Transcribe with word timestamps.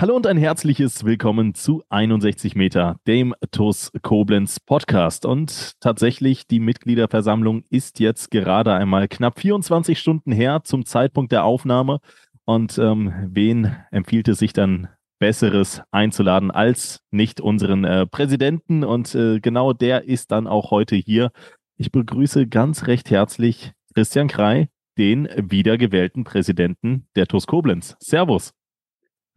Hallo 0.00 0.14
und 0.14 0.28
ein 0.28 0.36
herzliches 0.36 1.04
Willkommen 1.04 1.54
zu 1.54 1.82
61 1.88 2.54
Meter, 2.54 3.00
dem 3.08 3.34
TUS 3.50 3.90
Koblenz 4.00 4.60
Podcast. 4.60 5.26
Und 5.26 5.72
tatsächlich, 5.80 6.46
die 6.46 6.60
Mitgliederversammlung 6.60 7.64
ist 7.68 7.98
jetzt 7.98 8.30
gerade 8.30 8.74
einmal 8.74 9.08
knapp 9.08 9.40
24 9.40 9.98
Stunden 9.98 10.30
her 10.30 10.60
zum 10.62 10.86
Zeitpunkt 10.86 11.32
der 11.32 11.42
Aufnahme. 11.42 11.98
Und 12.44 12.78
ähm, 12.78 13.12
wen 13.26 13.74
empfiehlt 13.90 14.28
es 14.28 14.38
sich 14.38 14.52
dann 14.52 14.86
Besseres 15.18 15.82
einzuladen 15.90 16.52
als 16.52 17.00
nicht 17.10 17.40
unseren 17.40 17.82
äh, 17.82 18.06
Präsidenten? 18.06 18.84
Und 18.84 19.16
äh, 19.16 19.40
genau 19.40 19.72
der 19.72 20.04
ist 20.04 20.30
dann 20.30 20.46
auch 20.46 20.70
heute 20.70 20.94
hier. 20.94 21.32
Ich 21.76 21.90
begrüße 21.90 22.46
ganz 22.46 22.86
recht 22.86 23.10
herzlich 23.10 23.72
Christian 23.96 24.28
Krei, 24.28 24.68
den 24.96 25.28
wiedergewählten 25.36 26.22
Präsidenten 26.22 27.08
der 27.16 27.26
TUS 27.26 27.48
Koblenz. 27.48 27.96
Servus. 27.98 28.52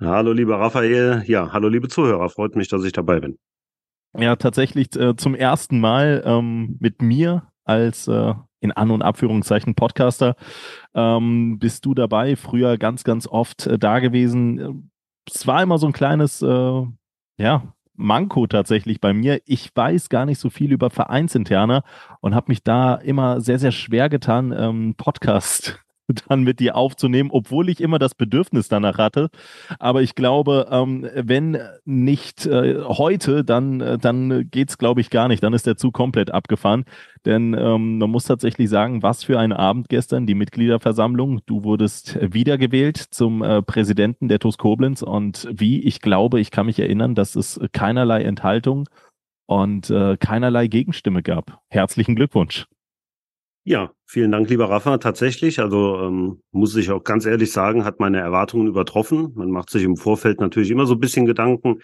Hallo, 0.04 0.32
lieber 0.32 0.60
Raphael. 0.60 1.24
Ja, 1.28 1.54
hallo, 1.54 1.68
liebe 1.68 1.88
Zuhörer. 1.88 2.28
Freut 2.30 2.56
mich, 2.56 2.68
dass 2.68 2.84
ich 2.84 2.92
dabei 2.92 3.20
bin. 3.20 3.38
Ja, 4.18 4.36
tatsächlich 4.36 4.96
äh, 4.96 5.16
zum 5.16 5.36
ersten 5.36 5.80
Mal 5.80 6.24
ähm, 6.26 6.78
mit 6.80 7.04
mir 7.04 7.44
als 7.66 8.08
äh, 8.08 8.34
in 8.62 8.72
An- 8.72 8.90
und 8.90 9.04
Abführungszeichen 9.04 9.76
Podcaster 9.76 10.36
ähm, 10.96 11.60
bist 11.60 11.86
du 11.86 11.94
dabei. 11.94 12.36
Früher 12.36 12.80
ganz, 12.80 13.04
ganz 13.04 13.28
oft 13.28 13.68
äh, 13.68 13.78
da 13.78 14.00
gewesen. 14.00 14.92
Es 15.32 15.46
war 15.46 15.62
immer 15.62 15.78
so 15.78 15.86
ein 15.86 15.94
kleines, 15.94 16.42
äh, 16.42 16.84
ja, 17.38 17.74
Manko 17.94 18.48
tatsächlich 18.48 19.02
bei 19.02 19.14
mir. 19.14 19.40
Ich 19.46 19.70
weiß 19.76 20.10
gar 20.10 20.26
nicht 20.26 20.40
so 20.40 20.50
viel 20.50 20.72
über 20.72 20.90
Vereinsinterner 20.90 21.84
und 22.22 22.34
habe 22.34 22.50
mich 22.50 22.64
da 22.64 22.96
immer 22.96 23.40
sehr, 23.40 23.60
sehr 23.60 23.72
schwer 23.72 24.10
getan, 24.10 24.52
ähm, 24.58 24.96
Podcast 24.98 25.80
dann 26.14 26.44
mit 26.44 26.60
dir 26.60 26.76
aufzunehmen, 26.76 27.30
obwohl 27.32 27.70
ich 27.70 27.82
immer 27.82 28.00
das 28.00 28.16
Bedürfnis 28.16 28.68
danach 28.68 28.98
hatte. 28.98 29.30
Aber 29.80 30.02
ich 30.02 30.16
glaube, 30.16 30.68
ähm, 30.72 31.08
wenn 31.16 31.58
nicht 31.86 32.46
äh, 32.46 32.82
heute, 32.84 33.44
dann, 33.44 33.82
äh, 33.82 33.98
dann 33.98 34.50
geht's, 34.50 34.78
glaube 34.78 35.02
ich, 35.02 35.10
gar 35.10 35.28
nicht. 35.28 35.44
Dann 35.44 35.54
ist 35.54 35.68
der 35.68 35.78
Zug 35.78 35.94
komplett 35.94 36.32
abgefahren. 36.32 36.86
Denn 37.26 37.54
ähm, 37.54 38.00
man 38.00 38.10
muss 38.10 38.26
tatsächlich 38.26 38.70
sagen, 38.70 39.04
was 39.04 39.24
für 39.24 39.40
ein 39.40 39.54
Abend 39.54 39.90
gestern, 39.90 40.26
die 40.26 40.36
Mitgliederversammlung. 40.36 41.42
Du 41.46 41.64
wurdest 41.64 42.18
wiedergewählt 42.22 42.98
zum 42.98 43.44
äh, 43.44 43.62
Präsidenten 43.62 44.28
der 44.28 44.40
TUS 44.40 44.58
Koblenz 44.58 45.02
und 45.02 45.48
wie 45.52 45.82
ich 45.82 46.02
glaube, 46.02 46.40
ich 46.40 46.52
kann 46.52 46.66
mich 46.66 46.80
erinnern, 46.80 47.16
dass 47.16 47.36
es 47.36 47.60
keinerlei 47.74 48.24
Enthaltung 48.24 48.88
und 49.46 49.90
äh, 49.90 50.18
keinerlei 50.18 50.68
Gegenstimme 50.68 51.22
gab. 51.22 51.60
Herzlichen 51.70 52.16
Glückwunsch. 52.16 52.68
Ja, 53.64 53.92
vielen 54.08 54.32
Dank, 54.32 54.50
lieber 54.50 54.70
Rafa. 54.70 54.98
Tatsächlich, 54.98 55.60
also 55.60 56.00
ähm, 56.02 56.42
muss 56.52 56.76
ich 56.76 56.90
auch 56.90 57.04
ganz 57.04 57.28
ehrlich 57.28 57.52
sagen, 57.52 57.86
hat 57.86 58.00
meine 58.00 58.20
Erwartungen 58.20 58.68
übertroffen. 58.68 59.34
Man 59.36 59.52
macht 59.52 59.70
sich 59.70 59.84
im 59.84 59.98
Vorfeld 59.98 60.40
natürlich 60.40 60.72
immer 60.72 60.88
so 60.88 60.96
ein 60.96 61.00
bisschen 61.00 61.28
Gedanken, 61.28 61.78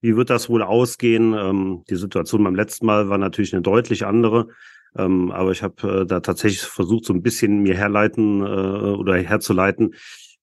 wie 0.00 0.16
wird 0.16 0.30
das 0.30 0.48
wohl 0.48 0.62
ausgehen. 0.62 1.34
Ähm, 1.34 1.82
die 1.90 1.96
Situation 1.96 2.44
beim 2.44 2.54
letzten 2.54 2.86
Mal 2.86 3.08
war 3.08 3.18
natürlich 3.18 3.52
eine 3.54 3.62
deutlich 3.62 4.06
andere. 4.06 4.48
Ähm, 4.96 5.32
aber 5.32 5.50
ich 5.50 5.64
habe 5.64 6.02
äh, 6.02 6.06
da 6.06 6.20
tatsächlich 6.20 6.62
versucht, 6.62 7.04
so 7.04 7.12
ein 7.12 7.22
bisschen 7.22 7.60
mir 7.60 7.74
herleiten 7.74 8.40
äh, 8.42 8.44
oder 8.44 9.16
herzuleiten, 9.16 9.94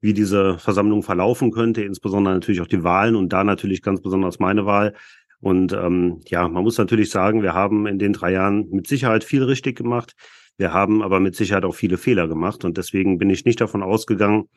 wie 0.01 0.13
diese 0.13 0.57
Versammlung 0.57 1.01
verlaufen 1.01 1.51
könnte, 1.51 1.81
insbesondere 1.83 2.33
natürlich 2.33 2.59
auch 2.59 2.67
die 2.67 2.83
Wahlen 2.83 3.15
und 3.15 3.31
da 3.31 3.45
natürlich 3.45 3.81
ganz 3.81 4.01
besonders 4.01 4.39
meine 4.39 4.65
Wahl. 4.65 4.95
Und 5.39 5.71
ähm, 5.71 6.19
ja, 6.27 6.47
man 6.49 6.63
muss 6.63 6.77
natürlich 6.77 7.09
sagen, 7.09 7.41
wir 7.41 7.53
haben 7.53 7.87
in 7.87 7.99
den 7.99 8.11
drei 8.11 8.33
Jahren 8.33 8.69
mit 8.69 8.87
Sicherheit 8.87 9.23
viel 9.23 9.43
richtig 9.43 9.77
gemacht. 9.77 10.13
Wir 10.57 10.73
haben 10.73 11.01
aber 11.01 11.19
mit 11.19 11.35
Sicherheit 11.35 11.65
auch 11.65 11.75
viele 11.75 11.97
Fehler 11.97 12.27
gemacht 12.27 12.63
und 12.63 12.77
deswegen 12.77 13.17
bin 13.17 13.29
ich 13.29 13.45
nicht 13.45 13.59
davon 13.59 13.81
ausgegangen, 13.81 14.49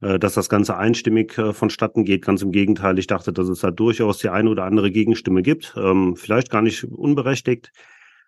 äh, 0.00 0.18
dass 0.18 0.34
das 0.34 0.48
Ganze 0.48 0.76
einstimmig 0.76 1.36
äh, 1.38 1.52
vonstatten 1.52 2.04
geht. 2.04 2.24
Ganz 2.24 2.42
im 2.42 2.52
Gegenteil, 2.52 2.98
ich 2.98 3.06
dachte, 3.06 3.32
dass 3.32 3.48
es 3.48 3.60
da 3.60 3.70
durchaus 3.70 4.18
die 4.18 4.28
eine 4.28 4.50
oder 4.50 4.64
andere 4.64 4.90
Gegenstimme 4.90 5.42
gibt, 5.42 5.74
ähm, 5.76 6.16
vielleicht 6.16 6.50
gar 6.50 6.62
nicht 6.62 6.84
unberechtigt. 6.84 7.72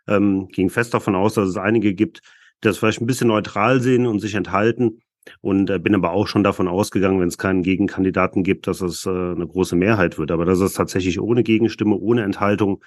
Ähm, 0.09 0.49
ging 0.49 0.69
fest 0.69 0.95
davon 0.95 1.15
aus, 1.15 1.35
dass 1.35 1.49
es 1.49 1.57
einige 1.57 1.95
gibt, 1.95 2.19
die 2.63 2.69
das 2.69 2.79
vielleicht 2.79 3.01
ein 3.01 3.07
bisschen 3.07 3.29
neutral 3.29 3.81
sehen 3.81 4.07
und 4.07 4.19
sich 4.21 4.35
enthalten. 4.35 5.01
Und 5.41 5.71
äh, 5.71 5.79
bin 5.79 5.95
aber 5.95 6.11
auch 6.11 6.27
schon 6.27 6.43
davon 6.43 6.67
ausgegangen, 6.67 7.21
wenn 7.21 7.29
es 7.29 7.39
keinen 7.39 7.63
Gegenkandidaten 7.63 8.43
gibt, 8.43 8.67
dass 8.67 8.81
es 8.81 9.07
eine 9.07 9.47
große 9.47 9.77
Mehrheit 9.77 10.19
wird. 10.19 10.33
Aber 10.33 10.45
dass 10.45 10.59
es 10.59 10.73
tatsächlich 10.73 11.21
ohne 11.21 11.45
Gegenstimme, 11.45 11.95
ohne 11.95 12.25
Enthaltung 12.25 12.83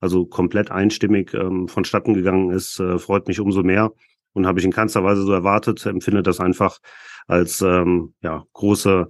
also 0.00 0.26
komplett 0.26 0.70
einstimmig 0.70 1.34
ähm, 1.34 1.68
vonstatten 1.68 2.14
gegangen 2.14 2.50
ist, 2.50 2.78
äh, 2.80 2.98
freut 2.98 3.28
mich 3.28 3.40
umso 3.40 3.62
mehr 3.62 3.92
und 4.32 4.46
habe 4.46 4.58
ich 4.58 4.64
in 4.64 4.72
keinster 4.72 5.04
Weise 5.04 5.22
so 5.22 5.32
erwartet, 5.32 5.84
empfinde 5.86 6.22
das 6.22 6.40
einfach 6.40 6.78
als 7.26 7.60
ähm, 7.60 8.14
ja 8.22 8.44
große 8.52 9.08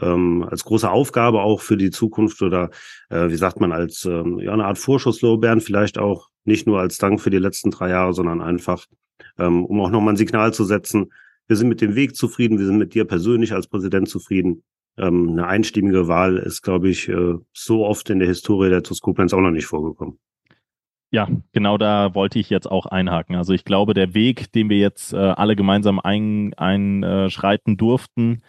ähm, 0.00 0.46
als 0.48 0.64
große 0.64 0.90
Aufgabe 0.90 1.40
auch 1.40 1.60
für 1.60 1.76
die 1.76 1.90
Zukunft 1.90 2.42
oder 2.42 2.70
äh, 3.10 3.28
wie 3.28 3.36
sagt 3.36 3.60
man 3.60 3.72
als 3.72 4.04
ähm, 4.04 4.38
ja 4.38 4.52
eine 4.52 4.66
Art 4.66 4.78
Vorschusslorbeeren 4.78 5.60
vielleicht 5.60 5.98
auch 5.98 6.28
nicht 6.44 6.66
nur 6.66 6.78
als 6.78 6.98
Dank 6.98 7.20
für 7.20 7.30
die 7.30 7.38
letzten 7.38 7.70
drei 7.70 7.90
Jahre, 7.90 8.12
sondern 8.12 8.40
einfach 8.40 8.86
ähm, 9.38 9.64
um 9.64 9.80
auch 9.80 9.90
nochmal 9.90 10.14
ein 10.14 10.18
Signal 10.18 10.52
zu 10.52 10.64
setzen. 10.64 11.12
Wir 11.48 11.56
sind 11.56 11.68
mit 11.68 11.80
dem 11.80 11.94
Weg 11.94 12.16
zufrieden, 12.16 12.58
wir 12.58 12.66
sind 12.66 12.78
mit 12.78 12.94
dir 12.94 13.04
persönlich 13.04 13.52
als 13.52 13.68
Präsident 13.68 14.08
zufrieden. 14.08 14.64
Ähm, 14.98 15.30
eine 15.30 15.46
einstimmige 15.46 16.08
Wahl 16.08 16.38
ist, 16.38 16.62
glaube 16.62 16.88
ich, 16.88 17.08
äh, 17.08 17.34
so 17.52 17.84
oft 17.84 18.10
in 18.10 18.18
der 18.18 18.28
Historie 18.28 18.70
der 18.70 18.82
Toskopens 18.82 19.34
auch 19.34 19.40
noch 19.40 19.50
nicht 19.50 19.66
vorgekommen. 19.66 20.18
Ja, 21.10 21.28
genau 21.52 21.78
da 21.78 22.14
wollte 22.14 22.38
ich 22.38 22.50
jetzt 22.50 22.70
auch 22.70 22.86
einhaken. 22.86 23.36
Also 23.36 23.52
ich 23.52 23.64
glaube, 23.64 23.94
der 23.94 24.12
Weg, 24.14 24.52
den 24.52 24.68
wir 24.68 24.78
jetzt 24.78 25.12
äh, 25.12 25.16
alle 25.16 25.54
gemeinsam 25.56 26.00
einschreiten 26.00 26.54
ein, 26.56 27.74
äh, 27.74 27.76
durften, 27.76 28.42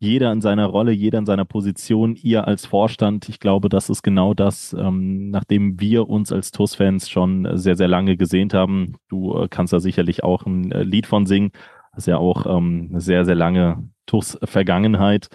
jeder 0.00 0.30
in 0.32 0.40
seiner 0.40 0.66
Rolle, 0.66 0.92
jeder 0.92 1.18
in 1.18 1.26
seiner 1.26 1.44
Position, 1.44 2.14
ihr 2.14 2.46
als 2.46 2.66
Vorstand, 2.66 3.28
ich 3.28 3.40
glaube, 3.40 3.68
das 3.68 3.90
ist 3.90 4.02
genau 4.02 4.32
das, 4.32 4.72
ähm, 4.72 5.30
nachdem 5.30 5.80
wir 5.80 6.08
uns 6.08 6.32
als 6.32 6.52
TUS-Fans 6.52 7.10
schon 7.10 7.58
sehr, 7.58 7.76
sehr 7.76 7.88
lange 7.88 8.16
gesehnt 8.16 8.54
haben. 8.54 8.94
Du 9.08 9.36
äh, 9.36 9.48
kannst 9.48 9.72
da 9.72 9.80
sicherlich 9.80 10.22
auch 10.22 10.46
ein 10.46 10.70
äh, 10.70 10.84
Lied 10.84 11.06
von 11.06 11.26
singen. 11.26 11.50
Das 11.92 12.04
ist 12.04 12.06
ja 12.06 12.18
auch 12.18 12.46
ähm, 12.46 12.88
eine 12.90 13.00
sehr, 13.00 13.24
sehr 13.24 13.34
lange 13.34 13.88
TUS-Vergangenheit. 14.06 15.28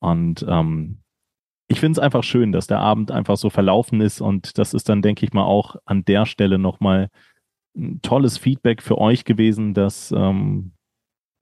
Und 0.00 0.44
ähm, 0.46 0.98
ich 1.70 1.78
finde 1.78 1.92
es 1.92 1.98
einfach 2.00 2.24
schön, 2.24 2.50
dass 2.50 2.66
der 2.66 2.80
Abend 2.80 3.12
einfach 3.12 3.36
so 3.36 3.48
verlaufen 3.48 4.00
ist 4.00 4.20
und 4.20 4.58
das 4.58 4.74
ist 4.74 4.88
dann, 4.88 5.02
denke 5.02 5.24
ich 5.24 5.32
mal, 5.32 5.44
auch 5.44 5.76
an 5.84 6.04
der 6.04 6.26
Stelle 6.26 6.58
nochmal 6.58 7.10
ein 7.76 8.02
tolles 8.02 8.38
Feedback 8.38 8.82
für 8.82 8.98
euch 8.98 9.24
gewesen, 9.24 9.72
dass 9.72 10.10
ähm, 10.10 10.72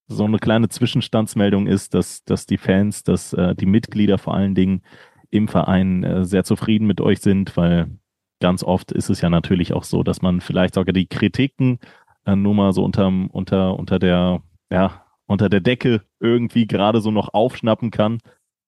so 0.06 0.27
eine 0.27 0.39
kleine 0.39 0.69
Zwischenstandsmeldung 0.69 1.66
ist, 1.66 1.94
dass, 1.94 2.25
dass 2.25 2.44
die 2.44 2.59
Fans, 2.59 3.05
dass 3.05 3.33
äh, 3.33 3.55
die 3.55 3.65
Mitglieder 3.65 4.19
vor 4.19 4.34
allen 4.34 4.55
Dingen 4.55 4.83
im 5.31 5.49
Verein 5.49 6.05
äh, 6.05 6.27
sehr 6.27 6.45
zufrieden 6.45 6.87
mit 6.87 7.00
euch 7.00 7.21
sind, 7.21 7.56
weil 7.56 7.99
ganz 8.39 8.62
oft 8.62 8.93
ist 8.93 9.09
es 9.09 9.22
ja 9.22 9.31
natürlich 9.31 9.72
auch 9.72 9.84
so, 9.84 10.03
dass 10.03 10.21
man 10.21 10.43
vielleicht 10.43 10.75
sogar 10.75 10.93
die 10.93 11.06
Kritiken 11.06 11.78
äh, 12.27 12.37
nur 12.37 12.53
mal 12.53 12.75
so 12.75 12.84
unter, 12.84 13.10
unter, 13.31 13.78
unter 13.78 13.99
der, 13.99 14.43
ja, 14.71 15.06
unter 15.25 15.49
der 15.49 15.60
Decke 15.60 16.03
irgendwie 16.21 16.66
gerade 16.66 17.00
so 17.00 17.10
noch 17.10 17.33
aufschnappen 17.33 17.91
kann 17.91 18.19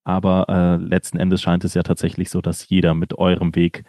aber 0.03 0.47
äh, 0.49 0.75
letzten 0.77 1.17
Endes 1.17 1.41
scheint 1.41 1.63
es 1.63 1.73
ja 1.73 1.83
tatsächlich 1.83 2.29
so, 2.29 2.41
dass 2.41 2.67
jeder 2.69 2.93
mit 2.93 3.17
eurem 3.17 3.55
Weg 3.55 3.83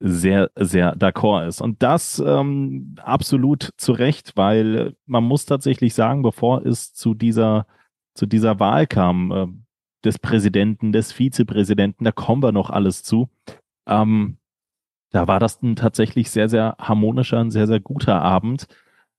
sehr, 0.00 0.50
sehr 0.56 0.96
d'accord 0.96 1.46
ist. 1.46 1.62
Und 1.62 1.82
das 1.82 2.22
ähm, 2.24 2.96
absolut 3.02 3.70
zu 3.76 3.92
Recht, 3.92 4.36
weil 4.36 4.94
man 5.06 5.24
muss 5.24 5.46
tatsächlich 5.46 5.94
sagen, 5.94 6.22
bevor 6.22 6.64
es 6.66 6.92
zu 6.92 7.14
dieser, 7.14 7.66
zu 8.14 8.26
dieser 8.26 8.60
Wahl 8.60 8.86
kam, 8.86 9.32
äh, 9.32 9.46
des 10.04 10.18
Präsidenten, 10.18 10.92
des 10.92 11.12
Vizepräsidenten, 11.12 12.04
da 12.04 12.12
kommen 12.12 12.42
wir 12.42 12.52
noch 12.52 12.70
alles 12.70 13.02
zu. 13.02 13.30
Ähm, 13.86 14.36
da 15.10 15.26
war 15.26 15.40
das 15.40 15.62
ein 15.62 15.76
tatsächlich 15.76 16.30
sehr, 16.30 16.48
sehr 16.48 16.76
harmonischer, 16.78 17.40
ein 17.40 17.50
sehr, 17.50 17.66
sehr 17.66 17.80
guter 17.80 18.20
Abend, 18.20 18.66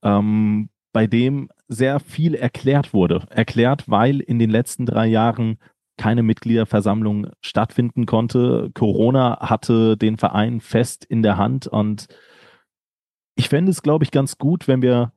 ähm, 0.03 0.69
bei 0.93 1.07
dem 1.07 1.49
sehr 1.67 1.99
viel 1.99 2.35
erklärt 2.35 2.93
wurde. 2.93 3.25
Erklärt, 3.29 3.89
weil 3.89 4.19
in 4.19 4.37
den 4.37 4.49
letzten 4.49 4.85
drei 4.85 5.07
Jahren 5.07 5.57
keine 5.97 6.23
Mitgliederversammlung 6.23 7.27
stattfinden 7.41 8.05
konnte. 8.05 8.71
Corona 8.73 9.39
hatte 9.39 9.97
den 9.97 10.17
Verein 10.17 10.61
fest 10.61 11.05
in 11.05 11.23
der 11.23 11.37
Hand 11.37 11.67
und 11.67 12.07
ich 13.35 13.49
fände 13.49 13.71
es, 13.71 13.81
glaube 13.81 14.03
ich, 14.03 14.11
ganz 14.11 14.37
gut, 14.37 14.67
wenn 14.67 14.81
wir 14.81 15.11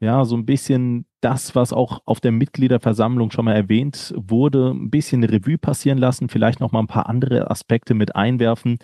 ja 0.00 0.24
so 0.24 0.36
ein 0.36 0.46
bisschen 0.46 1.06
das, 1.20 1.54
was 1.54 1.72
auch 1.72 2.00
auf 2.04 2.20
der 2.20 2.32
Mitgliederversammlung 2.32 3.30
schon 3.30 3.44
mal 3.44 3.54
erwähnt 3.54 4.14
wurde, 4.16 4.70
ein 4.70 4.90
bisschen 4.90 5.24
Revue 5.24 5.58
passieren 5.58 5.98
lassen, 5.98 6.28
vielleicht 6.28 6.60
noch 6.60 6.72
mal 6.72 6.80
ein 6.80 6.86
paar 6.86 7.08
andere 7.08 7.50
Aspekte 7.50 7.94
mit 7.94 8.14
einwerfen. 8.14 8.78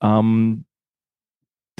Ähm, 0.00 0.64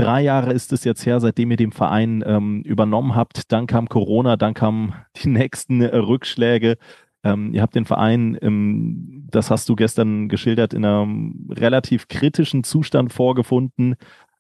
Drei 0.00 0.23
Jahre 0.23 0.55
ist 0.55 0.73
es 0.73 0.84
jetzt 0.84 1.05
her, 1.05 1.20
seitdem 1.20 1.50
ihr 1.50 1.58
den 1.58 1.73
Verein 1.73 2.25
ähm, 2.26 2.62
übernommen 2.62 3.14
habt. 3.14 3.52
Dann 3.52 3.66
kam 3.66 3.87
Corona, 3.87 4.38
dann 4.38 4.55
kamen 4.55 4.94
die 5.16 5.28
nächsten 5.28 5.82
äh, 5.82 5.94
Rückschläge. 5.94 6.78
Ähm, 7.22 7.52
ihr 7.52 7.62
habt 7.62 7.75
den 7.75 7.84
Verein, 7.84 8.38
ähm, 8.40 9.26
das 9.31 9.50
hast 9.50 9.69
du 9.69 9.76
gestern 9.76 10.28
geschildert, 10.28 10.72
in 10.72 10.84
einem 10.84 11.49
relativ 11.50 12.08
kritischen 12.08 12.64
Zustand 12.64 13.12
vorgefunden, 13.12 13.96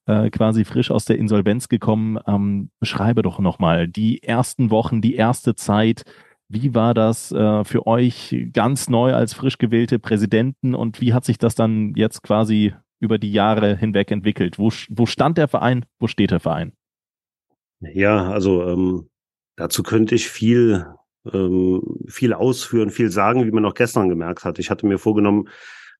äh, 0.06 0.30
quasi 0.30 0.64
frisch 0.64 0.90
aus 0.90 1.04
der 1.04 1.18
Insolvenz 1.18 1.68
gekommen. 1.68 2.18
Ähm, 2.26 2.70
beschreibe 2.80 3.22
doch 3.22 3.38
nochmal 3.38 3.86
die 3.86 4.22
ersten 4.22 4.70
Wochen, 4.70 5.00
die 5.00 5.14
erste 5.14 5.54
Zeit. 5.54 6.02
Wie 6.48 6.74
war 6.74 6.94
das 6.94 7.30
äh, 7.32 7.64
für 7.64 7.86
euch 7.86 8.34
ganz 8.52 8.88
neu 8.88 9.14
als 9.14 9.34
frisch 9.34 9.58
gewählte 9.58 9.98
Präsidenten 9.98 10.74
und 10.74 11.00
wie 11.00 11.12
hat 11.12 11.24
sich 11.24 11.38
das 11.38 11.54
dann 11.54 11.94
jetzt 11.94 12.22
quasi 12.22 12.74
über 12.98 13.18
die 13.18 13.32
Jahre 13.32 13.76
hinweg 13.76 14.10
entwickelt? 14.10 14.58
Wo, 14.58 14.72
wo 14.88 15.06
stand 15.06 15.38
der 15.38 15.48
Verein? 15.48 15.84
Wo 15.98 16.06
steht 16.06 16.30
der 16.32 16.40
Verein? 16.40 16.72
Ja, 17.80 18.30
also 18.30 18.66
ähm, 18.66 19.08
dazu 19.56 19.82
könnte 19.82 20.14
ich 20.14 20.28
viel 20.28 20.86
ähm, 21.32 21.82
viel 22.08 22.32
ausführen, 22.32 22.90
viel 22.90 23.10
sagen, 23.10 23.46
wie 23.46 23.50
man 23.50 23.64
auch 23.64 23.74
gestern 23.74 24.08
gemerkt 24.08 24.44
hat. 24.44 24.58
Ich 24.58 24.70
hatte 24.70 24.86
mir 24.86 24.98
vorgenommen, 24.98 25.48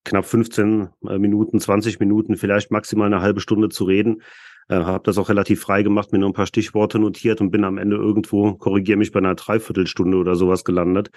knapp 0.04 0.24
15 0.24 0.88
äh, 1.08 1.18
Minuten, 1.18 1.60
20 1.60 2.00
Minuten, 2.00 2.36
vielleicht 2.36 2.70
maximal 2.70 3.06
eine 3.06 3.22
halbe 3.22 3.40
Stunde 3.40 3.68
zu 3.68 3.84
reden. 3.84 4.22
Äh, 4.68 4.76
habe 4.76 5.02
das 5.04 5.18
auch 5.18 5.28
relativ 5.28 5.60
frei 5.60 5.82
gemacht, 5.82 6.12
mir 6.12 6.18
nur 6.18 6.30
ein 6.30 6.34
paar 6.34 6.46
Stichworte 6.46 6.98
notiert 6.98 7.40
und 7.40 7.50
bin 7.50 7.64
am 7.64 7.76
Ende 7.76 7.96
irgendwo, 7.96 8.54
korrigiere 8.54 8.98
mich 8.98 9.12
bei 9.12 9.18
einer 9.18 9.34
Dreiviertelstunde 9.34 10.16
oder 10.16 10.36
sowas 10.36 10.64
gelandet. 10.64 11.10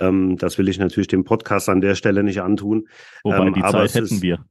Ähm, 0.00 0.36
das 0.36 0.58
will 0.58 0.68
ich 0.68 0.78
natürlich 0.78 1.08
dem 1.08 1.24
Podcast 1.24 1.68
an 1.68 1.80
der 1.80 1.94
Stelle 1.94 2.22
nicht 2.22 2.40
antun. 2.40 2.88
Wobei 3.22 3.46
ähm, 3.46 3.54
die 3.54 3.62
Zeit 3.62 3.94
hätten 3.94 4.04
ist, 4.04 4.22
wir. 4.22 4.44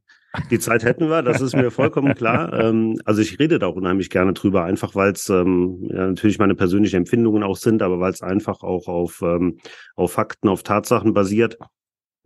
Die 0.50 0.58
Zeit 0.58 0.84
hätten 0.84 1.08
wir, 1.08 1.22
das 1.22 1.40
ist 1.40 1.56
mir 1.56 1.70
vollkommen 1.70 2.14
klar. 2.14 2.52
Ähm, 2.56 2.98
also 3.04 3.20
ich 3.22 3.38
rede 3.38 3.58
da 3.58 3.66
unheimlich 3.66 4.10
gerne 4.10 4.32
drüber, 4.32 4.64
einfach 4.64 4.94
weil 4.94 5.12
es 5.12 5.28
ähm, 5.28 5.88
ja, 5.90 6.06
natürlich 6.06 6.38
meine 6.38 6.54
persönlichen 6.54 6.96
Empfindungen 6.96 7.42
auch 7.42 7.56
sind, 7.56 7.82
aber 7.82 8.00
weil 8.00 8.12
es 8.12 8.22
einfach 8.22 8.62
auch 8.62 8.88
auf, 8.88 9.20
ähm, 9.22 9.58
auf 9.94 10.12
Fakten, 10.12 10.48
auf 10.48 10.62
Tatsachen 10.62 11.12
basiert. 11.12 11.58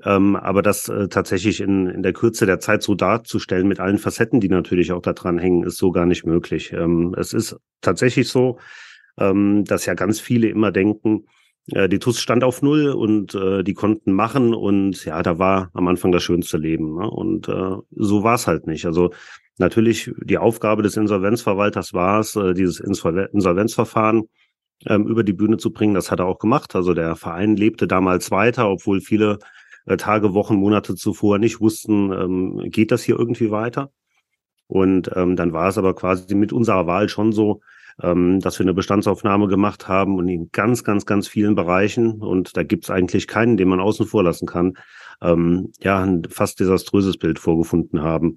Ähm, 0.05 0.37
aber 0.37 0.63
das 0.63 0.89
äh, 0.89 1.09
tatsächlich 1.09 1.61
in, 1.61 1.87
in 1.87 2.03
der 2.03 2.13
Kürze 2.13 2.47
der 2.47 2.61
Zeit 2.61 2.83
so 2.83 2.95
darzustellen, 2.95 3.69
mit 3.69 3.81
allen 3.81 3.99
Facetten, 3.99 4.41
die 4.41 4.49
natürlich 4.49 4.93
auch 4.93 5.03
da 5.03 5.13
dran 5.13 5.39
hängen, 5.39 5.65
ist 5.65 5.77
so 5.77 5.91
gar 5.91 6.07
nicht 6.07 6.25
möglich. 6.25 6.73
Ähm, 6.73 7.15
es 7.19 7.33
ist 7.33 7.57
tatsächlich 7.81 8.29
so, 8.29 8.59
ähm, 9.19 9.65
dass 9.65 9.87
ja 9.87 9.95
ganz 9.95 10.21
viele 10.21 10.49
immer 10.49 10.73
denken, 10.73 11.27
äh, 11.73 11.89
die 11.89 11.99
TUS 11.99 12.21
stand 12.21 12.45
auf 12.45 12.63
Null 12.63 12.89
und 12.91 13.35
äh, 13.35 13.63
die 13.63 13.75
konnten 13.75 14.13
machen 14.13 14.55
und 14.55 15.05
ja, 15.05 15.23
da 15.23 15.39
war 15.39 15.71
am 15.75 15.89
Anfang 15.89 16.13
das 16.13 16.23
schönste 16.23 16.59
Leben. 16.59 16.97
Ne? 16.97 17.11
Und 17.11 17.49
äh, 17.49 17.77
so 17.91 18.23
war 18.23 18.35
es 18.35 18.47
halt 18.47 18.67
nicht. 18.67 18.87
Also 18.87 19.11
natürlich 19.59 20.13
die 20.23 20.39
Aufgabe 20.39 20.83
des 20.83 20.97
Insolvenzverwalters 20.97 21.93
war 21.95 22.21
es, 22.21 22.37
äh, 22.37 22.55
dieses 22.55 22.81
Insolvenzverfahren 22.81 24.29
ähm, 24.87 25.07
über 25.07 25.23
die 25.23 25.33
Bühne 25.33 25.59
zu 25.59 25.73
bringen. 25.73 25.95
Das 25.95 26.11
hat 26.11 26.21
er 26.21 26.27
auch 26.27 26.39
gemacht. 26.39 26.75
Also 26.75 26.95
der 26.95 27.17
Verein 27.17 27.57
lebte 27.57 27.87
damals 27.87 28.31
weiter, 28.31 28.69
obwohl 28.71 29.01
viele 29.01 29.39
äh, 29.87 29.97
Tage, 29.97 30.35
Wochen, 30.35 30.57
Monate 30.57 30.95
zuvor 30.95 31.39
nicht 31.39 31.61
wussten, 31.61 32.13
ähm, 32.13 32.71
geht 32.71 32.91
das 32.91 33.03
hier 33.03 33.19
irgendwie 33.19 33.51
weiter. 33.51 33.93
Und 34.67 35.11
ähm, 35.17 35.37
dann 35.37 35.53
war 35.53 35.69
es 35.69 35.79
aber 35.79 35.95
quasi 35.95 36.35
mit 36.35 36.53
unserer 36.53 36.87
Wahl 36.87 37.09
schon 37.09 37.33
so, 37.33 37.61
ähm, 38.03 38.41
dass 38.41 38.59
wir 38.59 38.65
eine 38.65 38.75
Bestandsaufnahme 38.75 39.47
gemacht 39.49 39.89
haben 39.89 40.17
und 40.17 40.29
in 40.29 40.51
ganz, 40.53 40.85
ganz, 40.85 41.07
ganz 41.07 41.29
vielen 41.29 41.55
Bereichen, 41.55 42.21
und 42.21 42.57
da 42.57 42.63
gibt 42.63 42.85
es 42.85 42.91
eigentlich 42.91 43.27
keinen, 43.27 43.57
den 43.57 43.69
man 43.69 43.81
außen 43.81 44.07
vor 44.07 44.23
lassen 44.23 44.47
kann, 44.47 44.75
ähm, 45.23 45.73
ja, 45.81 46.03
ein 46.03 46.23
fast 46.31 46.61
desaströses 46.61 47.19
Bild 47.19 47.39
vorgefunden 47.39 48.03
haben. 48.03 48.37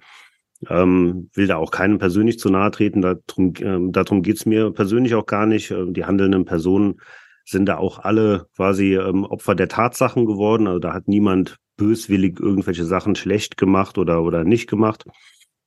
Ähm, 0.70 1.30
will 1.34 1.48
da 1.48 1.58
auch 1.58 1.72
keinem 1.72 1.98
persönlich 1.98 2.40
zu 2.40 2.50
nahe 2.50 2.72
treten, 2.72 3.02
darum, 3.02 3.54
ähm, 3.60 3.92
darum 3.92 4.22
geht's 4.22 4.46
mir 4.46 4.72
persönlich 4.72 5.16
auch 5.16 5.26
gar 5.26 5.46
nicht. 5.46 5.72
Ähm, 5.72 5.94
die 5.94 6.06
handelnden 6.06 6.46
Personen 6.46 7.02
sind 7.46 7.66
da 7.68 7.78
auch 7.78 8.00
alle 8.00 8.48
quasi 8.56 8.96
ähm, 8.96 9.26
Opfer 9.26 9.56
der 9.56 9.68
Tatsachen 9.68 10.26
geworden. 10.26 10.68
Also 10.68 10.80
da 10.80 10.94
hat 10.94 11.08
niemand 11.08 11.58
böswillig 11.76 12.40
irgendwelche 12.40 12.86
Sachen 12.86 13.16
schlecht 13.16 13.58
gemacht 13.58 13.98
oder, 13.98 14.24
oder 14.24 14.44
nicht 14.44 14.70
gemacht. 14.70 15.06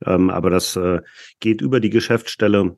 Ähm, 0.04 0.31
aber 0.31 0.50
das 0.50 0.76
äh, 0.76 1.00
geht 1.40 1.60
über 1.60 1.81
die 1.81 1.90
Geschäftsstelle 1.90 2.76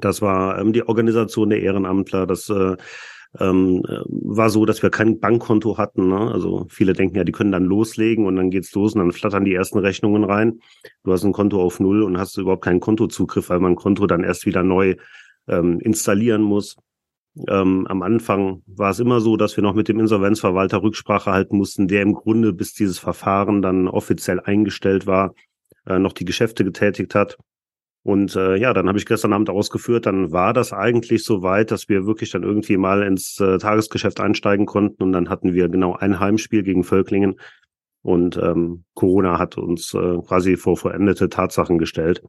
das 0.00 0.22
war 0.22 0.58
ähm, 0.58 0.72
die 0.72 0.86
Organisation 0.86 1.50
der 1.50 1.62
Ehrenamtler. 1.62 2.26
Das 2.26 2.48
äh, 2.50 2.76
ähm, 3.38 3.82
war 4.08 4.50
so, 4.50 4.64
dass 4.64 4.82
wir 4.82 4.90
kein 4.90 5.20
Bankkonto 5.20 5.76
hatten. 5.76 6.08
Ne? 6.08 6.32
Also 6.32 6.66
viele 6.70 6.92
denken 6.92 7.16
ja, 7.16 7.24
die 7.24 7.32
können 7.32 7.52
dann 7.52 7.64
loslegen 7.64 8.26
und 8.26 8.36
dann 8.36 8.50
geht's 8.50 8.74
los 8.74 8.94
und 8.94 9.00
dann 9.00 9.12
flattern 9.12 9.44
die 9.44 9.54
ersten 9.54 9.78
Rechnungen 9.78 10.24
rein. 10.24 10.60
Du 11.04 11.12
hast 11.12 11.24
ein 11.24 11.32
Konto 11.32 11.62
auf 11.62 11.80
Null 11.80 12.02
und 12.02 12.18
hast 12.18 12.36
überhaupt 12.38 12.64
keinen 12.64 12.80
Kontozugriff, 12.80 13.50
weil 13.50 13.60
man 13.60 13.72
ein 13.72 13.76
Konto 13.76 14.06
dann 14.06 14.24
erst 14.24 14.46
wieder 14.46 14.62
neu 14.62 14.96
ähm, 15.46 15.80
installieren 15.80 16.42
muss. 16.42 16.76
Ähm, 17.46 17.86
am 17.86 18.02
Anfang 18.02 18.62
war 18.66 18.90
es 18.90 18.98
immer 18.98 19.20
so, 19.20 19.36
dass 19.36 19.56
wir 19.56 19.62
noch 19.62 19.74
mit 19.74 19.88
dem 19.88 20.00
Insolvenzverwalter 20.00 20.82
Rücksprache 20.82 21.30
halten 21.30 21.56
mussten, 21.56 21.86
der 21.86 22.02
im 22.02 22.14
Grunde, 22.14 22.52
bis 22.52 22.72
dieses 22.72 22.98
Verfahren 22.98 23.62
dann 23.62 23.86
offiziell 23.86 24.40
eingestellt 24.40 25.06
war, 25.06 25.34
äh, 25.86 25.98
noch 25.98 26.12
die 26.12 26.24
Geschäfte 26.24 26.64
getätigt 26.64 27.14
hat. 27.14 27.38
Und 28.08 28.36
äh, 28.36 28.56
ja, 28.56 28.72
dann 28.72 28.88
habe 28.88 28.96
ich 28.96 29.04
gestern 29.04 29.34
Abend 29.34 29.50
ausgeführt, 29.50 30.06
dann 30.06 30.32
war 30.32 30.54
das 30.54 30.72
eigentlich 30.72 31.24
so 31.24 31.42
weit, 31.42 31.70
dass 31.70 31.90
wir 31.90 32.06
wirklich 32.06 32.30
dann 32.30 32.42
irgendwie 32.42 32.78
mal 32.78 33.02
ins 33.02 33.38
äh, 33.38 33.58
Tagesgeschäft 33.58 34.18
einsteigen 34.18 34.64
konnten. 34.64 35.02
Und 35.02 35.12
dann 35.12 35.28
hatten 35.28 35.52
wir 35.52 35.68
genau 35.68 35.94
ein 35.94 36.18
Heimspiel 36.18 36.62
gegen 36.62 36.84
Völklingen. 36.84 37.38
Und 38.00 38.38
ähm, 38.38 38.84
Corona 38.94 39.38
hat 39.38 39.58
uns 39.58 39.92
äh, 39.92 40.16
quasi 40.26 40.56
vor 40.56 40.78
vollendete 40.78 41.28
Tatsachen 41.28 41.76
gestellt. 41.76 42.22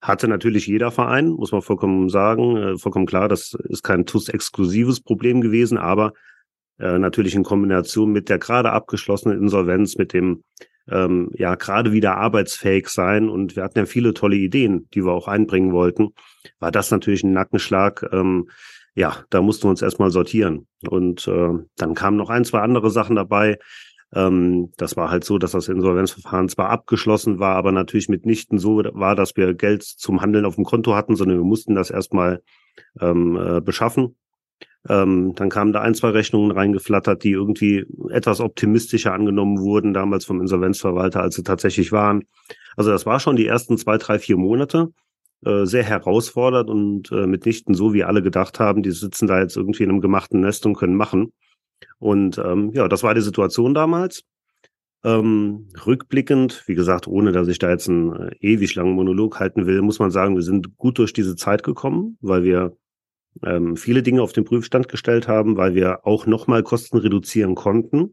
Hatte 0.00 0.26
natürlich 0.26 0.66
jeder 0.66 0.90
Verein, 0.90 1.28
muss 1.28 1.52
man 1.52 1.60
vollkommen 1.60 2.08
sagen, 2.08 2.56
äh, 2.56 2.78
vollkommen 2.78 3.04
klar, 3.04 3.28
das 3.28 3.52
ist 3.52 3.82
kein 3.82 4.06
TUS-exklusives 4.06 5.02
Problem 5.02 5.42
gewesen, 5.42 5.76
aber 5.76 6.14
äh, 6.78 6.98
natürlich 6.98 7.34
in 7.34 7.44
Kombination 7.44 8.10
mit 8.10 8.30
der 8.30 8.38
gerade 8.38 8.72
abgeschlossenen 8.72 9.38
Insolvenz, 9.38 9.98
mit 9.98 10.14
dem 10.14 10.44
ähm, 10.90 11.30
ja 11.34 11.54
gerade 11.54 11.92
wieder 11.92 12.16
arbeitsfähig 12.16 12.88
sein. 12.88 13.28
Und 13.28 13.56
wir 13.56 13.62
hatten 13.62 13.78
ja 13.78 13.86
viele 13.86 14.14
tolle 14.14 14.36
Ideen, 14.36 14.88
die 14.94 15.04
wir 15.04 15.12
auch 15.12 15.28
einbringen 15.28 15.72
wollten. 15.72 16.10
War 16.58 16.70
das 16.70 16.90
natürlich 16.90 17.22
ein 17.24 17.32
Nackenschlag. 17.32 18.08
Ähm, 18.12 18.48
ja, 18.94 19.24
da 19.30 19.40
mussten 19.40 19.64
wir 19.64 19.70
uns 19.70 19.82
erstmal 19.82 20.10
sortieren. 20.10 20.66
Und 20.88 21.26
äh, 21.28 21.50
dann 21.76 21.94
kamen 21.94 22.16
noch 22.16 22.30
ein, 22.30 22.44
zwei 22.44 22.60
andere 22.60 22.90
Sachen 22.90 23.16
dabei. 23.16 23.58
Ähm, 24.12 24.72
das 24.76 24.96
war 24.96 25.10
halt 25.10 25.24
so, 25.24 25.38
dass 25.38 25.52
das 25.52 25.68
Insolvenzverfahren 25.68 26.48
zwar 26.48 26.70
abgeschlossen 26.70 27.38
war, 27.38 27.54
aber 27.56 27.72
natürlich 27.72 28.08
mitnichten 28.08 28.58
so 28.58 28.82
war, 28.92 29.14
dass 29.14 29.36
wir 29.36 29.54
Geld 29.54 29.84
zum 29.84 30.20
Handeln 30.20 30.44
auf 30.44 30.56
dem 30.56 30.64
Konto 30.64 30.94
hatten, 30.94 31.14
sondern 31.16 31.38
wir 31.38 31.44
mussten 31.44 31.74
das 31.74 31.90
erstmal 31.90 32.42
ähm, 33.00 33.36
äh, 33.36 33.60
beschaffen. 33.60 34.16
Ähm, 34.88 35.34
dann 35.34 35.50
kamen 35.50 35.72
da 35.72 35.82
ein, 35.82 35.94
zwei 35.94 36.10
Rechnungen 36.10 36.50
reingeflattert, 36.50 37.22
die 37.22 37.32
irgendwie 37.32 37.84
etwas 38.10 38.40
optimistischer 38.40 39.12
angenommen 39.12 39.60
wurden, 39.60 39.92
damals 39.92 40.24
vom 40.24 40.40
Insolvenzverwalter, 40.40 41.20
als 41.20 41.34
sie 41.34 41.42
tatsächlich 41.42 41.92
waren. 41.92 42.24
Also 42.76 42.90
das 42.90 43.04
war 43.04 43.20
schon 43.20 43.36
die 43.36 43.46
ersten 43.46 43.76
zwei, 43.76 43.98
drei, 43.98 44.18
vier 44.18 44.38
Monate 44.38 44.92
äh, 45.44 45.66
sehr 45.66 45.84
herausfordernd 45.84 46.70
und 46.70 47.12
äh, 47.12 47.26
mitnichten 47.26 47.74
so, 47.74 47.92
wie 47.92 48.04
alle 48.04 48.22
gedacht 48.22 48.60
haben, 48.60 48.82
die 48.82 48.90
sitzen 48.90 49.26
da 49.26 49.40
jetzt 49.40 49.56
irgendwie 49.56 49.82
in 49.82 49.90
einem 49.90 50.00
gemachten 50.00 50.40
Nest 50.40 50.64
und 50.64 50.76
können 50.76 50.96
machen. 50.96 51.32
Und 51.98 52.38
ähm, 52.38 52.72
ja, 52.74 52.88
das 52.88 53.02
war 53.02 53.14
die 53.14 53.20
Situation 53.20 53.74
damals. 53.74 54.24
Ähm, 55.02 55.68
rückblickend, 55.86 56.64
wie 56.66 56.74
gesagt, 56.74 57.08
ohne 57.08 57.32
dass 57.32 57.48
ich 57.48 57.58
da 57.58 57.70
jetzt 57.70 57.88
einen 57.88 58.12
äh, 58.14 58.36
ewig 58.40 58.74
langen 58.74 58.92
Monolog 58.92 59.40
halten 59.40 59.66
will, 59.66 59.80
muss 59.80 59.98
man 59.98 60.10
sagen, 60.10 60.36
wir 60.36 60.42
sind 60.42 60.76
gut 60.76 60.98
durch 60.98 61.14
diese 61.14 61.36
Zeit 61.36 61.62
gekommen, 61.62 62.18
weil 62.20 62.44
wir 62.44 62.76
ähm, 63.44 63.76
viele 63.76 64.02
Dinge 64.02 64.22
auf 64.22 64.32
den 64.32 64.44
Prüfstand 64.44 64.88
gestellt 64.88 65.28
haben, 65.28 65.56
weil 65.56 65.74
wir 65.74 66.06
auch 66.06 66.26
nochmal 66.26 66.62
Kosten 66.62 66.98
reduzieren 66.98 67.54
konnten, 67.54 68.12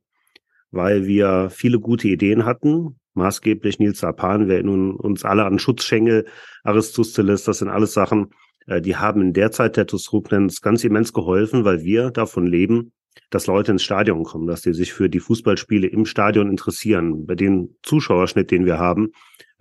weil 0.72 1.06
wir 1.08 1.50
viele 1.50 1.80
gute 1.80 2.08
Ideen 2.08 2.46
hatten, 2.46 3.00
maßgeblich 3.14 3.80
Nils 3.80 4.04
Apan, 4.04 4.48
wir 4.48 4.56
erinnern 4.56 4.92
uns 4.92 5.26
alle 5.26 5.46
an 5.46 5.60
Schutzschengel, 5.60 6.26
Aristoteles, 6.64 7.44
das 7.44 7.60
sind 7.60 7.70
alles 7.70 7.94
Sachen, 7.94 8.28
äh, 8.68 8.82
die 8.82 8.96
haben 8.96 9.22
in 9.22 9.34
der 9.34 9.52
Zeit 9.52 9.78
der 9.78 9.88
Tusrubnens 9.88 10.62
ganz 10.62 10.84
immens 10.84 11.14
geholfen, 11.14 11.66
weil 11.66 11.84
wir 11.84 12.12
davon 12.12 12.46
leben, 12.46 12.94
dass 13.30 13.48
Leute 13.48 13.72
ins 13.72 13.84
Stadion 13.84 14.24
kommen, 14.24 14.48
dass 14.48 14.62
sie 14.62 14.74
sich 14.74 14.94
für 14.94 15.10
die 15.10 15.20
Fußballspiele 15.20 15.88
im 15.88 16.06
Stadion 16.06 16.50
interessieren. 16.50 17.26
Bei 17.26 17.36
dem 17.36 17.76
Zuschauerschnitt, 17.84 18.52
den 18.52 18.66
wir 18.66 18.78
haben, 18.78 19.12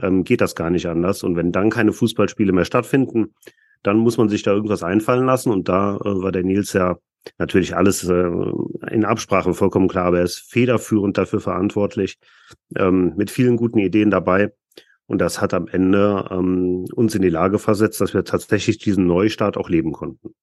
ähm, 0.01 0.25
geht 0.25 0.41
das 0.41 0.55
gar 0.55 0.71
nicht 0.71 0.87
anders. 0.87 1.23
Und 1.23 1.37
wenn 1.37 1.53
dann 1.53 1.71
keine 1.71 1.93
Fußballspiele 1.93 2.53
mehr 2.53 2.65
stattfinden, 2.65 3.35
dann 3.87 3.99
muss 3.99 4.19
man 4.19 4.29
sich 4.29 4.43
da 4.43 4.53
irgendwas 4.53 4.83
einfallen 4.83 5.27
lassen. 5.27 5.51
Und 5.51 5.69
da 5.69 5.97
äh, 5.97 6.23
war 6.23 6.33
der 6.33 6.43
Nils 6.43 6.73
ja 6.73 6.97
natürlich 7.39 7.77
alles 7.77 8.05
äh, 8.09 8.31
in 8.91 9.05
Absprache 9.05 9.55
vollkommen 9.55 9.89
klar, 9.89 10.07
aber 10.07 10.19
er 10.19 10.25
ist 10.25 10.39
federführend 10.39 11.19
dafür 11.19 11.41
verantwortlich, 11.41 12.19
ähm, 12.77 13.15
mit 13.17 13.31
vielen 13.31 13.57
guten 13.57 13.79
Ideen 13.79 14.11
dabei. 14.11 14.53
Und 15.07 15.21
das 15.21 15.41
hat 15.41 15.55
am 15.55 15.69
Ende 15.69 16.29
ähm, 16.31 16.87
uns 16.95 17.15
in 17.15 17.23
die 17.23 17.29
Lage 17.29 17.59
versetzt, 17.59 18.01
dass 18.01 18.13
wir 18.13 18.25
tatsächlich 18.25 18.79
diesen 18.79 19.07
Neustart 19.07 19.57
auch 19.57 19.69
leben 19.69 19.93
konnten. 19.93 20.35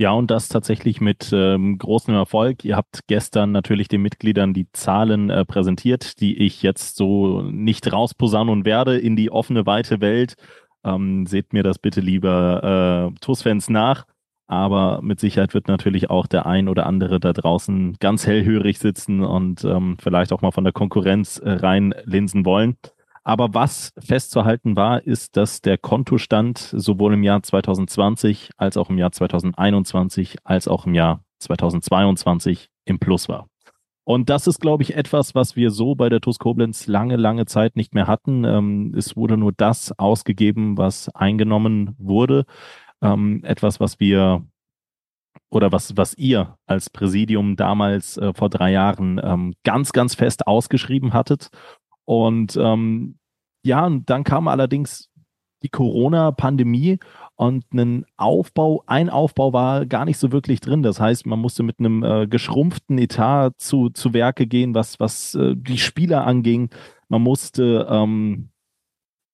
Ja, 0.00 0.12
und 0.12 0.30
das 0.30 0.48
tatsächlich 0.48 1.00
mit 1.00 1.30
ähm, 1.32 1.76
großem 1.76 2.14
Erfolg. 2.14 2.64
Ihr 2.64 2.76
habt 2.76 3.00
gestern 3.08 3.50
natürlich 3.50 3.88
den 3.88 4.02
Mitgliedern 4.02 4.54
die 4.54 4.70
Zahlen 4.72 5.28
äh, 5.28 5.44
präsentiert, 5.44 6.20
die 6.20 6.38
ich 6.38 6.62
jetzt 6.62 6.96
so 6.96 7.42
nicht 7.42 7.92
rausposaunen 7.92 8.64
werde 8.64 8.96
in 8.96 9.16
die 9.16 9.32
offene, 9.32 9.66
weite 9.66 10.00
Welt. 10.00 10.36
Ähm, 10.94 11.26
seht 11.26 11.52
mir 11.52 11.62
das 11.62 11.78
bitte 11.78 12.00
lieber 12.00 13.12
äh, 13.12 13.20
TUS-Fans 13.20 13.68
nach. 13.68 14.04
Aber 14.46 15.00
mit 15.02 15.20
Sicherheit 15.20 15.52
wird 15.52 15.68
natürlich 15.68 16.08
auch 16.08 16.26
der 16.26 16.46
ein 16.46 16.68
oder 16.68 16.86
andere 16.86 17.20
da 17.20 17.34
draußen 17.34 17.96
ganz 18.00 18.26
hellhörig 18.26 18.78
sitzen 18.78 19.22
und 19.22 19.62
ähm, 19.64 19.98
vielleicht 20.00 20.32
auch 20.32 20.40
mal 20.40 20.52
von 20.52 20.64
der 20.64 20.72
Konkurrenz 20.72 21.38
äh, 21.38 21.50
reinlinsen 21.50 22.46
wollen. 22.46 22.76
Aber 23.24 23.52
was 23.52 23.92
festzuhalten 23.98 24.74
war, 24.74 25.02
ist, 25.06 25.36
dass 25.36 25.60
der 25.60 25.76
Kontostand 25.76 26.56
sowohl 26.58 27.12
im 27.12 27.22
Jahr 27.22 27.42
2020 27.42 28.52
als 28.56 28.78
auch 28.78 28.88
im 28.88 28.96
Jahr 28.96 29.12
2021 29.12 30.38
als 30.44 30.66
auch 30.66 30.86
im 30.86 30.94
Jahr 30.94 31.22
2022 31.40 32.70
im 32.86 32.98
Plus 32.98 33.28
war. 33.28 33.48
Und 34.08 34.30
das 34.30 34.46
ist, 34.46 34.58
glaube 34.58 34.82
ich, 34.82 34.96
etwas, 34.96 35.34
was 35.34 35.54
wir 35.54 35.70
so 35.70 35.94
bei 35.94 36.08
der 36.08 36.22
TUS 36.22 36.38
Koblenz 36.38 36.86
lange, 36.86 37.16
lange 37.16 37.44
Zeit 37.44 37.76
nicht 37.76 37.92
mehr 37.92 38.06
hatten. 38.06 38.42
Ähm, 38.44 38.94
es 38.96 39.18
wurde 39.18 39.36
nur 39.36 39.52
das 39.52 39.92
ausgegeben, 39.98 40.78
was 40.78 41.14
eingenommen 41.14 41.94
wurde. 41.98 42.46
Ähm, 43.02 43.44
etwas, 43.44 43.80
was 43.80 44.00
wir 44.00 44.46
oder 45.50 45.72
was, 45.72 45.94
was 45.98 46.16
ihr 46.16 46.56
als 46.64 46.88
Präsidium 46.88 47.56
damals 47.56 48.16
äh, 48.16 48.32
vor 48.32 48.48
drei 48.48 48.72
Jahren 48.72 49.20
ähm, 49.22 49.52
ganz, 49.62 49.92
ganz 49.92 50.14
fest 50.14 50.46
ausgeschrieben 50.46 51.12
hattet. 51.12 51.50
Und 52.06 52.56
ähm, 52.56 53.18
ja, 53.62 53.84
und 53.84 54.08
dann 54.08 54.24
kam 54.24 54.48
allerdings 54.48 55.10
die 55.62 55.68
Corona-Pandemie 55.68 56.98
und 57.38 57.72
ein 57.72 58.04
Aufbau, 58.16 58.82
ein 58.86 59.08
Aufbau 59.08 59.52
war 59.52 59.86
gar 59.86 60.04
nicht 60.04 60.18
so 60.18 60.32
wirklich 60.32 60.60
drin. 60.60 60.82
Das 60.82 60.98
heißt, 60.98 61.24
man 61.24 61.38
musste 61.38 61.62
mit 61.62 61.78
einem 61.78 62.02
äh, 62.02 62.26
geschrumpften 62.26 62.98
Etat 62.98 63.52
zu, 63.58 63.90
zu 63.90 64.12
Werke 64.12 64.48
gehen, 64.48 64.74
was, 64.74 64.98
was 64.98 65.36
äh, 65.36 65.54
die 65.56 65.78
Spieler 65.78 66.26
anging. 66.26 66.70
Man 67.08 67.22
musste 67.22 67.86
ähm, 67.88 68.48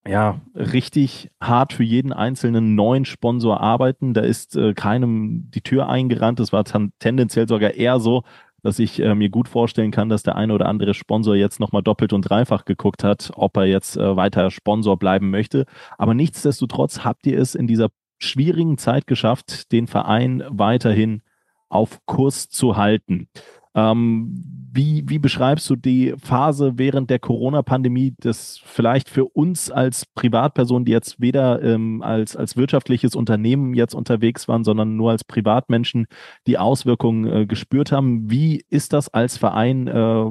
ja, 0.06 0.42
richtig 0.54 1.30
hart 1.40 1.72
für 1.72 1.82
jeden 1.82 2.12
einzelnen 2.12 2.74
neuen 2.74 3.06
Sponsor 3.06 3.62
arbeiten. 3.62 4.12
Da 4.12 4.20
ist 4.20 4.54
äh, 4.54 4.74
keinem 4.74 5.50
die 5.50 5.62
Tür 5.62 5.88
eingerannt. 5.88 6.40
Es 6.40 6.52
war 6.52 6.64
tendenziell 6.98 7.48
sogar 7.48 7.70
eher 7.72 8.00
so, 8.00 8.22
dass 8.64 8.78
ich 8.78 8.98
äh, 9.00 9.14
mir 9.14 9.28
gut 9.28 9.46
vorstellen 9.46 9.90
kann, 9.90 10.08
dass 10.08 10.22
der 10.22 10.36
eine 10.36 10.54
oder 10.54 10.66
andere 10.66 10.94
Sponsor 10.94 11.36
jetzt 11.36 11.60
nochmal 11.60 11.82
doppelt 11.82 12.12
und 12.14 12.22
dreifach 12.22 12.64
geguckt 12.64 13.04
hat, 13.04 13.30
ob 13.36 13.56
er 13.58 13.66
jetzt 13.66 13.96
äh, 13.96 14.16
weiter 14.16 14.50
Sponsor 14.50 14.98
bleiben 14.98 15.30
möchte. 15.30 15.66
Aber 15.98 16.14
nichtsdestotrotz 16.14 17.04
habt 17.04 17.26
ihr 17.26 17.38
es 17.38 17.54
in 17.54 17.66
dieser 17.66 17.90
schwierigen 18.18 18.78
Zeit 18.78 19.06
geschafft, 19.06 19.70
den 19.70 19.86
Verein 19.86 20.42
weiterhin 20.48 21.20
auf 21.68 22.00
Kurs 22.06 22.48
zu 22.48 22.76
halten. 22.76 23.28
Ähm, 23.74 24.54
wie, 24.76 25.04
wie 25.06 25.20
beschreibst 25.20 25.70
du 25.70 25.76
die 25.76 26.14
Phase 26.18 26.72
während 26.76 27.08
der 27.08 27.20
Corona-Pandemie, 27.20 28.14
das 28.18 28.60
vielleicht 28.64 29.08
für 29.08 29.24
uns 29.24 29.70
als 29.70 30.04
Privatpersonen, 30.04 30.84
die 30.84 30.92
jetzt 30.92 31.20
weder 31.20 31.62
ähm, 31.62 32.02
als, 32.02 32.34
als 32.34 32.56
wirtschaftliches 32.56 33.14
Unternehmen 33.14 33.74
jetzt 33.74 33.94
unterwegs 33.94 34.48
waren, 34.48 34.64
sondern 34.64 34.96
nur 34.96 35.12
als 35.12 35.22
Privatmenschen 35.22 36.06
die 36.48 36.58
Auswirkungen 36.58 37.24
äh, 37.24 37.46
gespürt 37.46 37.92
haben? 37.92 38.30
Wie 38.30 38.64
ist 38.68 38.92
das 38.92 39.08
als 39.14 39.38
Verein 39.38 39.86
äh, 39.86 40.24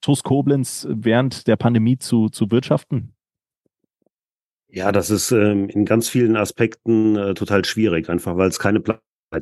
TUS 0.00 0.22
Koblenz 0.22 0.88
während 0.90 1.46
der 1.46 1.56
Pandemie 1.56 1.98
zu, 1.98 2.30
zu 2.30 2.50
wirtschaften? 2.50 3.12
Ja, 4.68 4.92
das 4.92 5.10
ist 5.10 5.30
ähm, 5.32 5.68
in 5.68 5.84
ganz 5.84 6.08
vielen 6.08 6.36
Aspekten 6.36 7.16
äh, 7.16 7.34
total 7.34 7.64
schwierig, 7.64 8.08
einfach 8.08 8.36
weil 8.36 8.48
es 8.48 8.58
keine 8.58 8.80
Pla 8.80 9.00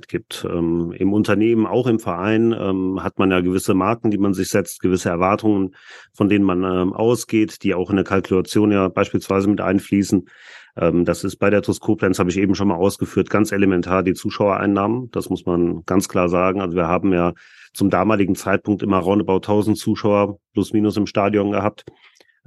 gibt. 0.08 0.46
Ähm, 0.48 0.92
Im 0.96 1.12
Unternehmen, 1.12 1.66
auch 1.66 1.86
im 1.86 1.98
Verein, 1.98 2.54
ähm, 2.58 3.02
hat 3.02 3.18
man 3.18 3.30
ja 3.30 3.40
gewisse 3.40 3.74
Marken, 3.74 4.10
die 4.10 4.18
man 4.18 4.34
sich 4.34 4.48
setzt, 4.48 4.80
gewisse 4.80 5.08
Erwartungen, 5.08 5.74
von 6.12 6.28
denen 6.28 6.44
man 6.44 6.62
ähm, 6.62 6.92
ausgeht, 6.92 7.62
die 7.62 7.74
auch 7.74 7.90
in 7.90 7.96
der 7.96 8.04
Kalkulation 8.04 8.70
ja 8.70 8.88
beispielsweise 8.88 9.48
mit 9.48 9.60
einfließen. 9.60 10.28
Ähm, 10.76 11.04
das 11.04 11.24
ist 11.24 11.36
bei 11.36 11.50
der 11.50 11.62
TUS 11.62 11.80
habe 11.80 12.30
ich 12.30 12.38
eben 12.38 12.54
schon 12.54 12.68
mal 12.68 12.76
ausgeführt, 12.76 13.30
ganz 13.30 13.50
elementar 13.50 14.02
die 14.02 14.14
Zuschauereinnahmen. 14.14 15.10
Das 15.10 15.30
muss 15.30 15.46
man 15.46 15.82
ganz 15.86 16.08
klar 16.08 16.28
sagen. 16.28 16.60
Also 16.60 16.76
wir 16.76 16.86
haben 16.86 17.12
ja 17.12 17.32
zum 17.72 17.90
damaligen 17.90 18.34
Zeitpunkt 18.34 18.82
immer 18.82 18.98
roundabout 18.98 19.36
1000 19.36 19.78
Zuschauer 19.78 20.38
plus 20.52 20.72
minus 20.72 20.96
im 20.96 21.06
Stadion 21.06 21.50
gehabt. 21.50 21.84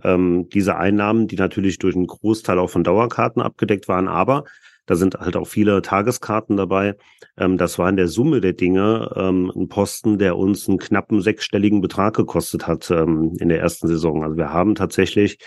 Ähm, 0.03 0.47
diese 0.53 0.77
Einnahmen, 0.77 1.27
die 1.27 1.35
natürlich 1.35 1.79
durch 1.79 1.95
einen 1.95 2.07
Großteil 2.07 2.59
auch 2.59 2.69
von 2.69 2.83
Dauerkarten 2.83 3.41
abgedeckt 3.41 3.87
waren, 3.87 4.07
aber 4.07 4.45
da 4.91 4.97
sind 4.97 5.15
halt 5.21 5.37
auch 5.37 5.47
viele 5.47 5.81
Tageskarten 5.81 6.57
dabei. 6.57 6.97
Ähm, 7.37 7.57
das 7.57 7.79
war 7.79 7.87
in 7.87 7.95
der 7.95 8.09
Summe 8.09 8.41
der 8.41 8.51
Dinge 8.51 9.09
ähm, 9.15 9.49
ein 9.55 9.69
Posten, 9.69 10.17
der 10.17 10.37
uns 10.37 10.67
einen 10.67 10.79
knappen 10.79 11.21
sechsstelligen 11.21 11.79
Betrag 11.79 12.13
gekostet 12.13 12.67
hat 12.67 12.91
ähm, 12.91 13.33
in 13.39 13.47
der 13.47 13.61
ersten 13.61 13.87
Saison. 13.87 14.21
Also 14.21 14.35
wir 14.35 14.51
haben 14.51 14.75
tatsächlich 14.75 15.37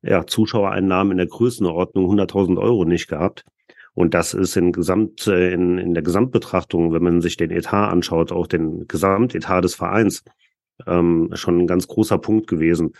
ja, 0.00 0.26
Zuschauereinnahmen 0.26 1.12
in 1.12 1.18
der 1.18 1.26
Größenordnung 1.26 2.10
100.000 2.10 2.58
Euro 2.58 2.86
nicht 2.86 3.08
gehabt. 3.08 3.44
Und 3.92 4.14
das 4.14 4.32
ist 4.32 4.56
in, 4.56 4.72
Gesamt, 4.72 5.26
äh, 5.26 5.52
in, 5.52 5.76
in 5.76 5.92
der 5.92 6.02
Gesamtbetrachtung, 6.02 6.94
wenn 6.94 7.02
man 7.02 7.20
sich 7.20 7.36
den 7.36 7.50
Etat 7.50 7.90
anschaut, 7.90 8.32
auch 8.32 8.46
den 8.46 8.88
Gesamtetat 8.88 9.64
des 9.64 9.74
Vereins, 9.74 10.24
ähm, 10.86 11.28
schon 11.34 11.58
ein 11.58 11.66
ganz 11.66 11.88
großer 11.88 12.16
Punkt 12.16 12.46
gewesen. 12.46 12.94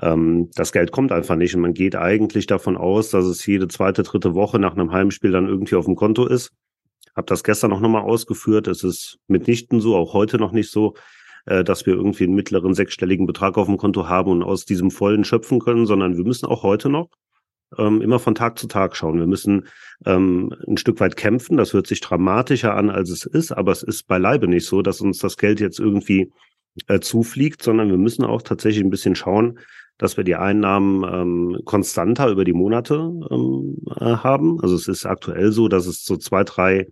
Ähm, 0.00 0.50
das 0.54 0.72
Geld 0.72 0.92
kommt 0.92 1.12
einfach 1.12 1.36
nicht 1.36 1.54
und 1.54 1.62
man 1.62 1.74
geht 1.74 1.96
eigentlich 1.96 2.46
davon 2.46 2.76
aus, 2.76 3.10
dass 3.10 3.24
es 3.24 3.46
jede 3.46 3.68
zweite, 3.68 4.02
dritte 4.02 4.34
Woche 4.34 4.58
nach 4.58 4.72
einem 4.72 4.92
Heimspiel 4.92 5.30
dann 5.30 5.48
irgendwie 5.48 5.76
auf 5.76 5.84
dem 5.84 5.96
Konto 5.96 6.26
ist. 6.26 6.52
Hab 7.14 7.26
das 7.26 7.44
gestern 7.44 7.70
noch 7.70 7.80
nochmal 7.80 8.02
ausgeführt. 8.02 8.66
Es 8.66 8.82
ist 8.82 9.18
mitnichten 9.28 9.80
so, 9.80 9.96
auch 9.96 10.14
heute 10.14 10.38
noch 10.38 10.52
nicht 10.52 10.70
so, 10.70 10.94
äh, 11.46 11.62
dass 11.62 11.86
wir 11.86 11.94
irgendwie 11.94 12.24
einen 12.24 12.34
mittleren 12.34 12.74
sechsstelligen 12.74 13.26
Betrag 13.26 13.56
auf 13.56 13.66
dem 13.66 13.76
Konto 13.76 14.08
haben 14.08 14.30
und 14.30 14.42
aus 14.42 14.64
diesem 14.64 14.90
vollen 14.90 15.24
schöpfen 15.24 15.60
können, 15.60 15.86
sondern 15.86 16.16
wir 16.16 16.24
müssen 16.24 16.46
auch 16.46 16.62
heute 16.64 16.88
noch 16.88 17.10
ähm, 17.78 18.02
immer 18.02 18.18
von 18.18 18.34
Tag 18.34 18.58
zu 18.58 18.66
Tag 18.66 18.96
schauen. 18.96 19.18
Wir 19.18 19.26
müssen 19.26 19.66
ähm, 20.06 20.54
ein 20.66 20.76
Stück 20.76 21.00
weit 21.00 21.16
kämpfen. 21.16 21.56
Das 21.56 21.72
hört 21.72 21.86
sich 21.86 22.00
dramatischer 22.00 22.74
an, 22.74 22.90
als 22.90 23.10
es 23.10 23.26
ist, 23.26 23.52
aber 23.52 23.72
es 23.72 23.82
ist 23.82 24.06
beileibe 24.06 24.48
nicht 24.48 24.66
so, 24.66 24.82
dass 24.82 25.00
uns 25.00 25.18
das 25.18 25.36
Geld 25.36 25.60
jetzt 25.60 25.78
irgendwie 25.78 26.32
äh, 26.88 27.00
zufliegt, 27.00 27.62
sondern 27.62 27.90
wir 27.90 27.98
müssen 27.98 28.24
auch 28.24 28.42
tatsächlich 28.42 28.84
ein 28.84 28.90
bisschen 28.90 29.14
schauen, 29.14 29.58
dass 29.98 30.16
wir 30.16 30.24
die 30.24 30.36
Einnahmen 30.36 31.04
ähm, 31.04 31.60
konstanter 31.64 32.28
über 32.28 32.44
die 32.44 32.52
Monate 32.52 32.94
ähm, 33.30 33.78
äh, 34.00 34.04
haben. 34.04 34.60
Also 34.60 34.74
es 34.74 34.88
ist 34.88 35.06
aktuell 35.06 35.52
so, 35.52 35.68
dass 35.68 35.86
es 35.86 36.04
so 36.04 36.16
zwei, 36.16 36.44
drei 36.44 36.88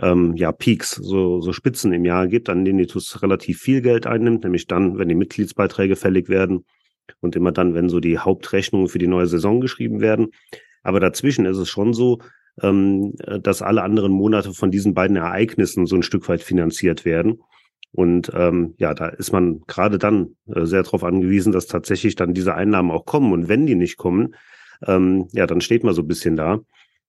ähm, 0.00 0.34
ja, 0.36 0.52
Peaks, 0.52 0.92
so, 0.92 1.40
so 1.40 1.52
Spitzen 1.52 1.92
im 1.92 2.04
Jahr 2.04 2.26
gibt, 2.26 2.48
an 2.48 2.64
denen 2.64 2.78
die 2.78 2.86
TUS 2.86 3.22
relativ 3.22 3.60
viel 3.60 3.82
Geld 3.82 4.06
einnimmt, 4.06 4.44
nämlich 4.44 4.66
dann, 4.66 4.98
wenn 4.98 5.08
die 5.08 5.14
Mitgliedsbeiträge 5.14 5.96
fällig 5.96 6.28
werden 6.28 6.64
und 7.20 7.36
immer 7.36 7.52
dann, 7.52 7.74
wenn 7.74 7.88
so 7.88 8.00
die 8.00 8.18
Hauptrechnungen 8.18 8.88
für 8.88 8.98
die 8.98 9.06
neue 9.06 9.26
Saison 9.26 9.60
geschrieben 9.60 10.00
werden. 10.00 10.28
Aber 10.82 11.00
dazwischen 11.00 11.46
ist 11.46 11.58
es 11.58 11.68
schon 11.68 11.92
so, 11.92 12.18
ähm, 12.62 13.14
dass 13.42 13.62
alle 13.62 13.82
anderen 13.82 14.12
Monate 14.12 14.52
von 14.52 14.70
diesen 14.70 14.94
beiden 14.94 15.16
Ereignissen 15.16 15.86
so 15.86 15.96
ein 15.96 16.02
Stück 16.02 16.28
weit 16.28 16.42
finanziert 16.42 17.04
werden. 17.04 17.40
Und 17.98 18.30
ähm, 18.32 18.74
ja, 18.78 18.94
da 18.94 19.08
ist 19.08 19.32
man 19.32 19.62
gerade 19.66 19.98
dann 19.98 20.36
äh, 20.46 20.66
sehr 20.66 20.84
darauf 20.84 21.02
angewiesen, 21.02 21.50
dass 21.50 21.66
tatsächlich 21.66 22.14
dann 22.14 22.32
diese 22.32 22.54
Einnahmen 22.54 22.92
auch 22.92 23.04
kommen. 23.04 23.32
Und 23.32 23.48
wenn 23.48 23.66
die 23.66 23.74
nicht 23.74 23.96
kommen, 23.96 24.36
ähm, 24.86 25.26
ja, 25.32 25.48
dann 25.48 25.60
steht 25.60 25.82
man 25.82 25.94
so 25.94 26.02
ein 26.02 26.06
bisschen 26.06 26.36
da. 26.36 26.60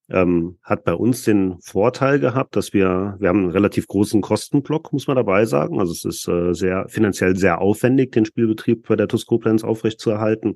Ähm, 0.09 0.57
hat 0.63 0.83
bei 0.85 0.95
uns 0.95 1.23
den 1.23 1.59
Vorteil 1.61 2.19
gehabt, 2.19 2.55
dass 2.55 2.73
wir, 2.73 3.17
wir 3.19 3.29
haben 3.29 3.43
einen 3.43 3.51
relativ 3.51 3.85
großen 3.85 4.21
Kostenblock, 4.21 4.91
muss 4.91 5.05
man 5.05 5.15
dabei 5.15 5.45
sagen. 5.45 5.79
Also 5.79 5.91
es 5.91 6.05
ist 6.05 6.27
äh, 6.27 6.55
sehr 6.55 6.89
finanziell 6.89 7.35
sehr 7.35 7.61
aufwendig, 7.61 8.11
den 8.11 8.25
Spielbetrieb 8.25 8.87
bei 8.87 8.95
der 8.95 9.07
TUS 9.07 9.27
Koblenz 9.27 9.63
aufrechtzuerhalten. 9.63 10.55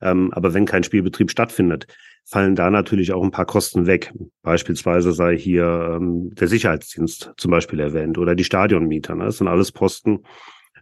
Ähm, 0.00 0.32
aber 0.32 0.54
wenn 0.54 0.66
kein 0.66 0.84
Spielbetrieb 0.84 1.28
stattfindet, 1.28 1.88
fallen 2.26 2.56
da 2.56 2.70
natürlich 2.70 3.12
auch 3.12 3.22
ein 3.22 3.30
paar 3.30 3.46
Kosten 3.46 3.86
weg. 3.86 4.12
Beispielsweise 4.42 5.12
sei 5.12 5.38
hier 5.38 5.96
ähm, 5.96 6.34
der 6.34 6.48
Sicherheitsdienst 6.48 7.32
zum 7.36 7.50
Beispiel 7.52 7.78
erwähnt 7.78 8.18
oder 8.18 8.34
die 8.34 8.44
Stadionmieter. 8.44 9.14
Ne? 9.14 9.24
Das 9.24 9.38
sind 9.38 9.46
alles 9.46 9.70
Posten, 9.70 10.24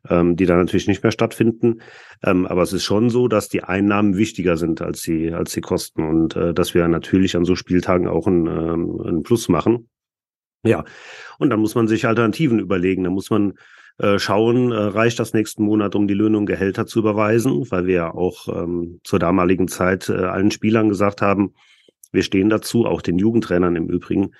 ähm, 0.08 0.36
die 0.36 0.46
da 0.46 0.56
natürlich 0.56 0.88
nicht 0.88 1.02
mehr 1.02 1.12
stattfinden. 1.12 1.82
Ähm, 2.24 2.46
aber 2.46 2.62
es 2.62 2.72
ist 2.72 2.84
schon 2.84 3.10
so, 3.10 3.28
dass 3.28 3.50
die 3.50 3.62
Einnahmen 3.62 4.16
wichtiger 4.16 4.56
sind 4.56 4.80
als 4.80 5.02
die, 5.02 5.34
als 5.34 5.52
die 5.52 5.60
Kosten 5.60 6.02
und 6.02 6.34
äh, 6.34 6.54
dass 6.54 6.72
wir 6.72 6.88
natürlich 6.88 7.36
an 7.36 7.44
so 7.44 7.56
Spieltagen 7.56 8.08
auch 8.08 8.26
einen, 8.26 8.46
ähm, 8.46 9.00
einen 9.02 9.22
Plus 9.22 9.50
machen. 9.50 9.90
Ja, 10.64 10.84
und 11.38 11.50
dann 11.50 11.60
muss 11.60 11.74
man 11.74 11.88
sich 11.88 12.06
Alternativen 12.06 12.58
überlegen. 12.58 13.04
Da 13.04 13.10
muss 13.10 13.28
man 13.28 13.52
äh, 13.98 14.18
schauen, 14.18 14.72
äh, 14.72 14.76
reicht 14.76 15.18
das 15.18 15.34
nächsten 15.34 15.64
Monat, 15.64 15.94
um 15.94 16.08
die 16.08 16.14
Löhne 16.14 16.38
und 16.38 16.46
Gehälter 16.46 16.86
zu 16.86 16.98
überweisen, 16.98 17.70
weil 17.70 17.86
wir 17.86 17.94
ja 17.94 18.14
auch 18.14 18.48
ähm, 18.48 19.00
zur 19.04 19.18
damaligen 19.18 19.68
Zeit 19.68 20.08
äh, 20.08 20.14
allen 20.14 20.50
Spielern 20.50 20.88
gesagt 20.88 21.22
haben, 21.22 21.54
wir 22.14 22.22
stehen 22.22 22.48
dazu, 22.48 22.86
auch 22.86 23.02
den 23.02 23.18
Jugendtrainern 23.18 23.74
im 23.74 23.88
Übrigen 23.88 24.30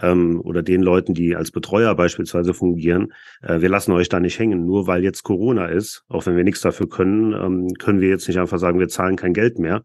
ähm, 0.00 0.40
oder 0.40 0.62
den 0.62 0.82
Leuten, 0.82 1.14
die 1.14 1.34
als 1.34 1.50
Betreuer 1.50 1.94
beispielsweise 1.94 2.54
fungieren. 2.54 3.12
Äh, 3.42 3.60
wir 3.60 3.68
lassen 3.68 3.92
euch 3.92 4.08
da 4.08 4.20
nicht 4.20 4.38
hängen, 4.38 4.64
nur 4.64 4.86
weil 4.86 5.02
jetzt 5.02 5.24
Corona 5.24 5.66
ist, 5.66 6.04
auch 6.08 6.26
wenn 6.26 6.36
wir 6.36 6.44
nichts 6.44 6.60
dafür 6.60 6.88
können, 6.88 7.32
ähm, 7.32 7.74
können 7.78 8.00
wir 8.00 8.08
jetzt 8.08 8.28
nicht 8.28 8.38
einfach 8.38 8.58
sagen, 8.58 8.78
wir 8.78 8.88
zahlen 8.88 9.16
kein 9.16 9.32
Geld 9.34 9.58
mehr, 9.58 9.84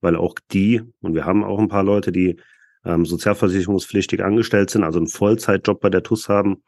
weil 0.00 0.14
auch 0.14 0.34
die, 0.52 0.82
und 1.00 1.14
wir 1.14 1.24
haben 1.24 1.42
auch 1.42 1.58
ein 1.58 1.68
paar 1.68 1.84
Leute, 1.84 2.12
die 2.12 2.36
ähm, 2.84 3.04
sozialversicherungspflichtig 3.04 4.22
angestellt 4.22 4.70
sind, 4.70 4.84
also 4.84 4.98
einen 4.98 5.08
Vollzeitjob 5.08 5.80
bei 5.80 5.90
der 5.90 6.02
TUS 6.02 6.28
haben, 6.28 6.62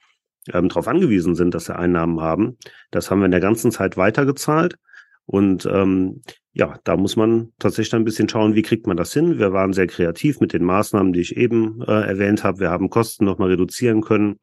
ähm, 0.53 0.69
darauf 0.69 0.89
angewiesen 0.89 1.35
sind, 1.35 1.55
dass 1.55 1.67
sie 1.67 1.77
Einnahmen 1.77 2.21
haben. 2.21 2.59
Das 2.91 3.11
haben 3.11 3.21
wir 3.21 3.27
in 3.27 3.31
der 3.31 3.41
ganzen 3.41 3.71
Zeit 3.71 3.97
weitergezahlt. 3.97 4.77
Und 5.25 5.67
ähm, 5.67 6.23
ja, 6.53 6.79
da 6.85 6.97
muss 6.97 7.17
man 7.17 7.53
tatsächlich 7.59 7.95
ein 7.95 8.05
bisschen 8.05 8.29
schauen, 8.29 8.55
wie 8.55 8.63
kriegt 8.63 8.87
man 8.87 8.97
das 8.97 9.13
hin. 9.13 9.39
Wir 9.39 9.53
waren 9.53 9.73
sehr 9.73 9.87
kreativ 9.87 10.41
mit 10.41 10.53
den 10.53 10.65
Maßnahmen, 10.65 11.13
die 11.13 11.21
ich 11.21 11.37
eben 11.37 11.81
äh, 11.83 11.93
erwähnt 11.93 12.45
habe. 12.45 12.61
Wir 12.61 12.71
haben 12.71 12.91
Kosten 12.91 13.25
nochmal 13.25 13.49
reduzieren 13.51 14.03
können. 14.03 14.39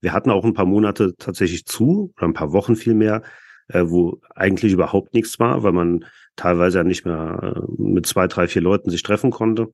Wir 0.00 0.12
hatten 0.12 0.30
auch 0.30 0.44
ein 0.44 0.54
paar 0.54 0.66
Monate 0.66 1.14
tatsächlich 1.16 1.66
zu, 1.66 2.12
oder 2.16 2.26
ein 2.26 2.34
paar 2.34 2.52
Wochen 2.52 2.76
vielmehr, 2.76 3.22
äh, 3.68 3.82
wo 3.86 4.20
eigentlich 4.34 4.72
überhaupt 4.72 5.14
nichts 5.14 5.38
war, 5.40 5.62
weil 5.62 5.72
man 5.72 6.04
teilweise 6.36 6.78
ja 6.78 6.84
nicht 6.84 7.04
mehr 7.04 7.56
äh, 7.56 7.82
mit 7.82 8.06
zwei, 8.06 8.28
drei, 8.28 8.46
vier 8.46 8.62
Leuten 8.62 8.90
sich 8.90 9.02
treffen 9.02 9.30
konnte. 9.30 9.72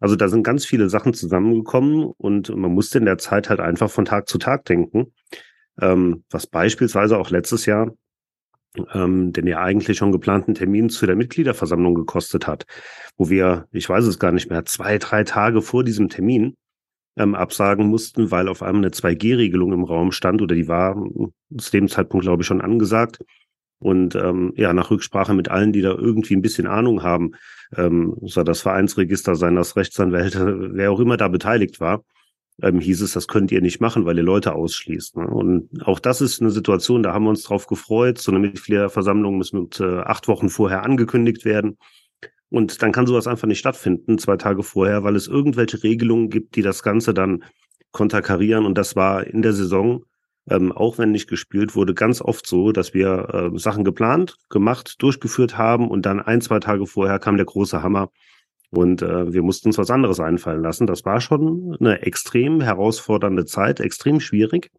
Also 0.00 0.16
da 0.16 0.28
sind 0.28 0.42
ganz 0.42 0.66
viele 0.66 0.88
Sachen 0.88 1.14
zusammengekommen 1.14 2.04
und 2.04 2.54
man 2.54 2.72
musste 2.72 2.98
in 2.98 3.04
der 3.04 3.18
Zeit 3.18 3.48
halt 3.48 3.60
einfach 3.60 3.90
von 3.90 4.04
Tag 4.04 4.28
zu 4.28 4.38
Tag 4.38 4.64
denken. 4.64 5.12
Ähm, 5.80 6.24
was 6.30 6.46
beispielsweise 6.46 7.18
auch 7.18 7.30
letztes 7.30 7.66
Jahr 7.66 7.92
ähm, 8.92 9.32
den 9.32 9.46
ja 9.46 9.60
eigentlich 9.60 9.98
schon 9.98 10.12
geplanten 10.12 10.54
Termin 10.54 10.88
zu 10.88 11.06
der 11.06 11.16
Mitgliederversammlung 11.16 11.94
gekostet 11.94 12.46
hat, 12.46 12.66
wo 13.16 13.28
wir, 13.28 13.66
ich 13.72 13.88
weiß 13.88 14.04
es 14.04 14.18
gar 14.18 14.32
nicht 14.32 14.50
mehr, 14.50 14.64
zwei, 14.64 14.98
drei 14.98 15.24
Tage 15.24 15.62
vor 15.62 15.84
diesem 15.84 16.08
Termin 16.08 16.56
ähm, 17.16 17.34
absagen 17.34 17.86
mussten, 17.86 18.30
weil 18.30 18.48
auf 18.48 18.62
einmal 18.62 18.84
eine 18.84 18.90
2G-Regelung 18.90 19.72
im 19.72 19.84
Raum 19.84 20.12
stand 20.12 20.42
oder 20.42 20.54
die 20.54 20.68
war 20.68 20.96
zu 21.58 21.70
dem 21.70 21.88
Zeitpunkt, 21.88 22.24
glaube 22.24 22.42
ich, 22.42 22.46
schon 22.46 22.60
angesagt. 22.60 23.18
Und 23.78 24.14
ähm, 24.14 24.52
ja, 24.56 24.72
nach 24.72 24.90
Rücksprache 24.90 25.34
mit 25.34 25.48
allen, 25.50 25.72
die 25.72 25.82
da 25.82 25.90
irgendwie 25.90 26.34
ein 26.34 26.42
bisschen 26.42 26.66
Ahnung 26.66 27.02
haben, 27.02 27.32
ähm, 27.76 28.16
soll 28.22 28.44
das 28.44 28.62
Vereinsregister 28.62 29.34
sein, 29.34 29.54
das 29.54 29.76
Rechtsanwälte, 29.76 30.70
wer 30.72 30.90
auch 30.90 31.00
immer 31.00 31.16
da 31.16 31.28
beteiligt 31.28 31.80
war, 31.80 32.02
ähm, 32.62 32.80
hieß 32.80 33.02
es, 33.02 33.12
das 33.12 33.28
könnt 33.28 33.52
ihr 33.52 33.60
nicht 33.60 33.80
machen, 33.80 34.06
weil 34.06 34.16
ihr 34.16 34.22
Leute 34.22 34.54
ausschließt. 34.54 35.16
Ne? 35.16 35.26
Und 35.26 35.68
auch 35.84 35.98
das 35.98 36.20
ist 36.20 36.40
eine 36.40 36.50
Situation, 36.50 37.02
da 37.02 37.12
haben 37.12 37.24
wir 37.24 37.30
uns 37.30 37.42
drauf 37.42 37.66
gefreut. 37.66 38.18
So 38.18 38.32
eine 38.32 38.40
Mitgliederversammlung 38.40 39.36
muss 39.36 39.52
mit 39.52 39.78
äh, 39.80 39.98
acht 39.98 40.28
Wochen 40.28 40.48
vorher 40.48 40.82
angekündigt 40.82 41.44
werden. 41.44 41.76
Und 42.48 42.80
dann 42.80 42.92
kann 42.92 43.06
sowas 43.06 43.26
einfach 43.26 43.48
nicht 43.48 43.58
stattfinden, 43.58 44.18
zwei 44.18 44.36
Tage 44.36 44.62
vorher, 44.62 45.04
weil 45.04 45.16
es 45.16 45.26
irgendwelche 45.26 45.82
Regelungen 45.82 46.30
gibt, 46.30 46.56
die 46.56 46.62
das 46.62 46.82
Ganze 46.82 47.12
dann 47.12 47.44
konterkarieren. 47.90 48.64
Und 48.64 48.78
das 48.78 48.96
war 48.96 49.26
in 49.26 49.42
der 49.42 49.52
Saison, 49.52 50.04
ähm, 50.50 50.72
auch 50.72 50.98
wenn 50.98 51.10
nicht 51.10 51.28
gespielt 51.28 51.74
wurde, 51.74 51.94
ganz 51.94 52.20
oft 52.20 52.46
so, 52.46 52.72
dass 52.72 52.94
wir 52.94 53.52
äh, 53.54 53.58
Sachen 53.58 53.84
geplant, 53.84 54.36
gemacht, 54.48 54.96
durchgeführt 55.02 55.58
haben 55.58 55.90
und 55.90 56.06
dann 56.06 56.20
ein, 56.20 56.40
zwei 56.40 56.60
Tage 56.60 56.86
vorher 56.86 57.18
kam 57.18 57.36
der 57.36 57.46
große 57.46 57.82
Hammer 57.82 58.10
und 58.70 59.02
äh, 59.02 59.32
wir 59.32 59.42
mussten 59.42 59.68
uns 59.68 59.78
was 59.78 59.90
anderes 59.90 60.20
einfallen 60.20 60.62
lassen. 60.62 60.86
Das 60.86 61.04
war 61.04 61.20
schon 61.20 61.76
eine 61.80 62.02
extrem 62.02 62.60
herausfordernde 62.60 63.44
Zeit, 63.44 63.80
extrem 63.80 64.20
schwierig. 64.20 64.70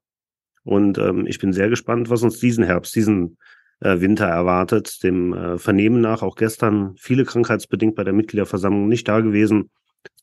Und 0.64 0.98
ähm, 0.98 1.26
ich 1.26 1.40
bin 1.40 1.54
sehr 1.54 1.70
gespannt, 1.70 2.10
was 2.10 2.24
uns 2.24 2.40
diesen 2.40 2.64
Herbst, 2.64 2.96
diesen 2.96 3.38
äh, 3.80 4.00
Winter 4.00 4.26
erwartet. 4.26 5.02
Dem 5.04 5.34
äh, 5.34 5.58
Vernehmen 5.58 6.02
nach 6.02 6.22
auch 6.22 6.36
gestern 6.36 6.96
viele 6.98 7.24
krankheitsbedingt 7.24 7.96
bei 7.96 8.04
der 8.04 8.14
Mitgliederversammlung 8.14 8.88
nicht 8.88 9.08
da 9.08 9.22
gewesen. 9.22 9.70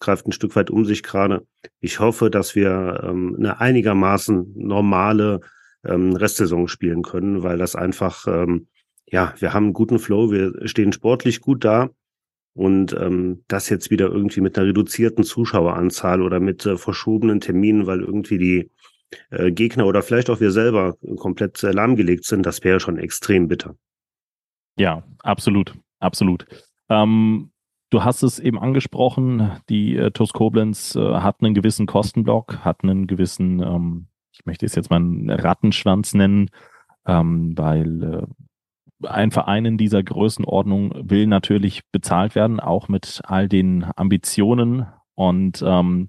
Greift 0.01 0.27
ein 0.27 0.33
Stück 0.33 0.57
weit 0.57 0.71
um 0.71 0.85
sich 0.85 1.03
gerade. 1.03 1.47
Ich 1.81 2.01
hoffe, 2.01 2.31
dass 2.31 2.55
wir 2.55 3.03
ähm, 3.05 3.37
eine 3.39 3.61
einigermaßen 3.61 4.53
normale 4.57 5.41
ähm, 5.85 6.17
Restsaison 6.17 6.69
spielen 6.69 7.03
können, 7.03 7.43
weil 7.43 7.59
das 7.59 7.77
einfach, 7.77 8.27
ähm, 8.27 8.69
ja, 9.07 9.35
wir 9.39 9.53
haben 9.53 9.65
einen 9.65 9.73
guten 9.73 9.99
Flow, 9.99 10.31
wir 10.31 10.67
stehen 10.69 10.93
sportlich 10.93 11.41
gut 11.41 11.65
da. 11.65 11.91
Und 12.57 12.93
ähm, 12.93 13.45
das 13.49 13.69
jetzt 13.69 13.91
wieder 13.91 14.07
irgendwie 14.07 14.41
mit 14.41 14.57
einer 14.57 14.69
reduzierten 14.69 15.25
Zuschaueranzahl 15.25 16.23
oder 16.23 16.39
mit 16.39 16.65
äh, 16.65 16.77
verschobenen 16.77 17.41
Terminen, 17.41 17.89
weil 17.89 18.01
irgendwie 18.01 18.39
die 18.39 18.71
äh, 19.31 19.51
Gegner 19.51 19.87
oder 19.87 20.03
vielleicht 20.03 20.31
auch 20.31 20.41
wir 20.41 20.53
selber 20.53 20.97
komplett 21.17 21.63
äh, 21.65 21.73
lahmgelegt 21.73 22.25
sind, 22.25 22.47
das 22.47 22.63
wäre 22.63 22.81
schon 22.81 22.99
extrem 22.99 23.49
bitter. 23.49 23.77
Ja, 24.77 25.05
absolut, 25.23 25.75
absolut. 25.99 26.47
Ähm, 26.89 27.51
du 27.95 28.03
hast 28.03 28.25
es 28.25 28.41
eben 28.41 28.59
angesprochen, 28.59 29.53
die 29.69 29.97
äh, 29.97 30.11
TuS 30.11 30.33
Koblenz 30.33 30.97
äh, 30.97 31.15
hat 31.15 31.37
einen 31.41 31.55
gewissen 31.55 31.87
Kostenblock, 31.87 32.65
hat 32.65 32.83
einen 32.83 33.07
gewissen, 33.07 33.61
ähm, 33.63 34.09
ich 34.33 34.45
möchte 34.47 34.67
es 34.67 34.75
jetzt 34.75 34.91
mal 34.91 34.97
einen 34.97 35.31
Rattenschwanz 35.31 36.13
nennen, 36.13 36.51
ähm, 37.07 37.57
weil 37.57 38.03
äh, 38.03 39.07
ein 39.07 39.31
Verein 39.31 39.65
in 39.65 39.79
dieser 39.79 40.03
Größenordnung 40.03 41.09
will 41.09 41.29
natürlich 41.29 41.83
bezahlt 41.93 42.35
werden, 42.35 42.59
auch 42.59 42.89
mit 42.89 43.21
all 43.25 43.49
den 43.49 43.87
Ambitionen. 43.95 44.87
Und 45.15 45.63
ähm, 45.65 46.09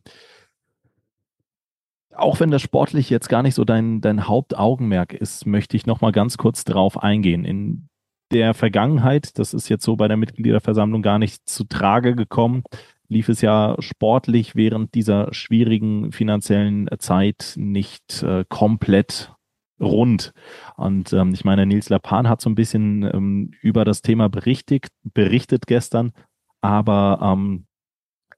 auch 2.15 2.39
wenn 2.39 2.49
das 2.49 2.63
sportlich 2.63 3.11
jetzt 3.11 3.29
gar 3.29 3.43
nicht 3.43 3.53
so 3.53 3.63
dein, 3.63 4.01
dein 4.01 4.27
Hauptaugenmerk 4.27 5.13
ist, 5.13 5.45
möchte 5.45 5.77
ich 5.77 5.85
nochmal 5.85 6.13
ganz 6.13 6.37
kurz 6.37 6.63
darauf 6.63 7.03
eingehen. 7.03 7.45
In 7.45 7.89
der 8.31 8.53
Vergangenheit, 8.53 9.37
das 9.37 9.53
ist 9.53 9.69
jetzt 9.69 9.83
so 9.83 9.95
bei 9.95 10.07
der 10.07 10.17
Mitgliederversammlung 10.17 11.01
gar 11.01 11.19
nicht 11.19 11.47
zu 11.47 11.63
Trage 11.65 12.15
gekommen, 12.15 12.63
lief 13.07 13.29
es 13.29 13.41
ja 13.41 13.75
sportlich 13.79 14.55
während 14.55 14.95
dieser 14.95 15.33
schwierigen 15.33 16.11
finanziellen 16.11 16.87
Zeit 16.99 17.53
nicht 17.55 18.23
äh, 18.23 18.45
komplett 18.49 19.33
rund. 19.79 20.33
Und 20.77 21.13
ähm, 21.13 21.33
ich 21.33 21.45
meine, 21.45 21.65
Nils 21.65 21.89
Lapan 21.89 22.29
hat 22.29 22.41
so 22.41 22.49
ein 22.49 22.55
bisschen 22.55 23.03
ähm, 23.03 23.51
über 23.61 23.85
das 23.85 24.01
Thema 24.01 24.29
berichtet, 24.29 24.87
berichtet 25.03 25.67
gestern, 25.67 26.13
aber 26.61 27.19
ähm, 27.21 27.65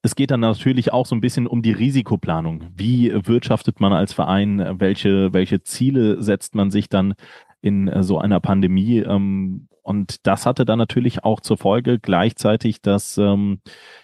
es 0.02 0.16
geht 0.16 0.32
dann 0.32 0.40
natürlich 0.40 0.94
auch 0.94 1.06
so 1.06 1.16
ein 1.16 1.22
bisschen 1.22 1.48
um 1.48 1.62
die 1.62 1.72
Risikoplanung. 1.72 2.66
Wie 2.76 3.12
wirtschaftet 3.26 3.80
man 3.80 3.94
als 3.94 4.14
Verein? 4.14 4.80
Welche, 4.80 5.34
welche 5.34 5.64
Ziele 5.64 6.22
setzt 6.22 6.56
man 6.56 6.72
sich 6.72 6.88
dann 6.90 7.14
in 7.62 7.88
äh, 7.88 8.04
so 8.04 8.18
einer 8.20 8.40
Pandemie? 8.40 9.00
Ähm, 9.00 9.68
und 9.88 10.28
das 10.28 10.46
hatte 10.46 10.66
dann 10.66 10.80
natürlich 10.80 11.24
auch 11.24 11.40
zur 11.40 11.58
Folge 11.58 11.98
gleichzeitig, 11.98 12.82
dass 12.82 13.18
ähm, 13.18 13.62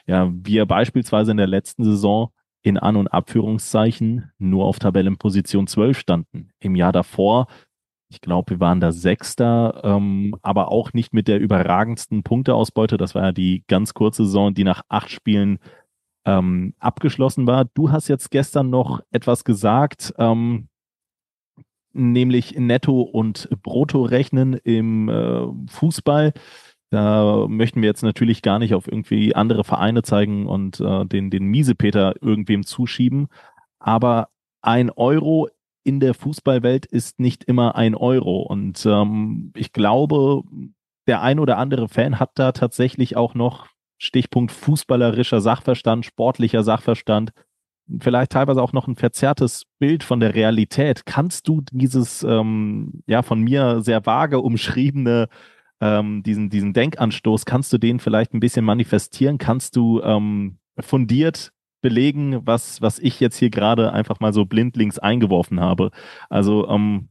ja, 0.07 0.31
wir 0.31 0.65
beispielsweise 0.65 1.31
in 1.31 1.37
der 1.37 1.47
letzten 1.47 1.83
Saison 1.83 2.31
in 2.61 2.77
An- 2.77 2.95
und 2.95 3.09
Abführungszeichen 3.09 4.31
nur 4.37 4.63
auf 4.63 4.79
Tabellenposition 4.79 5.67
12 5.67 5.99
standen. 5.99 6.51
Im 6.61 6.77
Jahr 6.77 6.93
davor, 6.93 7.47
ich 8.07 8.21
glaube, 8.21 8.51
wir 8.51 8.59
waren 8.61 8.79
da 8.79 8.93
Sechster, 8.93 9.81
ähm, 9.83 10.33
aber 10.41 10.71
auch 10.71 10.93
nicht 10.93 11.13
mit 11.13 11.27
der 11.27 11.41
überragendsten 11.41 12.23
Punkteausbeute. 12.23 12.95
Das 12.95 13.13
war 13.13 13.23
ja 13.23 13.31
die 13.33 13.65
ganz 13.67 13.93
kurze 13.93 14.23
Saison, 14.23 14.53
die 14.53 14.63
nach 14.63 14.83
acht 14.87 15.11
Spielen 15.11 15.59
ähm, 16.23 16.75
abgeschlossen 16.79 17.45
war. 17.45 17.65
Du 17.73 17.91
hast 17.91 18.07
jetzt 18.07 18.31
gestern 18.31 18.69
noch 18.69 19.01
etwas 19.11 19.43
gesagt, 19.43 20.13
ähm, 20.17 20.69
nämlich 21.93 22.55
Netto 22.57 23.01
und 23.01 23.49
Brutto 23.61 24.03
rechnen 24.03 24.53
im 24.53 25.09
äh, 25.09 25.47
Fußball. 25.69 26.33
Da 26.89 27.47
möchten 27.47 27.81
wir 27.81 27.89
jetzt 27.89 28.03
natürlich 28.03 28.41
gar 28.41 28.59
nicht 28.59 28.75
auf 28.75 28.87
irgendwie 28.87 29.33
andere 29.33 29.63
Vereine 29.63 30.03
zeigen 30.03 30.45
und 30.45 30.79
äh, 30.79 31.05
den, 31.05 31.31
den 31.31 31.45
Miesepeter 31.45 32.15
irgendwem 32.21 32.65
zuschieben. 32.65 33.27
Aber 33.79 34.29
ein 34.61 34.89
Euro 34.91 35.49
in 35.83 35.99
der 35.99 36.13
Fußballwelt 36.13 36.85
ist 36.85 37.19
nicht 37.19 37.43
immer 37.43 37.75
ein 37.75 37.95
Euro. 37.95 38.41
Und 38.41 38.85
ähm, 38.85 39.51
ich 39.55 39.73
glaube, 39.73 40.43
der 41.07 41.21
ein 41.21 41.39
oder 41.39 41.57
andere 41.57 41.89
Fan 41.89 42.19
hat 42.19 42.31
da 42.35 42.51
tatsächlich 42.51 43.17
auch 43.17 43.33
noch 43.33 43.67
Stichpunkt 43.97 44.51
fußballerischer 44.51 45.41
Sachverstand, 45.41 46.05
sportlicher 46.05 46.63
Sachverstand, 46.63 47.31
vielleicht 47.99 48.31
teilweise 48.31 48.61
auch 48.61 48.73
noch 48.73 48.87
ein 48.87 48.95
verzerrtes 48.95 49.63
Bild 49.79 50.03
von 50.03 50.19
der 50.19 50.35
Realität. 50.35 51.05
Kannst 51.05 51.47
du 51.47 51.61
dieses 51.71 52.23
ähm, 52.23 53.03
ja 53.07 53.21
von 53.21 53.41
mir 53.41 53.81
sehr 53.81 54.05
vage 54.05 54.39
umschriebene 54.39 55.27
ähm, 55.83 56.23
diesen, 56.23 56.49
diesen 56.49 56.71
Denkanstoß, 56.71 57.45
kannst 57.45 57.73
du 57.73 57.77
den 57.77 57.99
vielleicht 57.99 58.33
ein 58.33 58.39
bisschen 58.39 58.63
manifestieren? 58.63 59.37
Kannst 59.37 59.75
du 59.75 60.01
ähm, 60.01 60.57
fundiert 60.79 61.51
belegen, 61.81 62.47
was, 62.47 62.81
was 62.81 62.99
ich 62.99 63.19
jetzt 63.19 63.37
hier 63.37 63.49
gerade 63.49 63.91
einfach 63.91 64.21
mal 64.21 64.31
so 64.31 64.45
blindlings 64.45 64.97
eingeworfen 64.97 65.59
habe? 65.59 65.91
Also, 66.29 66.69
ähm, 66.69 67.09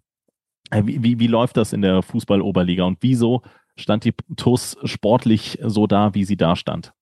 äh, 0.70 0.82
wie, 0.86 1.02
wie, 1.02 1.18
wie 1.18 1.26
läuft 1.26 1.58
das 1.58 1.74
in 1.74 1.82
der 1.82 2.00
Fußball-Oberliga 2.00 2.84
und 2.84 2.98
wieso 3.02 3.42
stand 3.76 4.04
die 4.04 4.14
TUS 4.36 4.78
sportlich 4.84 5.58
so 5.62 5.86
da, 5.86 6.14
wie 6.14 6.24
sie 6.24 6.38
da 6.38 6.56
stand? 6.56 6.94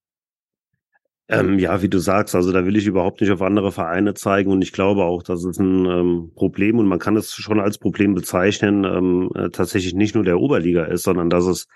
Ähm, 1.32 1.60
ja, 1.60 1.80
wie 1.80 1.88
du 1.88 1.98
sagst, 2.00 2.34
also 2.34 2.50
da 2.50 2.66
will 2.66 2.76
ich 2.76 2.88
überhaupt 2.88 3.20
nicht 3.20 3.30
auf 3.30 3.40
andere 3.40 3.70
Vereine 3.70 4.14
zeigen 4.14 4.50
und 4.50 4.62
ich 4.62 4.72
glaube 4.72 5.04
auch, 5.04 5.22
dass 5.22 5.44
es 5.44 5.58
ein 5.60 5.86
ähm, 5.86 6.32
Problem 6.34 6.80
und 6.80 6.86
man 6.86 6.98
kann 6.98 7.16
es 7.16 7.32
schon 7.32 7.60
als 7.60 7.78
Problem 7.78 8.14
bezeichnen, 8.14 8.82
ähm, 8.82 9.30
äh, 9.36 9.48
tatsächlich 9.50 9.94
nicht 9.94 10.16
nur 10.16 10.24
der 10.24 10.40
Oberliga 10.40 10.86
ist, 10.86 11.04
sondern 11.04 11.30
dass 11.30 11.46
es 11.46 11.68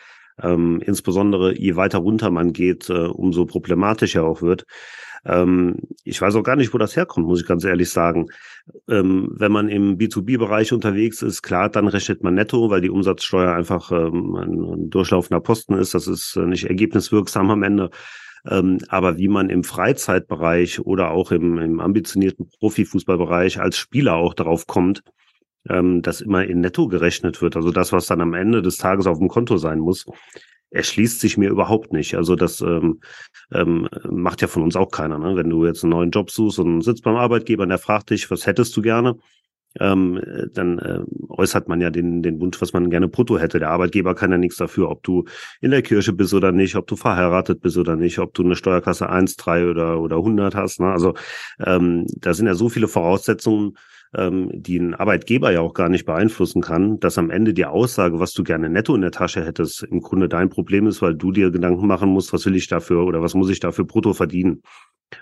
ähm, 0.43 0.83
insbesondere 0.85 1.57
je 1.57 1.77
weiter 1.77 1.99
runter 1.99 2.33
man 2.33 2.53
geht, 2.53 2.91
äh, 2.91 3.07
umso 3.07 3.47
problematischer 3.47 4.25
auch 4.25 4.43
wird. 4.43 4.65
Ähm, 5.25 5.77
ich 6.03 6.21
weiß 6.21 6.35
auch 6.35 6.43
gar 6.43 6.57
nicht, 6.57 6.75
wo 6.75 6.79
das 6.79 6.97
herkommt, 6.97 7.29
muss 7.29 7.41
ich 7.41 7.47
ganz 7.47 7.65
ehrlich 7.65 7.91
sagen. 7.91 8.27
Ähm, 8.89 9.29
wenn 9.37 9.53
man 9.53 9.69
im 9.69 9.99
B2B-Bereich 9.99 10.73
unterwegs 10.73 11.23
ist, 11.23 11.43
klar, 11.43 11.69
dann 11.69 11.87
rechnet 11.87 12.25
man 12.25 12.35
netto, 12.35 12.71
weil 12.71 12.81
die 12.81 12.91
Umsatzsteuer 12.91 13.53
einfach 13.55 13.93
ähm, 13.93 14.35
ein 14.35 14.91
durchlaufender 14.91 15.41
Posten 15.41 15.75
ist. 15.75 15.95
Das 15.95 16.09
ist 16.09 16.35
äh, 16.37 16.45
nicht 16.45 16.65
ergebniswirksam 16.65 17.51
am 17.51 17.63
Ende. 17.63 17.91
Ähm, 18.49 18.79
aber 18.89 19.17
wie 19.17 19.29
man 19.29 19.51
im 19.51 19.65
Freizeitbereich 19.65 20.81
oder 20.81 21.11
auch 21.11 21.33
im, 21.33 21.59
im 21.59 21.81
ambitionierten 21.81 22.49
Profifußballbereich 22.59 23.61
als 23.61 23.79
Spieler 23.79 24.17
auch 24.17 24.35
darauf 24.35 24.67
kommt, 24.67 25.03
ähm, 25.69 26.03
dass 26.03 26.21
immer 26.21 26.45
in 26.45 26.61
Netto 26.61 26.89
gerechnet 26.89 27.41
wird, 27.41 27.57
also 27.57 27.71
das, 27.71 27.93
was 27.93 28.07
dann 28.07 28.21
am 28.21 28.35
Ende 28.35 28.61
des 28.61 28.77
Tages 28.77 29.07
auf 29.07 29.19
dem 29.19 29.29
Konto 29.29 29.57
sein 29.57 29.79
muss, 29.79 30.05
erschließt 30.71 31.21
sich 31.21 31.39
mir 31.39 31.51
überhaupt 31.51 31.93
nicht. 31.93 32.17
Also 32.17 32.37
das 32.37 32.61
ähm, 32.61 33.01
ähm, 33.53 33.89
macht 34.11 34.43
ja 34.43 34.49
von 34.49 34.63
uns 34.63 34.77
auch 34.77 34.91
keiner. 34.91 35.19
Ne? 35.19 35.37
Wenn 35.37 35.49
du 35.49 35.65
jetzt 35.65 35.85
einen 35.85 35.93
neuen 35.93 36.11
Job 36.11 36.31
suchst 36.31 36.59
und 36.59 36.83
sitzt 36.83 37.05
beim 37.05 37.17
Arbeitgeber 37.17 37.63
und 37.63 37.69
der 37.69 37.79
fragt 37.79 38.11
dich, 38.11 38.31
was 38.31 38.47
hättest 38.47 38.77
du 38.77 38.83
gerne? 38.83 39.17
Ähm, 39.81 40.21
dann 40.53 40.79
äh, 40.79 41.01
äußert 41.29 41.69
man 41.69 41.81
ja 41.81 41.91
den, 41.91 42.23
den 42.23 42.41
Wunsch, 42.41 42.61
was 42.61 42.73
man 42.73 42.91
gerne 42.91 43.09
brutto 43.09 43.39
hätte. 43.39 43.59
Der 43.59 43.71
Arbeitgeber 43.71 44.15
kann 44.15 44.31
ja 44.31 44.39
nichts 44.39 44.57
dafür, 44.57 44.91
ob 44.91 45.03
du 45.03 45.25
in 45.61 45.71
der 45.71 45.83
Kirche 45.83 46.13
bist 46.13 46.35
oder 46.35 46.53
nicht, 46.53 46.77
ob 46.77 46.87
du 46.87 46.97
verheiratet 46.97 47.61
bist 47.61 47.77
oder 47.77 47.97
nicht, 47.97 48.19
ob 48.19 48.35
du 48.35 48.43
eine 48.43 48.57
Steuerklasse 48.57 49.09
1, 49.09 49.37
3 49.37 49.71
oder, 49.71 50.01
oder 50.01 50.17
100 50.17 50.55
hast. 50.55 50.81
Ne? 50.81 50.87
Also 50.87 51.15
ähm, 51.65 52.07
da 52.19 52.35
sind 52.35 52.47
ja 52.47 52.55
so 52.55 52.69
viele 52.69 52.89
Voraussetzungen, 52.89 53.77
ähm, 54.17 54.51
die 54.53 54.79
ein 54.79 54.95
Arbeitgeber 54.95 55.51
ja 55.53 55.61
auch 55.61 55.75
gar 55.75 55.89
nicht 55.89 56.05
beeinflussen 56.05 56.63
kann, 56.63 57.01
dass 57.01 57.19
am 57.19 57.31
Ende 57.31 57.55
die 57.55 57.67
Aussage, 57.67 58.21
was 58.21 58.33
du 58.33 58.45
gerne 58.45 58.69
netto 58.69 58.95
in 58.95 59.01
der 59.01 59.11
Tasche 59.11 59.45
hättest, 59.45 59.83
im 59.83 60.01
Grunde 60.01 60.29
dein 60.29 60.51
Problem 60.51 60.87
ist, 60.87 61.03
weil 61.03 61.15
du 61.15 61.33
dir 61.33 61.51
Gedanken 61.51 61.87
machen 61.87 62.11
musst, 62.11 62.33
was 62.33 62.47
will 62.47 62.57
ich 62.57 62.69
dafür 62.69 63.05
oder 63.05 63.23
was 63.23 63.35
muss 63.35 63.51
ich 63.51 63.61
dafür 63.61 63.85
brutto 63.85 64.13
verdienen. 64.13 64.63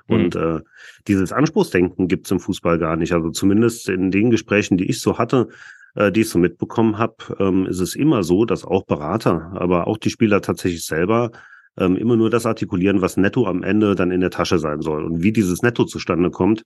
Und 0.07 0.35
mhm. 0.35 0.41
äh, 0.41 0.61
dieses 1.09 1.33
Anspruchsdenken 1.33 2.09
gibt 2.09 2.27
es 2.27 2.31
im 2.31 2.41
Fußball 2.41 2.79
gar 2.79 2.97
nicht. 2.97 3.13
Also 3.13 3.31
zumindest 3.31 3.89
in 3.89 4.11
den 4.11 4.31
Gesprächen, 4.31 4.77
die 4.77 4.89
ich 4.89 5.01
so 5.01 5.19
hatte, 5.19 5.49
äh, 5.95 6.11
die 6.13 6.23
ich 6.23 6.29
so 6.29 6.39
mitbekommen 6.39 6.99
habe, 6.99 7.17
ähm, 7.39 7.67
ist 7.67 7.81
es 7.81 7.95
immer 7.95 8.23
so, 8.23 8.45
dass 8.45 8.65
auch 8.65 8.85
Berater, 8.85 9.53
aber 9.55 9.87
auch 9.87 9.99
die 9.99 10.11
Spieler 10.11 10.41
tatsächlich 10.41 10.85
selber 10.85 11.31
ähm, 11.79 11.97
immer 11.97 12.17
nur 12.17 12.31
das 12.31 12.47
artikulieren, 12.47 13.01
was 13.01 13.17
netto 13.17 13.47
am 13.47 13.63
Ende 13.63 13.95
dann 13.95 14.11
in 14.11 14.21
der 14.21 14.31
Tasche 14.31 14.59
sein 14.59 14.81
soll. 14.81 15.05
Und 15.05 15.23
wie 15.23 15.33
dieses 15.33 15.63
Netto 15.63 15.85
zustande 15.85 16.31
kommt, 16.31 16.65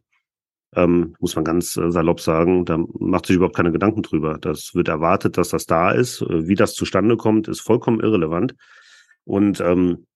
ähm, 0.77 1.17
muss 1.19 1.35
man 1.35 1.45
ganz 1.45 1.77
äh, 1.77 1.91
salopp 1.91 2.21
sagen, 2.21 2.65
da 2.65 2.79
macht 2.99 3.27
sich 3.27 3.37
überhaupt 3.37 3.57
keine 3.57 3.73
Gedanken 3.73 4.03
drüber. 4.03 4.39
Das 4.39 4.75
wird 4.75 4.89
erwartet, 4.89 5.39
dass 5.39 5.49
das 5.49 5.67
da 5.67 5.91
ist. 5.91 6.21
Äh, 6.23 6.47
wie 6.47 6.55
das 6.55 6.75
zustande 6.75 7.17
kommt, 7.17 7.49
ist 7.49 7.61
vollkommen 7.61 8.01
irrelevant. 8.01 8.55
Und 9.25 9.61
ähm, 9.61 10.07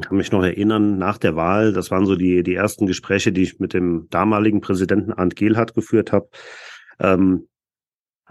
kann 0.00 0.16
mich 0.16 0.32
noch 0.32 0.42
erinnern, 0.42 0.98
nach 0.98 1.18
der 1.18 1.36
Wahl, 1.36 1.72
das 1.72 1.90
waren 1.90 2.06
so 2.06 2.16
die, 2.16 2.42
die 2.42 2.54
ersten 2.54 2.86
Gespräche, 2.86 3.32
die 3.32 3.42
ich 3.42 3.58
mit 3.58 3.74
dem 3.74 4.08
damaligen 4.08 4.60
Präsidenten 4.60 5.12
Arndt 5.12 5.36
Gehlhardt 5.36 5.74
geführt 5.74 6.12
habe. 6.12 6.28
Ähm, 6.98 7.48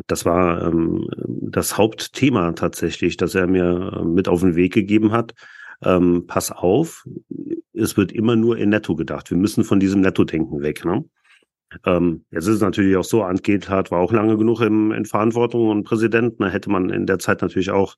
das 0.08 0.26
war 0.26 0.64
ähm, 0.64 1.08
das 1.26 1.78
Hauptthema 1.78 2.54
tatsächlich, 2.54 3.18
dass 3.18 3.36
er 3.36 3.48
mir 3.48 4.00
äh, 4.00 4.06
mit 4.06 4.28
auf 4.28 4.42
den 4.42 4.56
Weg 4.56 4.74
gegeben 4.74 5.12
hat. 5.12 5.34
Ähm, 5.84 6.26
pass 6.28 6.52
auf, 6.52 7.06
es 7.74 7.96
wird 7.96 8.12
immer 8.12 8.36
nur 8.36 8.58
in 8.58 8.70
Netto 8.70 8.96
gedacht. 8.96 9.30
Wir 9.30 9.38
müssen 9.38 9.64
von 9.64 9.80
diesem 9.80 10.02
Netto-Denken 10.02 10.62
weg. 10.62 10.84
Ne? 10.84 11.06
Ähm, 11.86 12.26
jetzt 12.32 12.48
ist 12.48 12.56
es 12.56 12.62
natürlich 12.62 12.96
auch 12.98 13.04
so, 13.04 13.24
Arndt 13.24 13.44
Gehlhardt 13.44 13.92
war 13.92 14.00
auch 14.00 14.12
lange 14.12 14.38
genug 14.38 14.62
im, 14.62 14.92
in 14.92 15.06
Verantwortung 15.06 15.70
und 15.70 15.84
Präsident. 15.84 16.40
Da 16.40 16.50
hätte 16.50 16.70
man 16.70 16.90
in 16.90 17.06
der 17.06 17.20
Zeit 17.20 17.42
natürlich 17.42 17.72
auch 17.72 17.96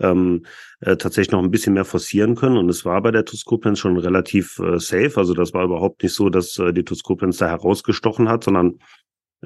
ähm, 0.00 0.46
äh, 0.80 0.96
tatsächlich 0.96 1.32
noch 1.32 1.42
ein 1.42 1.50
bisschen 1.50 1.74
mehr 1.74 1.84
forcieren 1.84 2.34
können. 2.34 2.56
Und 2.56 2.68
es 2.68 2.84
war 2.84 3.00
bei 3.02 3.10
der 3.10 3.24
TuS 3.24 3.44
Koblenz 3.44 3.78
schon 3.78 3.96
relativ 3.98 4.58
äh, 4.58 4.78
safe. 4.78 5.12
Also 5.16 5.34
das 5.34 5.52
war 5.52 5.64
überhaupt 5.64 6.02
nicht 6.02 6.14
so, 6.14 6.30
dass 6.30 6.58
äh, 6.58 6.72
die 6.72 6.84
TuS 6.84 7.02
Koblenz 7.02 7.36
da 7.36 7.48
herausgestochen 7.48 8.28
hat, 8.28 8.44
sondern 8.44 8.78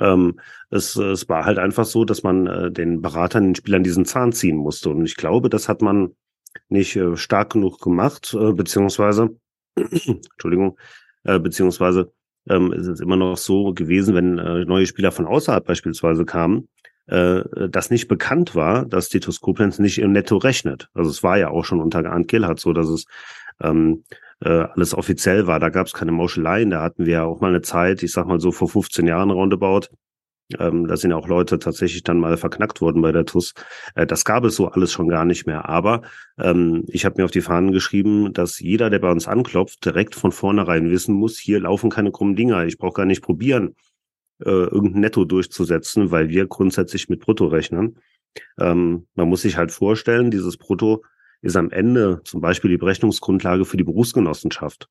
ähm, 0.01 0.41
es, 0.71 0.97
es 0.97 1.29
war 1.29 1.45
halt 1.45 1.59
einfach 1.59 1.85
so, 1.85 2.05
dass 2.05 2.23
man 2.23 2.47
äh, 2.47 2.71
den 2.71 3.01
Beratern, 3.01 3.45
den 3.45 3.55
Spielern 3.55 3.85
diesen 3.85 4.05
Zahn 4.05 4.33
ziehen 4.33 4.57
musste. 4.57 4.91
Und 4.91 5.05
ich 5.05 5.17
glaube, 5.17 5.51
das 5.51 5.69
hat 5.69 5.83
man 5.83 6.15
nicht 6.69 6.97
äh, 6.97 7.17
stark 7.17 7.53
genug 7.53 7.81
gemacht, 7.81 8.37
äh, 8.39 8.53
beziehungsweise, 8.53 9.37
Entschuldigung, 9.77 10.79
äh, 11.25 11.39
beziehungsweise 11.39 12.13
ähm, 12.49 12.73
ist 12.73 12.87
es 12.87 13.01
immer 13.01 13.17
noch 13.17 13.37
so 13.37 13.73
gewesen, 13.73 14.15
wenn 14.15 14.39
äh, 14.39 14.65
neue 14.65 14.87
Spieler 14.87 15.13
von 15.13 15.27
außerhalb 15.27 15.65
beispielsweise 15.65 16.25
kamen, 16.25 16.69
äh, 17.07 17.43
das 17.69 17.91
nicht 17.91 18.09
bekannt 18.09 18.55
war, 18.55 18.87
dass 18.87 19.09
die 19.09 19.21
Koblenz 19.21 19.79
nicht 19.79 19.99
im 19.99 20.13
Netto 20.13 20.37
rechnet. 20.37 20.89
Also 20.95 21.11
es 21.11 21.23
war 21.23 21.39
ja 21.39 21.51
auch 21.51 21.65
schon 21.65 21.81
unter 21.81 22.05
Arndt 22.05 22.29
Gillhardt 22.29 22.61
so, 22.61 22.73
dass 22.73 22.89
es 22.89 23.05
ähm, 23.63 24.05
äh, 24.41 24.49
alles 24.49 24.95
offiziell 24.95 25.47
war. 25.47 25.61
Da 25.61 25.69
gab 25.69 25.87
es 25.87 25.93
keine 25.93 26.13
Mauscheleien. 26.13 26.71
Da 26.71 26.83
hatten 26.83 27.07
wir 27.07 27.13
ja 27.13 27.25
auch 27.25 27.41
mal 27.41 27.49
eine 27.49 27.63
Zeit, 27.63 28.03
ich 28.03 28.13
sag 28.13 28.27
mal 28.27 28.41
so 28.41 28.53
vor 28.53 28.69
15 28.69 29.07
Jahren 29.07 29.31
roundabout. 29.31 29.89
Ähm, 30.59 30.87
da 30.87 30.97
sind 30.97 31.11
ja 31.11 31.17
auch 31.17 31.29
Leute 31.29 31.59
tatsächlich 31.59 32.03
dann 32.03 32.19
mal 32.19 32.37
verknackt 32.37 32.81
worden 32.81 33.01
bei 33.03 33.13
der 33.13 33.25
TUS. 33.25 33.55
Äh, 33.95 34.07
das 34.07 34.25
gab 34.25 34.45
es 34.45 34.57
so 34.57 34.69
alles 34.69 34.93
schon 34.93 35.09
gar 35.09 35.25
nicht 35.25 35.47
mehr. 35.47 35.69
Aber 35.69 36.03
ähm, 36.39 36.85
ich 36.89 37.05
habe 37.05 37.17
mir 37.19 37.25
auf 37.25 37.31
die 37.31 37.41
Fahnen 37.41 37.73
geschrieben, 37.73 38.33
dass 38.33 38.61
jeder, 38.61 38.91
der 38.91 38.99
bei 38.99 39.11
uns 39.11 39.27
anklopft, 39.27 39.85
direkt 39.85 40.15
von 40.15 40.33
vornherein 40.33 40.91
wissen 40.91 41.15
muss, 41.15 41.39
hier 41.39 41.61
laufen 41.61 41.91
keine 41.91 42.13
krummen 42.13 42.37
Dinger. 42.37 42.67
Ich 42.67 42.79
brauche 42.79 42.95
gar 42.95 43.07
nicht 43.07 43.23
probieren 43.23 43.75
äh, 44.41 44.51
irgendein 44.51 45.01
Netto 45.01 45.25
durchzusetzen, 45.25 46.11
weil 46.11 46.29
wir 46.29 46.47
grundsätzlich 46.47 47.09
mit 47.09 47.21
Brutto 47.21 47.47
rechnen. 47.47 47.99
Ähm, 48.59 49.07
man 49.15 49.29
muss 49.29 49.43
sich 49.43 49.57
halt 49.57 49.73
vorstellen, 49.73 50.31
dieses 50.31 50.57
Brutto 50.57 51.05
ist 51.41 51.57
am 51.57 51.71
Ende 51.71 52.21
zum 52.25 52.41
Beispiel 52.41 52.71
die 52.71 52.79
Berechnungsgrundlage 52.79 53.65
für 53.65 53.77
die 53.77 53.85
Berufsgenossenschaft. 53.85 54.89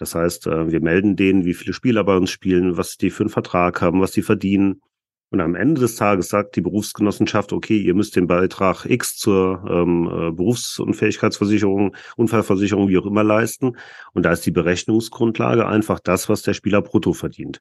Das 0.00 0.14
heißt, 0.14 0.46
äh, 0.46 0.72
wir 0.72 0.80
melden 0.80 1.14
denen, 1.14 1.44
wie 1.44 1.54
viele 1.54 1.74
Spieler 1.74 2.02
bei 2.02 2.16
uns 2.16 2.30
spielen, 2.30 2.78
was 2.78 2.96
die 2.96 3.10
für 3.10 3.22
einen 3.22 3.30
Vertrag 3.30 3.82
haben, 3.82 4.00
was 4.00 4.12
die 4.12 4.22
verdienen. 4.22 4.80
Und 5.28 5.40
am 5.40 5.54
Ende 5.54 5.82
des 5.82 5.94
Tages 5.94 6.30
sagt 6.30 6.56
die 6.56 6.62
Berufsgenossenschaft, 6.62 7.52
okay, 7.52 7.76
ihr 7.76 7.94
müsst 7.94 8.16
den 8.16 8.26
Beitrag 8.26 8.86
X 8.86 9.16
zur 9.16 9.62
ähm, 9.68 10.06
äh, 10.06 10.32
Berufsunfähigkeitsversicherung, 10.32 11.94
Unfallversicherung, 12.16 12.88
wie 12.88 12.98
auch 12.98 13.06
immer 13.06 13.22
leisten. 13.22 13.76
Und 14.12 14.24
da 14.24 14.32
ist 14.32 14.44
die 14.46 14.50
Berechnungsgrundlage 14.50 15.66
einfach 15.66 16.00
das, 16.00 16.30
was 16.30 16.42
der 16.42 16.54
Spieler 16.54 16.80
brutto 16.80 17.12
verdient. 17.12 17.60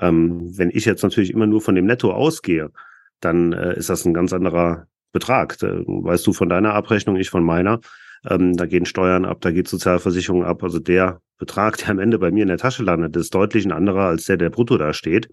Ähm, 0.00 0.58
wenn 0.58 0.70
ich 0.70 0.84
jetzt 0.84 1.04
natürlich 1.04 1.32
immer 1.32 1.46
nur 1.46 1.60
von 1.60 1.76
dem 1.76 1.86
Netto 1.86 2.12
ausgehe, 2.12 2.72
dann 3.20 3.52
äh, 3.52 3.78
ist 3.78 3.88
das 3.88 4.04
ein 4.04 4.14
ganz 4.14 4.32
anderer 4.32 4.88
Betrag. 5.12 5.56
Da 5.58 5.68
weißt 5.86 6.26
du 6.26 6.32
von 6.32 6.48
deiner 6.48 6.74
Abrechnung, 6.74 7.16
ich 7.16 7.30
von 7.30 7.44
meiner. 7.44 7.80
Ähm, 8.28 8.56
da 8.56 8.66
gehen 8.66 8.86
Steuern 8.86 9.24
ab, 9.24 9.38
da 9.40 9.50
geht 9.50 9.68
Sozialversicherung 9.68 10.44
ab. 10.44 10.62
Also 10.62 10.78
der 10.78 11.20
Betrag, 11.38 11.78
der 11.78 11.90
am 11.90 11.98
Ende 11.98 12.18
bei 12.18 12.30
mir 12.30 12.42
in 12.42 12.48
der 12.48 12.58
Tasche 12.58 12.82
landet, 12.82 13.16
ist 13.16 13.34
deutlich 13.34 13.64
ein 13.64 13.72
anderer 13.72 14.06
als 14.06 14.24
der, 14.24 14.36
der 14.36 14.50
brutto 14.50 14.76
da 14.76 14.92
steht. 14.92 15.28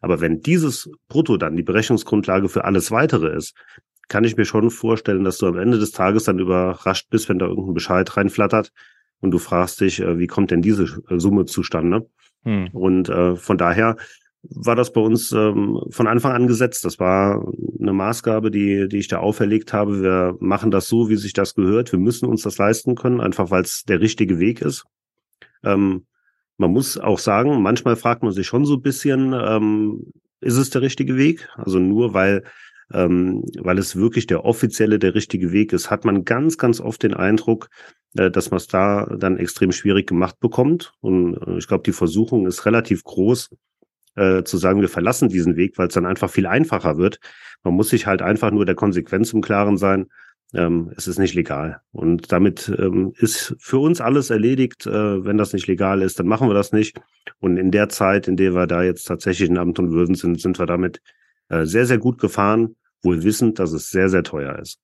Aber 0.00 0.20
wenn 0.20 0.40
dieses 0.40 0.90
Brutto 1.08 1.36
dann 1.36 1.56
die 1.56 1.62
Berechnungsgrundlage 1.62 2.48
für 2.48 2.64
alles 2.64 2.90
weitere 2.90 3.34
ist, 3.34 3.54
kann 4.08 4.24
ich 4.24 4.36
mir 4.36 4.44
schon 4.44 4.70
vorstellen, 4.70 5.24
dass 5.24 5.38
du 5.38 5.46
am 5.46 5.58
Ende 5.58 5.78
des 5.78 5.92
Tages 5.92 6.24
dann 6.24 6.38
überrascht 6.38 7.08
bist, 7.10 7.28
wenn 7.28 7.38
da 7.38 7.46
irgendein 7.46 7.74
Bescheid 7.74 8.16
reinflattert 8.16 8.72
und 9.20 9.30
du 9.30 9.38
fragst 9.38 9.80
dich, 9.80 10.00
äh, 10.00 10.18
wie 10.18 10.26
kommt 10.26 10.50
denn 10.50 10.62
diese 10.62 10.86
Summe 11.08 11.44
zustande? 11.44 12.08
Hm. 12.44 12.68
Und 12.72 13.08
äh, 13.08 13.36
von 13.36 13.58
daher 13.58 13.96
war 14.42 14.76
das 14.76 14.92
bei 14.92 15.00
uns 15.00 15.32
ähm, 15.32 15.80
von 15.90 16.06
Anfang 16.06 16.32
an 16.32 16.46
gesetzt. 16.46 16.84
Das 16.84 16.98
war 16.98 17.46
eine 17.80 17.92
Maßgabe, 17.92 18.50
die, 18.50 18.88
die 18.88 18.98
ich 18.98 19.08
da 19.08 19.18
auferlegt 19.18 19.72
habe. 19.72 20.02
Wir 20.02 20.36
machen 20.40 20.70
das 20.70 20.88
so, 20.88 21.08
wie 21.08 21.16
sich 21.16 21.32
das 21.32 21.54
gehört. 21.54 21.92
Wir 21.92 21.98
müssen 21.98 22.26
uns 22.26 22.42
das 22.42 22.58
leisten 22.58 22.94
können, 22.94 23.20
einfach 23.20 23.50
weil 23.50 23.62
es 23.62 23.84
der 23.84 24.00
richtige 24.00 24.38
Weg 24.38 24.60
ist. 24.62 24.84
Ähm, 25.64 26.06
man 26.56 26.72
muss 26.72 26.98
auch 26.98 27.18
sagen, 27.18 27.62
manchmal 27.62 27.96
fragt 27.96 28.22
man 28.22 28.32
sich 28.32 28.46
schon 28.46 28.64
so 28.64 28.74
ein 28.74 28.82
bisschen, 28.82 29.32
ähm, 29.32 30.12
ist 30.40 30.56
es 30.56 30.70
der 30.70 30.82
richtige 30.82 31.16
Weg? 31.16 31.48
Also 31.56 31.78
nur 31.78 32.14
weil, 32.14 32.44
ähm, 32.92 33.44
weil 33.58 33.78
es 33.78 33.96
wirklich 33.96 34.26
der 34.26 34.44
offizielle, 34.44 34.98
der 34.98 35.14
richtige 35.14 35.52
Weg 35.52 35.72
ist, 35.72 35.90
hat 35.90 36.04
man 36.04 36.24
ganz, 36.24 36.58
ganz 36.58 36.80
oft 36.80 37.02
den 37.02 37.14
Eindruck, 37.14 37.70
äh, 38.16 38.30
dass 38.30 38.50
man 38.50 38.58
es 38.58 38.66
da 38.66 39.06
dann 39.18 39.36
extrem 39.36 39.72
schwierig 39.72 40.06
gemacht 40.06 40.38
bekommt. 40.40 40.92
Und 41.00 41.34
äh, 41.34 41.58
ich 41.58 41.68
glaube, 41.68 41.84
die 41.84 41.92
Versuchung 41.92 42.46
ist 42.46 42.66
relativ 42.66 43.04
groß, 43.04 43.50
äh, 44.18 44.44
zu 44.44 44.56
sagen, 44.56 44.80
wir 44.80 44.88
verlassen 44.88 45.28
diesen 45.28 45.56
Weg, 45.56 45.78
weil 45.78 45.88
es 45.88 45.94
dann 45.94 46.06
einfach 46.06 46.30
viel 46.30 46.46
einfacher 46.46 46.96
wird. 46.96 47.20
Man 47.62 47.74
muss 47.74 47.90
sich 47.90 48.06
halt 48.06 48.22
einfach 48.22 48.50
nur 48.50 48.66
der 48.66 48.74
Konsequenz 48.74 49.32
im 49.32 49.40
Klaren 49.40 49.76
sein. 49.76 50.06
Ähm, 50.54 50.92
es 50.96 51.06
ist 51.06 51.18
nicht 51.18 51.34
legal. 51.34 51.80
Und 51.92 52.32
damit 52.32 52.72
ähm, 52.78 53.12
ist 53.16 53.54
für 53.58 53.78
uns 53.78 54.00
alles 54.00 54.30
erledigt. 54.30 54.86
Äh, 54.86 55.24
wenn 55.24 55.36
das 55.36 55.52
nicht 55.52 55.66
legal 55.66 56.00
ist, 56.02 56.18
dann 56.18 56.26
machen 56.26 56.48
wir 56.48 56.54
das 56.54 56.72
nicht. 56.72 56.98
Und 57.38 57.58
in 57.58 57.70
der 57.70 57.88
Zeit, 57.88 58.28
in 58.28 58.36
der 58.36 58.54
wir 58.54 58.66
da 58.66 58.82
jetzt 58.82 59.04
tatsächlich 59.04 59.50
in 59.50 59.58
Amt 59.58 59.78
und 59.78 59.90
Würden 59.90 60.14
sind, 60.14 60.40
sind 60.40 60.58
wir 60.58 60.66
damit 60.66 61.00
äh, 61.48 61.66
sehr, 61.66 61.86
sehr 61.86 61.98
gut 61.98 62.18
gefahren, 62.18 62.76
wohl 63.02 63.22
wissend, 63.24 63.58
dass 63.58 63.72
es 63.72 63.90
sehr, 63.90 64.08
sehr 64.08 64.22
teuer 64.22 64.58
ist. 64.58 64.80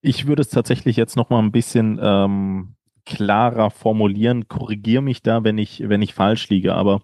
Ich 0.00 0.26
würde 0.26 0.42
es 0.42 0.48
tatsächlich 0.48 0.96
jetzt 0.96 1.16
noch 1.16 1.30
mal 1.30 1.38
ein 1.38 1.52
bisschen 1.52 2.00
ähm, 2.02 2.74
klarer 3.04 3.70
formulieren. 3.70 4.48
Korrigiere 4.48 5.02
mich 5.02 5.22
da, 5.22 5.44
wenn 5.44 5.58
ich, 5.58 5.88
wenn 5.88 6.02
ich 6.02 6.14
falsch 6.14 6.48
liege. 6.48 6.74
Aber 6.74 7.02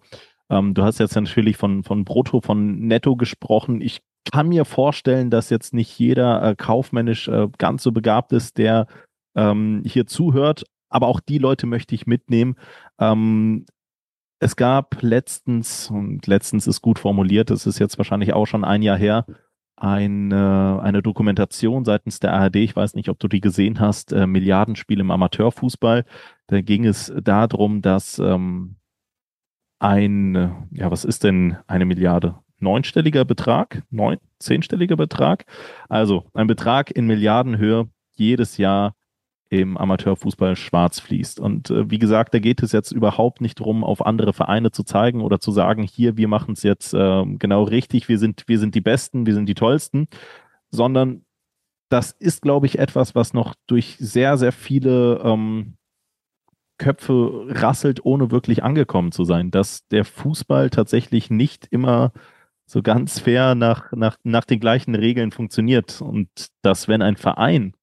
ähm, 0.51 0.75
du 0.75 0.83
hast 0.83 0.99
jetzt 0.99 1.15
natürlich 1.15 1.57
von, 1.57 1.83
von 1.83 2.05
Brutto, 2.05 2.41
von 2.41 2.87
Netto 2.87 3.17
gesprochen. 3.17 3.81
Ich 3.81 4.01
kann 4.31 4.49
mir 4.49 4.65
vorstellen, 4.65 5.31
dass 5.31 5.51
jetzt 5.51 5.75
nicht 5.75 5.99
jeder 5.99 6.43
äh, 6.43 6.57
kaufmännisch 6.57 7.29
äh, 7.29 7.49
ganz 7.59 7.83
so 7.83 7.93
begabt 7.93 8.33
ist, 8.33 8.59
der 8.59 8.87
ähm, 9.37 9.83
hier 9.87 10.07
zuhört. 10.07 10.65
Aber 10.91 11.07
auch 11.07 11.21
die 11.21 11.39
Leute 11.39 11.67
möchte 11.67 11.95
ich 11.95 12.07
mitnehmen. 12.07 12.57
Ähm, 12.99 13.67
es 14.41 14.57
gab 14.57 15.03
letztens, 15.03 15.91
und 15.91 16.27
letztens 16.27 16.67
ist 16.67 16.81
gut 16.81 16.99
formuliert, 16.99 17.51
das 17.51 17.67
ist 17.67 17.79
jetzt 17.79 17.99
wahrscheinlich 17.99 18.33
auch 18.33 18.47
schon 18.47 18.65
ein 18.65 18.83
Jahr 18.83 18.97
her, 18.97 19.27
eine, 19.77 20.81
eine 20.83 21.03
Dokumentation 21.03 21.85
seitens 21.85 22.21
der 22.21 22.33
ARD, 22.33 22.57
ich 22.57 22.75
weiß 22.75 22.95
nicht, 22.95 23.09
ob 23.11 23.19
du 23.19 23.29
die 23.29 23.41
gesehen 23.41 23.81
hast, 23.81 24.13
äh, 24.13 24.27
Milliardenspiel 24.27 25.01
im 25.01 25.11
Amateurfußball. 25.11 26.05
Da 26.49 26.61
ging 26.63 26.85
es 26.85 27.13
darum, 27.23 27.81
dass 27.83 28.19
ähm, 28.19 28.78
ein, 29.79 30.67
ja, 30.71 30.91
was 30.91 31.05
ist 31.05 31.25
denn 31.25 31.57
eine 31.67 31.85
Milliarde? 31.85 32.37
Neunstelliger 32.61 33.25
Betrag? 33.25 33.83
Neun, 33.91 34.19
zehnstelliger 34.39 34.97
Betrag? 34.97 35.45
Also 35.89 36.25
ein 36.35 36.47
Betrag 36.47 36.91
in 36.91 37.07
Milliardenhöhe 37.07 37.89
jedes 38.15 38.57
Jahr 38.57 38.95
im 39.51 39.77
Amateurfußball 39.77 40.57
schwarz 40.57 41.01
fließt. 41.01 41.41
Und 41.41 41.71
äh, 41.71 41.91
wie 41.91 41.99
gesagt, 41.99 42.35
da 42.35 42.39
geht 42.39 42.63
es 42.63 42.73
jetzt 42.73 42.93
überhaupt 42.93 43.41
nicht 43.41 43.61
darum, 43.61 43.83
auf 43.83 44.05
andere 44.05 44.33
Vereine 44.33 44.73
zu 44.73 44.83
zeigen 44.83 45.23
oder 45.23 45.41
zu 45.41 45.53
sagen, 45.53 45.83
hier, 45.85 46.17
wir 46.17 46.29
machen 46.29 46.53
es 46.53 46.63
jetzt 46.63 46.93
äh, 46.93 47.25
genau 47.39 47.63
richtig, 47.63 48.09
wir 48.09 48.19
sind, 48.19 48.45
wir 48.47 48.59
sind 48.59 48.75
die 48.75 48.81
Besten, 48.81 49.25
wir 49.25 49.35
sind 49.35 49.47
die 49.47 49.55
Tollsten, 49.55 50.09
sondern 50.71 51.25
das 51.89 52.13
ist, 52.13 52.43
glaube 52.43 52.67
ich, 52.67 52.79
etwas, 52.79 53.15
was 53.15 53.33
noch 53.33 53.55
durch 53.67 53.97
sehr, 53.99 54.37
sehr 54.37 54.53
viele 54.53 55.23
ähm, 55.25 55.79
Köpfe 56.79 57.47
rasselt, 57.49 58.05
ohne 58.05 58.31
wirklich 58.31 58.63
angekommen 58.63 59.13
zu 59.13 59.25
sein, 59.25 59.51
dass 59.51 59.87
der 59.89 60.05
Fußball 60.05 60.71
tatsächlich 60.71 61.31
nicht 61.31 61.67
immer 61.71 62.13
so 62.67 62.83
ganz 62.83 63.19
fair 63.21 63.55
nach, 63.55 63.93
nach, 63.93 64.17
nach 64.25 64.45
den 64.45 64.61
gleichen 64.61 64.95
Regeln 64.95 65.33
funktioniert 65.33 66.01
und 66.01 66.29
dass 66.63 66.87
wenn 66.87 67.03
ein 67.03 67.17
Verein 67.17 67.75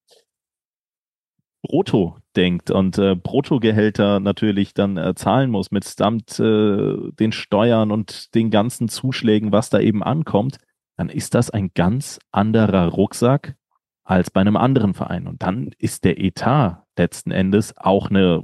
Brutto 1.63 2.17
denkt 2.35 2.69
und 2.69 2.97
äh, 2.99 3.15
Bruttogehälter 3.15 4.19
natürlich 4.19 4.73
dann 4.73 4.97
äh, 4.97 5.15
zahlen 5.15 5.49
muss 5.49 5.71
mit 5.71 5.83
samt 5.83 6.39
äh, 6.39 7.11
den 7.13 7.31
Steuern 7.31 7.91
und 7.91 8.35
den 8.35 8.51
ganzen 8.51 8.87
Zuschlägen, 8.87 9.51
was 9.51 9.69
da 9.69 9.79
eben 9.79 10.03
ankommt, 10.03 10.57
dann 10.97 11.09
ist 11.09 11.33
das 11.33 11.49
ein 11.49 11.71
ganz 11.73 12.19
anderer 12.31 12.87
Rucksack 12.89 13.55
als 14.03 14.29
bei 14.29 14.41
einem 14.41 14.55
anderen 14.55 14.93
Verein. 14.93 15.27
Und 15.27 15.41
dann 15.41 15.71
ist 15.79 16.03
der 16.03 16.19
Etat 16.19 16.83
letzten 16.97 17.31
Endes 17.31 17.75
auch 17.75 18.09
eine 18.09 18.43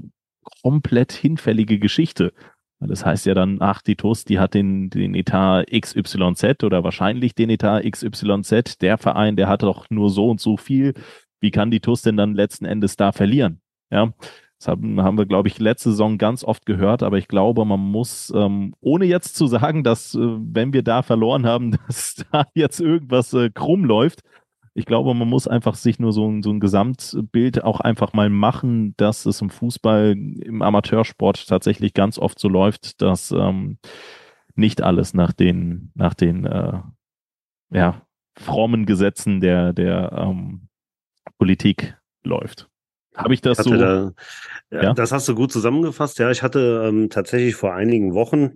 komplett 0.62 1.12
hinfällige 1.12 1.80
Geschichte. 1.80 2.34
Das 2.80 3.06
heißt 3.06 3.28
ja 3.28 3.36
dann, 3.36 3.58
ach, 3.62 3.82
die 3.82 3.96
TUS, 3.96 4.26
die 4.26 4.40
hat 4.40 4.56
den, 4.56 4.90
den 4.90 5.14
Etat 5.14 5.66
XYZ 5.68 6.64
oder 6.64 6.84
wahrscheinlich 6.84 7.36
den 7.36 7.52
Etat 7.52 7.84
XYZ. 7.84 8.80
Der 8.80 8.98
Verein, 8.98 9.36
der 9.36 9.48
hat 9.48 9.62
doch 9.62 9.90
nur 9.92 10.10
so 10.10 10.30
und 10.30 10.42
so 10.42 10.58
viel. 10.58 10.96
Wie 11.40 11.52
kann 11.52 11.70
die 11.70 11.80
TUS 11.80 12.02
denn 12.02 12.18
dann 12.18 12.34
letzten 12.34 12.66
Endes 12.66 12.96
da 12.96 13.12
verlieren? 13.12 13.62
Ja, 13.92 14.14
das 14.58 14.68
haben, 14.68 15.02
haben 15.02 15.18
wir, 15.18 15.26
glaube 15.26 15.48
ich, 15.48 15.60
letzte 15.60 15.90
Saison 15.90 16.18
ganz 16.20 16.44
oft 16.44 16.66
gehört, 16.68 17.02
aber 17.02 17.18
ich 17.18 17.28
glaube, 17.28 17.66
man 17.66 17.80
muss, 17.80 18.32
ähm, 18.36 18.76
ohne 18.80 19.06
jetzt 19.06 19.36
zu 19.36 19.48
sagen, 19.48 19.84
dass, 19.84 20.14
äh, 20.14 20.20
wenn 20.22 20.72
wir 20.72 20.84
da 20.84 21.02
verloren 21.02 21.46
haben, 21.46 21.72
dass 21.88 22.24
da 22.32 22.46
jetzt 22.54 22.80
irgendwas 22.80 23.34
äh, 23.34 23.50
krumm 23.50 23.86
läuft, 23.86 24.22
ich 24.74 24.86
glaube, 24.86 25.14
man 25.14 25.28
muss 25.28 25.48
einfach 25.48 25.76
sich 25.76 26.00
nur 26.00 26.14
so 26.14 26.28
ein, 26.30 26.44
so 26.44 26.52
ein 26.52 26.60
Gesamtbild 26.60 27.64
auch 27.64 27.82
einfach 27.82 28.14
mal 28.14 28.30
machen, 28.30 28.94
dass 28.98 29.26
es 29.26 29.42
im 29.42 29.50
Fußball, 29.50 30.12
im 30.12 30.62
Amateursport 30.62 31.48
tatsächlich 31.48 31.94
ganz 31.94 32.18
oft 32.18 32.40
so 32.40 32.48
läuft, 32.48 33.02
dass 33.02 33.32
ähm, 33.32 33.80
nicht 34.56 34.82
alles 34.82 35.14
nach 35.14 35.34
den, 35.34 35.92
nach 35.94 36.14
den 36.14 36.46
äh, 36.46 36.80
ja, 37.72 38.02
frommen 38.38 38.86
Gesetzen 38.86 39.42
der, 39.42 39.74
der 39.74 40.12
ähm, 40.14 40.68
Politik 41.38 41.98
läuft. 42.24 42.70
Habe 43.16 43.34
ich 43.34 43.42
das 43.42 43.60
ich 43.60 43.66
so? 43.66 43.76
Da, 43.76 44.14
ja, 44.72 44.94
Das 44.94 45.12
hast 45.12 45.28
du 45.28 45.36
gut 45.36 45.52
zusammengefasst. 45.52 46.18
Ja, 46.20 46.32
ich 46.32 46.44
hatte 46.44 46.86
ähm, 46.88 47.10
tatsächlich 47.10 47.56
vor 47.56 47.74
einigen 47.74 48.14
Wochen 48.14 48.54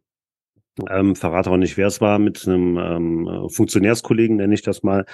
ähm, 0.89 1.15
verrate 1.15 1.49
auch 1.49 1.57
nicht, 1.57 1.77
wer 1.77 1.87
es 1.87 2.01
war, 2.01 2.19
mit 2.19 2.45
einem 2.47 2.77
ähm, 2.77 3.49
Funktionärskollegen, 3.49 4.37
nenne 4.37 4.53
ich 4.53 4.61
das 4.61 4.83
mal, 4.83 5.05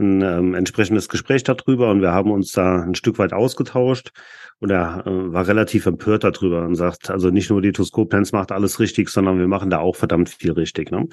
ein 0.00 0.22
ähm, 0.22 0.54
entsprechendes 0.54 1.08
Gespräch 1.08 1.44
darüber 1.44 1.90
und 1.90 2.00
wir 2.00 2.12
haben 2.12 2.30
uns 2.30 2.52
da 2.52 2.82
ein 2.82 2.94
Stück 2.94 3.18
weit 3.18 3.32
ausgetauscht 3.32 4.12
und 4.60 4.70
er 4.70 5.06
äh, 5.06 5.32
war 5.32 5.48
relativ 5.48 5.86
empört 5.86 6.22
darüber 6.22 6.64
und 6.66 6.74
sagt, 6.74 7.10
also 7.10 7.30
nicht 7.30 7.50
nur 7.50 7.62
die 7.62 7.72
Toskopens 7.72 8.32
macht 8.32 8.52
alles 8.52 8.78
richtig, 8.78 9.08
sondern 9.08 9.38
wir 9.38 9.48
machen 9.48 9.70
da 9.70 9.78
auch 9.78 9.96
verdammt 9.96 10.28
viel 10.28 10.52
richtig. 10.52 10.90
Ne? 10.90 11.08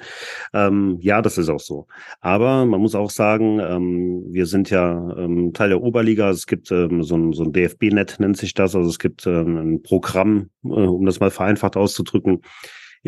Ähm, 0.52 0.98
ja, 1.00 1.22
das 1.22 1.38
ist 1.38 1.48
auch 1.48 1.60
so. 1.60 1.86
Aber 2.20 2.66
man 2.66 2.80
muss 2.80 2.94
auch 2.94 3.10
sagen, 3.10 3.58
ähm, 3.60 4.24
wir 4.28 4.44
sind 4.46 4.68
ja 4.68 5.14
ähm, 5.16 5.52
Teil 5.54 5.70
der 5.70 5.82
Oberliga. 5.82 6.28
Es 6.30 6.46
gibt 6.46 6.70
ähm, 6.70 7.02
so 7.02 7.16
ein, 7.16 7.32
so 7.32 7.44
ein 7.44 7.52
DFB-Net, 7.52 8.16
nennt 8.20 8.36
sich 8.36 8.52
das. 8.52 8.76
Also 8.76 8.90
es 8.90 8.98
gibt 8.98 9.26
ähm, 9.26 9.56
ein 9.56 9.82
Programm, 9.82 10.50
äh, 10.64 10.68
um 10.68 11.06
das 11.06 11.20
mal 11.20 11.30
vereinfacht 11.30 11.76
auszudrücken, 11.76 12.42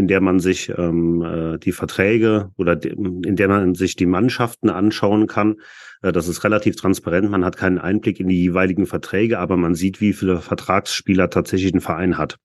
in 0.01 0.09
der 0.09 0.23
man 0.23 0.41
sich 0.41 0.73
ähm, 0.79 1.23
äh, 1.23 1.59
die 1.59 1.73
Verträge 1.73 2.51
oder 2.57 2.75
de, 2.75 2.93
in 2.93 3.37
der 3.37 3.49
man 3.49 3.75
sich 3.75 3.97
die 3.97 4.07
Mannschaften 4.07 4.71
anschauen 4.71 5.27
kann. 5.27 5.57
Äh, 6.01 6.11
das 6.11 6.27
ist 6.27 6.43
relativ 6.43 6.77
transparent. 6.77 7.31
Man 7.31 7.45
hat 7.45 7.59
keinen 7.59 7.79
Einblick 7.79 8.19
in 8.19 8.29
die 8.29 8.41
jeweiligen 8.41 8.87
Verträge, 8.87 9.39
aber 9.39 9.59
man 9.59 9.75
sieht, 9.75 10.01
wie 10.01 10.15
viele 10.15 10.39
Vertragsspieler 10.39 11.29
tatsächlich 11.29 11.75
ein 11.75 11.83
Verein 11.83 12.17
hat. 12.17 12.39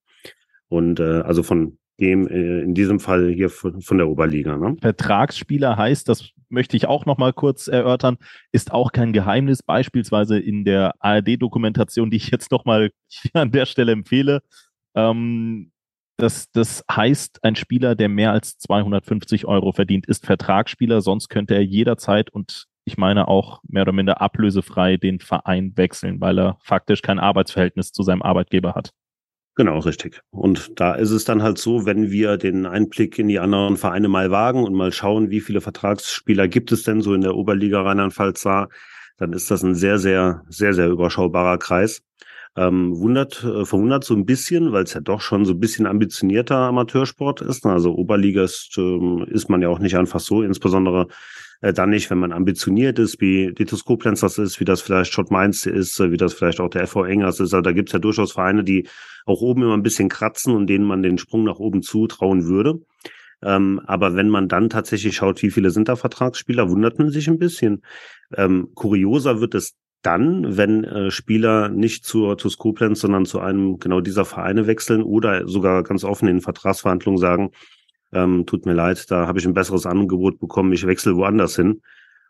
Und 0.68 1.00
äh, 1.00 1.22
also 1.22 1.44
von 1.44 1.78
dem 1.98 2.28
äh, 2.28 2.60
in 2.60 2.74
diesem 2.74 3.00
Fall 3.00 3.32
hier 3.32 3.50
von, 3.50 3.80
von 3.82 3.98
der 3.98 4.10
Oberliga. 4.10 4.58
Ne? 4.58 4.76
Vertragsspieler 4.82 5.78
heißt, 5.78 6.10
das 6.10 6.32
möchte 6.50 6.76
ich 6.76 6.88
auch 6.88 7.06
noch 7.06 7.18
mal 7.18 7.32
kurz 7.32 7.70
erörtern, 7.70 8.18
ist 8.52 8.74
auch 8.74 8.92
kein 8.92 9.14
Geheimnis. 9.14 9.64
Beispielsweise 9.64 10.38
in 10.38 10.66
der 10.66 10.94
ARD-Dokumentation, 11.00 12.12
die 12.12 12.18
ich 12.18 12.32
jetzt 12.32 12.52
noch 12.52 12.66
mal 12.66 12.92
an 13.34 13.52
der 13.52 13.66
Stelle 13.66 13.94
empfehle, 13.94 14.42
ähm, 14.94 15.72
das, 16.18 16.52
das 16.52 16.84
heißt, 16.90 17.44
ein 17.44 17.56
Spieler, 17.56 17.96
der 17.96 18.10
mehr 18.10 18.32
als 18.32 18.58
250 18.58 19.46
Euro 19.46 19.72
verdient, 19.72 20.06
ist 20.06 20.26
Vertragsspieler, 20.26 21.02
sonst 21.02 21.30
könnte 21.30 21.56
er 21.56 21.64
jederzeit 21.64 22.30
und 22.30 22.68
ich 22.86 22.98
meine 22.98 23.28
auch 23.28 23.62
mehr 23.68 23.82
oder 23.82 23.92
minder 23.92 24.22
ablösefrei 24.22 24.98
den 24.98 25.20
Verein 25.20 25.74
wechseln, 25.76 26.22
weil 26.22 26.40
er 26.40 26.58
faktisch 26.62 27.02
kein 27.02 27.20
Arbeitsverhältnis 27.20 27.92
zu 27.92 28.04
seinem 28.04 28.22
Arbeitgeber 28.22 28.76
hat. 28.76 28.92
Genau, 29.56 29.80
richtig. 29.80 30.22
Und 30.32 30.80
da 30.80 30.96
ist 30.96 31.12
es 31.12 31.24
dann 31.24 31.42
halt 31.42 31.58
so, 31.58 31.86
wenn 31.86 32.12
wir 32.12 32.38
den 32.38 32.66
Einblick 32.66 33.18
in 33.18 33.30
die 33.30 33.40
anderen 33.40 33.78
Vereine 33.78 34.10
mal 34.10 34.30
wagen 34.30 34.64
und 34.64 34.74
mal 34.74 34.92
schauen, 34.92 35.30
wie 35.30 35.40
viele 35.40 35.62
Vertragsspieler 35.62 36.48
gibt 36.48 36.72
es 36.74 36.84
denn 36.84 37.02
so 37.02 37.14
in 37.14 37.22
der 37.22 37.36
Oberliga 37.36 37.82
Rheinland-Pfalz 37.82 38.44
dann 39.18 39.32
ist 39.32 39.50
das 39.50 39.64
ein 39.64 39.76
sehr, 39.76 39.98
sehr, 39.98 40.44
sehr, 40.50 40.74
sehr 40.74 40.90
überschaubarer 40.90 41.58
Kreis. 41.58 42.04
Ähm, 42.58 42.98
wundert, 42.98 43.44
äh, 43.44 43.66
verwundert 43.66 44.06
so 44.06 44.14
ein 44.14 44.26
bisschen, 44.26 44.72
weil 44.72 44.86
es 44.86 44.94
ja 44.94 45.02
doch 45.02 45.20
schon 45.20 45.44
so 45.44 45.54
ein 45.54 45.60
bisschen 45.60 45.86
ambitionierter 45.86 46.56
Amateursport 46.56 47.42
ist. 47.42 47.66
Also 47.66 47.94
Oberliga 47.94 48.44
ist, 48.44 48.76
ähm, 48.78 49.26
ist 49.30 49.50
man 49.50 49.62
ja 49.62 49.68
auch 49.68 49.80
nicht 49.80 49.98
einfach 49.98 50.22
so, 50.22 50.42
insbesondere 50.42 51.08
äh, 51.62 51.74
dann 51.74 51.90
nicht, 51.90 52.10
wenn 52.10 52.18
man 52.18 52.32
ambitioniert 52.32 53.00
ist, 53.00 53.20
wie 53.20 53.54
Ditus 53.54 53.84
Koblenz 53.84 54.22
das 54.22 54.38
ist, 54.38 54.60
wie 54.60 54.66
das 54.66 54.82
vielleicht 54.82 55.12
Schott 55.12 55.32
Mainz 55.32 55.66
ist, 55.66 56.00
äh, 56.00 56.12
wie 56.12 56.18
das 56.18 56.34
vielleicht 56.34 56.60
auch 56.60 56.70
der 56.70 56.88
FV 56.88 57.06
Engers 57.06 57.40
ist. 57.40 57.54
Also 57.54 57.62
da 57.62 57.72
gibt's 57.72 57.92
ja 57.92 58.00
durchaus 58.00 58.34
Vereine, 58.34 58.64
die 58.64 58.88
auch 59.26 59.42
oben 59.42 59.64
immer 59.64 59.74
ein 59.74 59.84
bisschen 59.84 60.10
kratzen 60.10 60.56
und 60.56 60.68
denen 60.68 60.86
man 60.86 61.04
den 61.04 61.18
Sprung 61.18 61.44
nach 61.44 61.60
oben 61.60 61.82
zutrauen 61.82 62.46
würde. 62.46 62.80
Ähm, 63.42 63.82
aber 63.86 64.16
wenn 64.16 64.30
man 64.30 64.48
dann 64.48 64.70
tatsächlich 64.70 65.16
schaut, 65.16 65.42
wie 65.42 65.52
viele 65.52 65.70
sind 65.70 65.90
da 65.90 65.96
Vertragsspieler, 65.96 66.70
wundert 66.70 67.00
man 67.00 67.10
sich 67.10 67.28
ein 67.28 67.40
bisschen. 67.40 67.82
Ähm, 68.36 68.70
kurioser 68.76 69.42
wird 69.42 69.56
es 69.56 69.76
dann, 70.06 70.58
wenn 70.58 70.84
äh, 70.84 71.12
Spieler 71.12 71.70
nicht 71.70 72.06
zur 72.06 72.38
TuS 72.38 72.58
Koblenz, 72.58 73.02
sondern 73.02 73.26
zu 73.26 73.40
einem 73.40 73.80
genau 73.80 74.02
dieser 74.02 74.26
Vereine 74.26 74.68
wechseln 74.68 75.02
oder 75.02 75.48
sogar 75.48 75.84
ganz 75.84 76.04
offen 76.04 76.28
in 76.28 76.42
Vertragsverhandlungen 76.42 77.20
sagen, 77.20 77.52
ähm, 78.14 78.46
tut 78.46 78.66
mir 78.66 78.74
leid, 78.74 79.10
da 79.10 79.28
habe 79.28 79.40
ich 79.40 79.46
ein 79.46 79.54
besseres 79.54 79.86
Angebot 79.86 80.40
bekommen, 80.40 80.74
ich 80.74 80.86
wechsle 80.86 81.16
woanders 81.16 81.56
hin. 81.56 81.82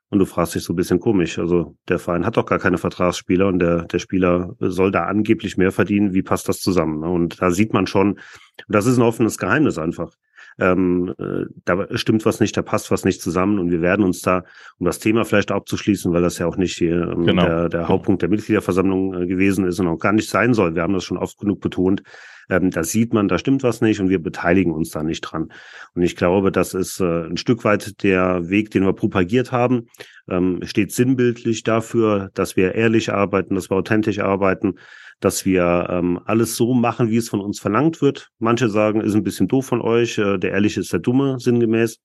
Und 0.10 0.20
du 0.20 0.26
fragst 0.26 0.54
dich 0.54 0.64
so 0.64 0.74
ein 0.74 0.76
bisschen 0.76 1.00
komisch. 1.00 1.40
Also 1.40 1.76
der 1.90 1.98
Verein 1.98 2.26
hat 2.26 2.38
doch 2.38 2.46
gar 2.46 2.60
keine 2.60 2.78
Vertragsspieler 2.78 3.48
und 3.48 3.60
der, 3.60 3.86
der 3.86 4.00
Spieler 4.00 4.56
soll 4.60 4.92
da 4.92 5.06
angeblich 5.06 5.58
mehr 5.58 5.72
verdienen. 5.72 6.14
Wie 6.14 6.22
passt 6.22 6.48
das 6.48 6.62
zusammen? 6.62 7.00
Ne? 7.00 7.10
Und 7.10 7.42
da 7.42 7.50
sieht 7.50 7.74
man 7.74 7.88
schon, 7.88 8.20
das 8.68 8.86
ist 8.86 8.98
ein 8.98 9.04
offenes 9.04 9.40
Geheimnis 9.40 9.80
einfach 9.80 10.14
ähm, 10.60 11.13
äh, 11.20 11.46
da 11.65 11.88
stimmt 11.98 12.26
was 12.26 12.39
nicht, 12.39 12.56
da 12.56 12.62
passt 12.62 12.91
was 12.91 13.04
nicht 13.04 13.22
zusammen 13.22 13.60
und 13.60 13.72
wir 13.72 13.82
werden 13.82 14.06
uns 14.06 14.22
da, 14.22 14.44
um 14.80 14.86
das 14.86 15.00
Thema 15.00 15.26
vielleicht 15.26 15.52
abzuschließen, 15.52 16.13
weil 16.13 16.22
das 16.22 16.38
ja 16.38 16.48
auch 16.48 16.58
nicht 16.58 16.78
hier, 16.78 17.12
ähm, 17.12 17.26
genau. 17.26 17.46
der, 17.46 17.70
der 17.70 17.88
Hauptpunkt 17.88 18.22
der 18.22 18.30
Mitgliederversammlung 18.30 19.22
äh, 19.22 19.28
gewesen 19.28 19.65
ist 19.65 19.80
und 19.80 19.88
auch 19.88 20.00
gar 20.00 20.13
nicht 20.13 20.30
sein 20.30 20.54
soll. 20.54 20.76
Wir 20.76 20.84
haben 20.84 20.94
das 20.94 21.04
schon 21.04 21.18
oft 21.18 21.38
genug 21.38 21.60
betont. 21.60 22.04
Ähm, 22.50 22.70
da 22.70 22.84
sieht 22.84 23.13
man, 23.13 23.28
da 23.28 23.39
stimmt 23.39 23.63
was 23.63 23.82
nicht 23.82 24.00
und 24.00 24.10
wir 24.10 24.22
beteiligen 24.22 24.72
uns 24.72 24.91
da 24.91 25.04
nicht 25.04 25.22
dran. 25.22 25.52
Und 25.94 26.04
ich 26.04 26.15
glaube, 26.15 26.52
das 26.52 26.74
ist 26.74 27.00
äh, 27.00 27.26
ein 27.26 27.38
Stück 27.38 27.63
weit 27.63 28.04
der 28.04 28.50
Weg, 28.50 28.72
den 28.72 28.84
wir 28.84 28.94
propagiert 28.94 29.52
haben, 29.52 29.88
ähm, 30.30 30.60
steht 30.63 30.91
sinnbildlich 30.91 31.63
dafür, 31.63 32.30
dass 32.34 32.56
wir 32.56 32.76
ehrlich 32.76 33.12
arbeiten, 33.12 33.56
dass 33.56 33.70
wir 33.70 33.78
authentisch 33.78 34.20
arbeiten, 34.20 34.76
dass 35.19 35.45
wir 35.45 35.88
ähm, 35.89 36.19
alles 36.25 36.56
so 36.56 36.73
machen, 36.73 37.10
wie 37.10 37.17
es 37.17 37.30
von 37.30 37.41
uns 37.41 37.60
verlangt 37.60 38.01
wird. 38.01 38.32
Manche 38.39 38.69
sagen, 38.69 39.01
ist 39.01 39.15
ein 39.15 39.23
bisschen 39.23 39.47
doof 39.47 39.65
von 39.65 39.82
euch, 39.82 40.17
äh, 40.17 40.38
der 40.38 40.51
Ehrliche 40.51 40.80
ist 40.82 40.93
der 40.93 40.99
Dumme, 40.99 41.39
sinngemäß. 41.39 41.99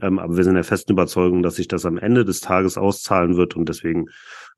Ähm, 0.00 0.18
aber 0.18 0.36
wir 0.36 0.44
sind 0.44 0.54
der 0.54 0.64
festen 0.64 0.92
Überzeugung, 0.92 1.42
dass 1.42 1.56
sich 1.56 1.68
das 1.68 1.84
am 1.84 1.98
Ende 1.98 2.24
des 2.24 2.40
Tages 2.40 2.78
auszahlen 2.78 3.36
wird 3.36 3.56
und 3.56 3.68
deswegen 3.68 4.06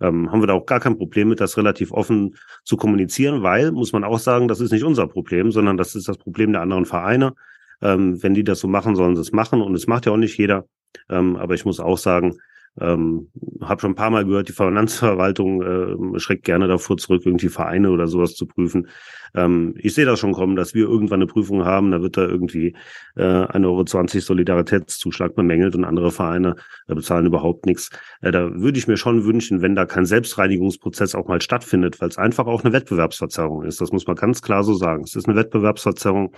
ähm, 0.01 0.31
haben 0.31 0.43
wir 0.43 0.47
da 0.47 0.55
auch 0.55 0.67
gar 0.67 0.81
kein 0.81 0.99
Problem 0.99 1.29
mit, 1.29 1.41
das 1.41 1.57
relativ 1.57 1.93
offen 1.93 2.37
zu 2.65 2.77
kommunizieren, 2.77 3.43
weil, 3.43 3.73
muss 3.73 3.93
man 3.93 4.05
auch 4.05 4.19
sagen, 4.19 4.49
das 4.49 4.61
ist 4.61 4.73
nicht 4.73 4.85
unser 4.85 5.07
Problem, 5.07 5.51
sondern 5.51 5.77
das 5.77 5.95
ist 5.95 6.09
das 6.09 6.19
Problem 6.19 6.53
der 6.53 6.63
anderen 6.63 6.85
Vereine. 6.85 7.35
Ähm, 7.83 8.23
wenn 8.23 8.35
die 8.35 8.45
das 8.45 8.61
so 8.61 8.69
machen, 8.69 8.97
sollen 8.97 9.17
sie 9.17 9.23
es 9.23 9.33
machen 9.33 9.63
und 9.63 9.75
es 9.75 9.87
macht 9.87 10.05
ja 10.05 10.13
auch 10.13 10.19
nicht 10.19 10.37
jeder. 10.37 10.67
Ähm, 11.09 11.37
aber 11.37 11.55
ich 11.55 11.65
muss 11.65 11.81
auch 11.81 11.99
sagen, 11.99 12.37
Ähm, 12.79 13.31
habe 13.61 13.81
schon 13.81 13.93
ein 13.93 13.97
paar 13.97 14.11
Mal 14.11 14.25
gehört, 14.25 14.49
die 14.49 14.53
Finanzverwaltung 14.53 15.63
äh, 15.63 16.21
schreckt 16.21 16.45
gerne 16.45 16.69
davor 16.69 16.97
zurück, 16.97 17.23
irgendwie 17.27 17.49
Vereine 17.49 17.91
oder 17.91 18.07
sowas 18.07 18.35
zu 18.35 18.47
prüfen. 18.47 18.89
Ähm, 19.35 19.75
ich 19.77 19.95
sehe 19.95 20.07
das 20.07 20.19
schon 20.21 20.33
kommen, 20.33 20.57
dass 20.57 20.75
wir 20.75 20.85
irgendwann 20.85 21.21
eine 21.21 21.27
Prüfung 21.27 21.65
haben, 21.65 21.91
da 21.91 22.01
wird 22.01 22.17
da 22.17 22.23
irgendwie 22.23 22.77
äh, 23.17 23.23
1,20 23.23 23.65
Euro 23.67 23.85
Solidaritätszuschlag 24.21 25.35
bemängelt 25.35 25.75
und 25.75 25.85
andere 25.85 26.11
Vereine 26.11 26.57
äh, 26.89 26.95
bezahlen 26.95 27.27
überhaupt 27.27 27.67
nichts. 27.67 27.91
Äh, 28.21 28.31
da 28.31 28.55
würde 28.55 28.79
ich 28.79 28.87
mir 28.87 28.97
schon 28.97 29.25
wünschen, 29.25 29.63
wenn 29.63 29.75
da 29.75 29.85
kein 29.85 30.07
Selbstreinigungsprozess 30.07 31.15
auch 31.15 31.29
mal 31.29 31.43
stattfindet, 31.43 32.01
weil 32.01 32.09
es 32.09 32.19
einfach 32.19 32.47
auch 32.47 32.65
eine 32.65 32.73
Wettbewerbsverzerrung 32.73 33.65
ist. 33.65 33.81
Das 33.81 33.93
muss 33.93 34.07
man 34.07 34.17
ganz 34.17 34.43
klar 34.43 34.65
so 34.65 34.75
sagen. 34.75 35.03
Es 35.05 35.17
ist 35.17 35.29
eine 35.29 35.37
Wettbewerbsverzerrung 35.37 36.35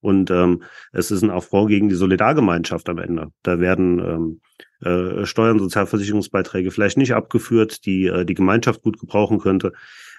und 0.00 0.30
ähm, 0.30 0.62
es 0.92 1.10
ist 1.10 1.22
ein 1.22 1.30
Aufbau 1.30 1.66
gegen 1.66 1.88
die 1.88 1.94
Solidargemeinschaft 1.94 2.88
am 2.88 2.98
Ende. 2.98 3.28
Da 3.42 3.60
werden 3.60 3.98
ähm, 3.98 4.40
äh, 4.82 5.24
Steuern, 5.24 5.58
Sozialversicherungsbeiträge 5.58 6.70
vielleicht 6.70 6.98
nicht 6.98 7.14
abgeführt, 7.14 7.86
die 7.86 8.06
äh, 8.06 8.24
die 8.24 8.34
Gemeinschaft 8.34 8.82
gut 8.82 8.98
gebrauchen 8.98 9.38
könnte. 9.38 9.72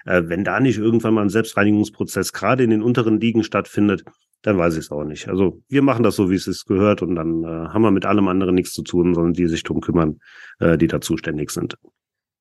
Äh, 0.04 0.22
wenn 0.26 0.44
da 0.44 0.60
nicht 0.60 0.78
irgendwann 0.78 1.14
mal 1.14 1.22
ein 1.22 1.28
Selbstreinigungsprozess 1.28 2.32
gerade 2.32 2.64
in 2.64 2.70
den 2.70 2.82
unteren 2.82 3.20
Ligen 3.20 3.44
stattfindet, 3.44 4.04
dann 4.42 4.58
weiß 4.58 4.74
ich 4.74 4.80
es 4.80 4.90
auch 4.90 5.04
nicht. 5.04 5.28
Also 5.28 5.62
wir 5.68 5.82
machen 5.82 6.02
das 6.02 6.16
so, 6.16 6.30
wie 6.30 6.36
es 6.36 6.46
ist 6.46 6.66
gehört 6.66 7.02
und 7.02 7.16
dann 7.16 7.44
haben 7.44 7.82
wir 7.82 7.90
mit 7.90 8.06
allem 8.06 8.28
anderen 8.28 8.54
nichts 8.54 8.72
zu 8.72 8.82
tun, 8.82 9.12
sondern 9.12 9.32
die 9.32 9.48
sich 9.48 9.64
drum 9.64 9.80
kümmern, 9.80 10.20
die 10.60 10.86
da 10.86 11.00
zuständig 11.00 11.50
sind. 11.50 11.74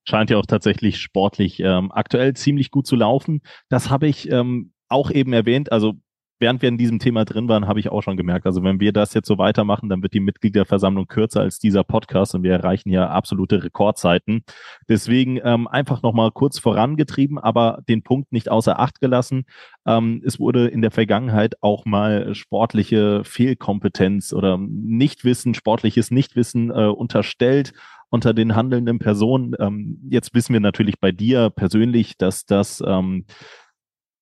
Scheint 0.08 0.30
ja 0.30 0.38
auch 0.38 0.46
tatsächlich 0.46 1.02
sportlich 1.02 1.60
ähm, 1.60 1.92
aktuell 1.92 2.36
ziemlich 2.36 2.70
gut 2.70 2.86
zu 2.86 2.96
laufen. 2.96 3.42
Das 3.68 3.90
habe 3.90 4.08
ich 4.08 4.30
ähm, 4.32 4.74
auch 4.90 5.10
eben 5.10 5.34
erwähnt. 5.34 5.72
Also 5.72 5.96
während 6.40 6.62
wir 6.62 6.70
in 6.70 6.78
diesem 6.78 7.00
Thema 7.00 7.26
drin 7.26 7.48
waren, 7.48 7.68
habe 7.68 7.80
ich 7.80 7.90
auch 7.90 8.02
schon 8.02 8.18
gemerkt, 8.18 8.46
also 8.46 8.64
wenn 8.64 8.80
wir 8.80 8.94
das 8.94 9.14
jetzt 9.14 9.28
so 9.28 9.38
weitermachen, 9.38 9.90
dann 9.90 10.04
wird 10.04 10.14
die 10.14 10.20
Mitgliederversammlung 10.20 11.08
kürzer 11.08 11.42
als 11.42 11.60
dieser 11.60 11.84
Podcast 11.84 12.36
und 12.36 12.44
wir 12.44 12.52
erreichen 12.52 12.90
ja 12.90 13.10
absolute 13.10 13.64
Rekordzeiten. 13.64 14.44
Deswegen 14.88 15.40
ähm, 15.44 15.68
einfach 15.68 16.02
nochmal 16.02 16.32
kurz 16.32 16.60
vorangetrieben, 16.60 17.38
aber 17.38 17.82
den 17.88 18.04
Punkt 18.04 18.32
nicht 18.32 18.50
außer 18.50 18.80
Acht 18.80 19.00
gelassen. 19.00 19.46
Ähm, 19.86 20.22
es 20.26 20.40
wurde 20.40 20.68
in 20.68 20.82
der 20.82 20.92
Vergangenheit 20.92 21.56
auch 21.62 21.86
mal 21.86 22.36
sportliche 22.36 23.24
Fehlkompetenz 23.24 24.34
oder 24.34 24.58
Nichtwissen, 24.58 25.54
sportliches 25.54 26.12
Nichtwissen 26.12 26.72
äh, 26.72 26.88
unterstellt 26.88 27.74
unter 28.10 28.34
den 28.34 28.56
handelnden 28.56 29.00
Personen. 29.00 29.54
Ähm, 29.60 30.00
jetzt 30.10 30.34
wissen 30.34 30.54
wir 30.54 30.60
natürlich 30.60 31.00
bei 31.00 31.12
dir 31.12 31.50
persönlich, 31.50 32.18
dass 32.18 32.46
das 32.46 32.82
ähm, 32.86 33.26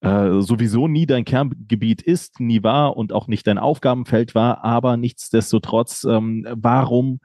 äh, 0.05 0.41
sowieso 0.41 0.87
nie 0.87 1.05
dein 1.05 1.25
Kerngebiet 1.25 2.01
ist, 2.01 2.39
nie 2.39 2.61
war 2.63 2.95
und 2.95 3.11
auch 3.11 3.27
nicht 3.27 3.47
dein 3.47 3.57
Aufgabenfeld 3.57 4.35
war, 4.35 4.63
aber 4.63 4.97
nichtsdestotrotz, 4.97 6.03
ähm, 6.03 6.45
warum 6.51 7.19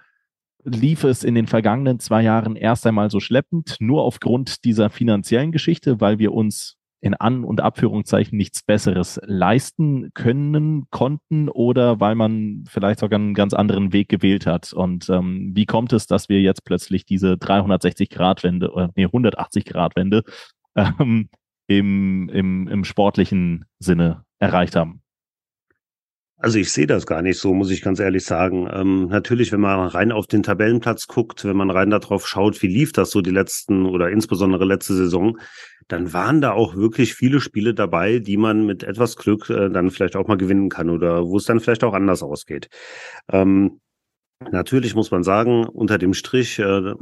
lief 0.65 1.05
es 1.05 1.25
in 1.25 1.35
den 1.35 1.47
vergangenen 1.47 2.01
zwei 2.01 2.23
Jahren 2.23 2.57
erst 2.57 2.87
einmal 2.87 3.11
so 3.11 3.21
schleppend, 3.21 3.77
nur 3.81 4.03
aufgrund 4.03 4.65
dieser 4.65 4.91
finanziellen 4.91 5.53
Geschichte, 5.53 6.01
weil 6.01 6.19
wir 6.19 6.33
uns 6.33 6.77
in 7.03 7.15
An- 7.15 7.45
und 7.45 7.61
Abführungszeichen 7.61 8.37
nichts 8.37 8.63
Besseres 8.63 9.21
leisten 9.25 10.11
können, 10.13 10.87
konnten 10.91 11.49
oder 11.49 11.99
weil 11.99 12.15
man 12.15 12.65
vielleicht 12.69 13.01
sogar 13.01 13.19
einen 13.19 13.33
ganz 13.33 13.55
anderen 13.55 13.93
Weg 13.95 14.11
gewählt 14.11 14.47
hat. 14.47 14.73
Und 14.75 15.09
ähm, 15.09 15.53
wie 15.55 15.65
kommt 15.65 15.95
es, 15.95 16.07
dass 16.07 16.29
wir 16.29 16.43
jetzt 16.43 16.65
plötzlich 16.65 17.07
diese 17.07 17.35
360-Grad-Wende 17.35 18.71
oder 18.73 18.91
nee, 18.97 19.07
180-Grad-Wende 19.07 20.25
ähm, 20.77 21.31
im, 21.71 22.29
im, 22.31 22.67
im 22.67 22.85
sportlichen 22.85 23.65
Sinne 23.79 24.25
erreicht 24.41 24.75
haben? 24.75 25.03
Also 26.37 26.59
ich 26.59 26.73
sehe 26.73 26.87
das 26.87 27.07
gar 27.07 27.23
nicht 27.23 27.39
so, 27.39 27.55
muss 27.55 27.71
ich 27.71 27.83
ganz 27.83 28.01
ehrlich 28.01 28.25
sagen. 28.25 28.69
Ähm, 28.73 29.07
natürlich, 29.07 29.53
wenn 29.53 29.61
man 29.61 29.87
rein 29.87 30.11
auf 30.11 30.27
den 30.27 30.43
Tabellenplatz 30.43 31.07
guckt, 31.07 31.45
wenn 31.45 31.57
man 31.57 31.71
rein 31.71 31.91
darauf 31.91 32.27
schaut, 32.27 32.61
wie 32.63 32.67
lief 32.67 32.93
das 32.93 33.11
so 33.11 33.21
die 33.21 33.31
letzten 33.31 33.87
oder 33.87 34.11
insbesondere 34.11 34.65
letzte 34.65 34.95
Saison, 34.95 35.39
dann 35.87 36.13
waren 36.13 36.41
da 36.41 36.53
auch 36.53 36.75
wirklich 36.75 37.15
viele 37.15 37.41
Spiele 37.41 37.73
dabei, 37.73 38.19
die 38.19 38.37
man 38.37 38.67
mit 38.67 38.83
etwas 38.83 39.17
Glück 39.17 39.49
äh, 39.51 39.69
dann 39.69 39.91
vielleicht 39.91 40.17
auch 40.17 40.27
mal 40.27 40.39
gewinnen 40.39 40.71
kann 40.71 40.91
oder 40.91 41.27
wo 41.27 41.37
es 41.37 41.45
dann 41.45 41.61
vielleicht 41.61 41.85
auch 41.85 41.95
anders 41.95 42.23
ausgeht. 42.23 42.69
Ähm, 43.31 43.81
Natürlich 44.51 44.95
muss 44.95 45.11
man 45.11 45.23
sagen, 45.23 45.67
unter 45.67 45.99
dem 45.99 46.15
Strich, 46.15 46.59
äh, 46.59 46.95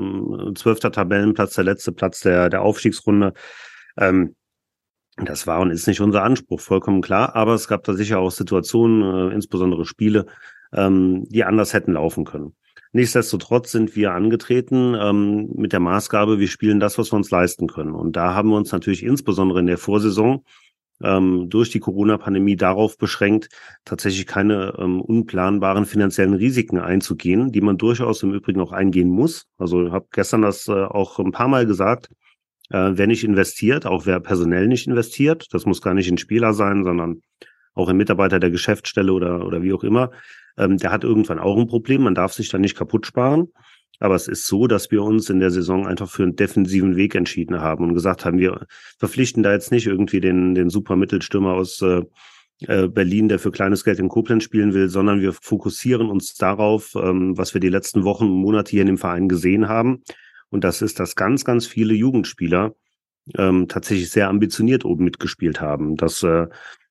zwölfter 0.57 0.91
Tabellenplatz, 0.91 1.55
der 1.55 1.63
letzte 1.63 1.93
Platz 1.93 2.19
der, 2.19 2.51
der 2.51 2.63
Aufstiegsrunde, 2.63 3.33
ähm, 3.97 4.35
das 5.25 5.47
war 5.47 5.61
und 5.61 5.71
ist 5.71 5.87
nicht 5.87 6.01
unser 6.01 6.23
Anspruch, 6.23 6.61
vollkommen 6.61 7.03
klar. 7.03 7.35
Aber 7.35 7.55
es 7.55 7.69
gab 7.69 7.85
da 7.85 7.95
sicher 7.95 8.19
auch 8.19 8.31
Situationen, 8.31 9.31
äh, 9.31 9.35
insbesondere 9.35 9.85
Spiele, 9.85 10.27
ähm, 10.73 11.25
die 11.29 11.45
anders 11.45 11.73
hätten 11.73 11.93
laufen 11.93 12.25
können. 12.25 12.55
Nichtsdestotrotz 12.93 13.71
sind 13.71 13.97
wir 13.97 14.13
angetreten 14.13 14.95
ähm, 14.99 15.51
mit 15.55 15.73
der 15.73 15.81
Maßgabe, 15.81 16.39
wir 16.39 16.49
spielen 16.49 16.81
das, 16.81 16.97
was 16.99 17.13
wir 17.13 17.17
uns 17.17 17.31
leisten 17.31 17.67
können. 17.67 17.93
Und 17.93 18.17
da 18.17 18.35
haben 18.35 18.49
wir 18.49 18.57
uns 18.57 18.73
natürlich 18.73 19.03
insbesondere 19.03 19.61
in 19.61 19.67
der 19.67 19.79
Vorsaison 19.79 20.45
ähm, 21.03 21.49
durch 21.49 21.71
die 21.71 21.81
Corona-Pandemie 21.81 22.57
darauf 22.57 22.97
beschränkt, 22.97 23.51
tatsächlich 23.85 24.27
keine 24.27 24.75
ähm, 24.79 25.01
unplanbaren 25.01 25.85
finanziellen 25.85 26.35
Risiken 26.35 26.79
einzugehen, 26.79 27.53
die 27.53 27.61
man 27.61 27.77
durchaus 27.77 28.23
im 28.23 28.33
Übrigen 28.33 28.61
auch 28.61 28.73
eingehen 28.73 29.11
muss. 29.11 29.47
Also 29.59 29.87
ich 29.87 29.93
habe 29.93 30.07
gestern 30.11 30.43
das 30.43 30.67
äh, 30.69 30.73
auch 30.73 31.19
ein 31.19 31.33
paar 31.33 31.49
Mal 31.49 31.67
gesagt. 31.67 32.09
Äh, 32.71 32.93
wer 32.95 33.07
nicht 33.07 33.25
investiert, 33.25 33.87
auch 33.87 34.07
wer 34.07 34.21
personell 34.21 34.69
nicht 34.69 34.87
investiert, 34.87 35.47
das 35.53 35.65
muss 35.65 35.81
gar 35.81 35.95
nicht 35.95 36.11
ein 36.11 36.19
Spieler 36.19 36.53
sein, 36.53 36.85
sondern 36.85 37.23
auch 37.75 37.89
ein 37.89 37.97
Mitarbeiter 37.97 38.41
der 38.41 38.51
Geschäftsstelle 38.51 39.13
oder, 39.13 39.47
oder 39.47 39.63
wie 39.63 39.73
auch 39.73 39.85
immer, 39.85 40.11
ähm, 40.59 40.77
der 40.77 40.91
hat 40.91 41.05
irgendwann 41.05 41.39
auch 41.39 41.57
ein 41.57 41.69
Problem. 41.69 42.03
Man 42.03 42.15
darf 42.15 42.33
sich 42.33 42.49
dann 42.51 42.61
nicht 42.61 42.77
kaputt 42.77 43.07
sparen. 43.07 43.49
Aber 44.01 44.15
es 44.15 44.29
ist 44.29 44.47
so, 44.47 44.69
dass 44.69 44.93
wir 44.93 45.03
uns 45.03 45.29
in 45.29 45.41
der 45.41 45.51
Saison 45.51 45.87
einfach 45.87 46.09
für 46.09 46.23
einen 46.23 46.37
defensiven 46.37 46.95
Weg 46.95 47.17
entschieden 47.17 47.61
haben 47.61 47.85
und 47.85 47.95
gesagt 47.95 48.25
haben, 48.25 48.39
wir 48.39 48.67
verpflichten 48.99 49.43
da 49.43 49.53
jetzt 49.53 49.73
nicht 49.73 49.87
irgendwie 49.87 50.21
den, 50.21 50.55
den 50.55 50.71
super 50.71 50.95
Mittelstürmer 50.95 51.55
aus 51.55 51.83
äh, 51.83 52.03
äh 52.61 52.87
Berlin, 52.87 53.29
der 53.29 53.41
für 53.41 53.51
kleines 53.51 53.83
Geld 53.83 53.99
in 53.99 54.09
Koblenz 54.09 54.45
spielen 54.45 54.73
will, 54.73 54.89
sondern 54.89 55.21
wir 55.21 55.33
fokussieren 55.33 56.11
uns 56.11 56.35
darauf, 56.35 56.95
ähm, 56.95 57.37
was 57.37 57.55
wir 57.55 57.61
die 57.61 57.71
letzten 57.71 58.05
Wochen 58.05 58.27
und 58.27 58.41
Monate 58.41 58.71
hier 58.71 58.83
in 58.83 58.87
dem 58.87 58.99
Verein 58.99 59.29
gesehen 59.29 59.69
haben 59.69 60.03
und 60.51 60.65
das 60.65 60.83
ist, 60.83 61.01
dass 61.01 61.17
ganz, 61.17 61.45
ganz 61.45 61.67
viele 61.67 61.95
Jugendspieler 61.95 62.75
ähm, 63.37 63.69
tatsächlich 63.69 64.11
sehr 64.11 64.29
ambitioniert 64.29 64.85
oben 64.85 65.05
mitgespielt 65.05 65.61
haben. 65.61 65.97
Dass 65.97 66.23
äh, 66.23 66.47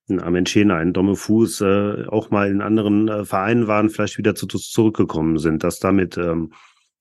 ein 0.08 0.20
Amenchena, 0.20 0.76
ein 0.76 0.92
Domme 0.92 1.16
Fuß 1.16 1.60
äh, 1.62 2.04
auch 2.06 2.30
mal 2.30 2.50
in 2.50 2.62
anderen 2.62 3.08
äh, 3.08 3.24
Vereinen 3.24 3.66
waren, 3.66 3.90
vielleicht 3.90 4.18
wieder 4.18 4.34
zu, 4.34 4.46
zurückgekommen 4.46 5.38
sind. 5.38 5.64
Dass 5.64 5.80
damit 5.80 6.16
ähm, 6.16 6.52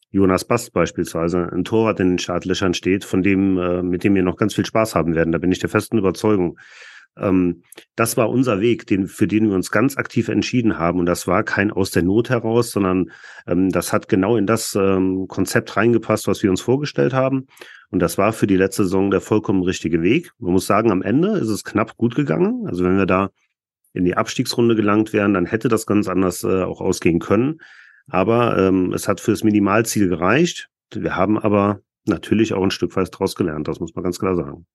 Jonas 0.10 0.46
Bast 0.46 0.74
beispielsweise 0.74 1.50
ein 1.52 1.63
Torwart 1.63 2.00
in 2.00 2.10
den 2.10 2.20
Startlöchern 2.20 2.74
steht, 2.74 3.06
von 3.06 3.22
dem, 3.22 3.58
äh, 3.58 3.84
mit 3.84 4.04
dem 4.04 4.15
wir 4.15 4.24
noch 4.24 4.38
ganz 4.38 4.56
viel 4.56 4.65
Spaß 4.65 4.96
haben 4.96 5.15
werden. 5.15 5.32
Da 5.32 5.38
bin 5.38 5.52
ich 5.52 5.60
der 5.60 5.70
festen 5.70 5.98
Überzeugung. 5.98 6.58
Ähm, 7.19 7.63
das 7.95 8.17
war 8.17 8.30
unser 8.30 8.62
Weg, 8.62 8.88
den, 8.88 9.08
für 9.08 9.27
den 9.27 9.49
wir 9.49 9.56
uns 9.56 9.71
ganz 9.71 9.97
aktiv 9.97 10.30
entschieden 10.30 10.77
haben. 10.77 10.99
Und 10.99 11.06
das 11.06 11.27
war 11.27 11.43
kein 11.43 11.71
aus 11.71 11.91
der 11.91 12.03
Not 12.03 12.30
heraus, 12.30 12.71
sondern 12.71 13.12
ähm, 13.47 13.69
das 13.69 13.93
hat 13.93 14.08
genau 14.08 14.38
in 14.38 14.45
das 14.45 14.75
ähm, 14.75 15.27
Konzept 15.27 15.75
reingepasst, 15.77 16.27
was 16.27 16.43
wir 16.43 16.49
uns 16.49 16.62
vorgestellt 16.62 17.13
haben. 17.13 17.47
Und 17.89 17.99
das 17.99 18.17
war 18.17 18.34
für 18.34 18.47
die 18.47 18.58
letzte 18.58 18.84
Saison 18.84 19.12
der 19.12 19.21
vollkommen 19.21 19.63
richtige 19.63 20.01
Weg. 20.01 20.32
Man 20.39 20.53
muss 20.53 20.67
sagen, 20.67 20.91
am 20.91 21.01
Ende 21.01 21.38
ist 21.38 21.49
es 21.49 21.63
knapp 21.63 21.97
gut 21.97 22.15
gegangen. 22.15 22.65
Also 22.67 22.84
wenn 22.84 22.97
wir 22.97 23.06
da 23.06 23.30
in 23.93 24.06
die 24.06 24.15
Abstiegsrunde 24.15 24.75
gelangt 24.75 25.13
wären, 25.13 25.34
dann 25.34 25.45
hätte 25.45 25.69
das 25.69 25.86
ganz 25.86 26.08
anders 26.08 26.43
äh, 26.43 26.63
auch 26.63 26.82
ausgehen 26.82 27.19
können. 27.19 27.60
Aber 28.10 28.58
ähm, 28.58 28.93
es 28.93 29.08
hat 29.08 29.19
fürs 29.19 29.43
Minimalziel 29.43 30.08
gereicht. 30.08 30.69
Wir 30.93 31.15
haben 31.15 31.38
aber 31.38 31.82
natürlich 32.06 32.53
auch 32.53 32.63
ein 32.63 32.71
Stück 32.71 32.95
weit 32.95 33.13
daraus 33.13 33.36
gelernt, 33.36 33.67
das 33.67 33.80
muss 33.80 33.93
man 33.95 34.03
ganz 34.03 34.19
klar 34.19 34.36
sagen. 34.36 34.65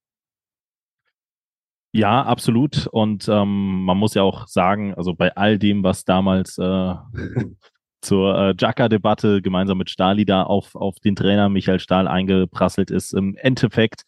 Ja, 1.93 2.23
absolut. 2.23 2.87
Und 2.87 3.29
ähm, 3.29 3.85
man 3.85 3.99
muss 3.99 4.15
ja 4.15 4.23
auch 4.23 4.47
sagen, 4.47 4.95
also 4.95 5.15
bei 5.15 5.37
all 5.37 5.59
dem, 5.59 5.83
was 5.83 6.05
damals 6.05 6.57
äh, 6.57 6.95
zur 8.01 8.37
äh, 8.37 8.55
Jaka-Debatte 8.59 9.43
gemeinsam 9.43 9.77
mit 9.79 9.91
Stali 9.91 10.25
da 10.25 10.43
auf, 10.43 10.75
auf 10.75 11.01
den 11.01 11.17
Trainer 11.17 11.51
Michael 11.51 11.81
Stahl 11.81 12.09
eingeprasselt 12.09 12.91
ist, 12.91 13.13
im 13.13 13.37
Endeffekt 13.37 14.05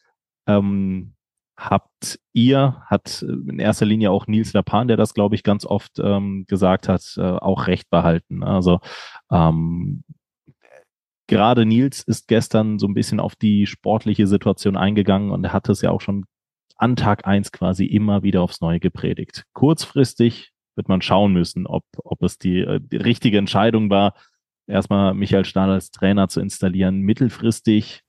ähm, 0.47 1.15
habt 1.59 2.19
ihr, 2.33 2.83
hat 2.87 3.23
in 3.23 3.59
erster 3.59 3.87
Linie 3.87 4.11
auch 4.11 4.27
Nils 4.27 4.55
Lapan, 4.55 4.89
der 4.89 4.97
das, 4.97 5.15
glaube 5.15 5.35
ich, 5.35 5.43
ganz 5.43 5.67
oft 5.67 5.99
ähm, 5.99 6.47
gesagt 6.49 6.89
hat, 6.89 7.15
äh, 7.19 7.23
auch 7.23 7.67
recht 7.67 7.91
behalten. 7.91 8.43
Also 8.43 8.81
ähm, 9.31 10.05
gerade 11.27 11.67
Nils 11.67 12.03
ist 12.03 12.29
gestern 12.29 12.79
so 12.79 12.87
ein 12.87 12.95
bisschen 12.95 13.21
auf 13.21 13.37
die 13.37 13.67
sportliche 13.67 14.27
Situation 14.27 14.77
eingegangen 14.77 15.31
und 15.31 15.45
er 15.45 15.53
hat 15.53 15.69
es 15.69 15.83
ja 15.83 15.91
auch 15.91 16.01
schon 16.01 16.25
an 16.77 16.97
Tag 16.97 17.27
eins 17.27 17.53
quasi 17.53 17.85
immer 17.87 18.23
wieder 18.23 18.43
aufs 18.43 18.61
Neue 18.61 18.81
gepredigt. 18.81 19.45
Kurzfristig 19.53 20.53
wird 20.77 20.89
man 20.89 21.03
schauen 21.03 21.33
müssen, 21.33 21.67
ob, 21.67 21.85
ob 22.03 22.23
es 22.23 22.39
die, 22.39 22.61
äh, 22.61 22.81
die 22.81 22.97
richtige 22.97 23.39
Entscheidung 23.39 23.91
war, 23.91 24.15
erstmal 24.67 25.15
Michael 25.15 25.45
Stahl 25.45 25.71
als 25.71 25.91
Trainer 25.91 26.29
zu 26.29 26.41
installieren. 26.41 27.01
Mittelfristig 27.01 28.03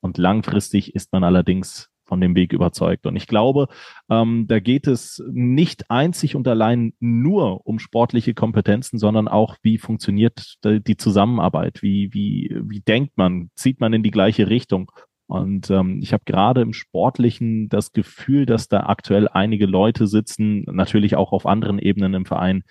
und 0.00 0.18
langfristig 0.18 0.94
ist 0.94 1.12
man 1.12 1.24
allerdings 1.24 1.88
von 2.10 2.20
dem 2.20 2.34
Weg 2.34 2.52
überzeugt. 2.52 3.06
Und 3.06 3.14
ich 3.14 3.28
glaube, 3.28 3.68
ähm, 4.10 4.46
da 4.48 4.58
geht 4.58 4.88
es 4.88 5.22
nicht 5.30 5.90
einzig 5.90 6.34
und 6.34 6.48
allein 6.48 6.92
nur 6.98 7.64
um 7.66 7.78
sportliche 7.78 8.34
Kompetenzen, 8.34 8.98
sondern 8.98 9.28
auch, 9.28 9.56
wie 9.62 9.78
funktioniert 9.78 10.56
die 10.64 10.96
Zusammenarbeit, 10.96 11.82
wie, 11.82 12.12
wie, 12.12 12.56
wie 12.64 12.80
denkt 12.80 13.16
man, 13.16 13.50
zieht 13.54 13.78
man 13.78 13.92
in 13.92 14.02
die 14.02 14.10
gleiche 14.10 14.48
Richtung. 14.48 14.90
Und 15.30 15.70
ähm, 15.70 16.00
ich 16.02 16.12
habe 16.12 16.24
gerade 16.26 16.60
im 16.60 16.72
Sportlichen 16.72 17.68
das 17.68 17.92
Gefühl, 17.92 18.46
dass 18.46 18.66
da 18.66 18.80
aktuell 18.80 19.28
einige 19.28 19.66
Leute 19.66 20.08
sitzen, 20.08 20.64
natürlich 20.64 21.14
auch 21.14 21.30
auf 21.30 21.46
anderen 21.46 21.78
Ebenen 21.78 22.14
im 22.14 22.26
Verein, 22.26 22.64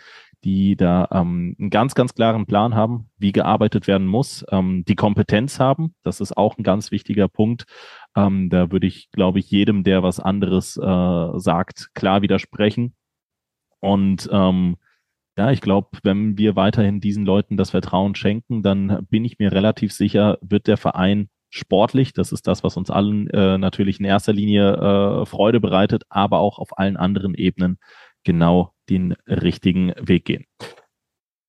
die 0.43 0.75
da 0.75 1.07
ähm, 1.09 1.55
einen 1.57 1.69
ganz, 1.69 1.95
ganz 1.95 2.15
klaren 2.15 2.47
Plan 2.47 2.75
haben, 2.75 3.09
wie 3.17 3.31
gearbeitet 3.31 3.87
werden 3.87 4.07
muss, 4.07 4.45
ähm, 4.51 4.83
die 4.85 4.95
Kompetenz 4.95 5.61
haben. 5.61 5.95
Das 6.03 6.19
ist 6.19 6.35
auch 6.35 6.57
ein 6.57 6.63
ganz 6.63 6.91
wichtiger 6.91 7.29
Punkt. 7.29 7.63
Ähm, 8.13 8.49
da 8.49 8.73
würde 8.73 8.87
ich, 8.87 9.09
glaube 9.11 9.39
ich, 9.39 9.49
jedem, 9.49 9.85
der 9.85 10.03
was 10.03 10.19
anderes 10.19 10.75
äh, 10.75 11.39
sagt, 11.39 11.91
klar 11.93 12.21
widersprechen. 12.21 12.93
Und 13.79 14.27
ähm, 14.33 14.75
ja, 15.37 15.51
ich 15.51 15.61
glaube, 15.61 15.97
wenn 16.03 16.37
wir 16.37 16.57
weiterhin 16.57 16.99
diesen 16.99 17.25
Leuten 17.25 17.55
das 17.55 17.69
Vertrauen 17.69 18.15
schenken, 18.15 18.63
dann 18.63 19.07
bin 19.09 19.23
ich 19.23 19.39
mir 19.39 19.53
relativ 19.53 19.93
sicher, 19.93 20.37
wird 20.41 20.67
der 20.67 20.75
Verein 20.75 21.29
sportlich, 21.49 22.13
das 22.13 22.31
ist 22.31 22.47
das, 22.47 22.63
was 22.63 22.77
uns 22.77 22.89
allen 22.89 23.29
äh, 23.29 23.57
natürlich 23.57 23.99
in 23.99 24.05
erster 24.05 24.33
Linie 24.33 24.73
äh, 24.73 25.25
Freude 25.25 25.59
bereitet, 25.59 26.03
aber 26.09 26.39
auch 26.39 26.59
auf 26.59 26.77
allen 26.77 26.97
anderen 26.97 27.35
Ebenen 27.35 27.79
genau 28.23 28.73
den 28.89 29.13
richtigen 29.27 29.93
Weg 29.99 30.25
gehen. 30.25 30.45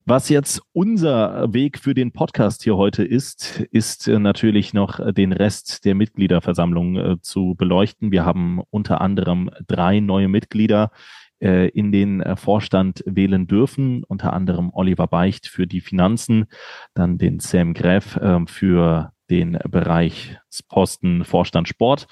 Was 0.06 0.28
jetzt 0.28 0.62
unser 0.72 1.52
Weg 1.52 1.78
für 1.78 1.94
den 1.94 2.10
Podcast 2.10 2.64
hier 2.64 2.76
heute 2.76 3.04
ist, 3.04 3.60
ist 3.70 4.08
äh, 4.08 4.18
natürlich 4.18 4.72
noch 4.72 4.98
den 5.12 5.32
Rest 5.32 5.84
der 5.84 5.94
Mitgliederversammlung 5.94 6.96
äh, 6.96 7.16
zu 7.20 7.54
beleuchten. 7.56 8.10
Wir 8.10 8.24
haben 8.24 8.60
unter 8.70 9.00
anderem 9.02 9.50
drei 9.68 10.00
neue 10.00 10.28
Mitglieder 10.28 10.90
äh, 11.38 11.68
in 11.68 11.92
den 11.92 12.24
Vorstand 12.36 13.04
wählen 13.06 13.46
dürfen, 13.46 14.02
unter 14.02 14.32
anderem 14.32 14.70
Oliver 14.72 15.06
Beicht 15.06 15.46
für 15.46 15.66
die 15.66 15.80
Finanzen, 15.80 16.46
dann 16.94 17.18
den 17.18 17.38
Sam 17.38 17.74
Greff 17.74 18.18
für 18.46 19.12
den 19.30 19.58
Bereich 19.68 20.38
Posten 20.68 21.24
Vorstand 21.24 21.68
Sport 21.68 22.06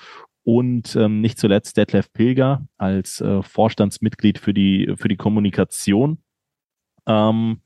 und 0.44 0.96
ähm, 0.96 1.20
nicht 1.20 1.38
zuletzt 1.38 1.76
Detlef 1.76 2.12
Pilger 2.12 2.66
als 2.78 3.20
äh, 3.20 3.42
Vorstandsmitglied 3.42 4.38
für 4.38 4.54
die, 4.54 4.94
für 4.96 5.08
die 5.08 5.16
Kommunikation. 5.16 6.22
Ähm, 7.06 7.60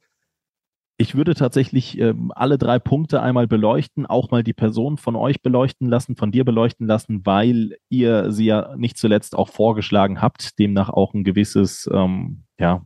ich 0.99 1.15
würde 1.15 1.35
tatsächlich 1.35 1.99
ähm, 1.99 2.33
alle 2.35 2.59
drei 2.59 2.79
Punkte 2.79 3.23
einmal 3.23 3.47
beleuchten, 3.47 4.07
auch 4.07 4.31
mal 4.31 4.43
die 4.43 4.53
Person 4.53 4.99
von 4.99 5.17
euch 5.17 5.43
beleuchten 5.43 5.89
lassen, 5.89 6.17
von 6.17 6.31
dir 6.31 6.45
beleuchten 6.45 6.87
lassen, 6.87 7.27
weil 7.27 7.77
ihr 7.89 8.31
sie 8.31 8.47
ja 8.47 8.77
nicht 8.77 8.97
zuletzt 8.97 9.37
auch 9.37 9.49
vorgeschlagen 9.49 10.21
habt, 10.21 10.59
demnach 10.59 10.91
auch 10.91 11.15
ein 11.15 11.25
gewisses 11.25 11.91
ähm, 11.93 12.45
ja, 12.59 12.85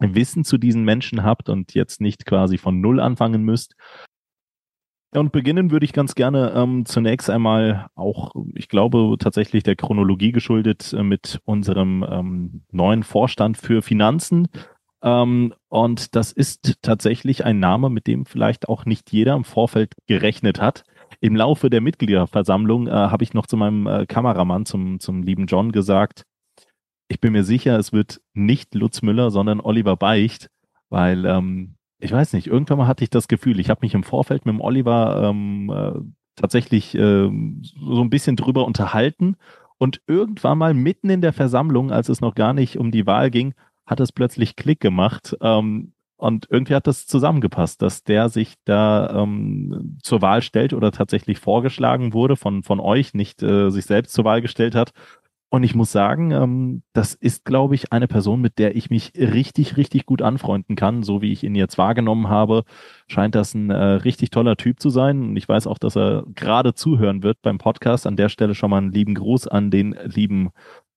Wissen 0.00 0.44
zu 0.44 0.58
diesen 0.58 0.84
Menschen 0.84 1.22
habt 1.22 1.48
und 1.48 1.74
jetzt 1.74 2.00
nicht 2.00 2.24
quasi 2.24 2.58
von 2.58 2.80
Null 2.80 3.00
anfangen 3.00 3.42
müsst. 3.42 3.74
Und 5.12 5.32
beginnen 5.32 5.70
würde 5.70 5.86
ich 5.86 5.94
ganz 5.94 6.14
gerne 6.14 6.52
ähm, 6.54 6.84
zunächst 6.84 7.30
einmal 7.30 7.86
auch, 7.94 8.34
ich 8.54 8.68
glaube, 8.68 9.16
tatsächlich 9.18 9.62
der 9.62 9.76
Chronologie 9.76 10.32
geschuldet 10.32 10.92
äh, 10.92 11.02
mit 11.02 11.40
unserem 11.44 12.04
ähm, 12.08 12.62
neuen 12.70 13.02
Vorstand 13.02 13.56
für 13.56 13.80
Finanzen. 13.80 14.48
Ähm, 15.02 15.54
und 15.68 16.14
das 16.14 16.32
ist 16.32 16.78
tatsächlich 16.82 17.44
ein 17.44 17.58
Name, 17.58 17.88
mit 17.88 18.06
dem 18.06 18.26
vielleicht 18.26 18.68
auch 18.68 18.84
nicht 18.84 19.10
jeder 19.10 19.34
im 19.34 19.44
Vorfeld 19.44 19.94
gerechnet 20.06 20.60
hat. 20.60 20.84
Im 21.20 21.36
Laufe 21.36 21.70
der 21.70 21.80
Mitgliederversammlung 21.80 22.86
äh, 22.86 22.90
habe 22.90 23.24
ich 23.24 23.32
noch 23.32 23.46
zu 23.46 23.56
meinem 23.56 23.86
äh, 23.86 24.04
Kameramann, 24.06 24.66
zum, 24.66 25.00
zum 25.00 25.22
lieben 25.22 25.46
John, 25.46 25.72
gesagt, 25.72 26.24
ich 27.08 27.20
bin 27.20 27.32
mir 27.32 27.44
sicher, 27.44 27.78
es 27.78 27.94
wird 27.94 28.20
nicht 28.34 28.74
Lutz 28.74 29.00
Müller, 29.00 29.30
sondern 29.30 29.60
Oliver 29.60 29.96
Beicht, 29.96 30.50
weil 30.90 31.24
ähm, 31.24 31.77
ich 32.00 32.12
weiß 32.12 32.32
nicht, 32.32 32.46
irgendwann 32.46 32.78
mal 32.78 32.86
hatte 32.86 33.04
ich 33.04 33.10
das 33.10 33.28
Gefühl, 33.28 33.60
ich 33.60 33.70
habe 33.70 33.80
mich 33.82 33.94
im 33.94 34.04
Vorfeld 34.04 34.46
mit 34.46 34.54
dem 34.54 34.60
Oliver 34.60 35.30
ähm, 35.30 35.70
äh, 35.70 36.00
tatsächlich 36.36 36.94
äh, 36.94 37.28
so 37.28 38.00
ein 38.00 38.10
bisschen 38.10 38.36
drüber 38.36 38.64
unterhalten 38.64 39.36
und 39.78 40.00
irgendwann 40.06 40.58
mal 40.58 40.74
mitten 40.74 41.10
in 41.10 41.20
der 41.20 41.32
Versammlung, 41.32 41.90
als 41.90 42.08
es 42.08 42.20
noch 42.20 42.34
gar 42.34 42.52
nicht 42.52 42.78
um 42.78 42.90
die 42.90 43.06
Wahl 43.06 43.30
ging, 43.30 43.54
hat 43.86 44.00
es 44.00 44.12
plötzlich 44.12 44.56
Klick 44.56 44.80
gemacht. 44.80 45.36
Ähm, 45.40 45.92
und 46.16 46.48
irgendwie 46.50 46.74
hat 46.74 46.88
das 46.88 47.06
zusammengepasst, 47.06 47.80
dass 47.80 48.02
der 48.02 48.28
sich 48.28 48.54
da 48.64 49.22
ähm, 49.22 49.98
zur 50.02 50.20
Wahl 50.20 50.42
stellt 50.42 50.72
oder 50.72 50.90
tatsächlich 50.90 51.38
vorgeschlagen 51.38 52.12
wurde 52.12 52.34
von, 52.34 52.64
von 52.64 52.80
euch, 52.80 53.14
nicht 53.14 53.40
äh, 53.42 53.70
sich 53.70 53.86
selbst 53.86 54.14
zur 54.14 54.24
Wahl 54.24 54.42
gestellt 54.42 54.74
hat. 54.74 54.92
Und 55.50 55.62
ich 55.62 55.74
muss 55.74 55.92
sagen, 55.92 56.30
ähm, 56.30 56.82
das 56.92 57.14
ist, 57.14 57.44
glaube 57.46 57.74
ich, 57.74 57.90
eine 57.90 58.06
Person, 58.06 58.40
mit 58.40 58.58
der 58.58 58.76
ich 58.76 58.90
mich 58.90 59.12
richtig, 59.16 59.78
richtig 59.78 60.04
gut 60.04 60.20
anfreunden 60.20 60.76
kann. 60.76 61.02
So 61.02 61.22
wie 61.22 61.32
ich 61.32 61.42
ihn 61.42 61.54
jetzt 61.54 61.78
wahrgenommen 61.78 62.28
habe, 62.28 62.64
scheint 63.06 63.34
das 63.34 63.54
ein 63.54 63.70
äh, 63.70 63.76
richtig 63.76 64.30
toller 64.30 64.56
Typ 64.56 64.78
zu 64.78 64.90
sein. 64.90 65.22
Und 65.22 65.36
ich 65.36 65.48
weiß 65.48 65.66
auch, 65.66 65.78
dass 65.78 65.96
er 65.96 66.24
gerade 66.34 66.74
zuhören 66.74 67.22
wird 67.22 67.38
beim 67.40 67.56
Podcast. 67.56 68.06
An 68.06 68.16
der 68.16 68.28
Stelle 68.28 68.54
schon 68.54 68.70
mal 68.70 68.78
einen 68.78 68.92
lieben 68.92 69.14
Gruß 69.14 69.48
an 69.48 69.70
den 69.70 69.96
lieben 70.04 70.50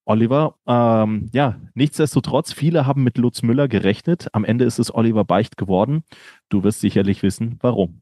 Oliver. 0.03 0.55
Ähm, 0.67 1.29
ja, 1.31 1.59
nichtsdestotrotz, 1.73 2.51
viele 2.51 2.85
haben 2.85 3.03
mit 3.03 3.17
Lutz 3.17 3.43
Müller 3.43 3.69
gerechnet. 3.69 4.27
Am 4.33 4.43
Ende 4.43 4.65
ist 4.65 4.79
es 4.79 4.93
Oliver 4.93 5.23
Beicht 5.23 5.55
geworden. 5.55 6.03
Du 6.49 6.63
wirst 6.65 6.81
sicherlich 6.81 7.23
wissen, 7.23 7.57
warum. 7.61 8.01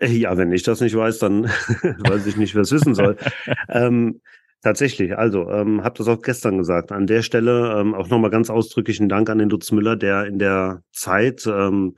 Ja, 0.00 0.36
wenn 0.36 0.50
ich 0.50 0.64
das 0.64 0.80
nicht 0.80 0.96
weiß, 0.96 1.18
dann 1.20 1.44
weiß 2.08 2.26
ich 2.26 2.36
nicht, 2.36 2.54
wer 2.54 2.62
es 2.62 2.72
wissen 2.72 2.94
soll. 2.94 3.16
ähm, 3.68 4.20
Tatsächlich, 4.62 5.18
also 5.18 5.50
ähm, 5.50 5.82
habe 5.82 5.98
das 5.98 6.06
auch 6.06 6.22
gestern 6.22 6.56
gesagt. 6.56 6.92
An 6.92 7.08
der 7.08 7.22
Stelle 7.22 7.80
ähm, 7.80 7.94
auch 7.94 8.08
nochmal 8.08 8.30
ganz 8.30 8.48
ausdrücklichen 8.48 9.08
Dank 9.08 9.28
an 9.28 9.38
den 9.38 9.50
Lutz 9.50 9.72
Müller, 9.72 9.96
der 9.96 10.26
in 10.26 10.38
der 10.38 10.84
Zeit, 10.92 11.44
ähm, 11.48 11.96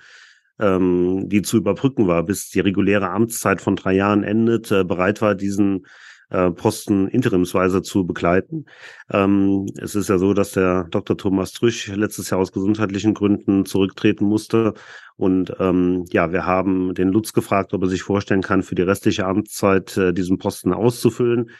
ähm, 0.58 1.28
die 1.28 1.42
zu 1.42 1.58
überbrücken 1.58 2.06
war, 2.06 2.22
bis 2.22 2.48
die 2.48 2.60
reguläre 2.60 3.10
Amtszeit 3.10 3.60
von 3.60 3.76
drei 3.76 3.92
Jahren 3.92 4.22
endet, 4.22 4.72
äh, 4.72 4.82
bereit 4.82 5.20
war, 5.20 5.34
diesen 5.34 5.84
äh, 6.30 6.50
Posten 6.52 7.06
interimsweise 7.06 7.82
zu 7.82 8.06
begleiten. 8.06 8.64
Ähm, 9.12 9.66
es 9.76 9.94
ist 9.94 10.08
ja 10.08 10.16
so, 10.16 10.32
dass 10.32 10.52
der 10.52 10.84
Dr. 10.84 11.18
Thomas 11.18 11.52
Trüsch 11.52 11.88
letztes 11.88 12.30
Jahr 12.30 12.40
aus 12.40 12.50
gesundheitlichen 12.50 13.12
Gründen 13.12 13.66
zurücktreten 13.66 14.24
musste. 14.24 14.72
Und 15.16 15.54
ähm, 15.60 16.06
ja, 16.12 16.32
wir 16.32 16.46
haben 16.46 16.94
den 16.94 17.08
Lutz 17.08 17.34
gefragt, 17.34 17.74
ob 17.74 17.82
er 17.82 17.88
sich 17.88 18.02
vorstellen 18.02 18.42
kann, 18.42 18.62
für 18.62 18.74
die 18.74 18.82
restliche 18.82 19.26
Amtszeit 19.26 19.98
äh, 19.98 20.14
diesen 20.14 20.38
Posten 20.38 20.72
auszufüllen 20.72 21.50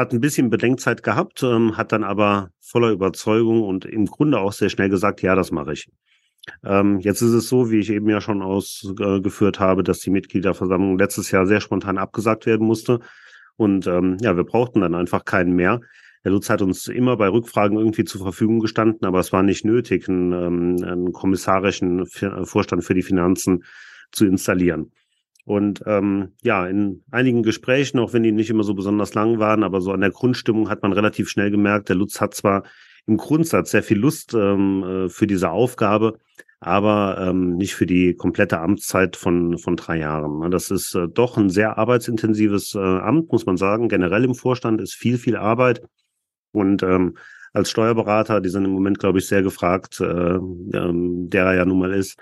hat 0.00 0.12
ein 0.12 0.20
bisschen 0.20 0.50
Bedenkzeit 0.50 1.02
gehabt, 1.02 1.42
ähm, 1.42 1.76
hat 1.76 1.92
dann 1.92 2.04
aber 2.04 2.50
voller 2.60 2.90
Überzeugung 2.90 3.62
und 3.62 3.84
im 3.84 4.06
Grunde 4.06 4.38
auch 4.38 4.52
sehr 4.52 4.68
schnell 4.68 4.88
gesagt, 4.88 5.22
ja, 5.22 5.34
das 5.34 5.50
mache 5.50 5.72
ich. 5.72 5.88
Ähm, 6.64 7.00
jetzt 7.00 7.22
ist 7.22 7.32
es 7.32 7.48
so, 7.48 7.70
wie 7.70 7.78
ich 7.78 7.90
eben 7.90 8.08
ja 8.08 8.20
schon 8.20 8.42
ausgeführt 8.42 9.60
habe, 9.60 9.82
dass 9.82 10.00
die 10.00 10.10
Mitgliederversammlung 10.10 10.98
letztes 10.98 11.30
Jahr 11.30 11.46
sehr 11.46 11.60
spontan 11.60 11.98
abgesagt 11.98 12.46
werden 12.46 12.66
musste. 12.66 13.00
Und 13.56 13.86
ähm, 13.86 14.16
ja, 14.20 14.36
wir 14.36 14.44
brauchten 14.44 14.80
dann 14.80 14.94
einfach 14.94 15.24
keinen 15.24 15.54
mehr. 15.54 15.80
Herr 16.22 16.32
Lutz 16.32 16.50
hat 16.50 16.62
uns 16.62 16.88
immer 16.88 17.16
bei 17.16 17.28
Rückfragen 17.28 17.78
irgendwie 17.78 18.04
zur 18.04 18.22
Verfügung 18.22 18.60
gestanden, 18.60 19.06
aber 19.06 19.20
es 19.20 19.32
war 19.32 19.42
nicht 19.42 19.64
nötig, 19.64 20.08
einen, 20.08 20.32
ähm, 20.32 20.84
einen 20.84 21.12
kommissarischen 21.12 22.06
Vorstand 22.06 22.84
für 22.84 22.94
die 22.94 23.02
Finanzen 23.02 23.64
zu 24.12 24.26
installieren. 24.26 24.92
Und 25.44 25.82
ähm, 25.86 26.32
ja, 26.42 26.66
in 26.66 27.02
einigen 27.10 27.42
Gesprächen, 27.42 27.98
auch 27.98 28.12
wenn 28.12 28.22
die 28.22 28.32
nicht 28.32 28.50
immer 28.50 28.62
so 28.62 28.74
besonders 28.74 29.14
lang 29.14 29.38
waren, 29.38 29.62
aber 29.62 29.80
so 29.80 29.92
an 29.92 30.00
der 30.00 30.10
Grundstimmung 30.10 30.68
hat 30.68 30.82
man 30.82 30.92
relativ 30.92 31.28
schnell 31.28 31.50
gemerkt, 31.50 31.88
der 31.88 31.96
Lutz 31.96 32.20
hat 32.20 32.34
zwar 32.34 32.64
im 33.06 33.16
Grundsatz 33.16 33.70
sehr 33.70 33.82
viel 33.82 33.98
Lust 33.98 34.34
ähm, 34.34 34.84
äh, 34.84 35.08
für 35.08 35.26
diese 35.26 35.50
Aufgabe, 35.50 36.18
aber 36.60 37.16
ähm, 37.20 37.56
nicht 37.56 37.74
für 37.74 37.86
die 37.86 38.14
komplette 38.14 38.60
Amtszeit 38.60 39.16
von, 39.16 39.56
von 39.58 39.76
drei 39.76 39.98
Jahren. 39.98 40.50
Das 40.50 40.70
ist 40.70 40.94
äh, 40.94 41.08
doch 41.08 41.38
ein 41.38 41.48
sehr 41.48 41.78
arbeitsintensives 41.78 42.74
äh, 42.74 42.78
Amt, 42.78 43.32
muss 43.32 43.46
man 43.46 43.56
sagen. 43.56 43.88
Generell 43.88 44.24
im 44.24 44.34
Vorstand 44.34 44.80
ist 44.80 44.94
viel, 44.94 45.16
viel 45.16 45.36
Arbeit. 45.36 45.80
Und 46.52 46.82
ähm, 46.82 47.16
als 47.52 47.70
Steuerberater, 47.70 48.40
die 48.40 48.50
sind 48.50 48.64
im 48.64 48.72
Moment, 48.72 48.98
glaube 48.98 49.18
ich, 49.18 49.26
sehr 49.26 49.42
gefragt, 49.42 50.00
äh, 50.00 50.04
ähm, 50.04 51.30
der 51.30 51.46
er 51.46 51.54
ja 51.54 51.64
nun 51.64 51.78
mal 51.78 51.92
ist, 51.92 52.18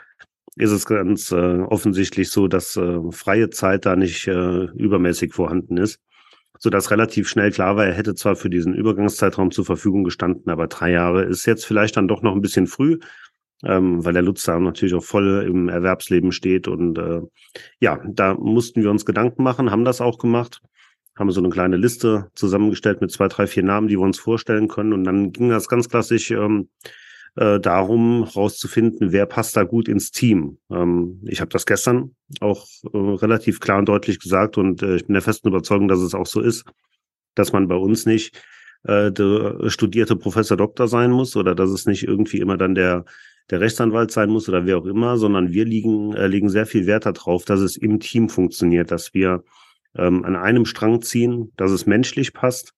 ist 0.58 0.72
es 0.72 0.86
ganz 0.86 1.32
äh, 1.32 1.60
offensichtlich 1.60 2.30
so, 2.30 2.48
dass 2.48 2.76
äh, 2.76 2.98
freie 3.10 3.50
Zeit 3.50 3.86
da 3.86 3.96
nicht 3.96 4.26
äh, 4.26 4.64
übermäßig 4.74 5.32
vorhanden 5.32 5.76
ist, 5.76 6.00
so 6.58 6.70
dass 6.70 6.90
relativ 6.90 7.28
schnell 7.28 7.50
klar 7.50 7.76
war, 7.76 7.86
er 7.86 7.94
hätte 7.94 8.14
zwar 8.14 8.36
für 8.36 8.50
diesen 8.50 8.74
Übergangszeitraum 8.74 9.50
zur 9.50 9.64
Verfügung 9.64 10.04
gestanden, 10.04 10.50
aber 10.50 10.66
drei 10.66 10.90
Jahre 10.90 11.24
ist 11.24 11.46
jetzt 11.46 11.64
vielleicht 11.64 11.96
dann 11.96 12.08
doch 12.08 12.22
noch 12.22 12.34
ein 12.34 12.42
bisschen 12.42 12.66
früh, 12.66 12.98
ähm, 13.64 14.04
weil 14.04 14.12
der 14.12 14.22
Lutz 14.22 14.44
da 14.44 14.58
natürlich 14.58 14.94
auch 14.94 15.04
voll 15.04 15.44
im 15.48 15.68
Erwerbsleben 15.68 16.32
steht 16.32 16.68
und 16.68 16.98
äh, 16.98 17.22
ja, 17.80 18.00
da 18.06 18.34
mussten 18.34 18.82
wir 18.82 18.90
uns 18.90 19.06
Gedanken 19.06 19.42
machen, 19.42 19.70
haben 19.70 19.84
das 19.84 20.00
auch 20.00 20.18
gemacht 20.18 20.60
haben 21.18 21.30
so 21.32 21.40
eine 21.40 21.50
kleine 21.50 21.76
Liste 21.76 22.30
zusammengestellt 22.34 23.00
mit 23.00 23.10
zwei, 23.10 23.28
drei, 23.28 23.46
vier 23.46 23.64
Namen, 23.64 23.88
die 23.88 23.96
wir 23.96 24.04
uns 24.04 24.18
vorstellen 24.18 24.68
können. 24.68 24.92
Und 24.92 25.04
dann 25.04 25.32
ging 25.32 25.48
das 25.48 25.68
ganz 25.68 25.88
klassisch 25.88 26.30
ähm, 26.30 26.68
äh, 27.38 27.60
darum, 27.60 28.24
herauszufinden, 28.24 29.12
wer 29.12 29.26
passt 29.26 29.56
da 29.56 29.64
gut 29.64 29.88
ins 29.88 30.10
Team. 30.10 30.58
Ähm, 30.70 31.22
ich 31.26 31.40
habe 31.40 31.50
das 31.50 31.66
gestern 31.66 32.14
auch 32.40 32.66
äh, 32.92 32.96
relativ 32.96 33.60
klar 33.60 33.78
und 33.78 33.88
deutlich 33.88 34.18
gesagt 34.18 34.58
und 34.58 34.82
äh, 34.82 34.96
ich 34.96 35.06
bin 35.06 35.14
der 35.14 35.22
festen 35.22 35.48
Überzeugung, 35.48 35.88
dass 35.88 36.00
es 36.00 36.14
auch 36.14 36.26
so 36.26 36.40
ist, 36.40 36.64
dass 37.34 37.52
man 37.52 37.68
bei 37.68 37.76
uns 37.76 38.06
nicht 38.06 38.36
äh, 38.84 39.12
der 39.12 39.70
studierte 39.70 40.16
Professor 40.16 40.56
Doktor 40.56 40.88
sein 40.88 41.10
muss 41.10 41.36
oder 41.36 41.54
dass 41.54 41.70
es 41.70 41.86
nicht 41.86 42.02
irgendwie 42.02 42.38
immer 42.38 42.56
dann 42.56 42.74
der 42.74 43.04
der 43.50 43.60
Rechtsanwalt 43.60 44.10
sein 44.10 44.30
muss 44.30 44.48
oder 44.48 44.66
wer 44.66 44.78
auch 44.78 44.84
immer, 44.84 45.16
sondern 45.16 45.52
wir 45.52 45.64
liegen, 45.64 46.12
äh, 46.14 46.26
legen 46.26 46.50
sehr 46.50 46.66
viel 46.66 46.86
Wert 46.86 47.06
darauf, 47.06 47.44
dass 47.44 47.60
es 47.60 47.76
im 47.76 48.00
Team 48.00 48.28
funktioniert, 48.28 48.90
dass 48.90 49.14
wir 49.14 49.42
ähm, 49.96 50.24
an 50.24 50.36
einem 50.36 50.66
Strang 50.66 51.02
ziehen, 51.02 51.52
dass 51.56 51.70
es 51.70 51.86
menschlich 51.86 52.34
passt. 52.34 52.74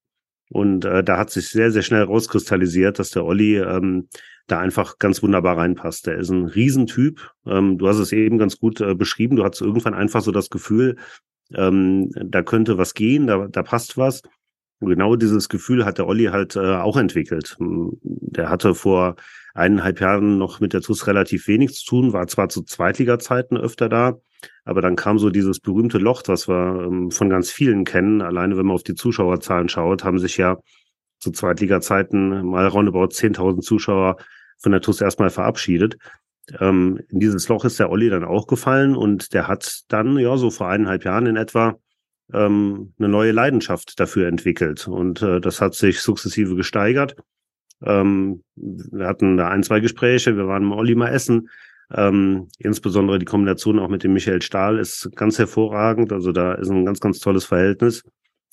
Und 0.51 0.85
äh, 0.85 1.03
da 1.03 1.17
hat 1.17 1.31
sich 1.31 1.49
sehr, 1.49 1.71
sehr 1.71 1.83
schnell 1.83 2.03
rauskristallisiert, 2.03 2.99
dass 2.99 3.11
der 3.11 3.25
Olli 3.25 3.59
ähm, 3.59 4.09
da 4.51 4.59
einfach 4.59 4.99
ganz 4.99 5.23
wunderbar 5.23 5.57
reinpasst. 5.57 6.07
Der 6.07 6.17
ist 6.17 6.31
ein 6.31 6.47
Riesentyp. 6.47 7.31
Ähm, 7.47 7.79
du 7.79 7.89
hast 7.89 7.99
es 7.99 8.13
eben 8.13 8.39
ganz 8.39 8.59
gut 8.59 8.81
äh, 8.81 8.95
beschrieben. 8.95 9.37
Du 9.37 9.45
hattest 9.45 9.63
irgendwann 9.63 9.95
einfach 9.95 10.23
so 10.23 10.33
das 10.33 10.51
Gefühl, 10.51 10.97
ähm, 11.55 12.11
da 12.15 12.43
könnte 12.43 12.79
was 12.79 12.95
gehen, 12.95 13.27
da, 13.27 13.49
da 13.49 13.63
passt 13.63 13.97
was. 13.97 14.23
Und 14.81 14.89
genau 14.89 15.15
dieses 15.15 15.49
Gefühl 15.49 15.85
hat 15.85 15.99
der 15.99 16.07
Olli 16.07 16.27
halt 16.27 16.57
äh, 16.57 16.77
auch 16.77 16.97
entwickelt. 16.97 17.57
Hm, 17.59 17.99
der 18.03 18.49
hatte 18.49 18.75
vor 18.75 19.17
eineinhalb 19.55 20.01
Jahren 20.01 20.39
noch 20.39 20.61
mit 20.61 20.73
der 20.73 20.81
TUS 20.81 21.07
relativ 21.07 21.49
wenig 21.49 21.75
zu 21.75 21.85
tun, 21.85 22.13
war 22.13 22.27
zwar 22.29 22.49
zu 22.49 22.63
Zweitliga-Zeiten 22.63 23.57
öfter 23.57 23.89
da, 23.89 24.19
aber 24.65 24.81
dann 24.81 24.97
kam 24.97 25.19
so 25.19 25.29
dieses 25.29 25.61
berühmte 25.61 25.99
Loch, 25.99 26.23
was 26.27 26.49
wir 26.49 26.87
ähm, 26.87 27.11
von 27.11 27.29
ganz 27.29 27.51
vielen 27.51 27.85
kennen. 27.85 28.23
Alleine 28.23 28.57
wenn 28.57 28.67
man 28.67 28.75
auf 28.75 28.83
die 28.83 28.95
Zuschauerzahlen 28.95 29.69
schaut, 29.69 30.05
haben 30.05 30.19
sich 30.19 30.37
ja 30.37 30.59
zu 31.19 31.31
Zweitliga-Zeiten 31.31 32.47
mal 32.47 32.67
roundabout 32.67 33.09
10.000 33.09 33.61
Zuschauer 33.61 34.17
von 34.61 34.73
der 34.73 34.81
TUS 34.81 35.01
erstmal 35.01 35.31
verabschiedet. 35.31 35.97
Ähm, 36.59 37.01
in 37.09 37.21
dieses 37.21 37.49
Loch 37.49 37.65
ist 37.65 37.79
der 37.79 37.91
Olli 37.91 38.11
dann 38.11 38.25
auch 38.25 38.47
gefallen 38.47 38.97
und 38.97 39.33
der 39.35 39.49
hat 39.49 39.83
dann, 39.89 40.19
ja, 40.19 40.37
so 40.37 40.51
vor 40.51 40.69
eineinhalb 40.69 41.05
Jahren 41.05 41.27
in 41.27 41.37
etwa 41.37 41.79
ähm, 42.33 42.93
eine 42.99 43.09
neue 43.09 43.33
Leidenschaft 43.33 43.99
dafür 44.01 44.29
entwickelt. 44.29 44.89
Und 44.89 45.23
äh, 45.23 45.41
das 45.41 45.61
hat 45.61 45.75
sich 45.75 46.01
sukzessive 46.01 46.57
gesteigert. 46.57 47.17
Ähm, 47.83 48.43
wir 48.57 49.07
hatten 49.07 49.37
da 49.37 49.49
ein, 49.49 49.63
zwei 49.63 49.81
Gespräche, 49.81 50.37
wir 50.37 50.47
waren 50.47 50.65
mal 50.65 50.79
Olli 50.79 50.95
mal 50.95 51.09
essen. 51.09 51.49
Ähm, 51.93 52.49
insbesondere 52.59 53.19
die 53.19 53.27
Kombination 53.27 53.79
auch 53.81 53.89
mit 53.89 54.05
dem 54.05 54.13
Michael 54.13 54.43
Stahl 54.43 54.79
ist 54.79 55.11
ganz 55.17 55.39
hervorragend. 55.39 56.13
Also 56.13 56.31
da 56.33 56.55
ist 56.55 56.71
ein 56.71 56.85
ganz, 56.85 57.01
ganz 57.01 57.19
tolles 57.19 57.45
Verhältnis. 57.45 58.05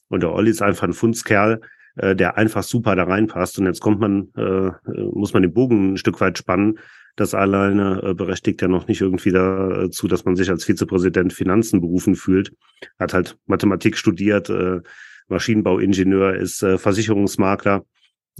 Und 0.09 0.23
der 0.23 0.31
Olli 0.31 0.49
ist 0.49 0.61
einfach 0.61 0.87
ein 0.87 0.93
Fundskerl, 0.93 1.61
äh, 1.97 2.15
der 2.15 2.37
einfach 2.37 2.63
super 2.63 2.95
da 2.95 3.03
reinpasst. 3.03 3.59
Und 3.59 3.65
jetzt 3.65 3.81
kommt 3.81 3.99
man, 3.99 4.29
äh, 4.37 4.71
muss 5.13 5.33
man 5.33 5.43
den 5.43 5.53
Bogen 5.53 5.93
ein 5.93 5.97
Stück 5.97 6.19
weit 6.21 6.37
spannen. 6.37 6.79
Das 7.15 7.33
alleine 7.33 8.01
äh, 8.03 8.13
berechtigt 8.13 8.61
ja 8.61 8.67
noch 8.67 8.87
nicht 8.87 9.01
irgendwie 9.01 9.31
dazu, 9.31 10.07
dass 10.07 10.23
man 10.23 10.35
sich 10.35 10.49
als 10.49 10.65
Vizepräsident 10.65 11.33
Finanzen 11.33 11.81
berufen 11.81 12.15
fühlt. 12.15 12.53
Hat 12.99 13.13
halt 13.13 13.37
Mathematik 13.47 13.97
studiert, 13.97 14.49
äh, 14.49 14.81
Maschinenbauingenieur, 15.27 16.35
ist 16.35 16.63
äh, 16.63 16.77
Versicherungsmakler. 16.77 17.83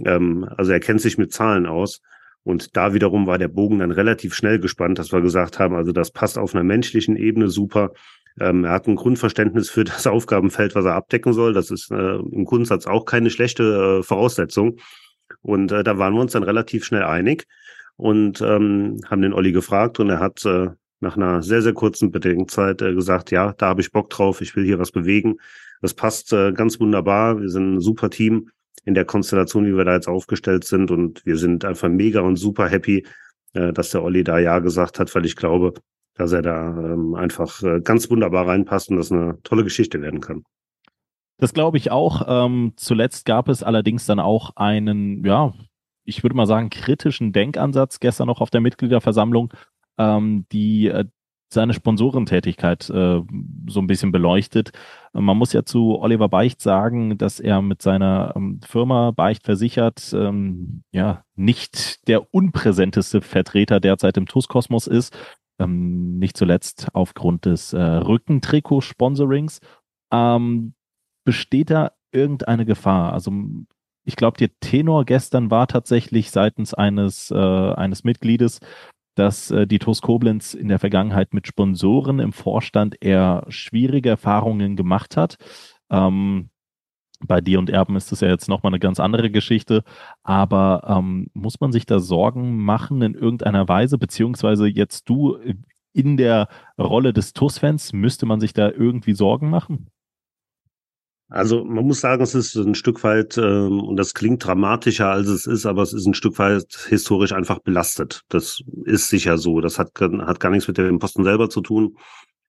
Ähm, 0.06 0.48
also 0.58 0.72
er 0.72 0.80
kennt 0.80 1.02
sich 1.02 1.18
mit 1.18 1.34
Zahlen 1.34 1.66
aus. 1.66 2.02
Und 2.44 2.78
da 2.78 2.94
wiederum 2.94 3.28
war 3.28 3.38
der 3.38 3.50
Bogen 3.50 3.80
dann 3.80 3.92
relativ 3.92 4.34
schnell 4.34 4.60
gespannt, 4.60 5.00
dass 5.00 5.12
wir 5.12 5.22
gesagt 5.22 5.60
haben, 5.60 5.76
also 5.76 5.92
das 5.92 6.12
passt 6.12 6.38
auf 6.38 6.56
einer 6.56 6.64
menschlichen 6.64 7.18
Ebene 7.18 7.50
super. 7.50 7.92
Ähm, 8.40 8.66
er 8.66 8.72
hat 8.72 8.88
ein 8.88 8.96
Grundverständnis 8.96 9.70
für 9.70 9.84
das 9.84 10.08
Aufgabenfeld, 10.08 10.76
was 10.76 10.86
er 10.86 10.96
abdecken 10.96 11.34
soll. 11.34 11.54
Das 11.54 11.72
ist 11.72 11.92
äh, 11.92 12.16
im 12.16 12.46
Grundsatz 12.46 12.88
auch 12.88 13.06
keine 13.06 13.30
schlechte 13.30 14.00
äh, 14.00 14.04
Voraussetzung. 14.04 14.78
Und 15.42 15.72
äh, 15.72 15.84
da 15.84 15.98
waren 15.98 16.14
wir 16.14 16.22
uns 16.22 16.34
dann 16.34 16.44
relativ 16.44 16.86
schnell 16.86 17.04
einig 17.04 17.46
und 17.96 18.42
ähm, 18.42 19.00
haben 19.10 19.22
den 19.22 19.34
Olli 19.34 19.52
gefragt 19.52 20.00
und 20.00 20.10
er 20.10 20.20
hat 20.20 20.46
äh, 20.46 20.70
nach 21.00 21.18
einer 21.18 21.42
sehr, 21.44 21.62
sehr 21.62 21.74
kurzen 21.74 22.12
Bedenkzeit 22.12 22.82
äh, 22.82 22.94
gesagt, 22.94 23.32
ja, 23.32 23.54
da 23.58 23.68
habe 23.68 23.82
ich 23.82 23.92
Bock 23.92 24.10
drauf, 24.10 24.42
ich 24.42 24.56
will 24.56 24.66
hier 24.66 24.80
was 24.80 24.92
bewegen. 24.92 25.38
Das 25.82 25.94
passt 25.94 26.34
äh, 26.34 26.54
ganz 26.54 26.80
wunderbar. 26.80 27.40
Wir 27.40 27.50
sind 27.50 27.76
ein 27.76 27.82
super 27.82 28.10
Team 28.10 28.50
in 28.86 28.94
der 28.94 29.06
Konstellation, 29.06 29.66
wie 29.66 29.76
wir 29.76 29.86
da 29.86 29.94
jetzt 29.94 30.08
aufgestellt 30.08 30.64
sind 30.64 30.92
und 30.92 31.26
wir 31.26 31.38
sind 31.38 31.66
einfach 31.66 31.90
mega 31.90 32.22
und 32.22 32.38
super 32.38 32.68
happy, 32.68 33.06
äh, 33.54 33.74
dass 33.74 33.92
der 33.92 34.04
Olli 34.04 34.24
da 34.24 34.40
Ja 34.40 34.60
gesagt 34.60 35.00
hat, 35.00 35.14
weil 35.14 35.26
ich 35.26 35.36
glaube, 35.36 35.74
dass 36.18 36.32
er 36.32 36.42
da 36.42 36.70
ähm, 36.70 37.16
einfach 37.16 37.62
äh, 37.64 37.80
ganz 37.82 38.10
wunderbar 38.10 38.48
reinpasst 38.48 38.90
und 38.90 38.98
das 38.98 39.12
eine 39.12 39.42
tolle 39.44 39.64
Geschichte 39.64 40.02
werden 40.02 40.20
kann. 40.20 40.44
Das 41.38 41.54
glaube 41.54 41.78
ich 41.78 41.92
auch. 41.92 42.24
Ähm, 42.28 42.74
zuletzt 42.76 43.26
gab 43.26 43.48
es 43.48 43.62
allerdings 43.62 44.06
dann 44.08 44.20
auch 44.20 44.56
einen, 44.56 45.24
ja, 45.24 45.54
ich 46.04 46.24
würde 46.24 46.36
mal 46.36 46.48
sagen, 46.48 46.70
kritischen 46.70 47.32
Denkansatz 47.32 48.00
gestern 48.00 48.28
noch 48.28 48.42
auf 48.42 48.50
der 48.50 48.62
Mitgliederversammlung, 48.62 49.54
ähm, 50.00 50.46
die 50.52 50.88
äh, 50.88 51.06
seine 51.50 51.74
Sponsorentätigkeit 51.74 52.90
äh, 52.90 53.22
so 53.68 53.80
ein 53.80 53.88
bisschen 53.88 54.12
beleuchtet. 54.12 54.72
Man 55.14 55.38
muss 55.38 55.54
ja 55.54 55.64
zu 55.64 56.00
Oliver 56.00 56.28
Beicht 56.28 56.62
sagen, 56.62 57.18
dass 57.18 57.40
er 57.40 57.62
mit 57.62 57.82
seiner 57.82 58.34
ähm, 58.36 58.60
Firma 58.66 59.12
Beicht 59.12 59.46
versichert 59.46 60.14
ähm, 60.14 60.84
ja 60.92 61.24
nicht 61.36 62.08
der 62.08 62.34
unpräsenteste 62.34 63.22
Vertreter 63.22 63.80
derzeit 63.80 64.18
im 64.18 64.26
TUS-Kosmos 64.26 64.88
ist 64.88 65.16
ähm, 65.60 66.18
nicht 66.18 66.38
zuletzt 66.38 66.88
aufgrund 66.94 67.46
des 67.46 67.74
äh, 67.74 67.80
Rückentrikot-Sponsorings. 67.80 69.60
Ähm, 70.12 70.74
besteht 71.26 71.70
da 71.70 71.92
irgendeine 72.12 72.66
Gefahr? 72.66 73.14
Also 73.14 73.32
ich 74.04 74.16
glaube, 74.16 74.38
der 74.38 74.50
Tenor 74.62 75.06
gestern 75.06 75.52
war 75.52 75.68
tatsächlich 75.68 76.32
seitens 76.32 76.74
eines, 76.74 77.30
äh, 77.32 77.36
eines 77.36 78.04
Mitgliedes, 78.04 78.60
dass 79.16 79.52
äh, 79.52 79.68
die 79.68 79.80
TuS 79.80 80.02
Koblenz 80.02 80.54
in 80.54 80.70
der 80.70 80.80
Vergangenheit 80.80 81.34
mit 81.34 81.48
Sponsoren 81.48 82.20
im 82.20 82.32
Vorstand 82.32 82.96
eher 83.02 83.46
schwierige 83.50 84.10
Erfahrungen 84.10 84.76
gemacht 84.76 85.18
hat. 85.18 85.38
Ähm, 85.90 86.50
bei 87.20 87.42
dir 87.42 87.60
und 87.60 87.70
Erben 87.70 87.96
ist 87.96 88.12
das 88.12 88.22
ja 88.22 88.30
jetzt 88.30 88.48
nochmal 88.48 88.72
eine 88.72 88.80
ganz 88.80 89.00
andere 89.00 89.32
Geschichte. 89.32 89.84
Aber 90.24 90.84
ähm, 90.88 91.28
muss 91.34 91.60
man 91.60 91.72
sich 91.72 91.86
da 91.86 92.00
Sorgen 92.00 92.58
machen 92.58 93.02
in 93.02 93.16
irgendeiner 93.16 93.68
Weise, 93.68 93.98
beziehungsweise 93.98 94.68
jetzt 94.68 95.10
du 95.10 95.38
in 95.94 96.18
der 96.18 96.48
Rolle 96.78 97.14
des 97.14 97.34
TUS-Fans, 97.34 97.94
müsste 97.94 98.26
man 98.26 98.40
sich 98.40 98.54
da 98.54 98.70
irgendwie 98.70 99.14
Sorgen 99.14 99.50
machen? 99.50 99.90
Also 101.30 101.66
man 101.66 101.86
muss 101.86 102.00
sagen, 102.00 102.24
es 102.24 102.34
ist 102.34 102.56
ein 102.56 102.76
Stück 102.76 103.04
weit, 103.04 103.38
ähm, 103.38 103.82
und 103.82 103.98
das 103.98 104.14
klingt 104.14 104.46
dramatischer 104.46 105.10
als 105.10 105.28
es 105.28 105.46
ist, 105.46 105.66
aber 105.66 105.82
es 105.82 105.92
ist 105.92 106.06
ein 106.06 106.14
Stück 106.14 106.40
weit 106.40 106.86
historisch 106.88 107.34
einfach 107.34 107.60
belastet. 107.60 108.22
Das 108.30 108.62
ist 108.86 109.10
sicher 109.10 109.38
so. 109.38 109.60
Das 109.60 109.78
hat, 109.78 109.92
hat 110.00 110.40
gar 110.40 110.52
nichts 110.52 110.70
mit 110.70 110.78
dem 110.78 111.00
Posten 111.00 111.26
selber 111.26 111.50
zu 111.50 111.60
tun. 111.62 111.98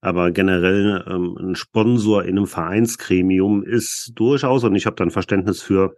Aber 0.00 0.30
generell 0.30 1.04
ähm, 1.08 1.36
ein 1.38 1.54
Sponsor 1.56 2.24
in 2.24 2.38
einem 2.38 2.46
Vereinsgremium 2.46 3.64
ist 3.64 4.12
durchaus, 4.14 4.64
und 4.64 4.74
ich 4.76 4.86
habe 4.86 4.96
dann 4.96 5.10
Verständnis 5.10 5.60
für, 5.60 5.96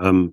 ähm, 0.00 0.32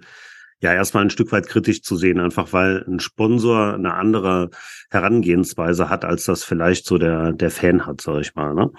ja, 0.61 0.73
erstmal 0.73 1.03
ein 1.03 1.09
Stück 1.09 1.31
weit 1.31 1.47
kritisch 1.47 1.81
zu 1.81 1.95
sehen, 1.95 2.19
einfach 2.19 2.53
weil 2.53 2.83
ein 2.87 2.99
Sponsor 2.99 3.73
eine 3.73 3.93
andere 3.95 4.49
Herangehensweise 4.89 5.89
hat, 5.89 6.05
als 6.05 6.25
das 6.25 6.43
vielleicht 6.43 6.85
so 6.85 6.97
der, 6.97 7.33
der 7.33 7.51
Fan 7.51 7.85
hat, 7.85 8.01
sag 8.01 8.21
ich 8.21 8.35
mal. 8.35 8.53
Ne? 8.53 8.71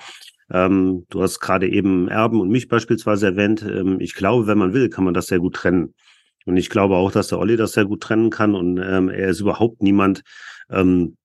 Ähm, 0.51 1.07
du 1.11 1.23
hast 1.23 1.41
gerade 1.41 1.69
eben 1.69 2.09
Erben 2.09 2.41
und 2.41 2.51
mich 2.51 2.69
beispielsweise 2.69 3.27
erwähnt. 3.27 3.63
Ähm, 3.63 4.01
ich 4.01 4.15
glaube, 4.15 4.47
wenn 4.47 4.59
man 4.59 4.75
will, 4.75 4.91
kann 4.91 5.05
man 5.05 5.15
das 5.15 5.27
sehr 5.27 5.41
gut 5.41 5.55
trennen. 5.55 5.95
Und 6.45 6.57
ich 6.57 6.71
glaube 6.71 6.97
auch, 6.97 7.13
dass 7.13 7.29
der 7.29 7.39
Olli 7.39 7.57
das 7.57 7.73
sehr 7.73 7.85
gut 7.85 8.03
trennen 8.03 8.31
kann. 8.31 8.55
Und 8.55 8.79
ähm, 8.79 9.09
er 9.09 9.29
ist 9.29 9.41
überhaupt 9.41 9.83
niemand, 9.83 10.23
ähm, 10.71 11.17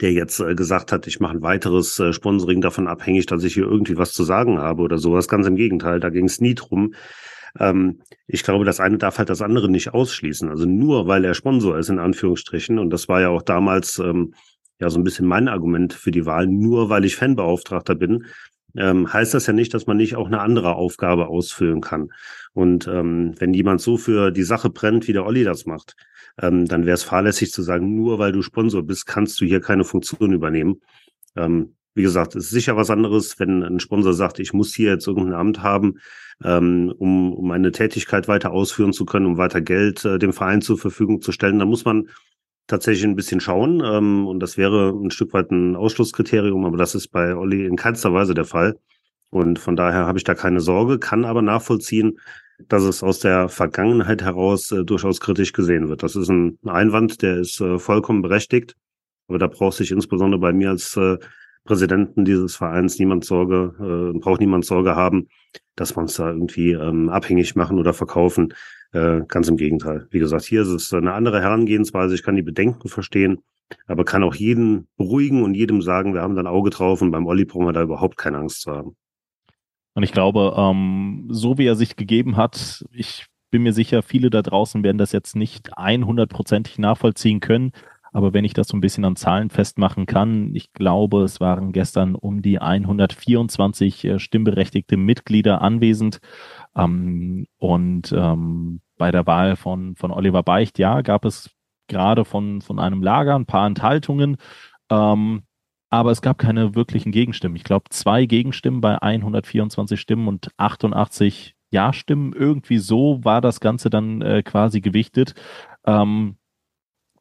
der 0.00 0.12
jetzt 0.12 0.40
äh, 0.40 0.54
gesagt 0.54 0.92
hat, 0.92 1.06
ich 1.06 1.20
mache 1.20 1.36
ein 1.36 1.42
weiteres 1.42 1.98
äh, 1.98 2.12
Sponsoring 2.12 2.60
davon 2.60 2.86
abhängig, 2.88 3.26
dass 3.26 3.44
ich 3.44 3.54
hier 3.54 3.64
irgendwie 3.64 3.96
was 3.96 4.12
zu 4.12 4.24
sagen 4.24 4.58
habe 4.58 4.82
oder 4.82 4.98
sowas. 4.98 5.28
Ganz 5.28 5.46
im 5.46 5.56
Gegenteil, 5.56 6.00
da 6.00 6.10
ging 6.10 6.26
es 6.26 6.40
nie 6.40 6.54
drum. 6.54 6.94
Ähm, 7.58 8.00
ich 8.26 8.42
glaube, 8.42 8.64
das 8.64 8.80
eine 8.80 8.98
darf 8.98 9.18
halt 9.18 9.30
das 9.30 9.42
andere 9.42 9.68
nicht 9.70 9.94
ausschließen. 9.94 10.48
Also 10.48 10.66
nur 10.66 11.06
weil 11.06 11.24
er 11.24 11.34
Sponsor 11.34 11.78
ist, 11.78 11.88
in 11.88 11.98
Anführungsstrichen, 11.98 12.78
und 12.78 12.90
das 12.90 13.08
war 13.08 13.20
ja 13.20 13.28
auch 13.28 13.42
damals 13.42 13.98
ähm, 13.98 14.34
ja 14.80 14.90
so 14.90 14.98
ein 14.98 15.04
bisschen 15.04 15.26
mein 15.26 15.48
Argument 15.48 15.92
für 15.92 16.10
die 16.10 16.26
Wahl, 16.26 16.46
nur 16.46 16.88
weil 16.88 17.04
ich 17.04 17.16
Fanbeauftragter 17.16 17.94
bin, 17.94 18.26
ähm, 18.78 19.12
heißt 19.12 19.34
das 19.34 19.46
ja 19.46 19.52
nicht, 19.52 19.74
dass 19.74 19.86
man 19.86 19.96
nicht 19.96 20.16
auch 20.16 20.28
eine 20.28 20.40
andere 20.40 20.76
Aufgabe 20.76 21.26
ausfüllen 21.26 21.80
kann. 21.80 22.10
Und 22.52 22.86
ähm, 22.86 23.34
wenn 23.38 23.52
jemand 23.52 23.80
so 23.80 23.96
für 23.96 24.30
die 24.30 24.44
Sache 24.44 24.70
brennt, 24.70 25.08
wie 25.08 25.12
der 25.12 25.26
Olli 25.26 25.44
das 25.44 25.66
macht, 25.66 25.96
ähm, 26.40 26.66
dann 26.66 26.86
wäre 26.86 26.94
es 26.94 27.02
fahrlässig 27.02 27.52
zu 27.52 27.62
sagen, 27.62 27.96
nur 27.96 28.18
weil 28.18 28.32
du 28.32 28.40
Sponsor 28.42 28.82
bist, 28.82 29.06
kannst 29.06 29.40
du 29.40 29.44
hier 29.44 29.60
keine 29.60 29.84
Funktion 29.84 30.32
übernehmen. 30.32 30.80
Ähm, 31.36 31.74
wie 31.94 32.02
gesagt, 32.02 32.36
es 32.36 32.44
ist 32.44 32.50
sicher 32.50 32.76
was 32.76 32.90
anderes, 32.90 33.40
wenn 33.40 33.64
ein 33.64 33.80
Sponsor 33.80 34.14
sagt, 34.14 34.38
ich 34.38 34.52
muss 34.52 34.72
hier 34.72 34.92
jetzt 34.92 35.08
irgendein 35.08 35.34
Amt 35.34 35.62
haben, 35.64 35.98
ähm, 36.44 36.94
um, 36.96 37.32
um 37.34 37.48
meine 37.48 37.72
Tätigkeit 37.72 38.28
weiter 38.28 38.52
ausführen 38.52 38.92
zu 38.92 39.04
können, 39.04 39.26
um 39.26 39.36
weiter 39.36 39.60
Geld 39.60 40.04
äh, 40.04 40.20
dem 40.20 40.32
Verein 40.32 40.62
zur 40.62 40.78
Verfügung 40.78 41.20
zu 41.20 41.32
stellen. 41.32 41.58
dann 41.58 41.68
muss 41.68 41.84
man 41.84 42.08
tatsächlich 42.68 43.04
ein 43.04 43.16
bisschen 43.16 43.40
schauen. 43.40 43.82
Ähm, 43.84 44.28
und 44.28 44.40
das 44.40 44.56
wäre 44.56 44.90
ein 44.90 45.10
Stück 45.10 45.32
weit 45.32 45.50
ein 45.50 45.74
Ausschlusskriterium, 45.74 46.64
aber 46.64 46.76
das 46.76 46.94
ist 46.94 47.08
bei 47.08 47.34
Olli 47.34 47.66
in 47.66 47.76
keinster 47.76 48.14
Weise 48.14 48.34
der 48.34 48.44
Fall. 48.44 48.78
Und 49.30 49.58
von 49.58 49.76
daher 49.76 50.06
habe 50.06 50.18
ich 50.18 50.24
da 50.24 50.34
keine 50.34 50.60
Sorge, 50.60 50.98
kann 50.98 51.24
aber 51.24 51.42
nachvollziehen, 51.42 52.18
dass 52.68 52.82
es 52.84 53.02
aus 53.02 53.18
der 53.20 53.48
Vergangenheit 53.48 54.22
heraus 54.22 54.70
äh, 54.72 54.84
durchaus 54.84 55.20
kritisch 55.20 55.52
gesehen 55.52 55.88
wird. 55.88 56.02
Das 56.02 56.16
ist 56.16 56.28
ein 56.28 56.58
Einwand, 56.64 57.22
der 57.22 57.38
ist 57.38 57.60
äh, 57.60 57.78
vollkommen 57.78 58.22
berechtigt. 58.22 58.76
Aber 59.28 59.38
da 59.38 59.46
braucht 59.46 59.76
sich 59.76 59.90
insbesondere 59.90 60.40
bei 60.40 60.52
mir 60.52 60.70
als 60.70 60.96
äh, 60.96 61.18
Präsidenten 61.64 62.24
dieses 62.24 62.56
Vereins 62.56 62.98
niemand 62.98 63.24
Sorge, 63.26 63.74
äh, 64.14 64.18
braucht 64.18 64.40
niemand 64.40 64.64
Sorge 64.64 64.96
haben, 64.96 65.28
dass 65.76 65.94
wir 65.94 66.00
uns 66.00 66.14
da 66.14 66.30
irgendwie 66.30 66.72
ähm, 66.72 67.10
abhängig 67.10 67.54
machen 67.54 67.78
oder 67.78 67.92
verkaufen. 67.92 68.54
Äh, 68.92 69.20
ganz 69.28 69.48
im 69.48 69.56
Gegenteil. 69.56 70.06
Wie 70.10 70.18
gesagt, 70.18 70.44
hier 70.44 70.62
ist 70.62 70.68
es 70.68 70.92
eine 70.94 71.12
andere 71.12 71.42
Herangehensweise. 71.42 72.14
Ich 72.14 72.22
kann 72.22 72.36
die 72.36 72.42
Bedenken 72.42 72.88
verstehen, 72.88 73.42
aber 73.86 74.04
kann 74.04 74.22
auch 74.22 74.34
jeden 74.34 74.88
beruhigen 74.96 75.42
und 75.42 75.54
jedem 75.54 75.82
sagen, 75.82 76.14
wir 76.14 76.22
haben 76.22 76.34
da 76.34 76.42
ein 76.42 76.46
Auge 76.46 76.70
drauf 76.70 77.02
und 77.02 77.10
beim 77.10 77.26
Olli 77.26 77.44
brauchen 77.44 77.66
wir 77.66 77.72
da 77.72 77.82
überhaupt 77.82 78.16
keine 78.16 78.38
Angst 78.38 78.62
zu 78.62 78.72
haben. 78.72 78.96
Und 79.94 80.04
ich 80.04 80.12
glaube, 80.12 80.54
ähm, 80.56 81.26
so 81.28 81.58
wie 81.58 81.66
er 81.66 81.74
sich 81.74 81.96
gegeben 81.96 82.36
hat, 82.36 82.84
ich 82.92 83.26
bin 83.50 83.62
mir 83.62 83.72
sicher, 83.72 84.02
viele 84.02 84.30
da 84.30 84.42
draußen 84.42 84.82
werden 84.82 84.98
das 84.98 85.12
jetzt 85.12 85.36
nicht 85.36 85.76
100%ig 85.76 86.78
nachvollziehen 86.78 87.40
können. 87.40 87.72
Aber 88.12 88.32
wenn 88.32 88.44
ich 88.44 88.54
das 88.54 88.68
so 88.68 88.76
ein 88.76 88.80
bisschen 88.80 89.04
an 89.04 89.16
Zahlen 89.16 89.50
festmachen 89.50 90.06
kann, 90.06 90.54
ich 90.54 90.72
glaube, 90.72 91.22
es 91.22 91.40
waren 91.40 91.72
gestern 91.72 92.14
um 92.14 92.42
die 92.42 92.58
124 92.58 94.04
äh, 94.04 94.18
stimmberechtigte 94.18 94.96
Mitglieder 94.96 95.60
anwesend. 95.60 96.20
Ähm, 96.76 97.46
und 97.58 98.12
ähm, 98.12 98.80
bei 98.96 99.10
der 99.10 99.26
Wahl 99.26 99.56
von, 99.56 99.96
von 99.96 100.10
Oliver 100.10 100.42
Beicht, 100.42 100.78
ja, 100.78 101.00
gab 101.02 101.24
es 101.24 101.50
gerade 101.88 102.24
von, 102.24 102.60
von 102.60 102.78
einem 102.78 103.02
Lager 103.02 103.34
ein 103.34 103.46
paar 103.46 103.66
Enthaltungen. 103.66 104.36
Ähm, 104.90 105.42
aber 105.90 106.10
es 106.10 106.20
gab 106.20 106.38
keine 106.38 106.74
wirklichen 106.74 107.12
Gegenstimmen. 107.12 107.56
Ich 107.56 107.64
glaube, 107.64 107.86
zwei 107.90 108.26
Gegenstimmen 108.26 108.80
bei 108.80 109.00
124 109.00 109.98
Stimmen 109.98 110.28
und 110.28 110.50
88 110.58 111.54
Ja-Stimmen. 111.70 112.34
Irgendwie 112.34 112.78
so 112.78 113.24
war 113.24 113.40
das 113.40 113.60
Ganze 113.60 113.88
dann 113.88 114.20
äh, 114.20 114.42
quasi 114.42 114.80
gewichtet. 114.80 115.34
Ähm, 115.86 116.36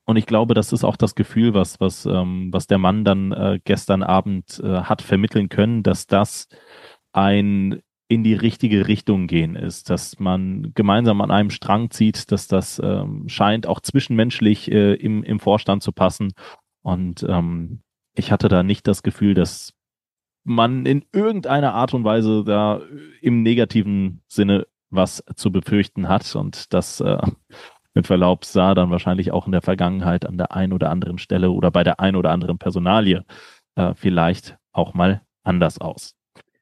und 0.05 0.15
ich 0.17 0.25
glaube, 0.25 0.53
das 0.53 0.71
ist 0.73 0.83
auch 0.83 0.95
das 0.95 1.15
Gefühl, 1.15 1.53
was, 1.53 1.79
was, 1.79 2.05
ähm, 2.05 2.49
was 2.51 2.67
der 2.67 2.77
Mann 2.77 3.03
dann 3.03 3.31
äh, 3.31 3.59
gestern 3.63 4.03
Abend 4.03 4.61
äh, 4.63 4.81
hat 4.81 5.01
vermitteln 5.01 5.49
können, 5.49 5.83
dass 5.83 6.07
das 6.07 6.47
ein 7.11 7.81
in 8.09 8.23
die 8.23 8.33
richtige 8.33 8.87
Richtung 8.87 9.27
gehen 9.27 9.55
ist, 9.55 9.89
dass 9.89 10.19
man 10.19 10.71
gemeinsam 10.73 11.19
an 11.21 11.31
einem 11.31 11.49
Strang 11.49 11.91
zieht, 11.91 12.31
dass 12.31 12.47
das 12.47 12.79
ähm, 12.83 13.27
scheint 13.27 13.67
auch 13.67 13.81
zwischenmenschlich 13.81 14.71
äh, 14.71 14.93
im, 14.93 15.23
im 15.23 15.39
Vorstand 15.39 15.83
zu 15.83 15.91
passen. 15.91 16.33
Und 16.81 17.23
ähm, 17.27 17.81
ich 18.15 18.31
hatte 18.31 18.47
da 18.47 18.63
nicht 18.63 18.87
das 18.87 19.03
Gefühl, 19.03 19.33
dass 19.33 19.73
man 20.45 20.85
in 20.85 21.03
irgendeiner 21.11 21.73
Art 21.73 21.93
und 21.93 22.05
Weise 22.05 22.45
da 22.45 22.81
im 23.21 23.43
negativen 23.43 24.21
Sinne 24.27 24.67
was 24.89 25.21
zu 25.35 25.51
befürchten 25.51 26.07
hat. 26.07 26.33
Und 26.35 26.73
das 26.73 27.01
äh, 27.01 27.17
mit 27.93 28.07
Verlaub 28.07 28.45
sah 28.45 28.73
dann 28.73 28.89
wahrscheinlich 28.89 29.31
auch 29.31 29.47
in 29.47 29.51
der 29.51 29.61
Vergangenheit 29.61 30.25
an 30.25 30.37
der 30.37 30.53
einen 30.53 30.71
oder 30.71 30.89
anderen 30.89 31.17
Stelle 31.17 31.51
oder 31.51 31.71
bei 31.71 31.83
der 31.83 31.99
einen 31.99 32.15
oder 32.15 32.31
anderen 32.31 32.57
Personalie 32.57 33.25
äh, 33.75 33.93
vielleicht 33.95 34.57
auch 34.71 34.93
mal 34.93 35.21
anders 35.43 35.81
aus. 35.81 36.16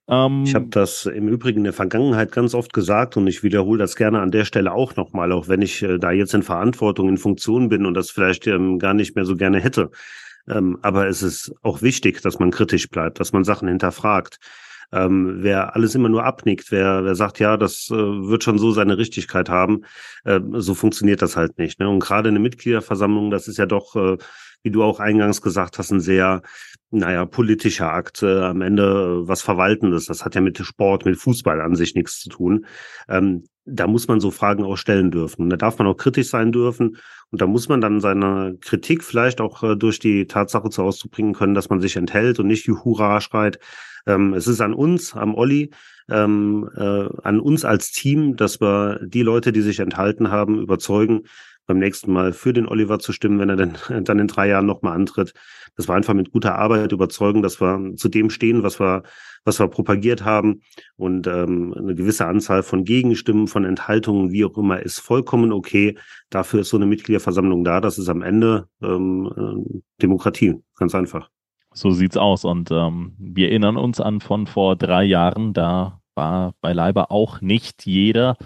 Ähm, 0.08 0.43
ich 0.45 0.56
habe 0.56 0.68
das 0.68 1.06
im 1.06 1.28
Übrigen 1.28 1.60
in 1.60 1.64
der 1.66 1.74
Vergangenheit 1.74 2.32
ganz 2.32 2.53
oft 2.53 2.74
gesagt 2.74 3.18
und 3.18 3.28
ich 3.28 3.43
wiederhole 3.43 3.80
das 3.80 3.95
gerne 3.95 4.20
an 4.20 4.32
der 4.32 4.45
Stelle 4.45 4.72
auch 4.72 4.95
nochmal, 4.95 5.32
auch 5.32 5.47
wenn 5.47 5.62
ich 5.62 5.82
äh, 5.82 5.97
da 5.97 6.12
jetzt 6.12 6.34
in 6.34 6.43
Verantwortung, 6.43 7.10
in 7.10 7.18
Funktion 7.18 7.70
bin 7.70 7.86
und 7.86 7.95
das 7.95 8.12
vielleicht 8.12 8.47
ähm, 8.47 8.80
gar 8.80 8.93
nicht 8.93 9.16
mehr 9.16 9.26
so 9.26 9.36
gerne 9.36 9.60
hätte. 9.60 9.89
Ähm, 10.47 10.78
aber 10.82 11.08
es 11.08 11.24
ist 11.24 11.53
auch 11.64 11.82
wichtig, 11.82 12.22
dass 12.22 12.39
man 12.39 12.51
kritisch 12.51 12.89
bleibt, 12.89 13.20
dass 13.20 13.34
man 13.34 13.43
Sachen 13.43 13.68
hinterfragt. 13.68 14.38
Ähm, 14.91 15.38
wer 15.39 15.76
alles 15.76 15.95
immer 15.95 16.10
nur 16.10 16.24
abnickt, 16.24 16.72
wer, 16.72 17.03
wer 17.03 17.16
sagt, 17.16 17.39
ja, 17.39 17.58
das 17.58 17.89
äh, 17.89 17.95
wird 17.95 18.43
schon 18.43 18.60
so 18.60 18.72
seine 18.72 18.99
Richtigkeit 18.99 19.49
haben, 19.49 19.82
äh, 20.26 20.39
so 20.53 20.76
funktioniert 20.76 21.24
das 21.24 21.36
halt 21.36 21.58
nicht. 21.58 21.80
Ne? 21.80 21.89
Und 21.89 21.99
gerade 21.99 22.30
eine 22.30 22.39
Mitgliederversammlung, 22.39 23.32
das 23.32 23.47
ist 23.47 23.58
ja 23.58 23.66
doch, 23.66 23.95
äh, 23.95 24.18
wie 24.66 24.72
du 24.72 24.84
auch 24.84 24.99
eingangs 24.99 25.43
gesagt 25.43 25.78
hast, 25.78 25.91
ein 25.91 25.99
sehr, 25.99 26.41
naja, 26.89 27.26
politischer 27.26 27.93
Akt, 27.93 28.24
äh, 28.24 28.41
am 28.41 28.61
Ende 28.61 28.84
äh, 29.24 29.28
was 29.28 29.43
Verwaltendes. 29.43 30.07
Das 30.07 30.26
hat 30.26 30.34
ja 30.34 30.41
mit 30.41 30.57
Sport, 30.57 31.05
mit 31.05 31.18
Fußball 31.18 31.61
an 31.61 31.76
sich 31.76 31.93
nichts 31.93 32.20
zu 32.20 32.30
tun. 32.30 32.66
Ähm, 33.07 33.43
da 33.66 33.86
muss 33.86 34.07
man 34.07 34.20
so 34.20 34.32
Fragen 34.32 34.63
auch 34.63 34.76
stellen 34.76 35.11
dürfen. 35.11 35.43
Und 35.43 35.49
da 35.51 35.57
darf 35.57 35.78
man 35.78 35.88
auch 35.88 35.97
kritisch 35.97 36.30
sein 36.30 36.51
dürfen. 36.51 36.97
Und 37.32 37.41
da 37.41 37.47
muss 37.47 37.70
man 37.70 37.80
dann 37.80 37.99
seine 37.99 38.57
Kritik 38.59 39.03
vielleicht 39.03 39.39
auch 39.39 39.61
äh, 39.61 39.76
durch 39.76 39.99
die 39.99 40.26
Tatsache 40.26 40.72
zu 40.72 40.82
auszubringen 40.82 41.34
können, 41.34 41.53
dass 41.53 41.70
man 41.70 41.80
sich 41.80 41.95
enthält 41.95 42.39
und 42.39 42.47
nicht 42.47 42.66
Juhura 42.66 43.22
schreit, 43.22 43.59
ähm, 44.07 44.34
es 44.34 44.47
ist 44.47 44.61
an 44.61 44.74
uns, 44.74 45.16
am 45.16 45.36
Olli, 45.36 45.72
ähm, 46.09 46.70
äh, 46.76 47.07
an 47.24 47.39
uns 47.39 47.66
als 47.66 47.91
Team, 47.91 48.36
dass 48.36 48.61
wir 48.61 48.99
die 49.03 49.24
Leute, 49.24 49.51
die 49.51 49.61
sich 49.61 49.80
enthalten 49.80 50.32
haben, 50.32 50.59
überzeugen, 50.59 51.24
beim 51.66 51.80
nächsten 51.80 52.11
Mal 52.11 52.34
für 52.34 52.53
den 52.53 52.68
Oliver 52.68 52.99
zu 52.99 53.11
stimmen, 53.11 53.39
wenn 53.39 53.49
er 53.49 53.55
denn, 53.55 53.74
dann 54.03 54.20
in 54.20 54.28
drei 54.28 54.47
Jahren 54.47 54.66
nochmal 54.66 54.95
antritt. 54.95 55.34
Das 55.76 55.88
war 55.88 55.95
einfach 55.95 56.13
mit 56.13 56.32
guter 56.32 56.55
Arbeit 56.57 56.91
überzeugen, 56.91 57.41
dass 57.41 57.59
wir 57.59 57.95
zu 57.95 58.07
dem 58.07 58.30
stehen, 58.30 58.63
was 58.63 58.80
wir, 58.80 59.03
was 59.43 59.59
wir 59.59 59.68
propagiert 59.68 60.24
haben. 60.24 60.61
Und 60.95 61.28
ähm, 61.28 61.74
eine 61.78 61.95
gewisse 61.95 62.26
Anzahl 62.26 62.63
von 62.63 62.86
Gegenstimmen, 62.86 63.47
von 63.47 63.66
Enthaltungen, 63.66 64.32
wie 64.32 64.45
auch 64.45 64.57
immer, 64.57 64.82
ist 64.82 64.99
vollkommen 64.99 65.51
okay. 65.51 65.97
Dafür 66.30 66.61
ist 66.61 66.70
so 66.70 66.78
eine 66.78 66.86
Mitgliederversammlung 66.86 67.63
da. 67.63 67.82
Das 67.82 67.97
ist 67.97 68.09
am 68.09 68.22
Ende 68.22 68.68
ähm, 68.82 69.32
äh, 69.36 69.80
Demokratie. 70.01 70.55
Ganz 70.78 70.95
einfach. 70.95 71.30
So 71.74 71.91
sieht's 71.91 72.16
aus. 72.16 72.45
Und 72.45 72.72
ähm, 72.72 73.16
wir 73.20 73.49
erinnern 73.49 73.76
uns 73.76 73.99
an 73.99 74.22
von 74.22 74.47
vor 74.47 74.78
drei 74.78 75.03
Jahren, 75.03 75.51
da 75.51 75.99
war 76.16 76.53
beileibe 76.61 77.11
auch 77.11 77.41
nicht 77.41 77.86
jeder 77.86 78.38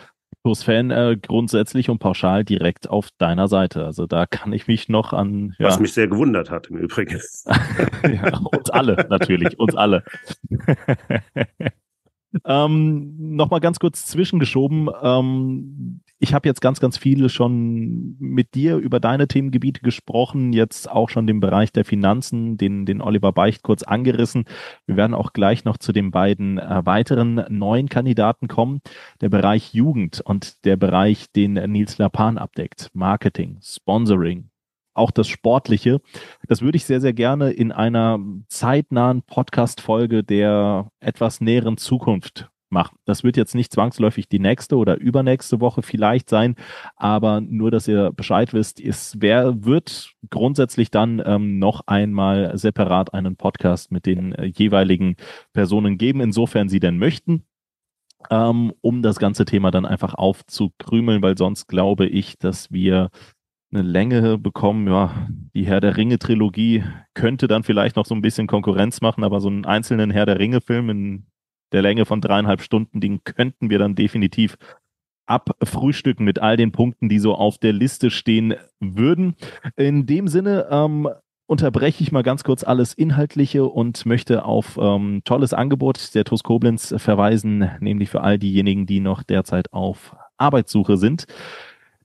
TuS-Fan 0.43 0.91
äh, 0.91 1.17
grundsätzlich 1.21 1.89
und 1.89 1.99
pauschal 1.99 2.43
direkt 2.43 2.89
auf 2.89 3.09
deiner 3.17 3.47
Seite. 3.47 3.85
Also 3.85 4.07
da 4.07 4.25
kann 4.25 4.53
ich 4.53 4.67
mich 4.67 4.89
noch 4.89 5.13
an. 5.13 5.55
Ja. 5.59 5.67
Was 5.67 5.79
mich 5.79 5.93
sehr 5.93 6.07
gewundert 6.07 6.49
hat 6.49 6.67
im 6.67 6.77
Übrigen. 6.77 7.19
ja, 8.03 8.37
uns 8.37 8.69
alle, 8.69 9.07
natürlich, 9.09 9.59
uns 9.59 9.75
alle. 9.75 10.03
ähm, 12.45 13.35
Nochmal 13.35 13.59
ganz 13.59 13.79
kurz 13.79 14.05
zwischengeschoben. 14.05 14.89
Ähm, 15.01 16.01
ich 16.19 16.33
habe 16.33 16.47
jetzt 16.49 16.59
ganz, 16.59 16.81
ganz 16.81 16.97
viele 16.97 17.29
schon 17.29 18.17
mit 18.19 18.53
dir 18.53 18.75
über 18.75 18.99
deine 18.99 19.27
Themengebiete 19.27 19.81
gesprochen, 19.81 20.51
jetzt 20.51 20.91
auch 20.91 21.09
schon 21.09 21.25
den 21.27 21.39
Bereich 21.39 21.71
der 21.71 21.85
Finanzen, 21.85 22.57
den, 22.57 22.85
den 22.85 23.01
Oliver 23.01 23.31
Beicht 23.31 23.63
kurz 23.63 23.83
angerissen. 23.83 24.43
Wir 24.85 24.97
werden 24.97 25.13
auch 25.13 25.31
gleich 25.31 25.63
noch 25.63 25.77
zu 25.77 25.93
den 25.93 26.11
beiden 26.11 26.57
äh, 26.57 26.85
weiteren 26.85 27.45
neuen 27.49 27.87
Kandidaten 27.87 28.49
kommen. 28.49 28.81
Der 29.21 29.29
Bereich 29.29 29.73
Jugend 29.73 30.19
und 30.19 30.65
der 30.65 30.75
Bereich, 30.75 31.31
den 31.31 31.53
Nils 31.53 31.97
Lapan 31.97 32.37
abdeckt. 32.37 32.89
Marketing, 32.93 33.57
Sponsoring, 33.61 34.49
auch 34.93 35.11
das 35.11 35.29
Sportliche. 35.29 36.01
Das 36.47 36.61
würde 36.61 36.75
ich 36.75 36.85
sehr, 36.85 36.99
sehr 36.99 37.13
gerne 37.13 37.51
in 37.51 37.71
einer 37.71 38.19
zeitnahen 38.49 39.21
Podcast-Folge 39.21 40.25
der 40.25 40.91
etwas 40.99 41.39
näheren 41.39 41.77
Zukunft 41.77 42.49
machen. 42.71 42.97
Das 43.05 43.23
wird 43.23 43.37
jetzt 43.37 43.55
nicht 43.55 43.71
zwangsläufig 43.73 44.29
die 44.29 44.39
nächste 44.39 44.77
oder 44.77 44.97
übernächste 44.97 45.59
Woche 45.59 45.81
vielleicht 45.81 46.29
sein, 46.29 46.55
aber 46.95 47.41
nur, 47.41 47.71
dass 47.71 47.87
ihr 47.87 48.11
Bescheid 48.11 48.53
wisst, 48.53 48.79
es 48.79 49.15
wer 49.19 49.65
wird 49.65 50.13
grundsätzlich 50.29 50.91
dann 50.91 51.21
ähm, 51.25 51.59
noch 51.59 51.81
einmal 51.87 52.57
separat 52.57 53.13
einen 53.13 53.35
Podcast 53.35 53.91
mit 53.91 54.05
den 54.05 54.33
äh, 54.33 54.45
jeweiligen 54.45 55.15
Personen 55.53 55.97
geben, 55.97 56.21
insofern 56.21 56.69
sie 56.69 56.79
denn 56.79 56.97
möchten. 56.97 57.43
Ähm, 58.29 58.73
um 58.81 59.01
das 59.01 59.17
ganze 59.17 59.45
Thema 59.45 59.71
dann 59.71 59.85
einfach 59.85 60.13
aufzukrümeln, 60.13 61.21
weil 61.21 61.37
sonst 61.37 61.67
glaube 61.67 62.05
ich, 62.05 62.37
dass 62.37 62.69
wir 62.69 63.11
eine 63.71 63.81
Länge 63.83 64.37
bekommen. 64.37 64.87
Ja, 64.87 65.27
die 65.53 65.65
Herr 65.65 65.79
der 65.79 65.97
Ringe-Trilogie 65.97 66.83
könnte 67.13 67.47
dann 67.47 67.63
vielleicht 67.63 67.95
noch 67.95 68.05
so 68.05 68.15
ein 68.15 68.21
bisschen 68.21 68.47
Konkurrenz 68.47 69.01
machen, 69.01 69.23
aber 69.23 69.39
so 69.39 69.47
einen 69.47 69.65
einzelnen 69.65 70.11
Herr 70.11 70.25
der 70.25 70.39
Ringe-Film 70.39 70.89
in 70.89 71.27
der 71.71 71.81
Länge 71.81 72.05
von 72.05 72.21
dreieinhalb 72.21 72.61
Stunden, 72.61 72.99
den 72.99 73.23
könnten 73.23 73.69
wir 73.69 73.79
dann 73.79 73.95
definitiv 73.95 74.57
abfrühstücken 75.25 76.25
mit 76.25 76.39
all 76.39 76.57
den 76.57 76.71
Punkten, 76.71 77.07
die 77.07 77.19
so 77.19 77.35
auf 77.35 77.57
der 77.57 77.73
Liste 77.73 78.09
stehen 78.09 78.55
würden. 78.79 79.35
In 79.75 80.05
dem 80.07 80.27
Sinne 80.27 80.67
ähm, 80.71 81.07
unterbreche 81.45 82.03
ich 82.03 82.11
mal 82.11 82.23
ganz 82.23 82.43
kurz 82.43 82.63
alles 82.63 82.93
Inhaltliche 82.93 83.65
und 83.65 84.05
möchte 84.05 84.43
auf 84.45 84.77
ähm, 84.81 85.21
tolles 85.25 85.53
Angebot 85.53 86.15
der 86.15 86.23
TUS 86.23 86.43
Koblenz 86.43 86.95
verweisen, 86.97 87.69
nämlich 87.79 88.09
für 88.09 88.21
all 88.21 88.39
diejenigen, 88.39 88.87
die 88.87 88.99
noch 88.99 89.23
derzeit 89.23 89.71
auf 89.71 90.15
Arbeitssuche 90.37 90.97
sind 90.97 91.25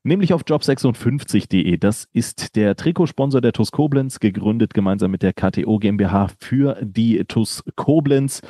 nämlich 0.04 0.32
auf 0.32 0.42
job56.de. 0.42 1.76
Das 1.78 2.08
ist 2.12 2.54
der 2.56 2.74
Trikotsponsor 2.76 3.40
der 3.40 3.52
TUS 3.52 3.72
Koblenz, 3.72 4.20
gegründet 4.20 4.74
gemeinsam 4.74 5.10
mit 5.10 5.22
der 5.22 5.32
KTO 5.32 5.78
GmbH 5.78 6.28
für 6.38 6.76
die 6.80 7.24
TUS 7.24 7.64
Koblenz. 7.74 8.42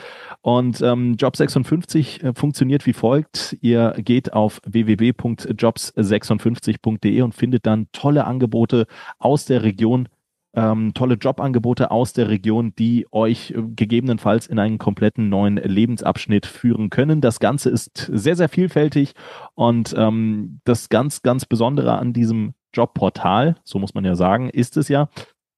Und 0.42 0.82
ähm, 0.82 1.16
Job56 1.16 2.22
äh, 2.22 2.34
funktioniert 2.34 2.84
wie 2.86 2.92
folgt. 2.92 3.56
Ihr 3.60 3.94
geht 3.98 4.32
auf 4.32 4.60
www.jobs56.de 4.66 7.22
und 7.22 7.34
findet 7.34 7.66
dann 7.66 7.86
tolle 7.92 8.24
Angebote 8.26 8.86
aus 9.18 9.46
der 9.46 9.62
Region 9.62 10.08
ähm, 10.54 10.94
tolle 10.94 11.14
Jobangebote 11.14 11.90
aus 11.90 12.12
der 12.12 12.28
Region, 12.28 12.74
die 12.78 13.06
euch 13.10 13.50
äh, 13.50 13.62
gegebenenfalls 13.74 14.46
in 14.46 14.58
einen 14.58 14.78
kompletten 14.78 15.28
neuen 15.28 15.56
Lebensabschnitt 15.56 16.46
führen 16.46 16.90
können. 16.90 17.20
Das 17.20 17.40
Ganze 17.40 17.70
ist 17.70 18.10
sehr, 18.12 18.36
sehr 18.36 18.48
vielfältig 18.48 19.14
und 19.54 19.94
ähm, 19.96 20.60
das 20.64 20.88
ganz, 20.88 21.22
ganz 21.22 21.44
Besondere 21.46 21.98
an 21.98 22.12
diesem 22.12 22.54
Jobportal, 22.72 23.56
so 23.64 23.78
muss 23.78 23.94
man 23.94 24.04
ja 24.04 24.14
sagen, 24.16 24.48
ist 24.50 24.76
es 24.76 24.88
ja, 24.88 25.08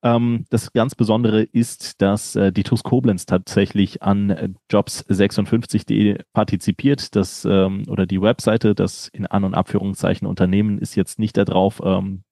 Ähm, 0.02 0.44
das 0.50 0.72
ganz 0.72 0.94
Besondere 0.94 1.42
ist, 1.42 2.00
dass 2.02 2.36
äh, 2.36 2.52
die 2.52 2.62
TUS 2.62 2.82
Koblenz 2.82 3.26
tatsächlich 3.26 4.02
an 4.02 4.30
äh, 4.30 4.50
Jobs56.de 4.70 6.18
partizipiert. 6.32 7.16
Das, 7.16 7.44
ähm, 7.44 7.84
oder 7.88 8.06
die 8.06 8.20
Webseite, 8.20 8.74
das 8.74 9.08
in 9.08 9.26
An- 9.26 9.44
und 9.44 9.54
Abführungszeichen 9.54 10.28
Unternehmen 10.28 10.78
ist 10.78 10.94
jetzt 10.96 11.18
nicht 11.18 11.36
darauf 11.36 11.80
ähm, 11.82 12.22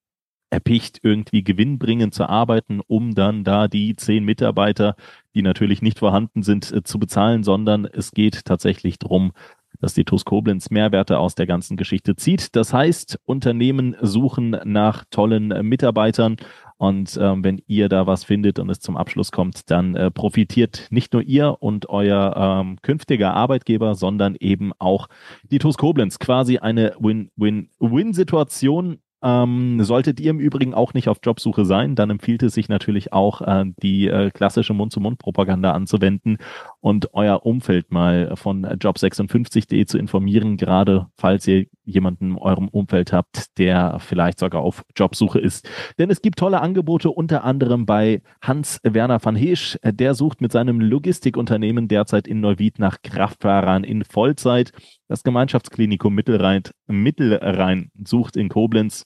erpicht, 0.55 1.01
irgendwie 1.03 1.43
gewinnbringend 1.43 2.15
zu 2.15 2.29
arbeiten, 2.29 2.81
um 2.87 3.17
dann 3.17 3.43
da 3.43 3.67
die 3.67 3.97
zehn 3.97 4.25
Mitarbeiter, 4.25 4.95
die 5.35 5.43
natürlich 5.43 5.83
nicht 5.83 5.99
vorhanden 5.99 6.45
sind, 6.45 6.73
äh, 6.73 6.85
zu 6.85 7.01
bezahlen, 7.01 7.43
sondern 7.43 7.85
es 7.85 8.13
geht 8.13 8.45
tatsächlich 8.45 9.01
darum, 9.01 9.33
dass 9.81 9.95
die 9.95 10.05
TUS 10.05 10.25
Koblenz 10.25 10.71
Mehrwerte 10.71 11.19
aus 11.19 11.35
der 11.35 11.47
ganzen 11.47 11.77
Geschichte 11.77 12.15
zieht. 12.15 12.55
Das 12.55 12.73
heißt, 12.73 13.19
Unternehmen 13.25 13.97
suchen 14.01 14.57
nach 14.65 15.05
tollen 15.11 15.51
äh, 15.51 15.65
Mitarbeitern 15.65 16.37
und 16.77 17.19
ähm, 17.21 17.45
wenn 17.45 17.63
ihr 17.67 17.89
da 17.89 18.07
was 18.07 18.25
findet 18.25 18.59
und 18.59 18.69
es 18.69 18.81
zum 18.81 18.97
Abschluss 18.97 19.33
kommt, 19.33 19.71
dann 19.71 19.95
äh, 19.95 20.11
profitiert 20.11 20.89
nicht 20.91 21.13
nur 21.13 21.23
ihr 21.23 21.57
und 21.61 21.89
euer 21.89 22.35
ähm, 22.37 22.79
künftiger 22.83 23.35
Arbeitgeber, 23.35 23.95
sondern 23.95 24.35
eben 24.39 24.73
auch 24.79 25.09
die 25.45 25.59
TUS 25.59 25.79
Koblenz. 25.79 26.19
Quasi 26.19 26.59
eine 26.59 26.95
Win-Win-Win-Situation 26.99 28.99
ähm, 29.25 29.83
solltet 29.83 30.21
ihr 30.21 30.31
im 30.31 30.39
Übrigen 30.39 30.75
auch 30.75 30.93
nicht 30.93 31.09
auf 31.09 31.19
Jobsuche 31.23 31.65
sein, 31.65 31.95
dann 31.95 32.11
empfiehlt 32.11 32.43
es 32.43 32.53
sich 32.53 32.69
natürlich 32.69 33.13
auch, 33.13 33.41
äh, 33.41 33.65
die 33.83 34.09
äh, 34.09 34.31
klassische 34.31 34.75
Mund-zu-Mund-Propaganda 34.75 35.73
anzuwenden 35.73 36.37
und 36.81 37.15
euer 37.15 37.47
Umfeld 37.47 37.91
mal 37.91 38.37
von 38.37 38.67
job56.de 38.67 39.87
zu 39.87 39.97
informieren, 39.97 40.59
gerade 40.59 41.07
falls 41.17 41.49
ihr 41.49 41.67
jemanden 41.85 42.33
in 42.33 42.39
eurem 42.39 42.69
Umfeld 42.69 43.13
habt, 43.13 43.59
der 43.59 43.99
vielleicht 43.99 44.39
sogar 44.39 44.63
auf 44.63 44.85
Jobsuche 44.95 45.39
ist. 45.39 45.69
Denn 45.99 46.11
es 46.11 46.23
gibt 46.23 46.39
tolle 46.39 46.61
Angebote, 46.61 47.11
unter 47.11 47.45
anderem 47.45 47.87
bei 47.87 48.23
Hans-Werner 48.43 49.25
van 49.25 49.37
Heesch. 49.37 49.79
Der 49.85 50.15
sucht 50.15 50.41
mit 50.41 50.53
seinem 50.53 50.81
Logistikunternehmen 50.81 51.89
derzeit 51.89 52.27
in 52.27 52.41
Neuwied 52.41 52.79
nach 52.79 53.03
Kraftfahrern 53.03 53.85
in 53.85 54.05
Vollzeit. 54.05 54.73
Das 55.09 55.23
Gemeinschaftsklinikum 55.23 56.15
Mittelrhein, 56.15 56.63
Mittelrhein 56.87 57.91
sucht 58.03 58.37
in 58.37 58.49
Koblenz 58.49 59.05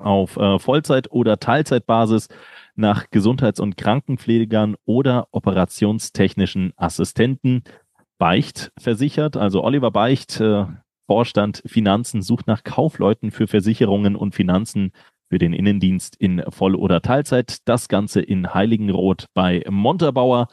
auf 0.00 0.36
äh, 0.36 0.58
Vollzeit- 0.58 1.10
oder 1.10 1.38
Teilzeitbasis 1.38 2.28
nach 2.74 3.10
Gesundheits- 3.10 3.60
und 3.60 3.76
Krankenpflegern 3.76 4.76
oder 4.84 5.28
operationstechnischen 5.30 6.72
Assistenten. 6.76 7.62
Beicht 8.18 8.70
versichert, 8.78 9.36
also 9.36 9.64
Oliver 9.64 9.90
Beicht, 9.90 10.40
äh, 10.40 10.66
Vorstand 11.06 11.62
Finanzen, 11.66 12.22
sucht 12.22 12.46
nach 12.46 12.62
Kaufleuten 12.62 13.30
für 13.30 13.46
Versicherungen 13.46 14.14
und 14.14 14.34
Finanzen 14.34 14.92
für 15.30 15.38
den 15.38 15.52
Innendienst 15.52 16.16
in 16.16 16.42
Voll- 16.48 16.74
oder 16.74 17.00
Teilzeit. 17.00 17.58
Das 17.64 17.88
Ganze 17.88 18.20
in 18.20 18.52
Heiligenroth 18.52 19.26
bei 19.32 19.64
Montabaur. 19.70 20.48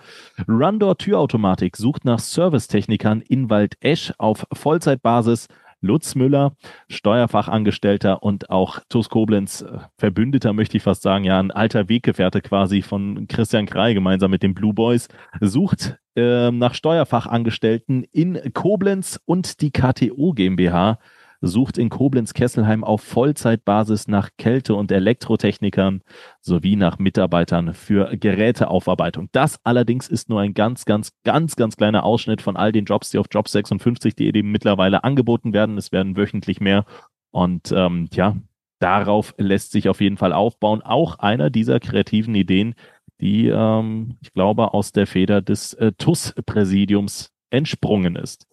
Rundor 0.48 0.98
Türautomatik 0.98 1.76
sucht 1.76 2.06
nach 2.06 2.20
Servicetechnikern 2.20 3.22
in 3.22 3.50
Waldesch 3.50 4.14
auf 4.18 4.45
Vollzeitbasis. 4.54 5.48
Lutz 5.82 6.15
Müller, 6.15 6.55
Steuerfachangestellter 6.89 8.23
und 8.23 8.49
auch 8.49 8.80
TUS 8.89 9.09
Koblenz 9.09 9.61
äh, 9.61 9.80
Verbündeter, 9.97 10.53
möchte 10.53 10.78
ich 10.78 10.84
fast 10.84 11.01
sagen, 11.01 11.23
ja, 11.23 11.39
ein 11.39 11.51
alter 11.51 11.89
Weggefährte 11.89 12.41
quasi 12.41 12.82
von 12.82 13.28
Christian 13.28 13.65
Krei 13.65 13.93
gemeinsam 13.93 14.32
mit 14.32 14.43
den 14.43 14.53
Blue 14.53 14.73
Boys, 14.73 15.07
sucht 15.39 15.97
äh, 16.15 16.51
nach 16.51 16.73
Steuerfachangestellten 16.73 18.03
in 18.11 18.53
Koblenz 18.53 19.19
und 19.25 19.61
die 19.61 19.71
KTO 19.71 20.34
GmbH 20.34 20.99
sucht 21.42 21.78
in 21.78 21.90
Koblenz-Kesselheim 21.90 22.84
auf 22.84 23.02
Vollzeitbasis 23.02 24.08
nach 24.08 24.30
Kälte- 24.38 24.76
und 24.76 24.92
Elektrotechnikern 24.92 26.02
sowie 26.42 26.76
nach 26.76 27.00
Mitarbeitern 27.00 27.74
für 27.74 28.18
Geräteaufarbeitung. 28.18 29.30
Das 29.32 29.60
allerdings 29.64 30.08
ist 30.08 30.30
nur 30.30 30.42
ein 30.42 30.54
ganz, 30.54 30.86
ganz, 30.86 31.12
ganz, 31.24 31.56
ganz 31.56 31.78
kleiner 31.78 32.04
Ausschnitt 32.04 32.42
von 32.42 32.58
all 32.58 32.72
den 32.72 32.86
Jobs, 32.86 33.12
die 33.12 33.18
auf 33.18 33.28
Jobs56.de 33.28 34.44
mittlerweile 34.44 35.04
angeboten 35.04 35.54
werden. 35.54 35.78
Es 35.78 35.92
werden 35.92 36.18
wöchentlich 36.18 36.60
mehr. 36.60 36.86
Und 37.32 37.72
ähm, 37.72 38.08
ja, 38.14 38.36
darauf 38.80 39.34
lässt 39.38 39.72
sich 39.72 39.90
auf 39.90 40.02
jeden 40.02 40.18
Fall 40.18 40.34
aufbauen. 40.34 40.82
Auch 40.82 41.20
einer 41.20 41.50
dieser 41.50 41.80
kreativen 41.80 42.36
Ideen, 42.36 42.76
die, 43.20 43.48
ähm, 43.48 44.18
ich 44.22 44.34
glaube, 44.34 44.74
aus 44.74 44.92
der 44.92 45.08
Feder 45.08 45.42
des 45.42 45.74
äh, 45.74 45.92
TUS-Präsidiums 45.98 47.32
entsprungen 47.50 48.16
ist. 48.16 48.48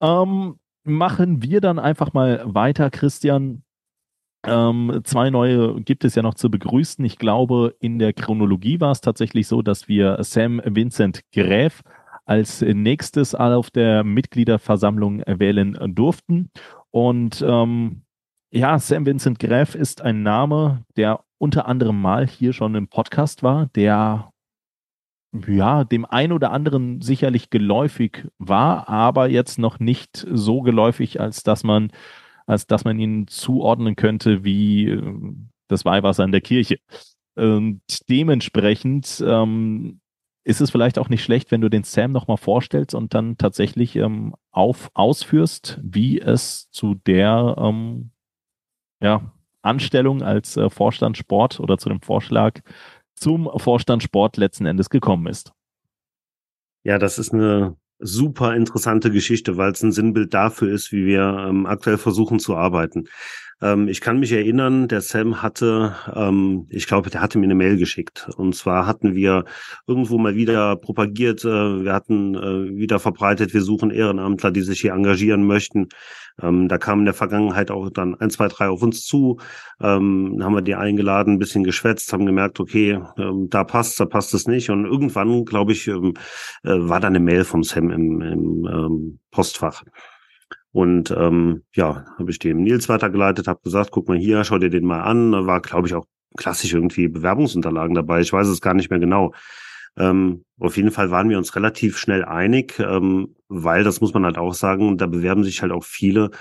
Ähm, 0.00 0.56
machen 0.84 1.42
wir 1.42 1.60
dann 1.60 1.78
einfach 1.78 2.12
mal 2.12 2.42
weiter, 2.44 2.90
Christian. 2.90 3.62
Ähm, 4.46 5.00
zwei 5.04 5.30
neue 5.30 5.80
gibt 5.80 6.04
es 6.04 6.14
ja 6.14 6.22
noch 6.22 6.34
zu 6.34 6.50
begrüßen. 6.50 7.04
Ich 7.04 7.18
glaube, 7.18 7.74
in 7.80 7.98
der 7.98 8.12
Chronologie 8.12 8.80
war 8.80 8.92
es 8.92 9.00
tatsächlich 9.00 9.48
so, 9.48 9.62
dass 9.62 9.88
wir 9.88 10.18
Sam 10.22 10.60
Vincent 10.64 11.22
Gräf 11.32 11.82
als 12.26 12.60
nächstes 12.62 13.34
auf 13.34 13.70
der 13.70 14.04
Mitgliederversammlung 14.04 15.22
wählen 15.26 15.76
durften. 15.94 16.50
Und 16.90 17.44
ähm, 17.46 18.02
ja, 18.50 18.78
Sam 18.78 19.06
Vincent 19.06 19.38
Gräf 19.38 19.74
ist 19.74 20.02
ein 20.02 20.22
Name, 20.22 20.84
der 20.96 21.24
unter 21.38 21.66
anderem 21.66 22.00
mal 22.00 22.26
hier 22.26 22.52
schon 22.52 22.74
im 22.74 22.88
Podcast 22.88 23.42
war, 23.42 23.66
der 23.74 24.30
ja, 25.46 25.84
dem 25.84 26.04
ein 26.04 26.32
oder 26.32 26.52
anderen 26.52 27.00
sicherlich 27.00 27.50
geläufig 27.50 28.26
war, 28.38 28.88
aber 28.88 29.28
jetzt 29.28 29.58
noch 29.58 29.80
nicht 29.80 30.26
so 30.30 30.62
geläufig, 30.62 31.20
als 31.20 31.42
dass 31.42 31.64
man, 31.64 31.90
als 32.46 32.66
dass 32.66 32.84
man 32.84 32.98
ihn 32.98 33.26
zuordnen 33.26 33.96
könnte 33.96 34.44
wie 34.44 34.88
äh, 34.88 35.02
das 35.68 35.84
Weihwasser 35.84 36.24
in 36.24 36.32
der 36.32 36.40
Kirche. 36.40 36.78
Und 37.34 37.82
dementsprechend 38.08 39.22
ähm, 39.26 40.00
ist 40.44 40.60
es 40.60 40.70
vielleicht 40.70 40.98
auch 40.98 41.08
nicht 41.08 41.24
schlecht, 41.24 41.50
wenn 41.50 41.62
du 41.62 41.70
den 41.70 41.84
Sam 41.84 42.12
nochmal 42.12 42.36
vorstellst 42.36 42.94
und 42.94 43.14
dann 43.14 43.38
tatsächlich 43.38 43.96
ähm, 43.96 44.34
auf, 44.52 44.90
ausführst, 44.94 45.80
wie 45.82 46.20
es 46.20 46.70
zu 46.70 46.94
der 46.94 47.56
ähm, 47.58 48.10
ja, 49.00 49.32
Anstellung 49.62 50.22
als 50.22 50.56
äh, 50.56 50.68
Vorstand 50.68 51.16
Sport 51.16 51.58
oder 51.58 51.78
zu 51.78 51.88
dem 51.88 52.02
Vorschlag 52.02 52.60
zum 53.14 53.50
Vorstand 53.56 54.02
Sport 54.02 54.36
letzten 54.36 54.66
Endes 54.66 54.90
gekommen 54.90 55.26
ist. 55.26 55.52
Ja, 56.84 56.98
das 56.98 57.18
ist 57.18 57.32
eine 57.32 57.76
super 57.98 58.54
interessante 58.54 59.10
Geschichte, 59.10 59.56
weil 59.56 59.72
es 59.72 59.82
ein 59.82 59.92
Sinnbild 59.92 60.34
dafür 60.34 60.72
ist, 60.72 60.92
wie 60.92 61.06
wir 61.06 61.46
ähm, 61.48 61.66
aktuell 61.66 61.98
versuchen 61.98 62.38
zu 62.38 62.56
arbeiten. 62.56 63.08
Ähm, 63.64 63.88
ich 63.88 64.02
kann 64.02 64.20
mich 64.20 64.30
erinnern, 64.32 64.88
der 64.88 65.00
Sam 65.00 65.40
hatte, 65.40 65.96
ähm, 66.14 66.66
ich 66.68 66.86
glaube, 66.86 67.08
der 67.08 67.22
hatte 67.22 67.38
mir 67.38 67.46
eine 67.46 67.54
Mail 67.54 67.78
geschickt. 67.78 68.28
Und 68.36 68.54
zwar 68.54 68.86
hatten 68.86 69.14
wir 69.14 69.44
irgendwo 69.86 70.18
mal 70.18 70.34
wieder 70.36 70.76
propagiert, 70.76 71.44
äh, 71.46 71.84
wir 71.84 71.94
hatten 71.94 72.34
äh, 72.34 72.76
wieder 72.76 72.98
verbreitet, 72.98 73.54
wir 73.54 73.62
suchen 73.62 73.90
Ehrenamtler, 73.90 74.50
die 74.50 74.60
sich 74.60 74.82
hier 74.82 74.92
engagieren 74.92 75.46
möchten. 75.46 75.88
Ähm, 76.42 76.68
da 76.68 76.76
kam 76.76 76.98
in 76.98 77.04
der 77.06 77.14
Vergangenheit 77.14 77.70
auch 77.70 77.88
dann 77.88 78.14
ein, 78.16 78.28
zwei, 78.28 78.48
drei 78.48 78.68
auf 78.68 78.82
uns 78.82 79.06
zu. 79.06 79.38
Ähm, 79.80 80.40
haben 80.42 80.54
wir 80.54 80.62
die 80.62 80.74
eingeladen, 80.74 81.34
ein 81.34 81.38
bisschen 81.38 81.64
geschwätzt, 81.64 82.12
haben 82.12 82.26
gemerkt, 82.26 82.60
okay, 82.60 83.00
ähm, 83.16 83.48
da 83.48 83.64
passt, 83.64 83.98
da 83.98 84.04
passt 84.04 84.34
es 84.34 84.46
nicht. 84.46 84.68
Und 84.68 84.84
irgendwann, 84.84 85.46
glaube 85.46 85.72
ich, 85.72 85.88
ähm, 85.88 86.12
äh, 86.64 86.74
war 86.74 87.00
da 87.00 87.08
eine 87.08 87.20
Mail 87.20 87.44
vom 87.44 87.62
Sam 87.62 87.90
im, 87.90 88.20
im 88.20 88.68
ähm, 88.70 89.18
Postfach. 89.30 89.84
Und 90.74 91.12
ähm, 91.12 91.62
ja, 91.72 92.04
habe 92.18 92.32
ich 92.32 92.40
dem 92.40 92.64
Nils 92.64 92.88
weitergeleitet, 92.88 93.46
habe 93.46 93.60
gesagt, 93.62 93.92
guck 93.92 94.08
mal 94.08 94.18
hier, 94.18 94.42
schau 94.42 94.58
dir 94.58 94.70
den 94.70 94.84
mal 94.84 95.02
an. 95.02 95.46
War, 95.46 95.60
glaube 95.60 95.86
ich, 95.86 95.94
auch 95.94 96.04
klassisch 96.36 96.74
irgendwie 96.74 97.06
Bewerbungsunterlagen 97.06 97.94
dabei. 97.94 98.20
Ich 98.22 98.32
weiß 98.32 98.48
es 98.48 98.60
gar 98.60 98.74
nicht 98.74 98.90
mehr 98.90 98.98
genau. 98.98 99.32
Ähm, 99.96 100.42
auf 100.58 100.76
jeden 100.76 100.90
Fall 100.90 101.12
waren 101.12 101.28
wir 101.30 101.38
uns 101.38 101.54
relativ 101.54 101.96
schnell 101.96 102.24
einig, 102.24 102.80
ähm, 102.80 103.36
weil, 103.46 103.84
das 103.84 104.00
muss 104.00 104.14
man 104.14 104.24
halt 104.24 104.36
auch 104.36 104.52
sagen, 104.52 104.98
da 104.98 105.06
bewerben 105.06 105.44
sich 105.44 105.62
halt 105.62 105.70
auch 105.70 105.84
viele, 105.84 106.32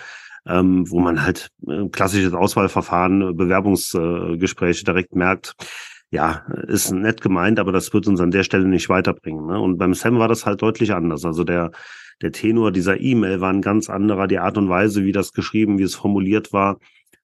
ähm, 0.47 0.89
wo 0.89 0.99
man 0.99 1.21
halt 1.21 1.51
äh, 1.67 1.87
klassisches 1.89 2.33
Auswahlverfahren, 2.33 3.37
Bewerbungsgespräche 3.37 4.81
äh, 4.81 4.85
direkt 4.85 5.15
merkt, 5.15 5.53
ja, 6.13 6.45
ist 6.67 6.91
nett 6.91 7.21
gemeint, 7.21 7.59
aber 7.59 7.71
das 7.71 7.93
wird 7.93 8.07
uns 8.07 8.21
an 8.21 8.31
der 8.31 8.43
Stelle 8.43 8.67
nicht 8.67 8.87
weiterbringen. 8.87 9.47
Ne? 9.47 9.59
Und 9.59 9.77
beim 9.77 9.93
Sam 9.93 10.19
war 10.19 10.27
das 10.27 10.45
halt 10.45 10.61
deutlich 10.61 10.93
anders. 10.93 11.25
Also 11.25 11.43
der 11.43 11.71
der 12.21 12.31
Tenor 12.31 12.71
dieser 12.71 13.01
E-Mail 13.01 13.41
war 13.41 13.51
ein 13.51 13.61
ganz 13.61 13.89
anderer, 13.89 14.27
die 14.27 14.39
Art 14.39 14.57
und 14.57 14.69
Weise, 14.69 15.03
wie 15.03 15.11
das 15.11 15.33
geschrieben, 15.33 15.79
wie 15.79 15.83
es 15.83 15.95
formuliert 15.95 16.53
war. 16.53 16.77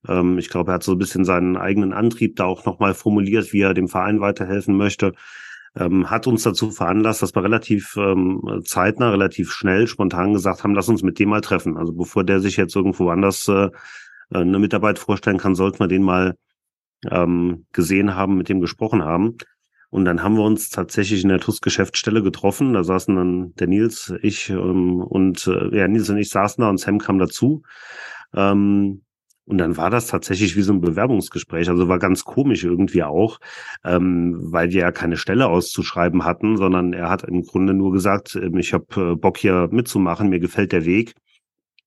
Ähm, 0.08 0.38
ich 0.38 0.50
glaube, 0.50 0.72
er 0.72 0.76
hat 0.76 0.84
so 0.84 0.94
ein 0.94 0.98
bisschen 0.98 1.26
seinen 1.26 1.58
eigenen 1.58 1.94
Antrieb 1.94 2.36
da 2.36 2.46
auch 2.46 2.66
nochmal 2.66 2.94
formuliert, 2.94 3.54
wie 3.54 3.62
er 3.62 3.74
dem 3.74 3.88
Verein 3.88 4.20
weiterhelfen 4.20 4.76
möchte. 4.76 5.14
Ähm, 5.78 6.10
hat 6.10 6.26
uns 6.28 6.44
dazu 6.44 6.72
veranlasst, 6.72 7.22
dass 7.22 7.36
wir 7.36 7.44
relativ 7.44 7.96
ähm, 7.96 8.62
zeitnah, 8.66 9.12
relativ 9.12 9.52
schnell, 9.52 9.88
spontan 9.88 10.34
gesagt 10.34 10.64
haben, 10.64 10.74
lass 10.74 10.90
uns 10.90 11.04
mit 11.04 11.20
dem 11.20 11.30
mal 11.30 11.42
treffen. 11.42 11.78
Also 11.78 11.94
bevor 11.94 12.24
der 12.24 12.40
sich 12.40 12.58
jetzt 12.58 12.76
irgendwo 12.76 13.10
anders 13.10 13.48
äh, 13.48 13.70
eine 14.32 14.60
Mitarbeit 14.60 15.00
vorstellen 15.00 15.38
kann, 15.38 15.56
sollten 15.56 15.80
wir 15.80 15.88
den 15.88 16.04
mal 16.04 16.36
ähm, 17.10 17.66
gesehen 17.74 18.16
haben, 18.16 18.38
mit 18.38 18.50
dem 18.50 18.62
gesprochen 18.62 19.04
haben. 19.04 19.38
Und 19.90 20.06
dann 20.06 20.22
haben 20.24 20.36
wir 20.36 20.44
uns 20.44 20.70
tatsächlich 20.70 21.24
in 21.24 21.30
der 21.30 21.40
TUS-Geschäftsstelle 21.40 22.24
getroffen. 22.24 22.74
Da 22.74 22.84
saßen 22.84 23.16
dann 23.16 23.54
der 23.56 23.68
Nils, 23.68 24.14
ich 24.22 24.50
ähm, 24.50 25.02
und 25.02 25.48
äh, 25.48 25.78
ja, 25.78 25.88
Nils 25.88 26.10
und 26.10 26.18
ich 26.18 26.30
saßen 26.30 26.62
da 26.62 26.70
und 26.70 26.80
Sam 26.80 27.00
kam 27.00 27.20
dazu. 27.20 27.64
Ähm, 28.36 29.02
Und 29.46 29.58
dann 29.58 29.78
war 29.78 29.90
das 29.90 30.06
tatsächlich 30.06 30.56
wie 30.56 30.62
so 30.62 30.74
ein 30.74 30.82
Bewerbungsgespräch. 30.82 31.70
Also 31.70 31.88
war 31.88 31.98
ganz 31.98 32.24
komisch 32.24 32.64
irgendwie 32.64 33.02
auch, 33.02 33.40
ähm, 33.84 34.36
weil 34.54 34.70
wir 34.72 34.82
ja 34.82 34.92
keine 34.92 35.18
Stelle 35.18 35.48
auszuschreiben 35.48 36.24
hatten, 36.24 36.58
sondern 36.58 36.94
er 36.94 37.10
hat 37.10 37.24
im 37.24 37.42
Grunde 37.44 37.74
nur 37.74 37.92
gesagt, 37.92 38.36
ähm, 38.36 38.58
ich 38.58 38.74
habe 38.74 39.14
äh, 39.14 39.16
Bock 39.16 39.38
hier 39.40 39.68
mitzumachen, 39.72 40.30
mir 40.30 40.40
gefällt 40.40 40.72
der 40.72 40.86
Weg. 40.86 41.16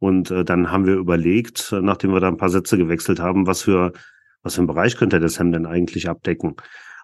Und 0.00 0.32
äh, 0.32 0.44
dann 0.44 0.72
haben 0.72 0.86
wir 0.86 0.96
überlegt, 0.96 1.72
nachdem 1.80 2.12
wir 2.12 2.18
da 2.20 2.26
ein 2.26 2.36
paar 2.36 2.48
Sätze 2.48 2.76
gewechselt 2.76 3.20
haben, 3.20 3.46
was 3.46 3.62
für 3.62 3.92
was 4.43 4.55
für 4.55 4.62
ein 4.62 4.66
Bereich 4.66 4.97
könnte 4.97 5.20
der 5.20 5.28
Sam 5.28 5.53
denn 5.53 5.66
eigentlich 5.66 6.09
abdecken? 6.09 6.57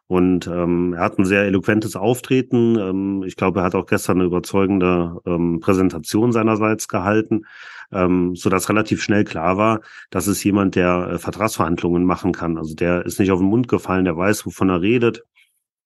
Und 0.07 0.47
ähm, 0.47 0.95
er 0.95 1.03
hat 1.03 1.19
ein 1.19 1.27
sehr 1.27 1.43
eloquentes 1.43 1.95
Auftreten. 1.95 2.79
Ähm, 2.79 3.23
ich 3.27 3.37
glaube, 3.37 3.61
er 3.61 3.65
hat 3.65 3.75
auch 3.75 3.85
gestern 3.85 4.19
eine 4.19 4.27
überzeugende 4.27 5.19
ähm, 5.27 5.61
Präsentation 5.61 6.33
seinerseits 6.33 6.89
gehalten 6.89 7.43
ähm, 7.93 8.35
so 8.37 8.51
dass 8.51 8.69
relativ 8.69 9.03
schnell 9.03 9.25
klar 9.25 9.57
war, 9.57 9.81
dass 10.11 10.27
es 10.27 10.43
jemand, 10.45 10.75
der 10.75 11.11
äh, 11.13 11.19
Vertragsverhandlungen 11.19 12.05
machen 12.05 12.33
kann. 12.33 12.59
Also 12.59 12.75
der 12.75 13.07
ist 13.07 13.19
nicht 13.19 13.31
auf 13.31 13.41
den 13.41 13.49
Mund 13.49 13.69
gefallen, 13.69 14.05
der 14.05 14.17
weiß, 14.17 14.47
wovon 14.47 14.69
er 14.69 14.83
redet. 14.83 15.25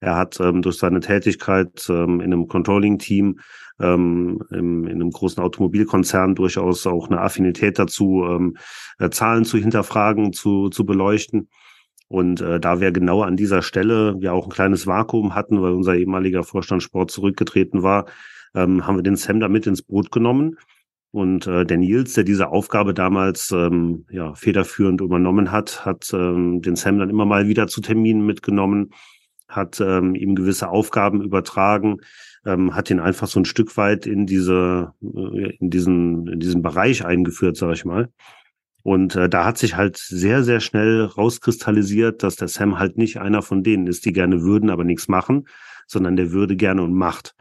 Er 0.01 0.17
hat 0.17 0.41
ähm, 0.41 0.63
durch 0.63 0.79
seine 0.79 1.01
Tätigkeit 1.01 1.87
ähm, 1.89 2.21
in 2.21 2.33
einem 2.33 2.49
Controlling-Team 2.49 3.39
ähm, 3.83 4.43
im, 4.51 4.87
in 4.87 4.95
einem 4.95 5.11
großen 5.11 5.43
Automobilkonzern 5.43 6.35
durchaus 6.35 6.87
auch 6.87 7.09
eine 7.09 7.21
Affinität 7.21 7.79
dazu, 7.79 8.25
ähm, 8.27 8.57
äh, 8.99 9.11
Zahlen 9.11 9.45
zu 9.45 9.59
hinterfragen, 9.59 10.33
zu, 10.33 10.69
zu 10.69 10.87
beleuchten. 10.87 11.49
Und 12.09 12.41
äh, 12.41 12.61
da 12.61 12.81
wir 12.81 12.93
genau 12.93 13.23
an 13.23 13.37
dieser 13.37 13.63
Stelle 13.63 14.17
ja 14.21 14.33
auch 14.33 14.47
ein 14.47 14.53
kleines 14.53 14.87
Vakuum 14.87 15.35
hatten, 15.35 15.63
weil 15.63 15.73
unser 15.73 15.97
ehemaliger 15.97 16.45
Vorstand 16.45 16.83
Sport 16.83 17.11
zurückgetreten 17.11 17.83
war, 17.83 18.07
ähm, 18.55 18.87
haben 18.87 18.97
wir 18.97 19.03
den 19.03 19.17
Sam 19.17 19.41
da 19.41 19.49
mit 19.49 19.67
ins 19.67 19.83
Boot 19.83 20.13
genommen 20.13 20.57
und 21.13 21.47
äh, 21.47 21.67
der 21.67 21.77
Nils, 21.77 22.15
der 22.15 22.25
diese 22.25 22.49
Aufgabe 22.49 22.95
damals 22.95 23.51
ähm, 23.51 24.07
ja, 24.11 24.35
federführend 24.35 25.03
übernommen 25.03 25.53
hat, 25.53 25.85
hat 25.85 26.11
ähm, 26.15 26.63
den 26.63 26.75
Sam 26.75 26.99
dann 26.99 27.11
immer 27.11 27.27
mal 27.27 27.49
wieder 27.49 27.67
zu 27.67 27.83
Terminen 27.83 28.25
mitgenommen, 28.25 28.91
hat 29.47 29.79
ähm, 29.81 30.15
ihm 30.15 30.35
gewisse 30.35 30.71
Aufgaben 30.71 31.23
übertragen, 31.23 31.99
ähm, 32.45 32.75
hat 32.75 32.91
ihn 32.91 33.01
einfach 33.01 33.29
so 33.29 33.41
ein 33.41 33.45
Stück 33.45 33.77
weit 33.77 34.07
in 34.07 34.27
diese, 34.27 34.93
äh, 35.03 35.57
in 35.59 35.71
diesen, 35.71 36.27
in 36.27 36.41
diesen 36.41 36.63
Bereich 36.63 37.05
eingeführt, 37.05 37.57
sage 37.57 37.75
ich 37.75 37.85
mal. 37.85 38.09
Und 38.83 39.15
äh, 39.15 39.29
da 39.29 39.45
hat 39.45 39.59
sich 39.59 39.77
halt 39.77 39.97
sehr, 39.97 40.43
sehr 40.43 40.61
schnell 40.61 41.05
rauskristallisiert, 41.05 42.23
dass 42.23 42.37
der 42.37 42.49
Sam 42.49 42.79
halt 42.79 42.99
nicht 42.99 43.19
einer 43.19 43.43
von 43.43 43.63
denen 43.63 43.87
ist, 43.87 44.05
die 44.05 44.13
gerne 44.13 44.43
würden, 44.43 44.71
aber 44.71 44.85
nichts 44.85 45.09
machen, 45.09 45.47
sondern 45.87 46.17
der 46.17 46.33
würde 46.33 46.57
gerne 46.57 46.83
und 46.83 46.93
macht. 46.93 47.35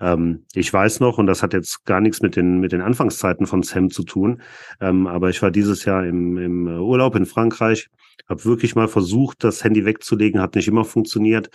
Ähm, 0.00 0.44
ich 0.54 0.72
weiß 0.72 1.00
noch, 1.00 1.18
und 1.18 1.26
das 1.26 1.42
hat 1.42 1.52
jetzt 1.52 1.84
gar 1.84 2.00
nichts 2.00 2.20
mit 2.20 2.36
den, 2.36 2.58
mit 2.58 2.72
den 2.72 2.80
Anfangszeiten 2.80 3.46
von 3.46 3.62
Sam 3.62 3.90
zu 3.90 4.02
tun, 4.02 4.42
ähm, 4.80 5.06
aber 5.06 5.30
ich 5.30 5.40
war 5.42 5.50
dieses 5.50 5.84
Jahr 5.84 6.04
im, 6.04 6.36
im 6.36 6.66
Urlaub 6.66 7.14
in 7.14 7.26
Frankreich, 7.26 7.88
habe 8.28 8.44
wirklich 8.44 8.74
mal 8.74 8.88
versucht, 8.88 9.44
das 9.44 9.62
Handy 9.64 9.84
wegzulegen, 9.84 10.40
hat 10.40 10.54
nicht 10.54 10.68
immer 10.68 10.84
funktioniert, 10.84 11.50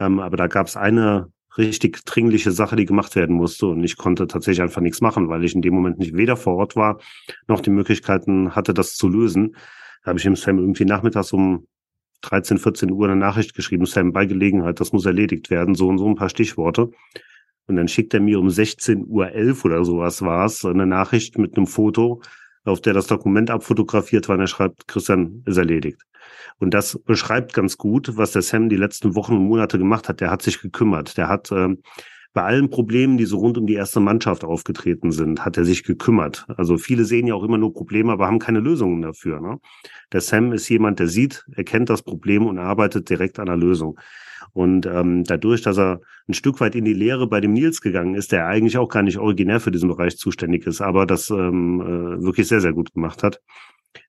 ähm, 0.00 0.20
aber 0.20 0.36
da 0.36 0.46
gab 0.46 0.66
es 0.66 0.76
eine 0.76 1.32
richtig 1.58 2.04
dringliche 2.04 2.52
Sache, 2.52 2.76
die 2.76 2.86
gemacht 2.86 3.16
werden 3.16 3.36
musste 3.36 3.66
und 3.66 3.82
ich 3.82 3.96
konnte 3.96 4.26
tatsächlich 4.26 4.62
einfach 4.62 4.80
nichts 4.80 5.00
machen, 5.00 5.28
weil 5.28 5.44
ich 5.44 5.54
in 5.54 5.62
dem 5.62 5.74
Moment 5.74 5.98
nicht 5.98 6.16
weder 6.16 6.36
vor 6.36 6.56
Ort 6.56 6.76
war, 6.76 7.00
noch 7.48 7.60
die 7.60 7.70
Möglichkeiten 7.70 8.54
hatte, 8.54 8.72
das 8.72 8.94
zu 8.94 9.08
lösen. 9.08 9.56
Da 10.04 10.10
habe 10.10 10.18
ich 10.18 10.22
dem 10.22 10.36
Sam 10.36 10.58
irgendwie 10.58 10.84
nachmittags 10.84 11.32
um 11.32 11.66
13, 12.22 12.58
14 12.58 12.90
Uhr 12.90 13.06
eine 13.06 13.16
Nachricht 13.16 13.54
geschrieben, 13.54 13.86
Sam, 13.86 14.12
bei 14.12 14.26
Gelegenheit, 14.26 14.80
das 14.80 14.92
muss 14.92 15.06
erledigt 15.06 15.50
werden, 15.50 15.74
so 15.74 15.88
und 15.88 15.98
so 15.98 16.06
ein 16.06 16.14
paar 16.14 16.28
Stichworte. 16.28 16.90
Und 17.66 17.76
dann 17.76 17.88
schickt 17.88 18.14
er 18.14 18.20
mir 18.20 18.38
um 18.38 18.48
16.11 18.48 19.04
Uhr 19.06 19.64
oder 19.64 19.84
sowas 19.84 20.22
war 20.22 20.46
es, 20.46 20.64
eine 20.64 20.86
Nachricht 20.86 21.38
mit 21.38 21.56
einem 21.56 21.66
Foto, 21.66 22.22
auf 22.64 22.80
der 22.80 22.92
das 22.92 23.06
Dokument 23.06 23.50
abfotografiert 23.50 24.28
war 24.28 24.34
und 24.36 24.42
er 24.42 24.46
schreibt, 24.46 24.88
Christian, 24.88 25.42
ist 25.46 25.56
erledigt. 25.56 26.02
Und 26.58 26.74
das 26.74 26.98
beschreibt 27.04 27.54
ganz 27.54 27.78
gut, 27.78 28.16
was 28.16 28.32
der 28.32 28.42
Sam 28.42 28.68
die 28.68 28.76
letzten 28.76 29.14
Wochen 29.14 29.34
und 29.34 29.44
Monate 29.44 29.78
gemacht 29.78 30.08
hat. 30.08 30.20
Der 30.20 30.30
hat 30.30 30.42
sich 30.42 30.60
gekümmert. 30.60 31.16
Der 31.16 31.28
hat 31.28 31.50
äh, 31.52 31.76
bei 32.34 32.42
allen 32.42 32.70
Problemen, 32.70 33.16
die 33.16 33.24
so 33.24 33.38
rund 33.38 33.58
um 33.58 33.66
die 33.66 33.74
erste 33.74 34.00
Mannschaft 34.00 34.44
aufgetreten 34.44 35.10
sind, 35.12 35.44
hat 35.44 35.56
er 35.56 35.64
sich 35.64 35.82
gekümmert. 35.82 36.46
Also 36.56 36.76
viele 36.76 37.04
sehen 37.04 37.26
ja 37.26 37.34
auch 37.34 37.42
immer 37.42 37.58
nur 37.58 37.72
Probleme, 37.72 38.12
aber 38.12 38.26
haben 38.26 38.38
keine 38.38 38.60
Lösungen 38.60 39.02
dafür. 39.02 39.40
Ne? 39.40 39.58
Der 40.12 40.20
Sam 40.20 40.52
ist 40.52 40.68
jemand, 40.68 40.98
der 40.98 41.08
sieht, 41.08 41.46
erkennt 41.54 41.90
das 41.90 42.02
Problem 42.02 42.46
und 42.46 42.58
arbeitet 42.58 43.08
direkt 43.08 43.38
an 43.38 43.46
der 43.46 43.56
Lösung. 43.56 43.98
Und 44.52 44.86
ähm, 44.86 45.24
dadurch, 45.24 45.62
dass 45.62 45.78
er 45.78 46.00
ein 46.28 46.34
Stück 46.34 46.60
weit 46.60 46.74
in 46.74 46.84
die 46.84 46.94
Lehre 46.94 47.26
bei 47.26 47.40
dem 47.40 47.52
Nils 47.52 47.80
gegangen 47.80 48.14
ist, 48.14 48.32
der 48.32 48.46
eigentlich 48.46 48.78
auch 48.78 48.88
gar 48.88 49.02
nicht 49.02 49.18
originär 49.18 49.60
für 49.60 49.70
diesen 49.70 49.88
Bereich 49.88 50.16
zuständig 50.16 50.66
ist, 50.66 50.80
aber 50.80 51.06
das 51.06 51.30
ähm, 51.30 51.80
äh, 51.80 52.22
wirklich 52.22 52.48
sehr, 52.48 52.60
sehr 52.60 52.72
gut 52.72 52.92
gemacht 52.92 53.22
hat, 53.22 53.40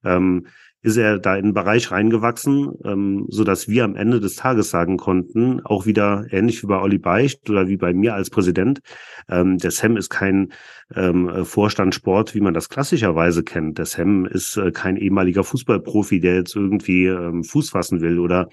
ähm, 0.03 0.47
ist 0.81 0.97
er 0.97 1.19
da 1.19 1.35
in 1.35 1.45
den 1.45 1.53
Bereich 1.53 1.91
reingewachsen, 1.91 2.71
ähm, 2.85 3.25
so 3.29 3.43
dass 3.43 3.67
wir 3.67 3.83
am 3.83 3.95
Ende 3.95 4.19
des 4.19 4.35
Tages 4.35 4.69
sagen 4.69 4.97
konnten, 4.97 5.61
auch 5.65 5.85
wieder 5.85 6.25
ähnlich 6.31 6.63
wie 6.63 6.67
bei 6.67 6.79
Olli 6.79 6.97
Beicht 6.97 7.49
oder 7.49 7.67
wie 7.67 7.77
bei 7.77 7.93
mir 7.93 8.13
als 8.13 8.29
Präsident, 8.29 8.79
ähm, 9.29 9.57
der 9.57 9.71
Sam 9.71 9.97
ist 9.97 10.09
kein 10.09 10.53
ähm, 10.95 11.45
Vorstand 11.45 11.95
Sport, 11.95 12.33
wie 12.33 12.41
man 12.41 12.53
das 12.53 12.69
klassischerweise 12.69 13.43
kennt. 13.43 13.77
Der 13.77 13.85
Sam 13.85 14.25
ist 14.25 14.57
äh, 14.57 14.71
kein 14.71 14.95
ehemaliger 14.97 15.43
Fußballprofi, 15.43 16.19
der 16.19 16.35
jetzt 16.35 16.55
irgendwie 16.55 17.05
ähm, 17.07 17.43
Fuß 17.43 17.71
fassen 17.71 18.01
will 18.01 18.19
oder 18.19 18.49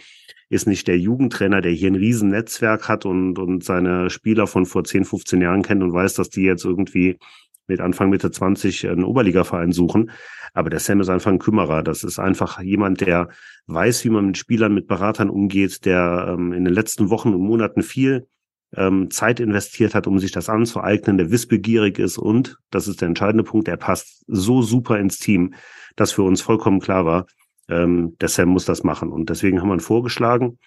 ist 0.48 0.66
nicht 0.66 0.86
der 0.86 0.98
Jugendtrainer, 0.98 1.60
der 1.60 1.72
hier 1.72 1.90
ein 1.90 1.96
riesen 1.96 2.30
Netzwerk 2.30 2.88
hat 2.88 3.04
und, 3.04 3.38
und 3.38 3.64
seine 3.64 4.10
Spieler 4.10 4.46
von 4.46 4.64
vor 4.64 4.84
10, 4.84 5.04
15 5.04 5.40
Jahren 5.40 5.62
kennt 5.62 5.82
und 5.82 5.92
weiß, 5.92 6.14
dass 6.14 6.30
die 6.30 6.42
jetzt 6.42 6.64
irgendwie 6.64 7.18
mit 7.66 7.80
Anfang 7.80 8.10
Mitte 8.10 8.30
20 8.30 8.88
einen 8.88 9.04
Oberligaverein 9.04 9.72
suchen. 9.72 10.10
Aber 10.54 10.70
der 10.70 10.80
Sam 10.80 11.00
ist 11.00 11.08
einfach 11.08 11.30
ein 11.30 11.38
Kümmerer. 11.38 11.82
Das 11.82 12.04
ist 12.04 12.18
einfach 12.18 12.60
jemand, 12.60 13.00
der 13.00 13.28
weiß, 13.66 14.04
wie 14.04 14.10
man 14.10 14.26
mit 14.26 14.38
Spielern, 14.38 14.74
mit 14.74 14.86
Beratern 14.86 15.30
umgeht, 15.30 15.84
der 15.84 16.28
ähm, 16.30 16.52
in 16.52 16.64
den 16.64 16.74
letzten 16.74 17.10
Wochen 17.10 17.34
und 17.34 17.42
Monaten 17.42 17.82
viel 17.82 18.26
ähm, 18.74 19.10
Zeit 19.10 19.40
investiert 19.40 19.94
hat, 19.94 20.06
um 20.06 20.18
sich 20.18 20.32
das 20.32 20.48
anzueignen, 20.48 21.18
der 21.18 21.30
wissbegierig 21.30 21.98
ist 21.98 22.18
und, 22.18 22.58
das 22.70 22.88
ist 22.88 23.00
der 23.00 23.08
entscheidende 23.08 23.44
Punkt, 23.44 23.68
er 23.68 23.76
passt 23.76 24.24
so 24.26 24.62
super 24.62 24.98
ins 24.98 25.18
Team, 25.18 25.54
dass 25.94 26.12
für 26.12 26.22
uns 26.22 26.42
vollkommen 26.42 26.80
klar 26.80 27.04
war, 27.06 27.26
ähm, 27.68 28.16
der 28.20 28.28
Sam 28.28 28.48
muss 28.50 28.64
das 28.64 28.84
machen. 28.84 29.10
Und 29.10 29.30
deswegen 29.30 29.60
haben 29.60 29.68
wir 29.68 29.74
ihn 29.74 29.80
vorgeschlagen. 29.80 30.58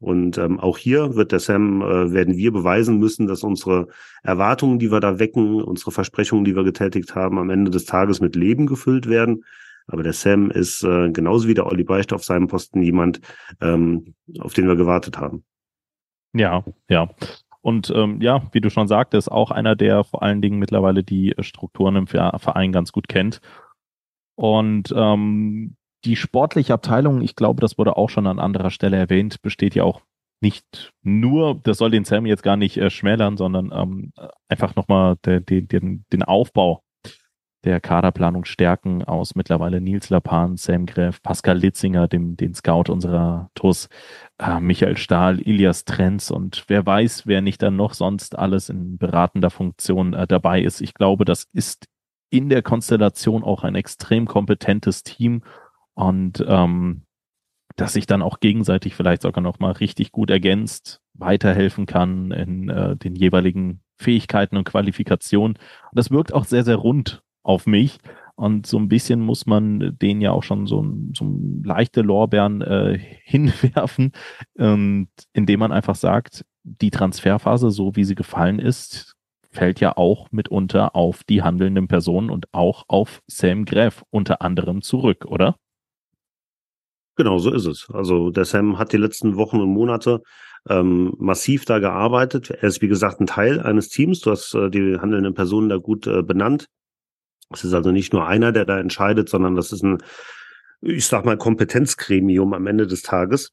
Und 0.00 0.38
ähm, 0.38 0.60
auch 0.60 0.78
hier 0.78 1.16
wird 1.16 1.32
der 1.32 1.40
Sam, 1.40 1.82
äh, 1.82 2.12
werden 2.12 2.36
wir 2.36 2.52
beweisen 2.52 2.98
müssen, 2.98 3.26
dass 3.26 3.42
unsere 3.42 3.88
Erwartungen, 4.22 4.78
die 4.78 4.92
wir 4.92 5.00
da 5.00 5.18
wecken, 5.18 5.62
unsere 5.62 5.90
Versprechungen, 5.90 6.44
die 6.44 6.54
wir 6.54 6.64
getätigt 6.64 7.14
haben, 7.14 7.38
am 7.38 7.50
Ende 7.50 7.70
des 7.70 7.84
Tages 7.84 8.20
mit 8.20 8.36
Leben 8.36 8.66
gefüllt 8.66 9.08
werden. 9.08 9.44
Aber 9.88 10.02
der 10.02 10.12
Sam 10.12 10.50
ist 10.50 10.84
äh, 10.84 11.10
genauso 11.10 11.48
wie 11.48 11.54
der 11.54 11.66
Olli 11.66 11.82
Beicht 11.82 12.12
auf 12.12 12.22
seinem 12.22 12.46
Posten 12.46 12.82
jemand, 12.82 13.20
ähm, 13.60 14.14
auf 14.40 14.54
den 14.54 14.68
wir 14.68 14.76
gewartet 14.76 15.18
haben. 15.18 15.44
Ja, 16.34 16.62
ja. 16.88 17.08
Und 17.60 17.90
ähm, 17.94 18.20
ja, 18.20 18.42
wie 18.52 18.60
du 18.60 18.70
schon 18.70 18.86
sagtest, 18.86 19.30
auch 19.30 19.50
einer, 19.50 19.74
der 19.74 20.04
vor 20.04 20.22
allen 20.22 20.40
Dingen 20.40 20.58
mittlerweile 20.58 21.02
die 21.02 21.34
Strukturen 21.40 21.96
im 21.96 22.06
Verein 22.06 22.70
ganz 22.72 22.92
gut 22.92 23.08
kennt. 23.08 23.40
Und 24.36 24.94
ähm, 24.96 25.74
die 26.08 26.16
sportliche 26.16 26.72
Abteilung, 26.72 27.20
ich 27.20 27.36
glaube, 27.36 27.60
das 27.60 27.76
wurde 27.76 27.98
auch 27.98 28.08
schon 28.08 28.26
an 28.26 28.38
anderer 28.38 28.70
Stelle 28.70 28.96
erwähnt, 28.96 29.42
besteht 29.42 29.74
ja 29.74 29.84
auch 29.84 30.00
nicht 30.40 30.94
nur, 31.02 31.60
das 31.62 31.76
soll 31.76 31.90
den 31.90 32.04
Sam 32.04 32.24
jetzt 32.24 32.42
gar 32.42 32.56
nicht 32.56 32.78
äh, 32.78 32.88
schmälern, 32.88 33.36
sondern 33.36 33.72
ähm, 33.74 34.12
einfach 34.48 34.74
nochmal 34.74 35.16
de, 35.26 35.40
de, 35.40 35.60
den, 35.60 36.06
den 36.10 36.22
Aufbau 36.22 36.82
der 37.64 37.78
Kaderplanung 37.80 38.46
stärken 38.46 39.04
aus 39.04 39.34
mittlerweile 39.34 39.82
Nils 39.82 40.08
Lapan, 40.08 40.56
Sam 40.56 40.86
Greff, 40.86 41.20
Pascal 41.22 41.58
Litzinger, 41.58 42.08
dem, 42.08 42.38
den 42.38 42.54
Scout 42.54 42.90
unserer 42.90 43.50
TUS, 43.54 43.90
äh, 44.38 44.60
Michael 44.60 44.96
Stahl, 44.96 45.40
Ilias 45.40 45.84
Trenz 45.84 46.30
und 46.30 46.64
wer 46.68 46.86
weiß, 46.86 47.26
wer 47.26 47.42
nicht 47.42 47.60
dann 47.60 47.76
noch 47.76 47.92
sonst 47.92 48.38
alles 48.38 48.70
in 48.70 48.96
beratender 48.96 49.50
Funktion 49.50 50.14
äh, 50.14 50.26
dabei 50.26 50.62
ist. 50.62 50.80
Ich 50.80 50.94
glaube, 50.94 51.26
das 51.26 51.48
ist 51.52 51.84
in 52.30 52.48
der 52.48 52.62
Konstellation 52.62 53.44
auch 53.44 53.62
ein 53.62 53.74
extrem 53.74 54.26
kompetentes 54.26 55.02
Team 55.02 55.42
und 55.98 56.44
ähm, 56.46 57.02
dass 57.74 57.94
sich 57.94 58.06
dann 58.06 58.22
auch 58.22 58.38
gegenseitig 58.38 58.94
vielleicht 58.94 59.22
sogar 59.22 59.42
noch 59.42 59.58
mal 59.58 59.72
richtig 59.72 60.12
gut 60.12 60.30
ergänzt, 60.30 61.00
weiterhelfen 61.14 61.86
kann 61.86 62.30
in 62.30 62.68
äh, 62.68 62.96
den 62.96 63.16
jeweiligen 63.16 63.80
Fähigkeiten 64.00 64.56
und 64.56 64.64
Qualifikationen. 64.64 65.56
Und 65.56 65.98
das 65.98 66.12
wirkt 66.12 66.32
auch 66.32 66.44
sehr, 66.44 66.62
sehr 66.62 66.76
rund 66.76 67.22
auf 67.42 67.66
mich. 67.66 67.98
Und 68.36 68.68
so 68.68 68.78
ein 68.78 68.88
bisschen 68.88 69.20
muss 69.20 69.46
man 69.46 69.98
den 69.98 70.20
ja 70.20 70.30
auch 70.30 70.44
schon 70.44 70.68
so, 70.68 70.86
so 71.16 71.36
leichte 71.64 72.02
Lorbeeren 72.02 72.62
äh, 72.62 72.98
hinwerfen, 73.24 74.12
und 74.56 75.08
indem 75.32 75.58
man 75.58 75.72
einfach 75.72 75.96
sagt, 75.96 76.44
die 76.62 76.90
Transferphase, 76.90 77.72
so 77.72 77.96
wie 77.96 78.04
sie 78.04 78.14
gefallen 78.14 78.60
ist, 78.60 79.16
fällt 79.50 79.80
ja 79.80 79.96
auch 79.96 80.30
mitunter 80.30 80.94
auf 80.94 81.24
die 81.24 81.42
handelnden 81.42 81.88
Personen 81.88 82.30
und 82.30 82.46
auch 82.52 82.84
auf 82.86 83.20
Sam 83.26 83.64
Greff 83.64 84.04
unter 84.10 84.42
anderem 84.42 84.82
zurück, 84.82 85.24
oder? 85.26 85.56
Genau, 87.18 87.38
so 87.38 87.52
ist 87.52 87.66
es. 87.66 87.88
Also 87.92 88.30
der 88.30 88.44
Sam 88.44 88.78
hat 88.78 88.92
die 88.92 88.96
letzten 88.96 89.36
Wochen 89.36 89.60
und 89.60 89.70
Monate 89.70 90.22
ähm, 90.68 91.12
massiv 91.18 91.64
da 91.64 91.80
gearbeitet. 91.80 92.50
Er 92.50 92.62
ist, 92.68 92.80
wie 92.80 92.86
gesagt, 92.86 93.20
ein 93.20 93.26
Teil 93.26 93.60
eines 93.60 93.88
Teams. 93.88 94.20
Du 94.20 94.30
hast 94.30 94.54
äh, 94.54 94.70
die 94.70 94.98
handelnden 95.00 95.34
Personen 95.34 95.68
da 95.68 95.78
gut 95.78 96.06
äh, 96.06 96.22
benannt. 96.22 96.66
Es 97.52 97.64
ist 97.64 97.74
also 97.74 97.90
nicht 97.90 98.12
nur 98.12 98.28
einer, 98.28 98.52
der 98.52 98.64
da 98.64 98.78
entscheidet, 98.78 99.28
sondern 99.28 99.56
das 99.56 99.72
ist 99.72 99.82
ein 99.82 99.98
ich 100.80 101.06
sag 101.06 101.24
mal, 101.24 101.36
Kompetenzgremium 101.36 102.54
am 102.54 102.66
Ende 102.66 102.86
des 102.86 103.02
Tages. 103.02 103.52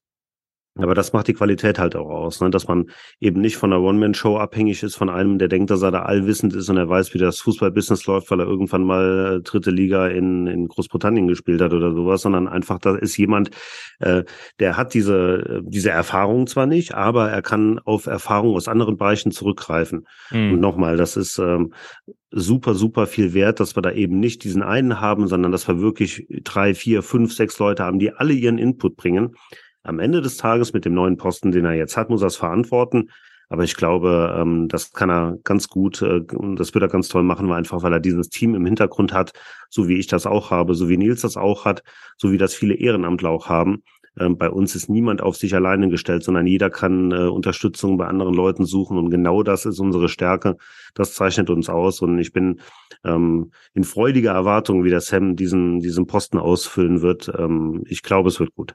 Aber 0.78 0.94
das 0.94 1.14
macht 1.14 1.30
die 1.30 1.34
Qualität 1.34 1.80
halt 1.80 1.96
auch 1.96 2.10
aus, 2.10 2.42
ne? 2.42 2.50
dass 2.50 2.68
man 2.68 2.90
eben 3.22 3.40
nicht 3.40 3.56
von 3.56 3.72
einer 3.72 3.82
One-Man-Show 3.82 4.38
abhängig 4.38 4.84
ist, 4.84 4.96
von 4.96 5.10
einem, 5.10 5.38
der 5.38 5.48
denkt, 5.48 5.70
dass 5.70 5.82
er 5.82 5.92
da 5.92 6.02
allwissend 6.02 6.54
ist 6.54 6.70
und 6.70 6.76
er 6.76 6.90
weiß, 6.90 7.14
wie 7.14 7.18
das 7.18 7.40
Fußballbusiness 7.40 8.06
läuft, 8.08 8.30
weil 8.30 8.42
er 8.42 8.46
irgendwann 8.46 8.84
mal 8.84 9.38
äh, 9.38 9.42
dritte 9.42 9.72
Liga 9.72 10.08
in, 10.08 10.48
in 10.48 10.68
Großbritannien 10.68 11.30
gespielt 11.30 11.62
hat 11.62 11.72
oder 11.72 11.94
sowas, 11.94 12.24
sondern 12.24 12.50
einfach, 12.50 12.80
da 12.80 12.96
ist 12.96 13.16
jemand, 13.16 13.52
äh, 14.00 14.24
der 14.60 14.76
hat 14.76 14.94
diese, 14.94 15.62
diese 15.64 15.92
Erfahrung 15.92 16.46
zwar 16.46 16.66
nicht, 16.66 16.94
aber 16.94 17.30
er 17.30 17.42
kann 17.42 17.80
auf 17.80 18.06
Erfahrungen 18.06 18.56
aus 18.56 18.68
anderen 18.68 18.98
Bereichen 18.98 19.32
zurückgreifen. 19.32 20.06
Mhm. 20.32 20.54
Und 20.54 20.60
nochmal, 20.60 20.98
das 20.98 21.16
ist 21.16 21.38
ähm, 21.38 21.74
super, 22.32 22.74
super 22.74 23.08
viel 23.08 23.34
wert, 23.34 23.62
dass 23.62 23.78
wir 23.78 23.82
da 23.82 23.92
eben 23.92 24.20
nicht 24.20 24.44
diesen 24.44 24.62
einen 24.62 25.00
haben, 25.00 25.30
sondern 25.30 25.54
dass 25.54 25.70
wir 25.70 25.80
wirklich 25.80 26.28
drei, 26.44 26.74
vier, 26.74 27.02
fünf, 27.02 27.34
sechs 27.34 27.58
Leute 27.60 27.86
haben, 27.86 27.98
die 27.98 28.12
alle 28.12 28.34
ihren 28.34 28.58
Input 28.58 28.98
bringen 28.98 29.36
am 29.86 30.00
Ende 30.00 30.22
des 30.22 30.38
Tages 30.38 30.74
mit 30.74 30.86
dem 30.86 30.94
neuen 30.94 31.18
Posten, 31.18 31.52
den 31.52 31.66
er 31.66 31.74
jetzt 31.74 31.98
hat, 31.98 32.10
muss 32.10 32.22
er 32.22 32.28
es 32.28 32.36
verantworten. 32.36 33.10
Aber 33.50 33.64
ich 33.64 33.76
glaube, 33.76 34.36
ähm, 34.38 34.68
das 34.68 34.92
kann 34.92 35.10
er 35.10 35.38
ganz 35.44 35.68
gut 35.68 36.02
äh, 36.02 36.22
und 36.36 36.56
das 36.58 36.74
wird 36.74 36.82
er 36.84 36.88
ganz 36.88 37.10
toll 37.10 37.24
machen, 37.24 37.52
einfach, 37.52 37.84
weil 37.84 37.94
er 37.94 38.00
dieses 38.00 38.30
Team 38.30 38.56
im 38.56 38.66
Hintergrund 38.66 39.14
hat, 39.14 39.34
so 39.70 39.88
wie 39.88 40.00
ich 40.00 40.08
das 40.08 40.26
auch 40.26 40.50
habe, 40.52 40.74
so 40.74 40.90
wie 40.90 40.98
Nils 40.98 41.22
das 41.22 41.38
auch 41.38 41.66
hat, 41.66 41.84
so 42.18 42.32
wie 42.32 42.38
das 42.38 42.56
viele 42.56 42.74
Ehrenamtler 42.76 43.30
auch 43.30 43.48
haben. 43.48 43.84
Ähm, 44.18 44.38
bei 44.38 44.50
uns 44.50 44.76
ist 44.76 44.90
niemand 44.90 45.22
auf 45.22 45.36
sich 45.36 45.54
alleine 45.54 45.90
gestellt, 45.90 46.24
sondern 46.24 46.48
jeder 46.48 46.70
kann 46.70 47.12
äh, 47.12 47.28
Unterstützung 47.28 47.98
bei 47.98 48.08
anderen 48.08 48.34
Leuten 48.34 48.66
suchen 48.66 48.98
und 48.98 49.10
genau 49.12 49.44
das 49.44 49.66
ist 49.66 49.80
unsere 49.80 50.10
Stärke. 50.10 50.58
Das 50.96 51.14
zeichnet 51.14 51.50
uns 51.50 51.70
aus 51.70 52.02
und 52.02 52.18
ich 52.18 52.32
bin 52.34 52.62
ähm, 53.04 53.52
in 53.74 53.84
freudiger 53.84 54.32
Erwartung, 54.32 54.84
wie 54.84 54.90
der 54.90 55.02
Sam 55.02 55.36
diesen, 55.36 55.82
diesen 55.82 56.08
Posten 56.08 56.38
ausfüllen 56.38 57.02
wird. 57.02 57.32
Ich 57.86 58.02
glaube, 58.02 58.30
es 58.30 58.40
wird 58.40 58.56
gut. 58.56 58.74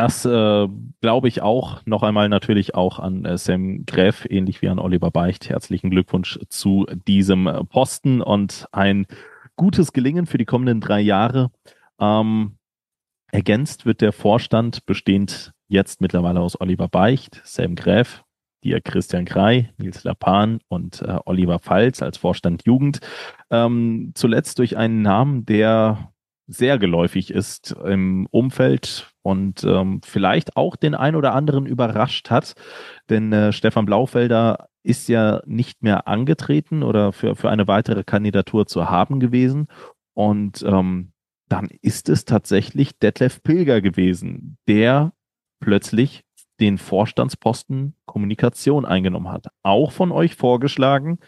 Das 0.00 0.24
äh, 0.24 0.68
glaube 1.00 1.26
ich 1.26 1.42
auch. 1.42 1.84
Noch 1.84 2.04
einmal 2.04 2.28
natürlich 2.28 2.76
auch 2.76 3.00
an 3.00 3.24
äh, 3.24 3.36
Sam 3.36 3.84
Gräf, 3.84 4.28
ähnlich 4.30 4.62
wie 4.62 4.68
an 4.68 4.78
Oliver 4.78 5.10
Beicht. 5.10 5.48
Herzlichen 5.48 5.90
Glückwunsch 5.90 6.38
zu 6.48 6.86
diesem 7.08 7.66
Posten 7.68 8.22
und 8.22 8.68
ein 8.70 9.08
gutes 9.56 9.92
Gelingen 9.92 10.26
für 10.26 10.38
die 10.38 10.44
kommenden 10.44 10.80
drei 10.80 11.00
Jahre. 11.00 11.50
Ähm, 11.98 12.58
ergänzt 13.32 13.86
wird 13.86 14.00
der 14.00 14.12
Vorstand 14.12 14.86
bestehend 14.86 15.52
jetzt 15.66 16.00
mittlerweile 16.00 16.38
aus 16.38 16.60
Oliver 16.60 16.86
Beicht, 16.86 17.40
Sam 17.42 17.74
Gräf, 17.74 18.22
dir 18.62 18.80
Christian 18.80 19.24
Krei, 19.24 19.72
Nils 19.78 20.04
Lapan 20.04 20.60
und 20.68 21.02
äh, 21.02 21.18
Oliver 21.24 21.58
Pfalz 21.58 22.02
als 22.02 22.18
Vorstand 22.18 22.64
Jugend. 22.66 23.00
Ähm, 23.50 24.12
zuletzt 24.14 24.60
durch 24.60 24.76
einen 24.76 25.02
Namen, 25.02 25.44
der 25.44 26.12
sehr 26.48 26.78
geläufig 26.78 27.30
ist 27.30 27.72
im 27.84 28.26
Umfeld 28.30 29.12
und 29.28 29.62
ähm, 29.64 30.00
vielleicht 30.04 30.56
auch 30.56 30.76
den 30.76 30.94
ein 30.94 31.14
oder 31.14 31.34
anderen 31.34 31.66
überrascht 31.66 32.30
hat. 32.30 32.54
Denn 33.10 33.32
äh, 33.32 33.52
Stefan 33.52 33.84
Blaufelder 33.84 34.68
ist 34.82 35.08
ja 35.08 35.42
nicht 35.44 35.82
mehr 35.82 36.08
angetreten 36.08 36.82
oder 36.82 37.12
für, 37.12 37.36
für 37.36 37.50
eine 37.50 37.68
weitere 37.68 38.04
Kandidatur 38.04 38.66
zu 38.66 38.88
haben 38.88 39.20
gewesen. 39.20 39.68
Und 40.14 40.62
ähm, 40.62 41.12
dann 41.48 41.68
ist 41.82 42.08
es 42.08 42.24
tatsächlich 42.24 42.98
Detlef 42.98 43.42
Pilger 43.42 43.80
gewesen, 43.80 44.56
der 44.66 45.12
plötzlich 45.60 46.24
den 46.60 46.78
Vorstandsposten 46.78 47.94
Kommunikation 48.06 48.86
eingenommen 48.86 49.30
hat. 49.30 49.48
Auch 49.62 49.92
von 49.92 50.10
euch 50.10 50.36
vorgeschlagen. 50.36 51.18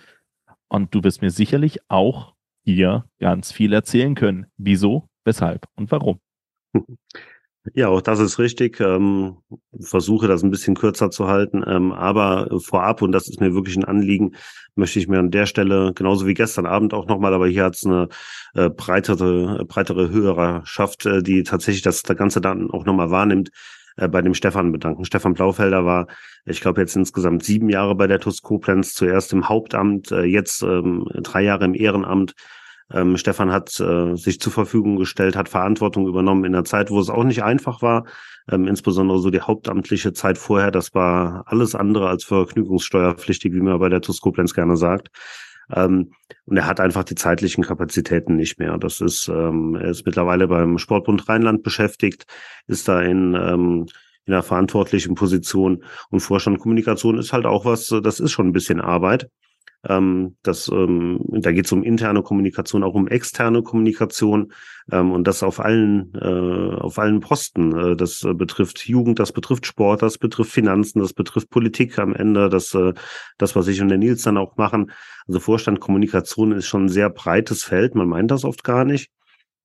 Und 0.69 0.95
du 0.95 1.05
wirst 1.05 1.21
mir 1.21 1.31
sicherlich 1.31 1.81
auch 1.89 2.35
hier 2.65 3.05
ganz 3.19 3.53
viel 3.53 3.73
erzählen 3.73 4.15
können. 4.15 4.47
Wieso? 4.57 5.11
weshalb 5.25 5.67
und 5.77 5.91
warum. 5.91 6.21
Ja, 7.75 7.89
auch 7.89 8.01
das 8.01 8.21
ist 8.21 8.39
richtig. 8.39 8.81
Ähm, 8.81 9.37
versuche 9.81 10.27
das 10.27 10.43
ein 10.43 10.51
bisschen 10.51 10.75
kürzer 10.75 11.11
zu 11.11 11.29
halten. 11.29 11.63
Ähm, 11.67 11.93
aber 11.93 12.49
vorab, 12.61 13.03
und 13.03 13.13
das 13.13 13.29
ist 13.29 13.41
mir 13.41 13.55
wirklich 13.55 13.77
ein 13.77 13.85
Anliegen, 13.85 14.33
möchte 14.77 14.99
ich 14.99 15.09
mir 15.09 15.19
an 15.19 15.31
der 15.31 15.45
Stelle, 15.47 15.93
genauso 15.95 16.27
wie 16.27 16.35
gestern 16.35 16.65
Abend 16.67 16.95
auch 16.95 17.07
nochmal, 17.07 17.35
aber 17.35 17.49
hier 17.49 17.65
hat 17.65 17.75
es 17.75 17.85
eine 17.85 18.09
äh, 18.55 18.71
breitere, 18.71 19.65
breitere 19.67 20.11
Hörerschaft, 20.11 21.05
äh, 21.05 21.23
die 21.23 21.43
tatsächlich 21.43 21.83
das, 21.83 22.03
das 22.03 22.17
Ganze 22.17 22.41
dann 22.41 22.71
auch 22.71 22.87
nochmal 22.87 23.11
wahrnimmt, 23.11 23.51
äh, 23.97 24.09
bei 24.09 24.23
dem 24.23 24.35
Stefan 24.35 24.73
bedanken. 24.73 25.05
Stefan 25.05 25.35
Blaufelder 25.35 25.85
war, 25.85 26.07
ich 26.47 26.63
glaube, 26.63 26.81
jetzt 26.81 26.97
insgesamt 26.97 27.45
sieben 27.45 27.69
Jahre 27.69 27.95
bei 27.95 28.07
der 28.07 28.21
TUS 28.21 28.41
Koblenz, 28.41 28.95
zuerst 28.95 29.35
im 29.35 29.49
Hauptamt, 29.51 30.11
äh, 30.13 30.23
jetzt 30.23 30.63
ähm, 30.63 31.07
drei 31.17 31.43
Jahre 31.43 31.67
im 31.67 31.75
Ehrenamt 31.75 32.35
ähm, 32.93 33.17
Stefan 33.17 33.53
hat 33.53 33.79
äh, 33.81 34.17
sich 34.17 34.41
zur 34.41 34.53
Verfügung 34.53 34.97
gestellt, 34.97 35.37
hat 35.37 35.49
Verantwortung 35.49 36.09
übernommen 36.09 36.45
in 36.45 36.55
einer 36.55 36.65
Zeit, 36.65 36.91
wo 36.91 36.99
es 37.01 37.11
auch 37.11 37.25
nicht 37.25 37.43
einfach 37.43 37.83
war. 37.83 38.05
Ähm, 38.51 38.67
insbesondere 38.67 39.19
so 39.21 39.31
die 39.31 39.41
hauptamtliche 39.41 40.13
Zeit 40.13 40.39
vorher, 40.39 40.71
das 40.71 40.95
war 40.95 41.45
alles 41.47 41.75
andere 41.75 42.09
als 42.09 42.25
vergnügungssteuerpflichtig, 42.25 43.53
wie 43.53 43.61
man 43.61 43.79
bei 43.79 43.89
der 43.89 44.01
TUS 44.01 44.21
Koblenz 44.21 44.55
gerne 44.55 44.77
sagt. 44.77 45.09
Ähm, 45.73 46.13
und 46.47 46.57
er 46.57 46.67
hat 46.67 46.81
einfach 46.81 47.05
die 47.05 47.15
zeitlichen 47.15 47.63
Kapazitäten 47.65 48.37
nicht 48.37 48.59
mehr. 48.59 48.77
Das 48.79 49.01
ist, 49.01 49.29
ähm, 49.29 49.77
er 49.77 49.91
ist 49.91 50.05
mittlerweile 50.05 50.49
beim 50.49 50.79
Sportbund 50.79 51.29
Rheinland 51.29 51.63
beschäftigt, 51.63 52.25
ist 52.67 52.89
da 52.89 53.01
in, 53.01 53.35
ähm, 53.35 53.87
in 54.27 54.35
einer 54.35 54.43
verantwortlichen 54.43 55.15
Position 55.15 55.85
und 56.11 56.21
Vorstand 56.21 56.59
Kommunikation 56.59 57.19
ist 57.19 57.33
halt 57.33 57.47
auch 57.47 57.65
was, 57.65 57.95
das 58.03 58.21
ist 58.21 58.33
schon 58.33 58.49
ein 58.49 58.53
bisschen 58.53 58.81
Arbeit. 58.81 59.29
Ähm, 59.89 60.37
das, 60.43 60.69
ähm, 60.69 61.21
da 61.29 61.53
geht 61.53 61.67
es 61.67 61.73
um 61.73 61.83
interne 61.83 62.23
Kommunikation, 62.23 62.83
auch 62.83 62.95
um 62.95 63.09
externe 63.09 63.63
Kommunikation 63.63 64.53
ähm, 64.93 65.13
und 65.13 65.27
das 65.27 65.43
auf 65.43 65.61
allen, 65.61 66.13
äh, 66.15 66.75
auf 66.77 66.99
allen 66.99 67.21
Posten. 67.21 67.77
Äh, 67.77 67.97
das 67.97 68.23
äh, 68.25 68.35
betrifft 68.35 68.87
Jugend, 68.87 69.19
das 69.19 69.33
betrifft 69.33 69.67
Sport, 69.67 70.03
das 70.03 70.19
betrifft 70.19 70.53
Finanzen, 70.53 71.01
das 71.01 71.15
betrifft 71.15 71.51
Politik 71.51 71.99
am 71.99 72.15
Ende, 72.15 72.49
das, 72.51 72.75
äh, 72.75 72.93
das 73.39 73.57
was 73.57 73.69
ich 73.69 73.81
und 73.81 73.89
der 73.89 73.99
Nils 73.99 74.23
dann 74.23 74.37
auch 74.37 74.57
machen. 74.57 74.91
Also 75.27 75.41
Vorstand 75.41 75.81
Kommunikation 75.81 76.53
ist 76.53 76.67
schon 76.67 76.87
ein 76.87 76.89
sehr 76.91 77.09
breites 77.09 77.63
Feld, 77.63 77.95
man 77.95 78.09
meint 78.09 78.31
das 78.31 78.45
oft 78.45 78.65
gar 78.65 78.85
nicht. 78.85 79.11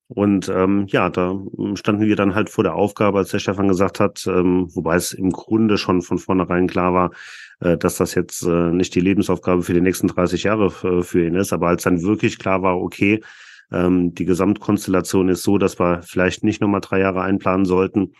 Und 0.08 0.48
ähm, 0.48 0.86
ja, 0.88 1.10
da 1.10 1.36
standen 1.74 2.06
wir 2.06 2.14
dann 2.14 2.34
halt 2.36 2.48
vor 2.48 2.62
der 2.62 2.74
Aufgabe, 2.74 3.18
als 3.18 3.30
der 3.30 3.40
Stefan 3.40 3.66
gesagt 3.66 3.98
hat, 3.98 4.24
ähm, 4.28 4.68
wobei 4.72 4.94
es 4.94 5.12
im 5.12 5.30
Grunde 5.30 5.78
schon 5.78 6.00
von 6.00 6.18
vornherein 6.18 6.68
klar 6.68 6.94
war, 6.94 7.10
äh, 7.60 7.76
dass 7.76 7.96
das 7.96 8.14
jetzt 8.14 8.42
äh, 8.44 8.70
nicht 8.70 8.94
die 8.94 9.00
Lebensaufgabe 9.00 9.62
für 9.62 9.74
die 9.74 9.80
nächsten 9.80 10.06
30 10.06 10.44
Jahre 10.44 10.70
für, 10.70 11.02
für 11.02 11.26
ihn 11.26 11.34
ist. 11.34 11.52
Aber 11.52 11.68
als 11.68 11.82
dann 11.82 12.02
wirklich 12.02 12.38
klar 12.38 12.62
war, 12.62 12.78
okay, 12.78 13.20
ähm, 13.72 14.14
die 14.14 14.24
Gesamtkonstellation 14.24 15.28
ist 15.28 15.42
so, 15.42 15.58
dass 15.58 15.80
wir 15.80 16.02
vielleicht 16.02 16.44
nicht 16.44 16.60
nochmal 16.60 16.80
drei 16.82 17.00
Jahre 17.00 17.22
einplanen 17.22 17.66
sollten, 17.66 18.12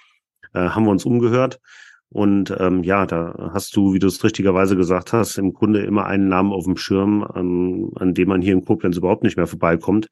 äh, 0.54 0.70
haben 0.70 0.84
wir 0.84 0.90
uns 0.90 1.04
umgehört. 1.04 1.60
Und 2.08 2.54
ähm, 2.58 2.82
ja, 2.82 3.06
da 3.06 3.50
hast 3.52 3.76
du, 3.76 3.92
wie 3.92 3.98
du 3.98 4.06
es 4.06 4.22
richtigerweise 4.24 4.76
gesagt 4.76 5.12
hast, 5.12 5.38
im 5.38 5.52
Grunde 5.52 5.84
immer 5.84 6.06
einen 6.06 6.28
Namen 6.28 6.52
auf 6.52 6.64
dem 6.64 6.76
Schirm, 6.76 7.26
ähm, 7.34 7.92
an 7.96 8.14
dem 8.14 8.28
man 8.28 8.42
hier 8.42 8.54
in 8.54 8.64
Koblenz 8.64 8.96
überhaupt 8.96 9.22
nicht 9.22 9.36
mehr 9.36 9.46
vorbeikommt. 9.46 10.08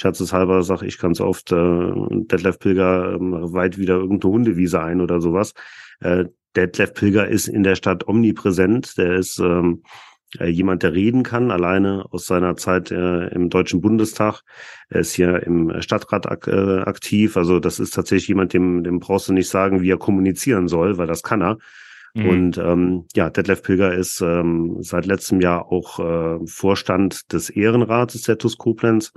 Scherzeshalber 0.00 0.62
sage 0.62 0.86
ich 0.86 0.98
ganz 0.98 1.20
oft, 1.20 1.52
äh, 1.52 1.92
Detlef 2.10 2.58
Pilger 2.58 3.16
äh, 3.16 3.18
weit 3.20 3.76
wieder 3.76 3.96
irgendeine 3.96 4.32
Hundewiese 4.32 4.80
ein 4.80 5.02
oder 5.02 5.20
sowas. 5.20 5.52
Äh, 6.00 6.24
Detlef 6.56 6.94
Pilger 6.94 7.28
ist 7.28 7.48
in 7.48 7.64
der 7.64 7.74
Stadt 7.74 8.08
omnipräsent. 8.08 8.96
Der 8.96 9.16
ist 9.16 9.38
ähm, 9.40 9.82
äh, 10.38 10.46
jemand, 10.46 10.84
der 10.84 10.94
reden 10.94 11.22
kann, 11.22 11.50
alleine 11.50 12.06
aus 12.12 12.24
seiner 12.24 12.56
Zeit 12.56 12.90
äh, 12.90 13.26
im 13.28 13.50
Deutschen 13.50 13.82
Bundestag. 13.82 14.40
Er 14.88 15.00
ist 15.00 15.12
hier 15.12 15.42
im 15.42 15.82
Stadtrat 15.82 16.26
ak 16.26 16.46
äh, 16.46 16.80
aktiv. 16.80 17.36
Also 17.36 17.60
das 17.60 17.78
ist 17.78 17.92
tatsächlich 17.92 18.28
jemand, 18.28 18.54
dem, 18.54 18.82
dem 18.82 19.00
brauchst 19.00 19.28
du 19.28 19.34
nicht 19.34 19.50
sagen, 19.50 19.82
wie 19.82 19.90
er 19.90 19.98
kommunizieren 19.98 20.68
soll, 20.68 20.96
weil 20.96 21.08
das 21.08 21.22
kann 21.22 21.42
er. 21.42 21.58
Mhm. 22.14 22.26
Und 22.26 22.56
ähm, 22.56 23.04
ja, 23.14 23.28
Detlef 23.28 23.62
Pilger 23.62 23.92
ist 23.92 24.22
ähm, 24.22 24.78
seit 24.80 25.04
letztem 25.04 25.42
Jahr 25.42 25.70
auch 25.70 25.98
äh, 25.98 26.38
Vorstand 26.46 27.34
des 27.34 27.50
Ehrenrates 27.50 28.22
der 28.22 28.38
TUS 28.38 28.56
Koblenz 28.56 29.12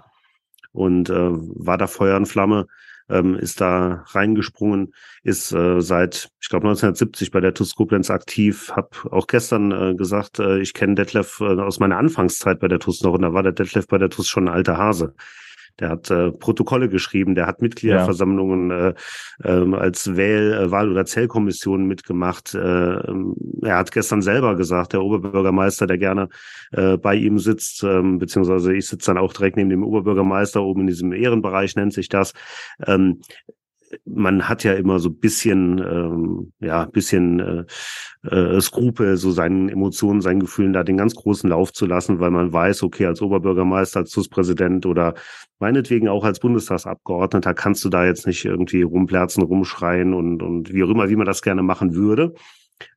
und 0.74 1.10
äh, 1.10 1.32
war 1.32 1.78
da 1.78 1.88
Feuer 1.88 2.18
und 2.18 2.26
Flamme 2.26 2.68
ähm, 3.10 3.36
ist 3.36 3.62
da 3.62 4.04
reingesprungen, 4.08 4.94
ist 5.24 5.52
äh, 5.52 5.82
seit, 5.82 6.30
ich 6.42 6.50
glaube, 6.50 6.68
1970 6.68 7.32
bei 7.32 7.40
der 7.40 7.54
TUS 7.54 7.76
Koblenz 7.76 8.10
aktiv, 8.10 8.72
habe 8.76 8.90
auch 9.12 9.28
gestern 9.28 9.72
äh, 9.72 9.96
gesagt, 9.96 10.40
äh, 10.40 10.60
ich 10.60 10.74
kenne 10.74 10.96
Detlef 10.96 11.40
äh, 11.42 11.60
aus 11.60 11.80
meiner 11.80 11.98
Anfangszeit 11.98 12.60
bei 12.60 12.68
der 12.68 12.80
TUS 12.80 13.02
noch 13.02 13.14
und 13.14 13.22
da 13.22 13.34
war 13.34 13.44
der 13.44 13.52
Detlef 13.52 13.88
bei 13.88 13.98
der 13.98 14.10
TUS 14.10 14.28
schon 14.28 14.48
ein 14.48 14.54
alter 14.54 14.78
Hase. 14.78 15.14
Der 15.80 15.90
hat 15.90 16.12
äh, 16.12 16.32
Protokolle 16.32 16.88
geschrieben, 16.88 17.34
der 17.34 17.48
hat 17.48 17.62
Mitgliederversammlungen 17.62 18.72
äh, 18.72 18.94
äh, 19.44 19.76
als 19.76 20.16
Wähl-, 20.16 20.54
äh, 20.54 20.72
Wahl- 20.72 20.92
oder 20.92 21.06
Zählkommissionen 21.06 21.88
mitgemacht. 21.88 22.54
Äh, 22.54 22.60
ähm, 22.60 23.36
er 23.62 23.78
hat 23.78 23.92
gestern 23.92 24.22
selber 24.22 24.56
gesagt, 24.56 24.94
der 24.94 25.02
Oberbürgermeister, 25.02 25.88
der 25.88 25.98
gerne 25.98 26.30
äh, 26.72 26.98
bei 26.98 27.16
ihm 27.16 27.40
sitzt, 27.40 27.84
äh, 27.84 28.02
beziehungsweise 28.04 28.76
ich 28.76 28.88
sitze 28.88 29.08
dann 29.08 29.18
auch 29.18 29.34
direkt 29.34 29.58
neben 29.58 29.70
dem 29.70 29.84
Oberbürgermeister 29.84 30.62
oben 30.62 30.82
in 30.82 30.88
diesem 30.88 31.12
Ehrenbereich, 31.12 31.76
nennt 31.76 31.94
sich 31.94 32.08
das. 32.08 32.34
Ähm, 32.86 33.22
man 34.06 34.48
hat 34.48 34.64
ja 34.64 34.74
immer 34.74 35.00
so 35.00 35.10
bisschen, 35.10 35.80
ähm, 35.80 36.54
ja, 36.60 36.86
bisschen 36.86 37.40
äh, 37.40 37.66
äh, 38.28 38.62
Skrupel, 38.62 39.18
so 39.18 39.32
seinen 39.32 39.70
Emotionen, 39.70 40.22
seinen 40.22 40.40
Gefühlen 40.40 40.74
da 40.74 40.84
den 40.84 40.98
ganz 40.98 41.16
großen 41.16 41.50
Lauf 41.50 41.74
zu 41.74 41.86
lassen, 41.86 42.20
weil 42.20 42.32
man 42.32 42.54
weiß, 42.54 42.84
okay, 42.84 43.06
als 43.06 43.22
Oberbürgermeister, 43.22 44.02
als 44.02 44.12
TUS-Präsident 44.12 44.86
oder 44.86 45.14
meinetwegen 45.60 46.08
auch 46.08 46.24
als 46.24 46.40
Bundestagsabgeordneter 46.40 47.54
kannst 47.54 47.84
du 47.86 47.90
da 47.90 48.06
jetzt 48.06 48.28
nicht 48.28 48.46
irgendwie 48.46 48.82
rumplerzen, 48.82 49.44
rumschreien 49.44 50.14
und, 50.14 50.42
und 50.42 50.74
wie 50.74 50.84
auch 50.84 50.90
immer, 50.90 51.10
wie 51.10 51.16
man 51.16 51.26
das 51.28 51.42
gerne 51.42 51.64
machen 51.64 51.96
würde. 51.96 52.34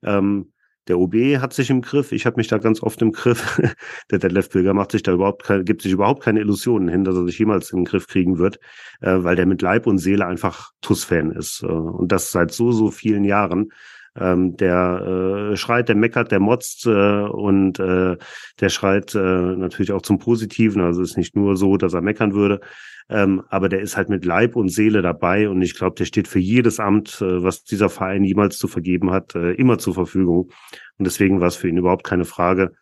Ähm, 0.02 0.52
der 0.88 0.98
OB 0.98 1.14
hat 1.40 1.52
sich 1.52 1.70
im 1.70 1.82
Griff, 1.82 2.12
ich 2.12 2.26
habe 2.26 2.36
mich 2.36 2.48
da 2.48 2.58
ganz 2.58 2.82
oft 2.82 3.00
im 3.02 3.12
Griff. 3.12 3.60
der 4.10 4.18
Detlef 4.18 4.50
Pilger 4.50 4.74
macht 4.74 4.92
sich 4.92 5.02
da 5.02 5.12
überhaupt 5.12 5.44
keine, 5.44 5.64
gibt 5.64 5.82
sich 5.82 5.92
überhaupt 5.92 6.22
keine 6.22 6.40
Illusionen 6.40 6.88
hin, 6.88 7.04
dass 7.04 7.16
er 7.16 7.24
sich 7.24 7.38
jemals 7.38 7.68
den 7.68 7.84
Griff 7.84 8.06
kriegen 8.06 8.38
wird, 8.38 8.58
äh, 9.00 9.16
weil 9.18 9.36
der 9.36 9.46
mit 9.46 9.62
Leib 9.62 9.86
und 9.86 9.98
Seele 9.98 10.26
einfach 10.26 10.70
TUS-Fan 10.82 11.32
ist. 11.32 11.62
Äh, 11.62 11.66
und 11.66 12.12
das 12.12 12.30
seit 12.30 12.52
so, 12.52 12.72
so 12.72 12.90
vielen 12.90 13.24
Jahren. 13.24 13.70
Ähm, 14.18 14.56
der 14.56 15.50
äh, 15.52 15.56
schreit, 15.56 15.88
der 15.88 15.96
meckert, 15.96 16.32
der 16.32 16.40
motzt 16.40 16.86
äh, 16.86 16.90
und 16.90 17.78
äh, 17.78 18.16
der 18.60 18.68
schreit 18.70 19.14
äh, 19.14 19.18
natürlich 19.18 19.92
auch 19.92 20.00
zum 20.00 20.18
Positiven. 20.18 20.80
Also 20.80 21.02
ist 21.02 21.18
nicht 21.18 21.36
nur 21.36 21.56
so, 21.56 21.76
dass 21.76 21.92
er 21.92 22.00
meckern 22.00 22.32
würde, 22.32 22.60
ähm, 23.08 23.42
aber 23.48 23.68
der 23.68 23.80
ist 23.80 23.96
halt 23.96 24.08
mit 24.08 24.24
Leib 24.24 24.56
und 24.56 24.68
Seele 24.68 25.00
dabei 25.00 25.48
und 25.48 25.62
ich 25.62 25.76
glaube, 25.76 25.94
der 25.96 26.06
steht 26.06 26.26
für 26.26 26.40
jedes 26.40 26.80
Amt, 26.80 27.20
äh, 27.20 27.42
was 27.42 27.62
dieser 27.62 27.88
Verein 27.88 28.24
jemals 28.24 28.58
zu 28.58 28.66
vergeben 28.66 29.12
hat, 29.12 29.34
äh, 29.34 29.52
immer 29.52 29.78
zur 29.78 29.94
Verfügung. 29.94 30.50
Und 30.98 31.04
deswegen 31.06 31.40
war 31.40 31.48
es 31.48 31.56
für 31.56 31.68
ihn 31.68 31.76
überhaupt 31.76 32.04
keine 32.04 32.24
Frage. 32.24 32.72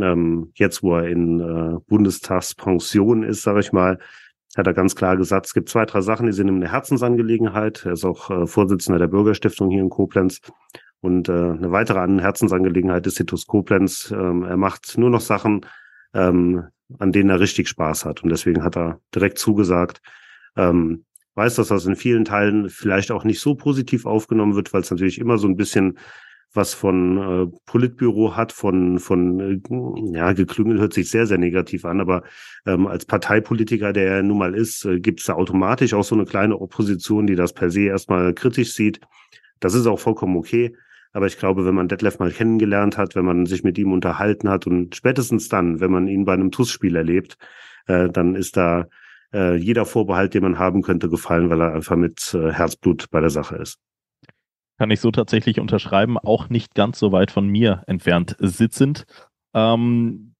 Ähm, 0.00 0.50
jetzt, 0.54 0.82
wo 0.82 0.96
er 0.96 1.08
in 1.08 1.40
äh, 1.40 1.78
Bundestagspension 1.86 3.22
ist, 3.22 3.42
sage 3.42 3.60
ich 3.60 3.72
mal, 3.72 3.98
hat 4.56 4.66
er 4.66 4.74
ganz 4.74 4.96
klar 4.96 5.16
gesagt, 5.16 5.46
es 5.46 5.54
gibt 5.54 5.68
zwei, 5.68 5.84
drei 5.84 6.00
Sachen, 6.00 6.26
die 6.26 6.32
sind 6.32 6.48
ihm 6.48 6.56
eine 6.56 6.72
Herzensangelegenheit. 6.72 7.84
Er 7.86 7.92
ist 7.92 8.04
auch 8.04 8.30
äh, 8.30 8.46
Vorsitzender 8.46 8.98
der 8.98 9.06
Bürgerstiftung 9.06 9.70
hier 9.70 9.82
in 9.82 9.90
Koblenz. 9.90 10.40
Und 11.00 11.28
äh, 11.28 11.32
eine 11.32 11.70
weitere 11.70 12.00
Herzensangelegenheit 12.20 13.06
ist 13.06 13.14
Titus 13.14 13.46
Koblenz. 13.46 14.10
Ähm, 14.10 14.42
er 14.42 14.56
macht 14.56 14.98
nur 14.98 15.10
noch 15.10 15.20
Sachen, 15.20 15.64
ähm, 16.12 16.64
an 16.98 17.12
denen 17.12 17.30
er 17.30 17.40
richtig 17.40 17.68
Spaß 17.68 18.04
hat. 18.04 18.22
Und 18.22 18.30
deswegen 18.30 18.62
hat 18.62 18.76
er 18.76 19.00
direkt 19.14 19.38
zugesagt. 19.38 20.00
Ähm, 20.56 21.04
weiß, 21.34 21.54
dass 21.56 21.68
das 21.68 21.86
in 21.86 21.96
vielen 21.96 22.24
Teilen 22.24 22.68
vielleicht 22.68 23.10
auch 23.10 23.24
nicht 23.24 23.40
so 23.40 23.54
positiv 23.54 24.06
aufgenommen 24.06 24.56
wird, 24.56 24.72
weil 24.72 24.82
es 24.82 24.90
natürlich 24.90 25.18
immer 25.18 25.38
so 25.38 25.48
ein 25.48 25.56
bisschen 25.56 25.98
was 26.52 26.74
von 26.74 27.18
äh, 27.18 27.58
Politbüro 27.66 28.36
hat, 28.36 28.52
von, 28.52 28.98
von 28.98 29.40
äh, 29.40 30.16
ja, 30.16 30.32
Geklüngel 30.32 30.80
hört 30.80 30.92
sich 30.92 31.08
sehr, 31.08 31.26
sehr 31.26 31.38
negativ 31.38 31.84
an, 31.84 32.00
aber 32.00 32.24
ähm, 32.66 32.88
als 32.88 33.06
Parteipolitiker, 33.06 33.92
der 33.92 34.16
er 34.16 34.22
nun 34.22 34.38
mal 34.38 34.54
ist, 34.54 34.84
äh, 34.84 34.98
gibt 34.98 35.20
es 35.20 35.26
da 35.26 35.34
automatisch 35.34 35.94
auch 35.94 36.02
so 36.02 36.16
eine 36.16 36.24
kleine 36.24 36.60
Opposition, 36.60 37.28
die 37.28 37.36
das 37.36 37.52
per 37.52 37.70
se 37.70 37.82
erstmal 37.82 38.34
kritisch 38.34 38.74
sieht. 38.74 39.00
Das 39.60 39.74
ist 39.74 39.86
auch 39.86 40.00
vollkommen 40.00 40.36
okay. 40.36 40.74
Aber 41.12 41.26
ich 41.26 41.38
glaube, 41.38 41.66
wenn 41.66 41.74
man 41.74 41.88
Detlef 41.88 42.18
mal 42.18 42.30
kennengelernt 42.30 42.96
hat, 42.96 43.14
wenn 43.14 43.24
man 43.24 43.46
sich 43.46 43.64
mit 43.64 43.78
ihm 43.78 43.92
unterhalten 43.92 44.48
hat 44.48 44.66
und 44.66 44.94
spätestens 44.94 45.48
dann, 45.48 45.80
wenn 45.80 45.90
man 45.90 46.06
ihn 46.06 46.24
bei 46.24 46.34
einem 46.34 46.50
TUS-Spiel 46.50 46.94
erlebt, 46.94 47.36
äh, 47.86 48.08
dann 48.08 48.36
ist 48.36 48.56
da 48.56 48.86
äh, 49.32 49.56
jeder 49.56 49.86
Vorbehalt, 49.86 50.34
den 50.34 50.42
man 50.42 50.58
haben 50.58 50.82
könnte, 50.82 51.08
gefallen, 51.08 51.50
weil 51.50 51.60
er 51.60 51.74
einfach 51.74 51.96
mit 51.96 52.34
äh, 52.34 52.52
Herzblut 52.52 53.10
bei 53.10 53.20
der 53.20 53.30
Sache 53.30 53.56
ist. 53.56 53.78
Kann 54.78 54.90
ich 54.90 55.00
so 55.00 55.10
tatsächlich 55.10 55.60
unterschreiben, 55.60 56.16
auch 56.16 56.48
nicht 56.48 56.74
ganz 56.74 56.98
so 56.98 57.12
weit 57.12 57.30
von 57.30 57.46
mir 57.46 57.82
entfernt 57.86 58.36
sitzend. 58.38 59.04
Ähm, 59.52 60.34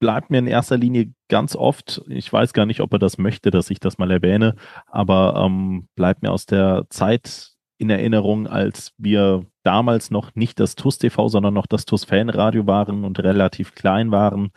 bleibt 0.00 0.30
mir 0.30 0.38
in 0.38 0.46
erster 0.46 0.76
Linie 0.76 1.14
ganz 1.28 1.56
oft, 1.56 2.02
ich 2.08 2.30
weiß 2.30 2.52
gar 2.52 2.66
nicht, 2.66 2.80
ob 2.80 2.92
er 2.92 2.98
das 2.98 3.16
möchte, 3.16 3.50
dass 3.50 3.70
ich 3.70 3.80
das 3.80 3.96
mal 3.96 4.10
erwähne, 4.10 4.54
aber 4.86 5.42
ähm, 5.46 5.88
bleibt 5.94 6.22
mir 6.22 6.30
aus 6.30 6.44
der 6.44 6.84
Zeit 6.90 7.53
in 7.78 7.90
Erinnerung, 7.90 8.46
als 8.46 8.92
wir 8.98 9.46
damals 9.62 10.10
noch 10.10 10.34
nicht 10.34 10.60
das 10.60 10.74
TUS 10.74 10.98
TV, 10.98 11.28
sondern 11.28 11.54
noch 11.54 11.66
das 11.66 11.84
TUS 11.84 12.04
Fanradio 12.04 12.66
waren 12.66 13.04
und 13.04 13.18
relativ 13.18 13.74
klein 13.74 14.10
waren 14.10 14.52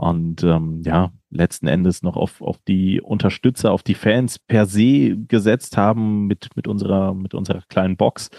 und 0.00 0.42
ähm, 0.44 0.80
ja, 0.84 1.12
letzten 1.30 1.66
Endes 1.66 2.02
noch 2.02 2.16
auf, 2.16 2.40
auf 2.40 2.58
die 2.66 3.02
Unterstützer, 3.02 3.70
auf 3.70 3.82
die 3.82 3.94
Fans 3.94 4.38
per 4.38 4.64
se 4.64 5.16
gesetzt 5.28 5.76
haben 5.76 6.26
mit, 6.26 6.48
mit 6.56 6.66
unserer, 6.66 7.12
mit 7.12 7.34
unserer 7.34 7.62
kleinen 7.68 7.98
Box. 7.98 8.30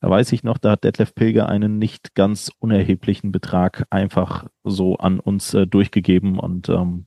Da 0.00 0.08
weiß 0.08 0.30
ich 0.32 0.44
noch, 0.44 0.56
da 0.58 0.70
hat 0.70 0.84
Detlef 0.84 1.14
Pilger 1.14 1.48
einen 1.48 1.78
nicht 1.78 2.14
ganz 2.14 2.52
unerheblichen 2.60 3.32
Betrag 3.32 3.86
einfach 3.90 4.46
so 4.62 4.96
an 4.96 5.20
uns 5.20 5.52
äh, 5.52 5.66
durchgegeben 5.66 6.38
und 6.38 6.68
ähm, 6.68 7.06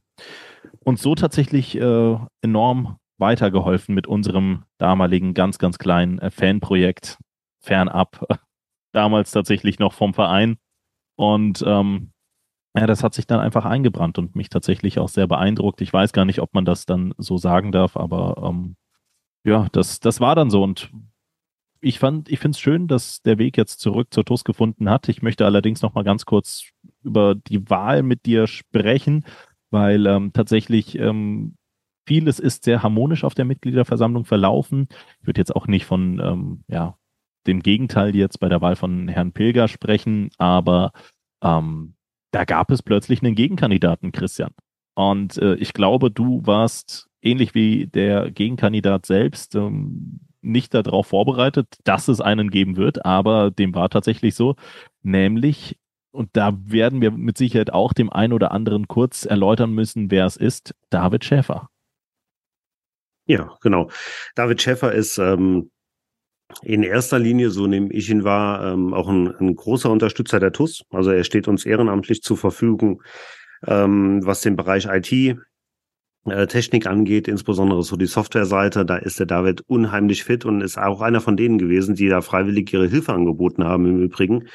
uns 0.83 1.01
so 1.01 1.15
tatsächlich 1.15 1.79
äh, 1.79 2.17
enorm 2.41 2.97
weitergeholfen 3.23 3.95
mit 3.95 4.05
unserem 4.05 4.65
damaligen 4.77 5.33
ganz, 5.33 5.57
ganz 5.57 5.79
kleinen 5.79 6.19
äh, 6.19 6.29
Fanprojekt 6.29 7.17
fernab. 7.61 8.27
Damals 8.91 9.31
tatsächlich 9.31 9.79
noch 9.79 9.93
vom 9.93 10.13
Verein. 10.13 10.57
Und 11.15 11.63
ähm, 11.65 12.11
ja, 12.75 12.85
das 12.85 13.03
hat 13.03 13.13
sich 13.13 13.25
dann 13.25 13.39
einfach 13.39 13.65
eingebrannt 13.65 14.17
und 14.17 14.35
mich 14.35 14.49
tatsächlich 14.49 14.99
auch 14.99 15.09
sehr 15.09 15.27
beeindruckt. 15.27 15.81
Ich 15.81 15.93
weiß 15.93 16.11
gar 16.11 16.25
nicht, 16.25 16.41
ob 16.41 16.53
man 16.53 16.65
das 16.65 16.85
dann 16.85 17.13
so 17.17 17.37
sagen 17.37 17.71
darf, 17.71 17.95
aber 17.95 18.35
ähm, 18.43 18.75
ja, 19.45 19.67
das, 19.71 19.99
das 19.99 20.19
war 20.19 20.35
dann 20.35 20.49
so. 20.49 20.61
Und 20.61 20.91
ich 21.81 21.99
fand, 21.99 22.29
ich 22.29 22.39
finde 22.39 22.55
es 22.55 22.59
schön, 22.59 22.87
dass 22.87 23.21
der 23.21 23.37
Weg 23.37 23.57
jetzt 23.57 23.79
zurück 23.79 24.07
zur 24.11 24.25
TUS 24.25 24.43
gefunden 24.43 24.89
hat. 24.89 25.09
Ich 25.09 25.21
möchte 25.21 25.45
allerdings 25.45 25.81
noch 25.81 25.93
mal 25.93 26.03
ganz 26.03 26.25
kurz 26.25 26.69
über 27.03 27.35
die 27.35 27.69
Wahl 27.69 28.03
mit 28.03 28.25
dir 28.25 28.47
sprechen, 28.47 29.25
weil 29.69 30.05
ähm, 30.07 30.33
tatsächlich 30.33 30.97
ähm, 30.97 31.55
vieles 32.05 32.39
ist 32.39 32.63
sehr 32.63 32.83
harmonisch 32.83 33.23
auf 33.23 33.35
der 33.35 33.45
Mitgliederversammlung 33.45 34.25
verlaufen. 34.25 34.87
Ich 35.21 35.27
würde 35.27 35.41
jetzt 35.41 35.55
auch 35.55 35.67
nicht 35.67 35.85
von 35.85 36.19
ähm, 36.19 36.63
ja, 36.67 36.97
dem 37.47 37.61
Gegenteil 37.61 38.15
jetzt 38.15 38.39
bei 38.39 38.49
der 38.49 38.61
Wahl 38.61 38.75
von 38.75 39.07
Herrn 39.07 39.31
Pilger 39.31 39.67
sprechen, 39.67 40.29
aber 40.37 40.91
ähm, 41.43 41.95
da 42.31 42.45
gab 42.45 42.71
es 42.71 42.81
plötzlich 42.81 43.21
einen 43.21 43.35
Gegenkandidaten, 43.35 44.11
Christian. 44.11 44.51
Und 44.95 45.37
äh, 45.37 45.55
ich 45.55 45.73
glaube, 45.73 46.11
du 46.11 46.45
warst 46.45 47.09
ähnlich 47.21 47.55
wie 47.55 47.87
der 47.87 48.31
Gegenkandidat 48.31 49.05
selbst 49.05 49.55
ähm, 49.55 50.19
nicht 50.41 50.73
darauf 50.73 51.07
vorbereitet, 51.07 51.77
dass 51.83 52.07
es 52.07 52.21
einen 52.21 52.49
geben 52.51 52.75
wird, 52.75 53.05
aber 53.05 53.49
dem 53.49 53.73
war 53.73 53.89
tatsächlich 53.89 54.35
so, 54.35 54.55
nämlich, 55.01 55.77
und 56.11 56.29
da 56.33 56.57
werden 56.65 57.01
wir 57.01 57.11
mit 57.11 57.37
Sicherheit 57.37 57.71
auch 57.71 57.93
dem 57.93 58.11
einen 58.11 58.33
oder 58.33 58.51
anderen 58.51 58.87
kurz 58.87 59.25
erläutern 59.25 59.71
müssen, 59.71 60.11
wer 60.11 60.25
es 60.25 60.35
ist, 60.35 60.75
David 60.89 61.23
Schäfer. 61.23 61.69
Ja, 63.25 63.55
genau. 63.61 63.89
David 64.35 64.61
Schäfer 64.61 64.91
ist 64.91 65.17
ähm, 65.17 65.71
in 66.61 66.83
erster 66.83 67.19
Linie, 67.19 67.49
so 67.49 67.67
nehme 67.67 67.91
ich 67.91 68.09
ihn 68.09 68.23
wahr, 68.23 68.73
ähm, 68.73 68.93
auch 68.93 69.07
ein, 69.07 69.33
ein, 69.35 69.55
großer 69.55 69.89
Unterstützer 69.89 70.39
der 70.39 70.51
TUS. 70.51 70.83
Also 70.91 71.11
er 71.11 71.23
steht 71.23 71.47
uns 71.47 71.65
ehrenamtlich 71.65 72.21
zur 72.21 72.37
Verfügung, 72.37 73.01
ähm, 73.65 74.25
was 74.25 74.41
den 74.41 74.55
Bereich 74.55 74.85
IT, 74.85 75.37
äh, 76.25 76.47
Technik 76.47 76.85
angeht, 76.85 77.27
insbesondere 77.27 77.83
so 77.83 77.95
die 77.95 78.05
Softwareseite. 78.05 78.85
Da 78.85 78.97
ist 78.97 79.19
der 79.19 79.25
David 79.25 79.61
unheimlich 79.67 80.23
fit 80.23 80.45
und 80.45 80.61
ist 80.61 80.77
auch 80.77 81.01
einer 81.01 81.21
von 81.21 81.37
denen 81.37 81.57
gewesen, 81.57 81.95
die 81.95 82.09
da 82.09 82.21
freiwillig 82.21 82.71
ihre 82.73 82.87
Hilfe 82.87 83.13
angeboten 83.13 83.63
haben 83.63 83.85
im 83.85 84.01
Übrigen. 84.01 84.47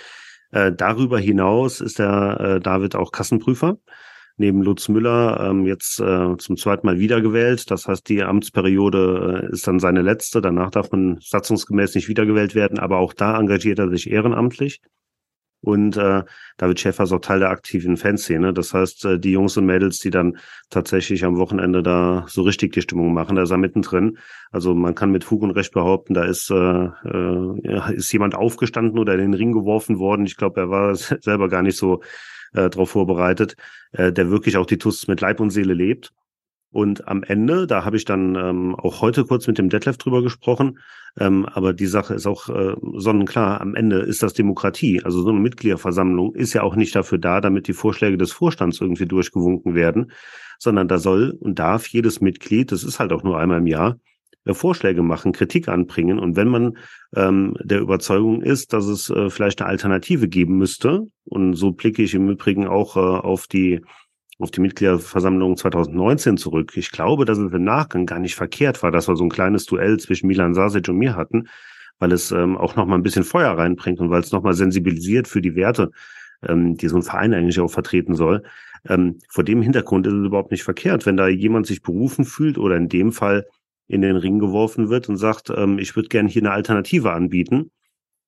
Äh, 0.51 0.73
darüber 0.73 1.19
hinaus 1.19 1.81
ist 1.81 1.99
der 1.99 2.41
äh, 2.41 2.61
David 2.61 2.97
auch 2.97 3.13
Kassenprüfer 3.13 3.79
neben 4.39 4.63
Lutz 4.63 4.89
Müller 4.89 5.49
ähm, 5.49 5.67
jetzt 5.67 6.01
äh, 6.01 6.37
zum 6.39 6.57
zweiten 6.57 6.87
Mal 6.87 6.99
wiedergewählt. 6.99 7.71
Das 7.71 7.87
heißt, 7.87 8.09
die 8.09 8.23
Amtsperiode 8.23 9.43
äh, 9.51 9.53
ist 9.53 9.67
dann 9.67 9.81
seine 9.81 10.03
letzte. 10.03 10.41
Danach 10.41 10.71
darf 10.71 10.91
man 10.91 11.19
satzungsgemäß 11.21 11.95
nicht 11.95 12.09
wiedergewählt 12.09 12.55
werden, 12.55 12.79
aber 12.79 12.99
auch 12.99 13.13
da 13.13 13.39
engagiert 13.39 13.79
er 13.79 13.91
sich 13.91 14.11
ehrenamtlich. 14.11 14.81
Und 15.61 15.97
äh, 15.97 16.23
David 16.57 16.79
Schäfer 16.79 17.03
ist 17.03 17.13
auch 17.13 17.19
Teil 17.19 17.41
der 17.41 17.51
aktiven 17.51 17.97
Fanszene. 17.97 18.53
Das 18.55 18.73
heißt, 18.73 19.05
äh, 19.07 19.19
die 19.19 19.33
Jungs 19.33 19.57
und 19.57 19.67
Mädels, 19.67 19.99
die 19.99 20.11
dann 20.11 20.39
tatsächlich 20.71 21.25
am 21.25 21.37
Wochenende 21.37 21.83
da 21.83 22.27
so 22.29 22.43
richtig 22.43 22.73
die 22.73 22.83
Stimmung 22.83 23.13
machen, 23.13 23.35
da 23.35 23.43
ist 23.43 23.51
er 23.51 23.59
mittendrin. 23.59 24.19
Also 24.53 24.75
man 24.75 24.95
kann 24.95 25.11
mit 25.11 25.25
Fug 25.25 25.43
und 25.43 25.51
Recht 25.51 25.73
behaupten, 25.73 26.15
da 26.15 26.25
ist, 26.25 26.51
äh, 26.51 26.55
äh, 26.55 27.95
ist 27.95 28.13
jemand 28.13 28.37
aufgestanden 28.37 29.01
oder 29.01 29.15
in 29.15 29.21
den 29.21 29.35
Ring 29.35 29.53
geworfen 29.53 29.99
worden. 29.99 30.27
Ich 30.27 30.37
glaube, 30.37 30.61
er 30.61 30.71
war 30.71 30.95
selber 31.21 31.49
gar 31.49 31.63
nicht 31.63 31.77
so 31.77 32.03
äh, 32.53 32.71
darauf 32.71 32.91
vorbereitet, 32.91 33.57
äh, 33.93 34.13
der 34.13 34.31
wirklich 34.31 34.57
auch 34.57 34.67
die 34.67 34.79
TUS 34.79 35.09
mit 35.09 35.21
Leib 35.21 35.41
und 35.41 35.51
Seele 35.51 35.75
lebt. 35.75 36.13
Und 36.71 37.09
am 37.09 37.23
Ende, 37.23 37.67
da 37.67 37.85
habe 37.85 37.97
ich 37.97 38.05
dann 38.05 38.35
ähm, 38.35 38.75
auch 38.75 39.01
heute 39.01 39.25
kurz 39.25 39.47
mit 39.47 39.57
dem 39.57 39.71
Detlef 39.71 39.97
drüber 39.97 40.23
gesprochen, 40.23 40.79
ähm, 41.19 41.47
aber 41.47 41.73
die 41.73 41.87
Sache 41.87 42.13
ist 42.15 42.27
auch 42.27 42.51
äh, 42.51 42.75
sonnenklar, 42.97 43.63
am 43.63 43.75
Ende 43.75 44.01
ist 44.01 44.23
das 44.23 44.35
Demokratie. 44.35 45.03
Also 45.03 45.23
so 45.23 45.31
eine 45.31 45.41
Mitgliederversammlung 45.41 46.35
ist 46.35 46.53
ja 46.53 46.63
auch 46.63 46.77
nicht 46.77 46.95
dafür 46.95 47.17
da, 47.17 47.41
damit 47.41 47.69
die 47.69 47.73
Vorschläge 47.73 48.19
des 48.19 48.33
Vorstands 48.33 48.81
irgendwie 48.83 49.07
durchgewunken 49.07 49.75
werden, 49.75 50.13
sondern 50.59 50.89
da 50.89 50.99
soll 50.99 51.31
und 51.41 51.59
darf 51.59 51.87
jedes 51.87 52.21
Mitglied, 52.21 52.71
das 52.71 52.85
ist 52.85 53.01
halt 53.01 53.13
auch 53.13 53.23
nur 53.23 53.39
einmal 53.39 53.59
im 53.59 53.67
Jahr, 53.67 53.99
Vorschläge 54.47 55.03
machen, 55.03 55.33
Kritik 55.33 55.69
anbringen. 55.69 56.19
Und 56.19 56.37
wenn 56.37 56.49
man 56.49 56.79
ähm, 57.15 57.55
der 57.63 57.81
Überzeugung 57.81 58.43
ist, 58.43 58.73
dass 58.73 58.87
es 58.87 59.11
äh, 59.11 59.31
vielleicht 59.31 59.61
eine 59.61 59.71
Alternative 59.71 60.29
geben 60.29 60.57
müsste, 60.57 61.07
und 61.25 61.55
so 61.55 61.73
blicke 61.73 62.03
ich 62.03 62.15
im 62.15 62.29
Übrigen 62.29 62.67
auch 62.67 62.97
äh, 62.97 63.01
auf 63.01 63.47
die 63.47 63.83
auf 64.41 64.53
die 64.53 64.61
Mitgliederversammlung 64.61 65.57
2019 65.57 66.37
zurück. 66.37 66.77
Ich 66.77 66.93
glaube, 66.93 67.25
dass 67.25 67.39
es 67.39 67.53
im 67.53 67.65
Nachgang 67.65 68.07
gar 68.07 68.21
nicht 68.21 68.37
verkehrt 68.37 68.83
war, 68.83 68.93
dass 68.93 69.09
wir 69.09 69.17
so 69.17 69.25
ein 69.25 69.31
kleines 69.31 69.67
Duell 69.67 69.99
zwischen 69.99 70.29
Milan 70.29 70.55
Sasic 70.55 70.89
und 70.89 70.97
mir 70.97 71.17
hatten, 71.17 71.49
weil 71.99 72.13
es 72.13 72.31
ähm, 72.31 72.57
auch 72.57 72.77
noch 72.77 72.87
mal 72.87 72.95
ein 72.95 73.03
bisschen 73.03 73.25
Feuer 73.25 73.51
reinbringt 73.59 73.99
und 73.99 74.11
weil 74.11 74.21
es 74.21 74.31
noch 74.31 74.45
mal 74.45 74.55
sensibilisiert 74.55 75.27
für 75.27 75.43
die 75.43 75.57
Werte, 75.57 75.91
ähm, 76.47 76.77
die 76.77 76.87
so 76.87 76.97
ein 76.97 77.03
Verein 77.03 77.35
eigentlich 77.35 77.59
auch 77.59 77.71
vertreten 77.71 78.15
soll. 78.15 78.45
Ähm, 78.89 79.19
vor 79.29 79.43
dem 79.43 79.61
Hintergrund 79.61 80.07
ist 80.07 80.13
es 80.13 80.27
überhaupt 80.27 80.53
nicht 80.53 80.63
verkehrt, 80.63 81.05
wenn 81.05 81.17
da 81.17 81.27
jemand 81.27 81.67
sich 81.67 81.83
berufen 81.83 82.25
fühlt 82.25 82.59
oder 82.59 82.77
in 82.77 82.89
dem 82.89 83.11
Fall 83.11 83.45
in 83.89 84.03
den 84.03 84.17
Ring 84.17 84.39
geworfen 84.39 84.91
wird 84.91 85.09
und 85.09 85.17
sagt, 85.17 85.51
ähm, 85.51 85.79
ich 85.79 85.97
würde 85.97 86.09
gerne 86.09 86.29
hier 86.29 86.43
eine 86.43 86.53
Alternative 86.53 87.13
anbieten, 87.13 87.71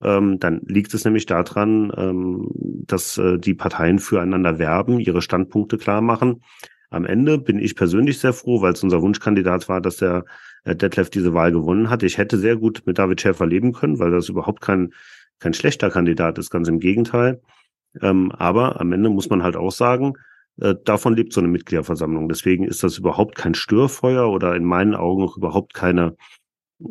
ähm, 0.03 0.39
dann 0.39 0.62
liegt 0.65 0.95
es 0.95 1.05
nämlich 1.05 1.27
daran, 1.27 1.93
ähm, 1.97 2.49
dass 2.87 3.19
äh, 3.19 3.39
die 3.39 3.55
Parteien 3.55 3.99
füreinander 3.99 4.59
werben, 4.59 4.99
ihre 4.99 5.23
Standpunkte 5.23 5.77
klar 5.77 6.01
machen. 6.01 6.43
Am 6.89 7.05
Ende 7.05 7.39
bin 7.39 7.59
ich 7.59 7.77
persönlich 7.77 8.19
sehr 8.19 8.32
froh, 8.32 8.62
weil 8.62 8.73
es 8.73 8.82
unser 8.82 9.03
Wunschkandidat 9.03 9.69
war, 9.69 9.81
dass 9.81 9.99
der 9.99 10.24
äh, 10.65 10.74
Detlef 10.74 11.11
diese 11.11 11.35
Wahl 11.35 11.53
gewonnen 11.53 11.91
hat. 11.91 12.03
Ich 12.03 12.19
hätte 12.19 12.39
sehr 12.39 12.57
gut 12.57 12.82
mit 12.87 12.99
David 12.99 13.20
Schäfer 13.20 13.47
leben 13.47 13.73
können, 13.73 13.99
weil 13.99 14.11
das 14.11 14.28
überhaupt 14.28 14.62
kein, 14.62 14.93
kein 15.39 15.55
schlechter 15.55 15.91
Kandidat 15.91 16.39
ist, 16.39 16.51
ganz 16.51 16.69
im 16.69 16.81
Gegenteil. 16.81 17.41
Ähm, 18.01 18.32
aber 18.32 18.81
am 18.81 18.93
Ende 18.93 19.11
muss 19.11 19.28
man 19.28 19.43
halt 19.43 19.57
auch 19.57 19.73
sagen, 19.73 20.15
davon 20.56 21.14
lebt 21.14 21.32
so 21.32 21.40
eine 21.40 21.48
Mitgliederversammlung. 21.48 22.28
Deswegen 22.28 22.64
ist 22.64 22.82
das 22.82 22.98
überhaupt 22.98 23.35
kein 23.35 23.55
Störfeuer 23.55 24.28
oder 24.28 24.55
in 24.55 24.64
meinen 24.64 24.94
Augen 24.94 25.22
auch 25.22 25.36
überhaupt 25.36 25.74
keine 25.74 26.16
äh, 26.81 26.85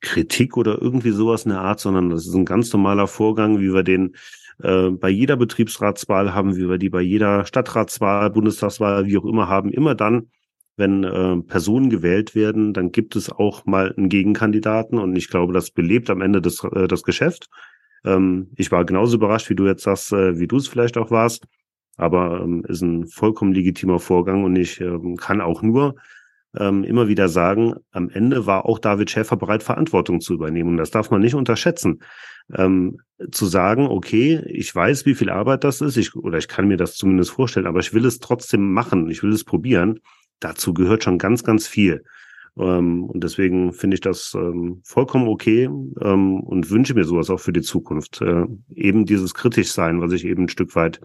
Kritik 0.00 0.56
oder 0.56 0.80
irgendwie 0.80 1.10
sowas 1.10 1.44
in 1.44 1.50
der 1.50 1.60
Art, 1.60 1.80
sondern 1.80 2.10
das 2.10 2.26
ist 2.26 2.34
ein 2.34 2.44
ganz 2.44 2.72
normaler 2.72 3.06
Vorgang, 3.06 3.60
wie 3.60 3.72
wir 3.72 3.82
den 3.82 4.16
äh, 4.62 4.90
bei 4.90 5.08
jeder 5.10 5.36
Betriebsratswahl 5.36 6.34
haben, 6.34 6.56
wie 6.56 6.68
wir 6.68 6.78
die 6.78 6.90
bei 6.90 7.02
jeder 7.02 7.44
Stadtratswahl, 7.44 8.30
Bundestagswahl, 8.30 9.06
wie 9.06 9.18
auch 9.18 9.24
immer 9.24 9.48
haben. 9.48 9.70
Immer 9.70 9.94
dann, 9.94 10.30
wenn 10.76 11.04
äh, 11.04 11.36
Personen 11.42 11.90
gewählt 11.90 12.34
werden, 12.34 12.72
dann 12.72 12.92
gibt 12.92 13.16
es 13.16 13.30
auch 13.30 13.66
mal 13.66 13.92
einen 13.96 14.08
Gegenkandidaten 14.08 14.98
und 14.98 15.16
ich 15.16 15.28
glaube, 15.28 15.52
das 15.52 15.70
belebt 15.70 16.10
am 16.10 16.22
Ende 16.22 16.40
das, 16.40 16.64
äh, 16.64 16.88
das 16.88 17.02
Geschäft. 17.02 17.48
Ähm, 18.04 18.50
ich 18.56 18.72
war 18.72 18.84
genauso 18.84 19.16
überrascht, 19.16 19.50
wie 19.50 19.54
du 19.54 19.66
jetzt 19.66 19.82
sagst, 19.82 20.12
äh, 20.12 20.38
wie 20.38 20.46
du 20.46 20.56
es 20.56 20.68
vielleicht 20.68 20.96
auch 20.96 21.10
warst 21.10 21.46
aber 21.96 22.40
ähm, 22.42 22.64
ist 22.66 22.82
ein 22.82 23.06
vollkommen 23.06 23.52
legitimer 23.52 23.98
Vorgang 23.98 24.44
und 24.44 24.56
ich 24.56 24.80
ähm, 24.80 25.16
kann 25.16 25.40
auch 25.40 25.62
nur 25.62 25.96
ähm, 26.58 26.84
immer 26.84 27.08
wieder 27.08 27.28
sagen, 27.28 27.74
am 27.92 28.10
Ende 28.10 28.46
war 28.46 28.66
auch 28.66 28.78
David 28.78 29.10
Schäfer 29.10 29.36
bereit, 29.36 29.62
Verantwortung 29.62 30.20
zu 30.20 30.34
übernehmen. 30.34 30.70
Und 30.70 30.76
das 30.76 30.90
darf 30.90 31.10
man 31.10 31.20
nicht 31.20 31.34
unterschätzen. 31.34 32.02
Ähm, 32.52 32.98
zu 33.30 33.46
sagen, 33.46 33.86
okay, 33.86 34.42
ich 34.46 34.74
weiß, 34.74 35.06
wie 35.06 35.14
viel 35.14 35.30
Arbeit 35.30 35.64
das 35.64 35.80
ist, 35.80 35.96
ich, 35.96 36.14
oder 36.16 36.38
ich 36.38 36.48
kann 36.48 36.68
mir 36.68 36.76
das 36.76 36.96
zumindest 36.96 37.30
vorstellen, 37.30 37.66
aber 37.66 37.80
ich 37.80 37.94
will 37.94 38.04
es 38.04 38.18
trotzdem 38.18 38.72
machen, 38.72 39.08
ich 39.10 39.22
will 39.22 39.32
es 39.32 39.44
probieren. 39.44 40.00
Dazu 40.40 40.74
gehört 40.74 41.04
schon 41.04 41.18
ganz, 41.18 41.44
ganz 41.44 41.66
viel. 41.66 42.02
Ähm, 42.58 43.04
und 43.04 43.24
deswegen 43.24 43.72
finde 43.72 43.94
ich 43.94 44.00
das 44.00 44.34
ähm, 44.34 44.82
vollkommen 44.84 45.28
okay 45.28 45.70
ähm, 46.00 46.40
und 46.40 46.70
wünsche 46.70 46.94
mir 46.94 47.04
sowas 47.04 47.30
auch 47.30 47.40
für 47.40 47.52
die 47.52 47.62
Zukunft. 47.62 48.20
Äh, 48.20 48.44
eben 48.74 49.06
dieses 49.06 49.34
kritisch 49.34 49.72
sein, 49.72 50.00
was 50.00 50.12
ich 50.12 50.26
eben 50.26 50.44
ein 50.44 50.48
Stück 50.48 50.74
weit 50.76 51.00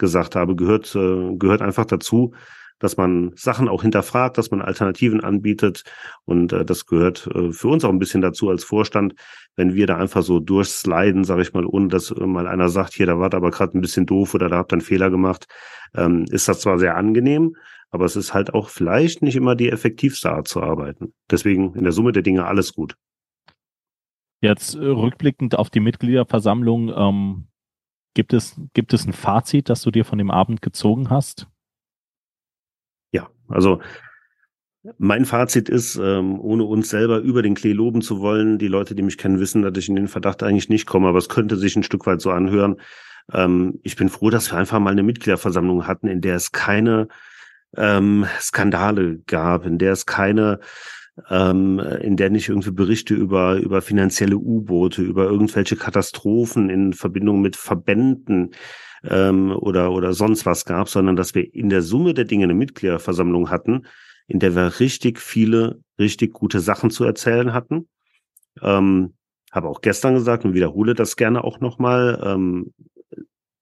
gesagt 0.00 0.34
habe, 0.34 0.56
gehört, 0.56 0.92
äh, 0.96 1.36
gehört 1.36 1.62
einfach 1.62 1.84
dazu, 1.84 2.34
dass 2.80 2.96
man 2.96 3.30
Sachen 3.36 3.68
auch 3.68 3.82
hinterfragt, 3.82 4.38
dass 4.38 4.50
man 4.50 4.62
Alternativen 4.62 5.20
anbietet. 5.20 5.84
Und 6.24 6.52
äh, 6.52 6.64
das 6.64 6.86
gehört 6.86 7.28
äh, 7.28 7.52
für 7.52 7.68
uns 7.68 7.84
auch 7.84 7.90
ein 7.90 8.00
bisschen 8.00 8.22
dazu 8.22 8.48
als 8.48 8.64
Vorstand, 8.64 9.14
wenn 9.54 9.74
wir 9.74 9.86
da 9.86 9.96
einfach 9.96 10.22
so 10.22 10.40
durchsliden, 10.40 11.22
sage 11.22 11.42
ich 11.42 11.52
mal, 11.52 11.64
ohne 11.64 11.88
dass 11.88 12.10
äh, 12.10 12.26
mal 12.26 12.48
einer 12.48 12.68
sagt, 12.68 12.94
hier, 12.94 13.06
da 13.06 13.20
war 13.20 13.32
aber 13.32 13.50
gerade 13.50 13.78
ein 13.78 13.82
bisschen 13.82 14.06
doof 14.06 14.34
oder 14.34 14.48
da 14.48 14.56
habt 14.56 14.72
ihr 14.72 14.76
einen 14.76 14.80
Fehler 14.80 15.10
gemacht, 15.10 15.46
ähm, 15.94 16.24
ist 16.30 16.48
das 16.48 16.60
zwar 16.60 16.78
sehr 16.78 16.96
angenehm, 16.96 17.54
aber 17.90 18.06
es 18.06 18.16
ist 18.16 18.34
halt 18.34 18.54
auch 18.54 18.68
vielleicht 18.70 19.22
nicht 19.22 19.36
immer 19.36 19.54
die 19.54 19.70
effektivste 19.70 20.32
Art 20.32 20.48
zu 20.48 20.62
arbeiten. 20.62 21.12
Deswegen 21.30 21.74
in 21.74 21.84
der 21.84 21.92
Summe 21.92 22.12
der 22.12 22.22
Dinge 22.22 22.46
alles 22.46 22.72
gut. 22.72 22.96
Jetzt 24.40 24.74
äh, 24.74 24.78
rückblickend 24.78 25.58
auf 25.58 25.68
die 25.68 25.80
Mitgliederversammlung, 25.80 26.90
ähm, 26.96 27.49
Gibt 28.14 28.32
es, 28.32 28.60
gibt 28.74 28.92
es 28.92 29.06
ein 29.06 29.12
Fazit, 29.12 29.68
das 29.68 29.82
du 29.82 29.90
dir 29.90 30.04
von 30.04 30.18
dem 30.18 30.30
Abend 30.30 30.62
gezogen 30.62 31.10
hast? 31.10 31.46
Ja, 33.12 33.28
also 33.48 33.80
mein 34.98 35.26
Fazit 35.26 35.68
ist, 35.68 35.96
ähm, 35.96 36.40
ohne 36.40 36.64
uns 36.64 36.88
selber 36.88 37.18
über 37.18 37.42
den 37.42 37.54
Klee 37.54 37.72
loben 37.72 38.00
zu 38.00 38.20
wollen, 38.20 38.58
die 38.58 38.68
Leute, 38.68 38.94
die 38.94 39.02
mich 39.02 39.18
kennen, 39.18 39.38
wissen, 39.38 39.62
dass 39.62 39.76
ich 39.76 39.88
in 39.88 39.96
den 39.96 40.08
Verdacht 40.08 40.42
eigentlich 40.42 40.70
nicht 40.70 40.86
komme, 40.86 41.08
aber 41.08 41.18
es 41.18 41.28
könnte 41.28 41.56
sich 41.56 41.76
ein 41.76 41.82
Stück 41.82 42.06
weit 42.06 42.20
so 42.20 42.30
anhören. 42.30 42.80
Ähm, 43.32 43.78
ich 43.82 43.96
bin 43.96 44.08
froh, 44.08 44.30
dass 44.30 44.50
wir 44.50 44.58
einfach 44.58 44.80
mal 44.80 44.90
eine 44.90 45.02
Mitgliederversammlung 45.02 45.86
hatten, 45.86 46.08
in 46.08 46.22
der 46.22 46.36
es 46.36 46.52
keine 46.52 47.08
ähm, 47.76 48.26
Skandale 48.40 49.18
gab, 49.26 49.66
in 49.66 49.78
der 49.78 49.92
es 49.92 50.06
keine 50.06 50.60
ähm, 51.28 51.78
in 51.78 52.16
der 52.16 52.30
nicht 52.30 52.48
irgendwie 52.48 52.70
Berichte 52.70 53.14
über, 53.14 53.56
über 53.56 53.82
finanzielle 53.82 54.36
U-Boote, 54.36 55.02
über 55.02 55.24
irgendwelche 55.24 55.76
Katastrophen 55.76 56.70
in 56.70 56.92
Verbindung 56.92 57.40
mit 57.40 57.56
Verbänden 57.56 58.52
ähm, 59.04 59.50
oder, 59.52 59.92
oder 59.92 60.12
sonst 60.12 60.46
was 60.46 60.64
gab, 60.64 60.88
sondern 60.88 61.16
dass 61.16 61.34
wir 61.34 61.54
in 61.54 61.68
der 61.68 61.82
Summe 61.82 62.14
der 62.14 62.24
Dinge 62.24 62.44
eine 62.44 62.54
Mitgliederversammlung 62.54 63.50
hatten, 63.50 63.86
in 64.26 64.38
der 64.38 64.54
wir 64.54 64.80
richtig 64.80 65.18
viele, 65.20 65.80
richtig 65.98 66.32
gute 66.32 66.60
Sachen 66.60 66.90
zu 66.90 67.04
erzählen 67.04 67.52
hatten. 67.52 67.88
Ähm, 68.62 69.14
habe 69.50 69.68
auch 69.68 69.80
gestern 69.80 70.14
gesagt 70.14 70.44
und 70.44 70.54
wiederhole 70.54 70.94
das 70.94 71.16
gerne 71.16 71.42
auch 71.42 71.60
nochmal. 71.60 72.20
Ähm, 72.24 72.72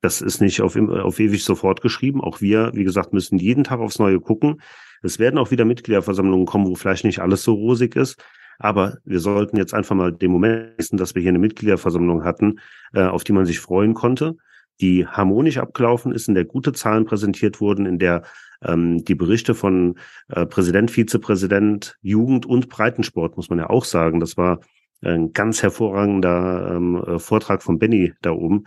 das 0.00 0.20
ist 0.20 0.40
nicht 0.40 0.60
auf, 0.60 0.76
auf 0.76 1.18
ewig 1.18 1.44
sofort 1.44 1.80
geschrieben. 1.80 2.20
Auch 2.20 2.40
wir, 2.40 2.72
wie 2.74 2.84
gesagt, 2.84 3.12
müssen 3.12 3.38
jeden 3.38 3.64
Tag 3.64 3.80
aufs 3.80 3.98
Neue 3.98 4.20
gucken. 4.20 4.60
Es 5.02 5.18
werden 5.18 5.38
auch 5.38 5.50
wieder 5.50 5.64
Mitgliederversammlungen 5.64 6.46
kommen, 6.46 6.66
wo 6.66 6.74
vielleicht 6.74 7.04
nicht 7.04 7.20
alles 7.20 7.42
so 7.42 7.54
rosig 7.54 7.96
ist. 7.96 8.22
Aber 8.58 8.98
wir 9.04 9.20
sollten 9.20 9.56
jetzt 9.56 9.74
einfach 9.74 9.94
mal 9.94 10.12
den 10.12 10.32
Moment 10.32 10.78
wissen, 10.78 10.96
dass 10.96 11.14
wir 11.14 11.22
hier 11.22 11.30
eine 11.30 11.38
Mitgliederversammlung 11.38 12.24
hatten, 12.24 12.58
äh, 12.92 13.02
auf 13.02 13.24
die 13.24 13.32
man 13.32 13.46
sich 13.46 13.60
freuen 13.60 13.94
konnte, 13.94 14.36
die 14.80 15.06
harmonisch 15.06 15.58
abgelaufen 15.58 16.12
ist, 16.12 16.28
in 16.28 16.34
der 16.34 16.44
gute 16.44 16.72
Zahlen 16.72 17.04
präsentiert 17.04 17.60
wurden, 17.60 17.86
in 17.86 17.98
der 17.98 18.22
ähm, 18.62 19.04
die 19.04 19.14
Berichte 19.14 19.54
von 19.54 19.96
äh, 20.28 20.44
Präsident, 20.46 20.90
Vizepräsident, 20.90 21.96
Jugend 22.02 22.46
und 22.46 22.68
Breitensport, 22.68 23.36
muss 23.36 23.50
man 23.50 23.60
ja 23.60 23.70
auch 23.70 23.84
sagen, 23.84 24.18
das 24.18 24.36
war 24.36 24.60
ein 25.02 25.32
ganz 25.32 25.62
hervorragender 25.62 26.74
ähm, 26.74 26.96
äh, 26.96 27.18
Vortrag 27.18 27.62
von 27.62 27.78
Benny 27.78 28.12
da 28.20 28.32
oben, 28.32 28.64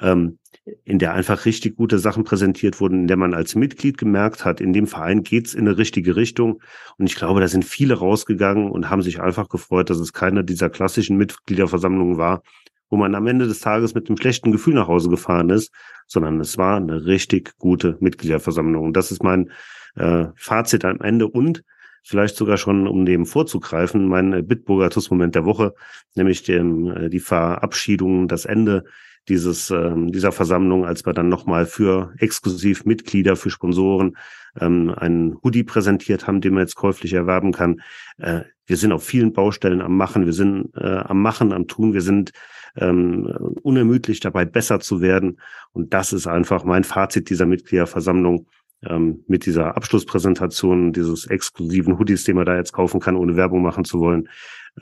ähm, 0.00 0.38
in 0.84 0.98
der 0.98 1.12
einfach 1.14 1.44
richtig 1.44 1.76
gute 1.76 1.98
Sachen 1.98 2.22
präsentiert 2.22 2.80
wurden, 2.80 3.00
in 3.00 3.06
der 3.08 3.16
man 3.16 3.34
als 3.34 3.56
Mitglied 3.56 3.98
gemerkt 3.98 4.44
hat, 4.44 4.60
in 4.60 4.72
dem 4.72 4.86
Verein 4.86 5.24
geht's 5.24 5.54
in 5.54 5.66
eine 5.66 5.76
richtige 5.76 6.14
Richtung. 6.14 6.62
Und 6.98 7.06
ich 7.06 7.16
glaube, 7.16 7.40
da 7.40 7.48
sind 7.48 7.64
viele 7.64 7.94
rausgegangen 7.94 8.70
und 8.70 8.88
haben 8.88 9.02
sich 9.02 9.20
einfach 9.20 9.48
gefreut, 9.48 9.90
dass 9.90 9.98
es 9.98 10.12
keine 10.12 10.44
dieser 10.44 10.70
klassischen 10.70 11.16
Mitgliederversammlungen 11.16 12.16
war, 12.16 12.42
wo 12.90 12.96
man 12.96 13.14
am 13.16 13.26
Ende 13.26 13.48
des 13.48 13.60
Tages 13.60 13.94
mit 13.94 14.08
einem 14.08 14.18
schlechten 14.18 14.52
Gefühl 14.52 14.74
nach 14.74 14.86
Hause 14.86 15.08
gefahren 15.08 15.50
ist, 15.50 15.72
sondern 16.06 16.38
es 16.40 16.58
war 16.58 16.76
eine 16.76 17.06
richtig 17.06 17.56
gute 17.58 17.96
Mitgliederversammlung. 17.98 18.84
Und 18.84 18.96
das 18.96 19.10
ist 19.10 19.24
mein 19.24 19.50
äh, 19.96 20.26
Fazit 20.36 20.84
am 20.84 21.00
Ende. 21.00 21.26
Und 21.26 21.64
vielleicht 22.02 22.36
sogar 22.36 22.56
schon, 22.56 22.86
um 22.86 23.04
dem 23.04 23.26
vorzugreifen, 23.26 24.06
mein 24.06 24.32
äh, 24.32 24.42
Bitburger 24.42 24.90
TUS-Moment 24.90 25.34
der 25.34 25.44
Woche, 25.44 25.74
nämlich 26.14 26.42
dem, 26.42 26.90
äh, 26.90 27.08
die 27.08 27.20
Verabschiedung, 27.20 28.28
das 28.28 28.44
Ende 28.44 28.84
dieses, 29.28 29.70
ähm, 29.70 30.10
dieser 30.10 30.32
Versammlung, 30.32 30.84
als 30.84 31.06
wir 31.06 31.12
dann 31.12 31.28
nochmal 31.28 31.66
für 31.66 32.12
exklusiv 32.18 32.84
Mitglieder, 32.84 33.36
für 33.36 33.50
Sponsoren 33.50 34.16
ähm, 34.60 34.92
einen 34.96 35.38
Hoodie 35.42 35.62
präsentiert 35.62 36.26
haben, 36.26 36.40
den 36.40 36.54
man 36.54 36.62
jetzt 36.62 36.74
käuflich 36.74 37.12
erwerben 37.12 37.52
kann. 37.52 37.80
Äh, 38.18 38.42
wir 38.66 38.76
sind 38.76 38.92
auf 38.92 39.04
vielen 39.04 39.32
Baustellen 39.32 39.80
am 39.80 39.96
Machen, 39.96 40.26
wir 40.26 40.32
sind 40.32 40.70
äh, 40.76 40.96
am 40.96 41.22
Machen, 41.22 41.52
am 41.52 41.68
Tun, 41.68 41.92
wir 41.94 42.02
sind 42.02 42.32
ähm, 42.76 43.26
unermüdlich 43.62 44.20
dabei, 44.20 44.44
besser 44.44 44.80
zu 44.80 45.00
werden. 45.00 45.40
Und 45.72 45.94
das 45.94 46.12
ist 46.12 46.26
einfach 46.26 46.64
mein 46.64 46.84
Fazit 46.84 47.28
dieser 47.30 47.46
Mitgliederversammlung 47.46 48.46
ähm, 48.88 49.24
mit 49.26 49.46
dieser 49.46 49.76
Abschlusspräsentation 49.76 50.92
dieses 50.92 51.26
exklusiven 51.26 51.98
Hoodies, 51.98 52.24
den 52.24 52.36
man 52.36 52.46
da 52.46 52.56
jetzt 52.56 52.72
kaufen 52.72 53.00
kann, 53.00 53.16
ohne 53.16 53.36
Werbung 53.36 53.62
machen 53.62 53.84
zu 53.84 54.00
wollen. 54.00 54.28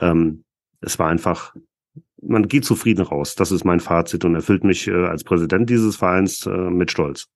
Ähm, 0.01 0.45
es 0.81 0.99
war 0.99 1.09
einfach, 1.09 1.55
man 2.23 2.49
geht 2.49 2.65
zufrieden 2.65 3.03
raus. 3.03 3.35
Das 3.35 3.53
ist 3.53 3.65
mein 3.65 3.81
Fazit 3.81 4.25
und 4.25 4.35
erfüllt 4.35 4.65
mich 4.65 4.89
äh, 4.89 5.07
als 5.07 5.25
Präsident 5.25 5.69
dieses 5.69 5.97
Vereins 5.97 6.47
äh, 6.47 6.51
mit 6.51 6.91
Stolz. 6.91 7.27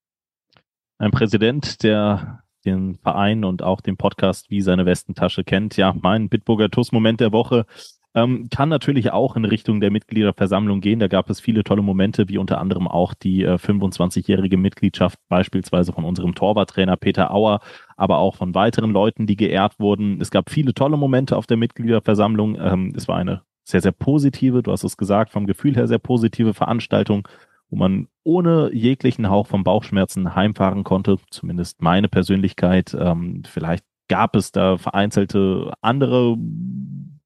Ein 0.98 1.10
Präsident, 1.10 1.82
der 1.82 2.44
den 2.64 2.94
Verein 2.96 3.44
und 3.44 3.62
auch 3.62 3.80
den 3.80 3.96
Podcast 3.96 4.50
wie 4.50 4.62
seine 4.62 4.86
Westentasche 4.86 5.44
kennt. 5.44 5.76
Ja, 5.76 5.94
mein 6.00 6.28
Bitburger 6.28 6.70
TUS-Moment 6.70 7.20
der 7.20 7.32
Woche 7.32 7.66
ähm, 8.14 8.48
kann 8.50 8.68
natürlich 8.68 9.12
auch 9.12 9.36
in 9.36 9.44
Richtung 9.44 9.80
der 9.80 9.90
Mitgliederversammlung 9.90 10.80
gehen. 10.80 11.00
Da 11.00 11.08
gab 11.08 11.28
es 11.30 11.40
viele 11.40 11.64
tolle 11.64 11.82
Momente, 11.82 12.28
wie 12.28 12.38
unter 12.38 12.60
anderem 12.60 12.86
auch 12.86 13.14
die 13.14 13.42
äh, 13.42 13.54
25-jährige 13.54 14.56
Mitgliedschaft 14.56 15.18
beispielsweise 15.28 15.92
von 15.92 16.04
unserem 16.04 16.34
Torwarttrainer 16.34 16.96
Peter 16.96 17.32
Auer, 17.32 17.60
aber 17.96 18.18
auch 18.18 18.36
von 18.36 18.54
weiteren 18.54 18.92
Leuten, 18.92 19.26
die 19.26 19.36
geehrt 19.36 19.78
wurden. 19.80 20.20
Es 20.20 20.30
gab 20.30 20.50
viele 20.50 20.74
tolle 20.74 20.96
Momente 20.96 21.36
auf 21.36 21.46
der 21.46 21.56
Mitgliederversammlung. 21.56 22.56
Ähm, 22.60 22.92
es 22.96 23.08
war 23.08 23.16
eine 23.16 23.42
sehr, 23.64 23.80
sehr 23.80 23.92
positive, 23.92 24.62
du 24.62 24.72
hast 24.72 24.84
es 24.84 24.96
gesagt, 24.96 25.30
vom 25.30 25.46
Gefühl 25.46 25.74
her 25.74 25.88
sehr 25.88 25.98
positive 25.98 26.54
Veranstaltung 26.54 27.26
wo 27.70 27.76
man 27.76 28.06
ohne 28.22 28.70
jeglichen 28.72 29.28
Hauch 29.28 29.48
von 29.48 29.64
Bauchschmerzen 29.64 30.34
heimfahren 30.36 30.84
konnte, 30.84 31.16
zumindest 31.30 31.82
meine 31.82 32.08
Persönlichkeit. 32.08 32.96
Ähm, 32.98 33.42
vielleicht 33.46 33.84
gab 34.08 34.36
es 34.36 34.52
da 34.52 34.78
vereinzelte 34.78 35.72
andere 35.80 36.36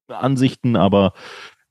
Ansichten, 0.09 0.75
aber 0.75 1.13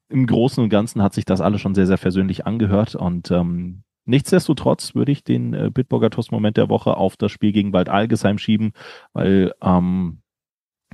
im 0.09 0.27
Großen 0.27 0.62
und 0.62 0.70
Ganzen 0.70 1.02
hat 1.02 1.12
sich 1.15 1.24
das 1.24 1.40
alles 1.40 1.60
schon 1.60 1.74
sehr, 1.74 1.86
sehr 1.86 1.98
versöhnlich 1.98 2.47
angehört 2.47 2.94
und 2.94 3.31
ähm, 3.31 3.82
Nichtsdestotrotz 4.09 4.94
würde 4.94 5.12
ich 5.12 5.23
den 5.23 5.52
äh, 5.52 5.70
Bitburger 5.70 6.09
Toast-Moment 6.09 6.56
der 6.56 6.70
Woche 6.70 6.97
auf 6.97 7.19
das 7.19 7.31
Spiel 7.31 7.52
gegen 7.52 7.74
Wald 7.74 7.90
Algesheim 7.90 8.39
schieben, 8.39 8.73
weil 9.12 9.52
ähm, 9.60 10.23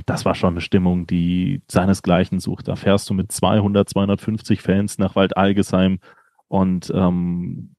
das 0.04 0.24
war 0.24 0.34
schon 0.34 0.54
eine 0.54 0.60
Stimmung, 0.60 1.06
die 1.06 1.62
seinesgleichen 1.70 2.40
sucht. 2.40 2.66
Da 2.66 2.74
fährst 2.74 3.08
du 3.08 3.14
mit 3.14 3.30
200, 3.30 3.88
250 3.88 4.62
Fans 4.62 4.98
nach 4.98 5.14
Wald 5.14 5.36
Algesheim 5.36 6.00
und 6.48 6.92
ähm, 6.92 7.76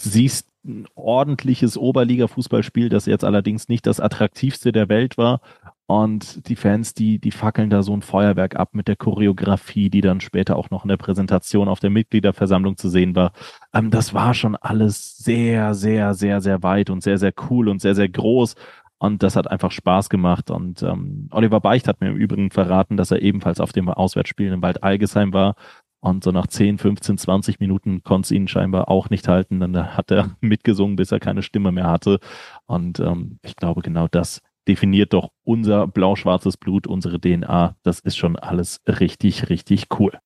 siehst 0.00 0.48
ein 0.64 0.86
ordentliches 0.94 1.76
Oberliga-Fußballspiel, 1.76 2.88
das 2.88 3.06
jetzt 3.06 3.24
allerdings 3.24 3.68
nicht 3.68 3.84
das 3.84 3.98
attraktivste 3.98 4.70
der 4.70 4.88
Welt 4.88 5.18
war. 5.18 5.40
Und 5.86 6.48
die 6.48 6.56
Fans, 6.56 6.94
die, 6.94 7.18
die 7.18 7.32
fackeln 7.32 7.68
da 7.68 7.82
so 7.82 7.92
ein 7.92 8.02
Feuerwerk 8.02 8.56
ab 8.56 8.70
mit 8.72 8.88
der 8.88 8.96
Choreografie, 8.96 9.90
die 9.90 10.00
dann 10.00 10.20
später 10.20 10.56
auch 10.56 10.70
noch 10.70 10.84
in 10.84 10.88
der 10.88 10.96
Präsentation 10.96 11.68
auf 11.68 11.80
der 11.80 11.90
Mitgliederversammlung 11.90 12.76
zu 12.76 12.88
sehen 12.88 13.14
war. 13.14 13.32
Ähm, 13.74 13.90
das 13.90 14.14
war 14.14 14.34
schon 14.34 14.56
alles 14.56 15.18
sehr, 15.18 15.74
sehr, 15.74 16.14
sehr, 16.14 16.40
sehr 16.40 16.62
weit 16.62 16.88
und 16.88 17.02
sehr, 17.02 17.18
sehr 17.18 17.32
cool 17.50 17.68
und 17.68 17.80
sehr, 17.80 17.94
sehr 17.94 18.08
groß. 18.08 18.54
Und 18.98 19.22
das 19.24 19.34
hat 19.34 19.50
einfach 19.50 19.72
Spaß 19.72 20.08
gemacht. 20.08 20.50
Und 20.50 20.82
ähm, 20.82 21.28
Oliver 21.32 21.60
Beicht 21.60 21.88
hat 21.88 22.00
mir 22.00 22.08
im 22.10 22.16
Übrigen 22.16 22.50
verraten, 22.50 22.96
dass 22.96 23.10
er 23.10 23.20
ebenfalls 23.20 23.60
auf 23.60 23.72
dem 23.72 23.88
Auswärtsspiel 23.88 24.52
in 24.52 24.62
Wald 24.62 24.82
Algesheim 24.84 25.32
war 25.32 25.56
und 26.02 26.24
so 26.24 26.32
nach 26.32 26.48
10, 26.48 26.78
15, 26.78 27.16
20 27.16 27.60
Minuten 27.60 28.02
konnte 28.02 28.26
es 28.26 28.30
ihn 28.32 28.48
scheinbar 28.48 28.88
auch 28.88 29.08
nicht 29.08 29.28
halten. 29.28 29.60
Dann 29.60 29.96
hat 29.96 30.10
er 30.10 30.30
mitgesungen, 30.40 30.96
bis 30.96 31.12
er 31.12 31.20
keine 31.20 31.42
Stimme 31.42 31.70
mehr 31.70 31.88
hatte. 31.88 32.18
Und 32.66 32.98
ähm, 32.98 33.38
ich 33.42 33.54
glaube, 33.54 33.82
genau 33.82 34.08
das 34.08 34.40
definiert 34.68 35.12
doch 35.12 35.30
unser 35.44 35.86
blau-schwarzes 35.86 36.56
Blut, 36.56 36.86
unsere 36.86 37.20
DNA. 37.20 37.76
Das 37.82 38.00
ist 38.00 38.16
schon 38.16 38.36
alles 38.36 38.80
richtig, 38.86 39.48
richtig 39.48 39.86
cool. 39.98 40.18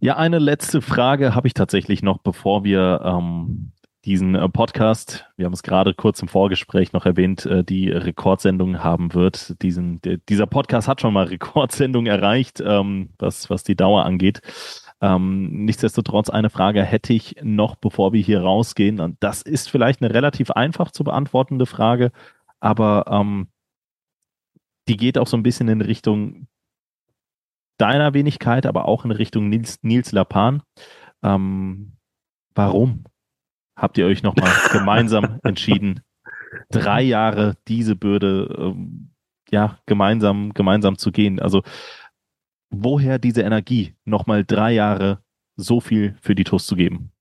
Ja, 0.00 0.16
eine 0.16 0.38
letzte 0.38 0.82
Frage 0.82 1.34
habe 1.34 1.46
ich 1.46 1.54
tatsächlich 1.54 2.02
noch, 2.02 2.18
bevor 2.18 2.64
wir 2.64 3.00
ähm, 3.04 3.72
diesen 4.04 4.34
äh, 4.34 4.48
Podcast, 4.48 5.26
wir 5.36 5.46
haben 5.46 5.52
es 5.52 5.62
gerade 5.62 5.94
kurz 5.94 6.20
im 6.22 6.28
Vorgespräch 6.28 6.92
noch 6.92 7.06
erwähnt, 7.06 7.46
äh, 7.46 7.62
die 7.62 7.88
Rekordsendung 7.90 8.82
haben 8.82 9.14
wird. 9.14 9.62
Diesen, 9.62 10.00
dieser 10.28 10.46
Podcast 10.46 10.88
hat 10.88 11.00
schon 11.00 11.14
mal 11.14 11.26
Rekordsendung 11.28 12.06
erreicht, 12.06 12.60
ähm, 12.64 13.10
was, 13.18 13.48
was 13.48 13.62
die 13.62 13.76
Dauer 13.76 14.04
angeht. 14.04 14.40
Ähm, 15.00 15.64
nichtsdestotrotz 15.64 16.30
eine 16.30 16.50
Frage 16.50 16.82
hätte 16.82 17.12
ich 17.12 17.36
noch, 17.42 17.76
bevor 17.76 18.12
wir 18.12 18.22
hier 18.22 18.40
rausgehen. 18.40 19.00
Und 19.00 19.16
das 19.20 19.42
ist 19.42 19.70
vielleicht 19.70 20.02
eine 20.02 20.12
relativ 20.12 20.50
einfach 20.50 20.90
zu 20.90 21.04
beantwortende 21.04 21.66
Frage, 21.66 22.10
aber 22.60 23.04
ähm, 23.08 23.48
die 24.88 24.96
geht 24.96 25.18
auch 25.18 25.26
so 25.26 25.36
ein 25.36 25.42
bisschen 25.42 25.68
in 25.68 25.80
Richtung 25.80 26.48
deiner 27.78 28.14
Wenigkeit, 28.14 28.66
aber 28.66 28.86
auch 28.86 29.04
in 29.04 29.10
Richtung 29.10 29.48
Nils, 29.48 29.78
Nils 29.82 30.12
Lapan. 30.12 30.62
Ähm, 31.22 31.96
warum 32.54 33.04
habt 33.76 33.98
ihr 33.98 34.06
euch 34.06 34.22
nochmal 34.22 34.52
gemeinsam 34.72 35.40
entschieden, 35.42 36.00
drei 36.70 37.02
Jahre 37.02 37.56
diese 37.68 37.96
Bürde 37.96 38.54
ähm, 38.58 39.10
ja 39.50 39.78
gemeinsam 39.86 40.52
gemeinsam 40.52 40.98
zu 40.98 41.12
gehen? 41.12 41.40
Also 41.40 41.62
woher 42.70 43.18
diese 43.18 43.42
Energie, 43.42 43.94
nochmal 44.04 44.44
drei 44.44 44.72
Jahre 44.72 45.22
so 45.56 45.80
viel 45.80 46.16
für 46.20 46.34
die 46.34 46.44
TUS 46.44 46.66
zu 46.66 46.76
geben? 46.76 47.12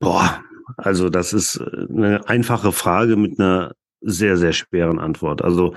Boah, 0.00 0.42
also 0.76 1.08
das 1.08 1.32
ist 1.32 1.56
äh, 1.56 1.86
eine 1.90 2.28
einfache 2.28 2.72
Frage 2.72 3.16
mit 3.16 3.38
einer 3.38 3.74
sehr, 4.00 4.36
sehr 4.36 4.52
schweren 4.52 4.98
Antwort. 4.98 5.42
Also 5.42 5.74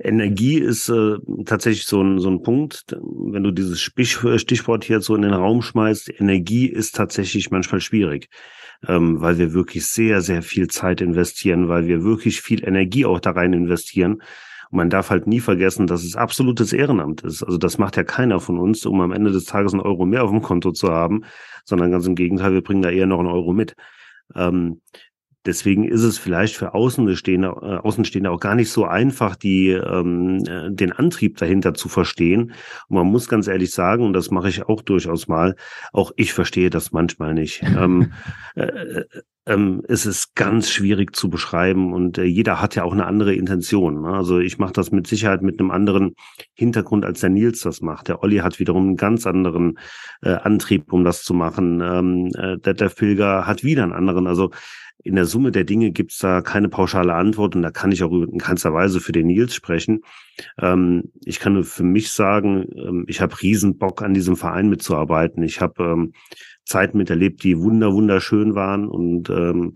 Energie 0.00 0.58
ist 0.58 0.88
äh, 0.88 1.16
tatsächlich 1.44 1.86
so 1.86 2.00
ein, 2.00 2.20
so 2.20 2.30
ein 2.30 2.42
Punkt, 2.42 2.84
wenn 3.00 3.42
du 3.42 3.50
dieses 3.50 3.80
Stichwort 3.80 4.84
hier 4.84 5.00
so 5.00 5.16
in 5.16 5.22
den 5.22 5.34
Raum 5.34 5.60
schmeißt, 5.60 6.20
Energie 6.20 6.66
ist 6.66 6.94
tatsächlich 6.94 7.50
manchmal 7.50 7.80
schwierig, 7.80 8.28
ähm, 8.86 9.20
weil 9.20 9.38
wir 9.38 9.54
wirklich 9.54 9.86
sehr, 9.86 10.20
sehr 10.20 10.42
viel 10.42 10.68
Zeit 10.68 11.00
investieren, 11.00 11.68
weil 11.68 11.86
wir 11.86 12.04
wirklich 12.04 12.40
viel 12.40 12.66
Energie 12.66 13.06
auch 13.06 13.18
da 13.18 13.32
rein 13.32 13.52
investieren. 13.52 14.22
Und 14.70 14.76
man 14.76 14.90
darf 14.90 15.10
halt 15.10 15.26
nie 15.26 15.40
vergessen, 15.40 15.86
dass 15.88 16.04
es 16.04 16.14
absolutes 16.14 16.72
Ehrenamt 16.72 17.22
ist. 17.22 17.42
Also 17.42 17.58
das 17.58 17.78
macht 17.78 17.96
ja 17.96 18.04
keiner 18.04 18.38
von 18.38 18.58
uns, 18.58 18.86
um 18.86 19.00
am 19.00 19.12
Ende 19.12 19.32
des 19.32 19.46
Tages 19.46 19.72
einen 19.72 19.82
Euro 19.82 20.06
mehr 20.06 20.22
auf 20.22 20.30
dem 20.30 20.42
Konto 20.42 20.70
zu 20.72 20.92
haben, 20.92 21.24
sondern 21.64 21.90
ganz 21.90 22.06
im 22.06 22.14
Gegenteil, 22.14 22.52
wir 22.52 22.62
bringen 22.62 22.82
da 22.82 22.90
eher 22.90 23.06
noch 23.06 23.18
einen 23.18 23.28
Euro 23.28 23.52
mit. 23.52 23.74
Ähm, 24.34 24.80
Deswegen 25.48 25.84
ist 25.84 26.02
es 26.02 26.18
vielleicht 26.18 26.56
für 26.56 26.74
Außenstehende, 26.74 27.48
äh, 27.48 27.76
Außenstehende 27.78 28.30
auch 28.30 28.38
gar 28.38 28.54
nicht 28.54 28.70
so 28.70 28.84
einfach, 28.84 29.34
die, 29.34 29.70
ähm, 29.70 30.44
äh, 30.46 30.70
den 30.70 30.92
Antrieb 30.92 31.38
dahinter 31.38 31.72
zu 31.72 31.88
verstehen. 31.88 32.52
Und 32.88 32.96
man 32.96 33.06
muss 33.06 33.30
ganz 33.30 33.46
ehrlich 33.46 33.70
sagen, 33.70 34.04
und 34.04 34.12
das 34.12 34.30
mache 34.30 34.50
ich 34.50 34.64
auch 34.68 34.82
durchaus 34.82 35.26
mal, 35.26 35.56
auch 35.90 36.12
ich 36.16 36.34
verstehe 36.34 36.68
das 36.68 36.92
manchmal 36.92 37.32
nicht. 37.32 37.62
ähm, 37.78 38.12
äh, 38.56 38.64
äh, 38.64 39.04
ähm, 39.46 39.82
es 39.88 40.04
ist 40.04 40.34
ganz 40.34 40.70
schwierig 40.70 41.16
zu 41.16 41.30
beschreiben 41.30 41.94
und 41.94 42.18
äh, 42.18 42.24
jeder 42.24 42.60
hat 42.60 42.74
ja 42.74 42.84
auch 42.84 42.92
eine 42.92 43.06
andere 43.06 43.34
Intention. 43.34 44.02
Ne? 44.02 44.08
Also 44.08 44.38
ich 44.40 44.58
mache 44.58 44.74
das 44.74 44.92
mit 44.92 45.06
Sicherheit 45.06 45.40
mit 45.40 45.58
einem 45.58 45.70
anderen 45.70 46.14
Hintergrund, 46.52 47.06
als 47.06 47.20
der 47.20 47.30
Nils 47.30 47.60
das 47.60 47.80
macht. 47.80 48.08
Der 48.08 48.22
Olli 48.22 48.38
hat 48.38 48.58
wiederum 48.58 48.88
einen 48.88 48.96
ganz 48.98 49.26
anderen 49.26 49.78
äh, 50.20 50.32
Antrieb, 50.32 50.92
um 50.92 51.02
das 51.02 51.22
zu 51.22 51.32
machen. 51.32 51.80
Ähm, 51.80 52.30
äh, 52.36 52.58
der, 52.58 52.74
der 52.74 52.90
Pilger 52.90 53.46
hat 53.46 53.64
wieder 53.64 53.84
einen 53.84 53.92
anderen. 53.92 54.26
Also 54.26 54.50
in 55.04 55.14
der 55.14 55.24
Summe 55.24 55.52
der 55.52 55.64
Dinge 55.64 55.90
gibt 55.90 56.12
es 56.12 56.18
da 56.18 56.42
keine 56.42 56.68
pauschale 56.68 57.14
Antwort 57.14 57.54
und 57.56 57.62
da 57.62 57.70
kann 57.70 57.92
ich 57.92 58.02
auch 58.02 58.12
in 58.12 58.38
keinster 58.38 58.74
Weise 58.74 59.00
für 59.00 59.12
den 59.12 59.28
Nils 59.28 59.54
sprechen. 59.54 60.02
Ähm, 60.60 61.12
ich 61.24 61.40
kann 61.40 61.54
nur 61.54 61.64
für 61.64 61.84
mich 61.84 62.10
sagen, 62.10 62.66
ähm, 62.76 63.04
ich 63.08 63.20
habe 63.20 63.40
riesen 63.40 63.78
Bock 63.78 64.02
an 64.02 64.14
diesem 64.14 64.36
Verein 64.36 64.68
mitzuarbeiten. 64.68 65.42
Ich 65.42 65.60
habe 65.60 65.84
ähm, 65.84 66.12
Zeiten 66.64 66.98
miterlebt, 66.98 67.42
die 67.44 67.58
wunder 67.58 67.92
wunderschön 67.92 68.54
waren 68.54 68.88
und 68.88 69.30
ähm, 69.30 69.74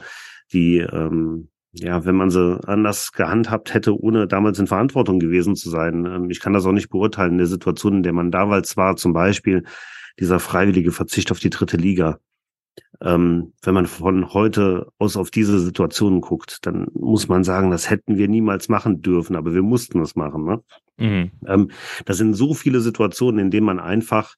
die 0.52 0.78
ähm, 0.78 1.48
ja, 1.74 2.04
wenn 2.04 2.16
man 2.16 2.30
sie 2.30 2.60
anders 2.66 3.12
gehandhabt 3.12 3.72
hätte, 3.72 3.98
ohne 3.98 4.26
damals 4.28 4.58
in 4.58 4.66
Verantwortung 4.66 5.18
gewesen 5.18 5.56
zu 5.56 5.70
sein. 5.70 6.04
Ähm, 6.04 6.30
ich 6.30 6.40
kann 6.40 6.52
das 6.52 6.66
auch 6.66 6.72
nicht 6.72 6.90
beurteilen 6.90 7.32
in 7.32 7.38
der 7.38 7.46
Situation, 7.46 7.96
in 7.96 8.02
der 8.02 8.12
man 8.12 8.30
damals 8.30 8.76
war, 8.76 8.96
zum 8.96 9.14
Beispiel 9.14 9.64
dieser 10.20 10.38
freiwillige 10.38 10.92
Verzicht 10.92 11.30
auf 11.30 11.38
die 11.38 11.50
dritte 11.50 11.78
Liga. 11.78 12.18
Ähm, 13.00 13.52
wenn 13.62 13.74
man 13.74 13.86
von 13.86 14.32
heute 14.32 14.86
aus 14.98 15.16
auf 15.16 15.30
diese 15.30 15.58
Situation 15.58 16.20
guckt, 16.20 16.64
dann 16.66 16.86
muss 16.94 17.28
man 17.28 17.42
sagen, 17.42 17.70
das 17.70 17.90
hätten 17.90 18.16
wir 18.16 18.28
niemals 18.28 18.68
machen 18.68 19.02
dürfen, 19.02 19.34
aber 19.34 19.54
wir 19.54 19.62
mussten 19.62 20.00
es 20.00 20.14
machen. 20.14 20.44
Ne? 20.44 20.62
Mhm. 20.98 21.30
Ähm, 21.46 21.70
das 22.04 22.18
sind 22.18 22.34
so 22.34 22.54
viele 22.54 22.80
Situationen, 22.80 23.40
in 23.40 23.50
denen 23.50 23.66
man 23.66 23.80
einfach 23.80 24.36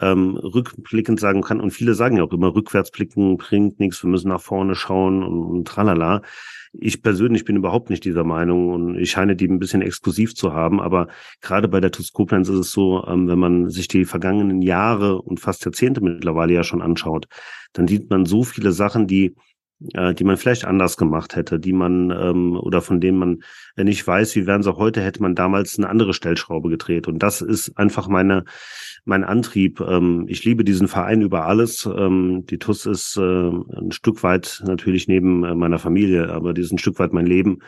ähm, 0.00 0.36
rückblickend 0.36 1.20
sagen 1.20 1.42
kann, 1.42 1.60
und 1.60 1.70
viele 1.70 1.94
sagen 1.94 2.18
ja 2.18 2.24
auch 2.24 2.32
immer, 2.32 2.54
rückwärts 2.54 2.90
blicken 2.90 3.36
bringt 3.38 3.80
nichts, 3.80 4.02
wir 4.02 4.10
müssen 4.10 4.28
nach 4.28 4.40
vorne 4.40 4.74
schauen 4.74 5.22
und, 5.22 5.42
und 5.44 5.68
tralala. 5.68 6.22
Ich 6.72 7.02
persönlich 7.02 7.44
bin 7.44 7.56
überhaupt 7.56 7.90
nicht 7.90 8.04
dieser 8.04 8.24
Meinung 8.24 8.70
und 8.70 8.98
ich 8.98 9.10
scheine 9.10 9.36
die 9.36 9.46
ein 9.46 9.58
bisschen 9.58 9.82
exklusiv 9.82 10.34
zu 10.34 10.54
haben. 10.54 10.80
Aber 10.80 11.08
gerade 11.40 11.68
bei 11.68 11.80
der 11.80 11.90
TUS 11.90 12.12
Koblenz 12.12 12.48
ist 12.48 12.58
es 12.58 12.70
so, 12.70 13.04
ähm, 13.06 13.28
wenn 13.28 13.38
man 13.38 13.68
sich 13.68 13.88
die 13.88 14.04
vergangenen 14.04 14.62
Jahre 14.62 15.20
und 15.20 15.38
fast 15.38 15.64
Jahrzehnte 15.64 16.00
mittlerweile 16.00 16.54
ja 16.54 16.64
schon 16.64 16.80
anschaut, 16.80 17.26
dann 17.74 17.88
sieht 17.88 18.08
man 18.10 18.24
so 18.24 18.42
viele 18.42 18.72
Sachen, 18.72 19.06
die 19.06 19.34
äh, 19.94 20.14
die 20.14 20.24
man 20.24 20.36
vielleicht 20.36 20.64
anders 20.64 20.96
gemacht 20.96 21.36
hätte, 21.36 21.58
die 21.58 21.72
man 21.72 22.10
ähm, 22.10 22.56
oder 22.56 22.80
von 22.80 23.00
denen 23.00 23.18
man 23.18 23.42
nicht 23.76 24.06
weiß, 24.06 24.36
wie 24.36 24.46
wären 24.46 24.62
sie 24.62 24.76
heute, 24.76 25.00
hätte 25.00 25.22
man 25.22 25.34
damals 25.34 25.78
eine 25.78 25.88
andere 25.88 26.14
Stellschraube 26.14 26.68
gedreht. 26.68 27.08
Und 27.08 27.22
das 27.22 27.40
ist 27.40 27.76
einfach 27.78 28.08
meine 28.08 28.44
mein 29.04 29.24
Antrieb. 29.24 29.80
Ähm, 29.80 30.26
ich 30.28 30.44
liebe 30.44 30.64
diesen 30.64 30.88
Verein 30.88 31.22
über 31.22 31.46
alles. 31.46 31.86
Ähm, 31.86 32.44
die 32.46 32.58
TUS 32.58 32.86
ist 32.86 33.16
äh, 33.16 33.20
ein 33.20 33.90
Stück 33.90 34.22
weit 34.22 34.62
natürlich 34.66 35.08
neben 35.08 35.44
äh, 35.44 35.54
meiner 35.54 35.78
Familie, 35.78 36.30
aber 36.30 36.54
die 36.54 36.62
ist 36.62 36.72
ein 36.72 36.78
Stück 36.78 36.98
weit 36.98 37.12
mein 37.12 37.26
Leben. 37.26 37.58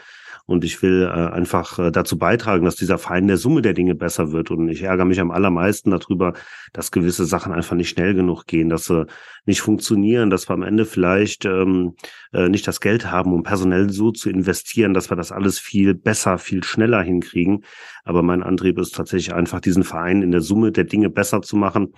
Und 0.46 0.62
ich 0.62 0.82
will 0.82 1.04
äh, 1.04 1.08
einfach 1.08 1.78
äh, 1.78 1.90
dazu 1.90 2.18
beitragen, 2.18 2.66
dass 2.66 2.76
dieser 2.76 2.98
Verein 2.98 3.28
der 3.28 3.38
Summe 3.38 3.62
der 3.62 3.72
Dinge 3.72 3.94
besser 3.94 4.30
wird. 4.30 4.50
Und 4.50 4.68
ich 4.68 4.82
ärgere 4.82 5.06
mich 5.06 5.20
am 5.20 5.30
allermeisten 5.30 5.90
darüber, 5.90 6.34
dass 6.74 6.90
gewisse 6.90 7.24
Sachen 7.24 7.52
einfach 7.52 7.76
nicht 7.76 7.88
schnell 7.88 8.14
genug 8.14 8.46
gehen, 8.46 8.68
dass 8.68 8.84
sie 8.84 9.06
nicht 9.46 9.62
funktionieren, 9.62 10.28
dass 10.28 10.48
wir 10.48 10.54
am 10.54 10.62
Ende 10.62 10.84
vielleicht 10.84 11.46
ähm, 11.46 11.94
äh, 12.32 12.48
nicht 12.50 12.68
das 12.68 12.80
Geld 12.80 13.10
haben, 13.10 13.32
um 13.32 13.42
personell 13.42 13.88
so 13.88 14.10
zu 14.10 14.28
investieren, 14.28 14.92
dass 14.92 15.10
wir 15.10 15.16
das 15.16 15.32
alles 15.32 15.58
viel 15.58 15.94
besser, 15.94 16.36
viel 16.36 16.62
schneller 16.62 17.02
hinkriegen. 17.02 17.64
Aber 18.04 18.22
mein 18.22 18.42
Antrieb 18.42 18.78
ist 18.78 18.94
tatsächlich 18.94 19.34
einfach, 19.34 19.60
diesen 19.60 19.82
Verein 19.82 20.20
in 20.20 20.30
der 20.30 20.42
Summe 20.42 20.72
der 20.72 20.84
Dinge 20.84 21.08
besser 21.08 21.40
zu 21.40 21.56
machen. 21.56 21.94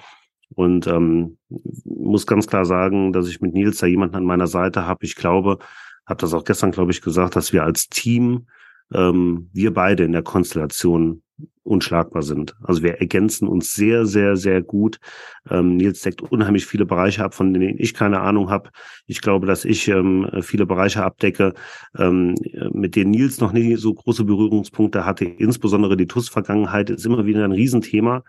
Und 0.54 0.86
ähm, 0.86 1.38
muss 1.84 2.26
ganz 2.26 2.46
klar 2.46 2.64
sagen, 2.64 3.12
dass 3.12 3.28
ich 3.28 3.40
mit 3.40 3.54
Nils 3.54 3.78
da 3.78 3.86
jemanden 3.86 4.14
an 4.14 4.24
meiner 4.24 4.46
Seite 4.46 4.86
habe. 4.86 5.04
Ich 5.04 5.16
glaube, 5.16 5.58
habe 6.06 6.20
das 6.20 6.34
auch 6.34 6.44
gestern, 6.44 6.70
glaube 6.70 6.92
ich, 6.92 7.02
gesagt, 7.02 7.36
dass 7.36 7.52
wir 7.52 7.64
als 7.64 7.88
Team, 7.88 8.46
ähm, 8.92 9.50
wir 9.52 9.74
beide 9.74 10.04
in 10.04 10.12
der 10.12 10.22
Konstellation 10.22 11.22
unschlagbar 11.66 12.22
sind. 12.22 12.54
Also 12.62 12.82
wir 12.82 13.00
ergänzen 13.00 13.48
uns 13.48 13.74
sehr, 13.74 14.06
sehr, 14.06 14.36
sehr 14.36 14.62
gut. 14.62 14.98
Ähm, 15.50 15.76
Nils 15.76 16.00
deckt 16.00 16.22
unheimlich 16.22 16.64
viele 16.64 16.86
Bereiche 16.86 17.24
ab, 17.24 17.34
von 17.34 17.52
denen 17.52 17.78
ich 17.78 17.92
keine 17.92 18.20
Ahnung 18.20 18.50
habe. 18.50 18.70
Ich 19.06 19.20
glaube, 19.20 19.46
dass 19.46 19.64
ich 19.64 19.88
ähm, 19.88 20.30
viele 20.42 20.64
Bereiche 20.64 21.02
abdecke, 21.02 21.54
ähm, 21.98 22.36
mit 22.72 22.94
denen 22.94 23.10
Nils 23.10 23.40
noch 23.40 23.52
nie 23.52 23.74
so 23.76 23.92
große 23.92 24.24
Berührungspunkte 24.24 25.04
hatte. 25.04 25.24
Insbesondere 25.24 25.96
die 25.96 26.06
TUS-Vergangenheit 26.06 26.88
ist 26.88 27.04
immer 27.04 27.26
wieder 27.26 27.44
ein 27.44 27.52
Riesenthema 27.52 28.22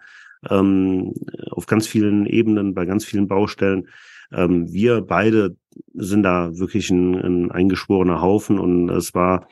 ähm, 0.49 1.13
auf 1.51 1.67
ganz 1.67 1.87
vielen 1.87 2.25
Ebenen, 2.25 2.73
bei 2.73 2.85
ganz 2.85 3.05
vielen 3.05 3.27
Baustellen. 3.27 3.87
Ähm, 4.31 4.71
wir 4.71 5.01
beide 5.01 5.55
sind 5.93 6.23
da 6.23 6.57
wirklich 6.57 6.89
ein, 6.89 7.15
ein 7.15 7.51
eingeschworener 7.51 8.21
Haufen 8.21 8.59
und 8.59 8.89
es 8.89 9.13
war 9.13 9.47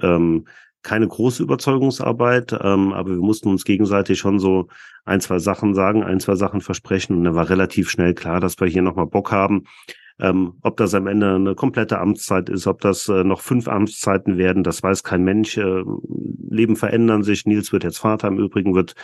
ähm, 0.00 0.46
keine 0.82 1.08
große 1.08 1.42
Überzeugungsarbeit, 1.42 2.52
ähm, 2.62 2.92
aber 2.92 3.10
wir 3.10 3.16
mussten 3.16 3.48
uns 3.48 3.64
gegenseitig 3.64 4.18
schon 4.18 4.38
so 4.38 4.68
ein, 5.04 5.20
zwei 5.20 5.40
Sachen 5.40 5.74
sagen, 5.74 6.04
ein, 6.04 6.20
zwei 6.20 6.36
Sachen 6.36 6.60
versprechen 6.60 7.16
und 7.16 7.24
dann 7.24 7.34
war 7.34 7.50
relativ 7.50 7.90
schnell 7.90 8.14
klar, 8.14 8.40
dass 8.40 8.58
wir 8.60 8.68
hier 8.68 8.82
nochmal 8.82 9.06
Bock 9.06 9.32
haben. 9.32 9.64
Ähm, 10.18 10.54
ob 10.62 10.76
das 10.78 10.94
am 10.94 11.08
Ende 11.08 11.34
eine 11.34 11.54
komplette 11.54 11.98
Amtszeit 11.98 12.48
ist, 12.48 12.66
ob 12.66 12.80
das 12.80 13.08
äh, 13.08 13.24
noch 13.24 13.40
fünf 13.40 13.68
Amtszeiten 13.68 14.38
werden, 14.38 14.62
das 14.62 14.82
weiß 14.82 15.02
kein 15.02 15.24
Mensch. 15.24 15.58
Äh, 15.58 15.82
Leben 16.48 16.76
verändern 16.76 17.22
sich. 17.22 17.44
Nils 17.44 17.72
wird 17.72 17.84
jetzt 17.84 17.98
Vater, 17.98 18.28
im 18.28 18.38
Übrigen 18.38 18.74
wird 18.74 18.94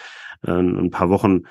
äh, 0.46 0.52
ein 0.52 0.90
paar 0.90 1.10
Wochen 1.10 1.42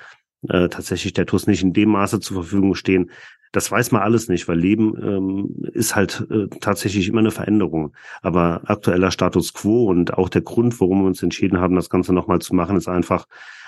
äh, 0.48 0.68
tatsächlich 0.68 1.12
der 1.12 1.26
TUS 1.26 1.46
nicht 1.46 1.62
in 1.62 1.72
dem 1.72 1.90
Maße 1.90 2.20
zur 2.20 2.42
Verfügung 2.42 2.74
stehen. 2.74 3.10
Das 3.52 3.70
weiß 3.70 3.92
man 3.92 4.00
alles 4.02 4.28
nicht, 4.28 4.48
weil 4.48 4.58
Leben 4.58 4.96
ähm, 5.02 5.70
ist 5.72 5.94
halt 5.94 6.26
äh, 6.30 6.48
tatsächlich 6.60 7.08
immer 7.08 7.20
eine 7.20 7.30
Veränderung. 7.30 7.94
Aber 8.22 8.62
aktueller 8.64 9.10
Status 9.10 9.52
quo 9.52 9.84
und 9.84 10.14
auch 10.14 10.30
der 10.30 10.40
Grund, 10.40 10.80
warum 10.80 11.02
wir 11.02 11.06
uns 11.06 11.22
entschieden 11.22 11.60
haben, 11.60 11.76
das 11.76 11.90
Ganze 11.90 12.14
nochmal 12.14 12.40
zu 12.40 12.54
machen, 12.54 12.76
ist 12.78 12.88
einfach, 12.88 13.26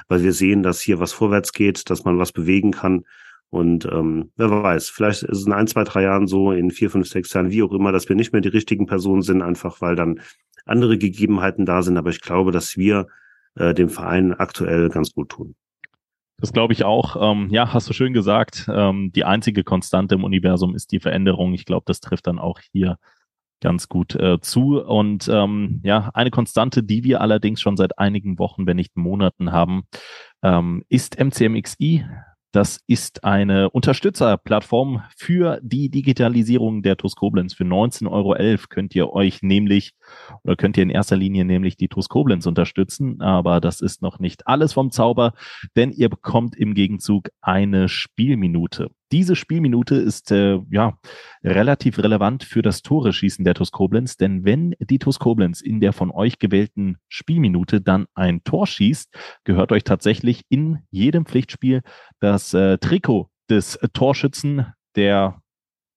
weil 0.09 0.23
wir 0.23 0.33
sehen, 0.33 0.63
dass 0.63 0.81
hier 0.81 1.01
was 1.01 1.13
vorwärts 1.13 1.53
geht, 1.53 1.91
dass 1.91 2.05
man 2.05 2.19
was 2.19 2.33
bewegen 2.33 2.73
kann. 2.73 3.05
Und 3.51 3.85
ähm, 3.85 4.33
wer 4.37 4.51
weiß, 4.51 4.89
vielleicht 4.89 5.23
ist 5.23 5.39
es 5.39 5.47
in 5.47 5.53
ein, 5.53 5.67
zwei, 5.67 5.85
drei 5.85 6.03
Jahren 6.03 6.27
so, 6.27 6.51
in 6.51 6.71
vier, 6.71 6.91
fünf, 6.91 7.07
sechs 7.07 7.33
Jahren, 7.35 7.51
wie 7.51 7.63
auch 7.63 7.73
immer, 7.73 7.93
dass 7.93 8.09
wir 8.09 8.17
nicht 8.17 8.33
mehr 8.33 8.43
die 8.43 8.49
richtigen 8.49 8.87
Personen 8.87 9.23
sind, 9.23 9.43
einfach 9.43 9.81
weil 9.81 9.97
dann 9.97 10.21
andere 10.65 10.99
Gegebenheiten 10.99 11.67
da 11.67 11.83
sind. 11.83 11.99
Aber 11.99 12.11
ich 12.11 12.21
glaube, 12.21 12.53
dass 12.53 12.77
wir 12.77 13.07
äh, 13.55 13.75
dem 13.75 13.91
Verein 13.91 14.33
aktuell 14.33 14.89
ganz 14.89 15.13
gut 15.13 15.29
tun. 15.29 15.55
Das 16.39 16.53
glaube 16.53 16.73
ich 16.73 16.85
auch. 16.85 17.17
Ähm, 17.19 17.49
ja, 17.51 17.73
hast 17.73 17.89
du 17.89 17.93
schön 17.93 18.13
gesagt. 18.13 18.69
Ähm, 18.73 19.13
die 19.13 19.25
einzige 19.25 19.65
Konstante 19.65 20.17
im 20.17 20.25
Universum 20.25 20.75
ist 20.75 20.93
die 20.93 21.01
Veränderung. 21.01 21.55
Ich 21.55 21.65
glaube, 21.65 21.85
das 21.87 22.01
trifft 22.01 22.27
dann 22.27 22.39
auch 22.39 22.61
hier 22.73 22.99
ganz 23.61 23.89
gut 23.89 24.15
äh, 24.15 24.41
zu. 24.41 24.81
Und 24.85 25.29
ähm, 25.29 25.81
ja, 25.85 26.11
eine 26.13 26.31
Konstante, 26.31 26.83
die 26.83 27.05
wir 27.05 27.21
allerdings 27.21 27.61
schon 27.61 27.77
seit 27.77 27.99
einigen 27.99 28.39
Wochen, 28.39 28.67
wenn 28.67 28.77
nicht 28.77 28.97
Monaten 28.97 29.53
haben, 29.53 29.85
ähm, 30.43 30.85
ist 30.89 31.19
MCMXI. 31.19 32.05
Das 32.55 32.79
ist 32.87 33.25
eine 33.25 33.69
Unterstützerplattform 33.71 35.03
für 35.17 35.59
die 35.61 35.91
Digitalisierung 35.91 36.83
der 36.83 36.97
TUS 36.97 37.17
Koblenz. 37.17 37.53
Für 37.53 37.65
19,11 37.65 38.13
Euro 38.13 38.37
könnt 38.69 38.95
ihr 38.95 39.11
euch 39.11 39.43
nämlich 39.43 39.91
oder 40.45 40.55
könnt 40.55 40.77
ihr 40.77 40.85
in 40.85 40.91
erster 40.91 41.17
Linie 41.17 41.45
nämlich 41.45 41.77
die 41.77 41.89
TUS 41.89 42.09
Koblenz 42.09 42.47
unterstützen. 42.47 43.21
Aber 43.21 43.61
das 43.61 43.81
ist 43.81 44.03
noch 44.03 44.21
nicht 44.21 44.47
alles 44.47 44.73
vom 44.73 44.93
Zauber, 44.93 45.33
denn 45.75 45.91
ihr 45.91 46.09
bekommt 46.09 46.55
im 46.55 46.75
Gegenzug 46.75 47.31
eine 47.41 47.89
Spielminute. 47.89 48.93
Diese 49.15 49.37
Spielminute 49.37 49.95
ist 49.95 50.33
äh, 50.33 50.59
ja 50.73 50.99
relativ 51.45 52.01
relevant 52.01 52.43
für 52.43 52.63
das 52.63 52.83
Tore-Schießen 52.83 53.45
der 53.45 53.55
TuS 53.55 53.71
Koblenz, 53.71 54.17
denn 54.17 54.45
wenn 54.45 54.75
die 54.81 54.99
TuS 54.99 55.21
Koblenz 55.21 55.61
in 55.61 55.79
der 55.79 55.93
von 55.93 56.11
euch 56.11 56.41
gewählten 56.41 56.97
Spielminute 57.09 57.81
dann 57.81 58.07
ein 58.15 58.43
Tor 58.43 58.67
schießt, 58.67 59.17
gehört 59.45 59.71
euch 59.71 59.85
tatsächlich 59.85 60.43
in 60.49 60.81
jedem 60.91 61.27
Pflichtspiel 61.27 61.83
das 62.19 62.55
äh, 62.55 62.77
Trikot 62.79 63.29
des 63.49 63.79
Torschützen, 63.93 64.67
der 64.97 65.41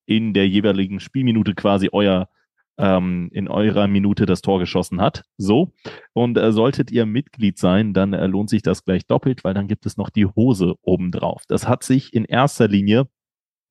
in 0.06 0.35
der 0.35 0.48
jeweiligen 0.48 0.99
Spielminute 0.99 1.56
quasi 1.56 1.89
euer 1.91 2.30
ähm, 2.77 3.29
in 3.31 3.47
eurer 3.47 3.87
Minute 3.87 4.25
das 4.25 4.41
Tor 4.41 4.59
geschossen 4.59 5.01
hat. 5.01 5.23
So. 5.37 5.73
Und 6.13 6.37
äh, 6.37 6.51
solltet 6.51 6.91
ihr 6.91 7.05
Mitglied 7.05 7.57
sein, 7.57 7.93
dann 7.93 8.13
äh, 8.13 8.27
lohnt 8.27 8.49
sich 8.49 8.61
das 8.61 8.83
gleich 8.83 9.05
doppelt, 9.07 9.43
weil 9.43 9.53
dann 9.53 9.67
gibt 9.67 9.85
es 9.85 9.97
noch 9.97 10.09
die 10.09 10.25
Hose 10.25 10.75
obendrauf. 10.81 11.43
Das 11.47 11.67
hat 11.67 11.83
sich 11.83 12.13
in 12.13 12.25
erster 12.25 12.67
Linie, 12.67 13.07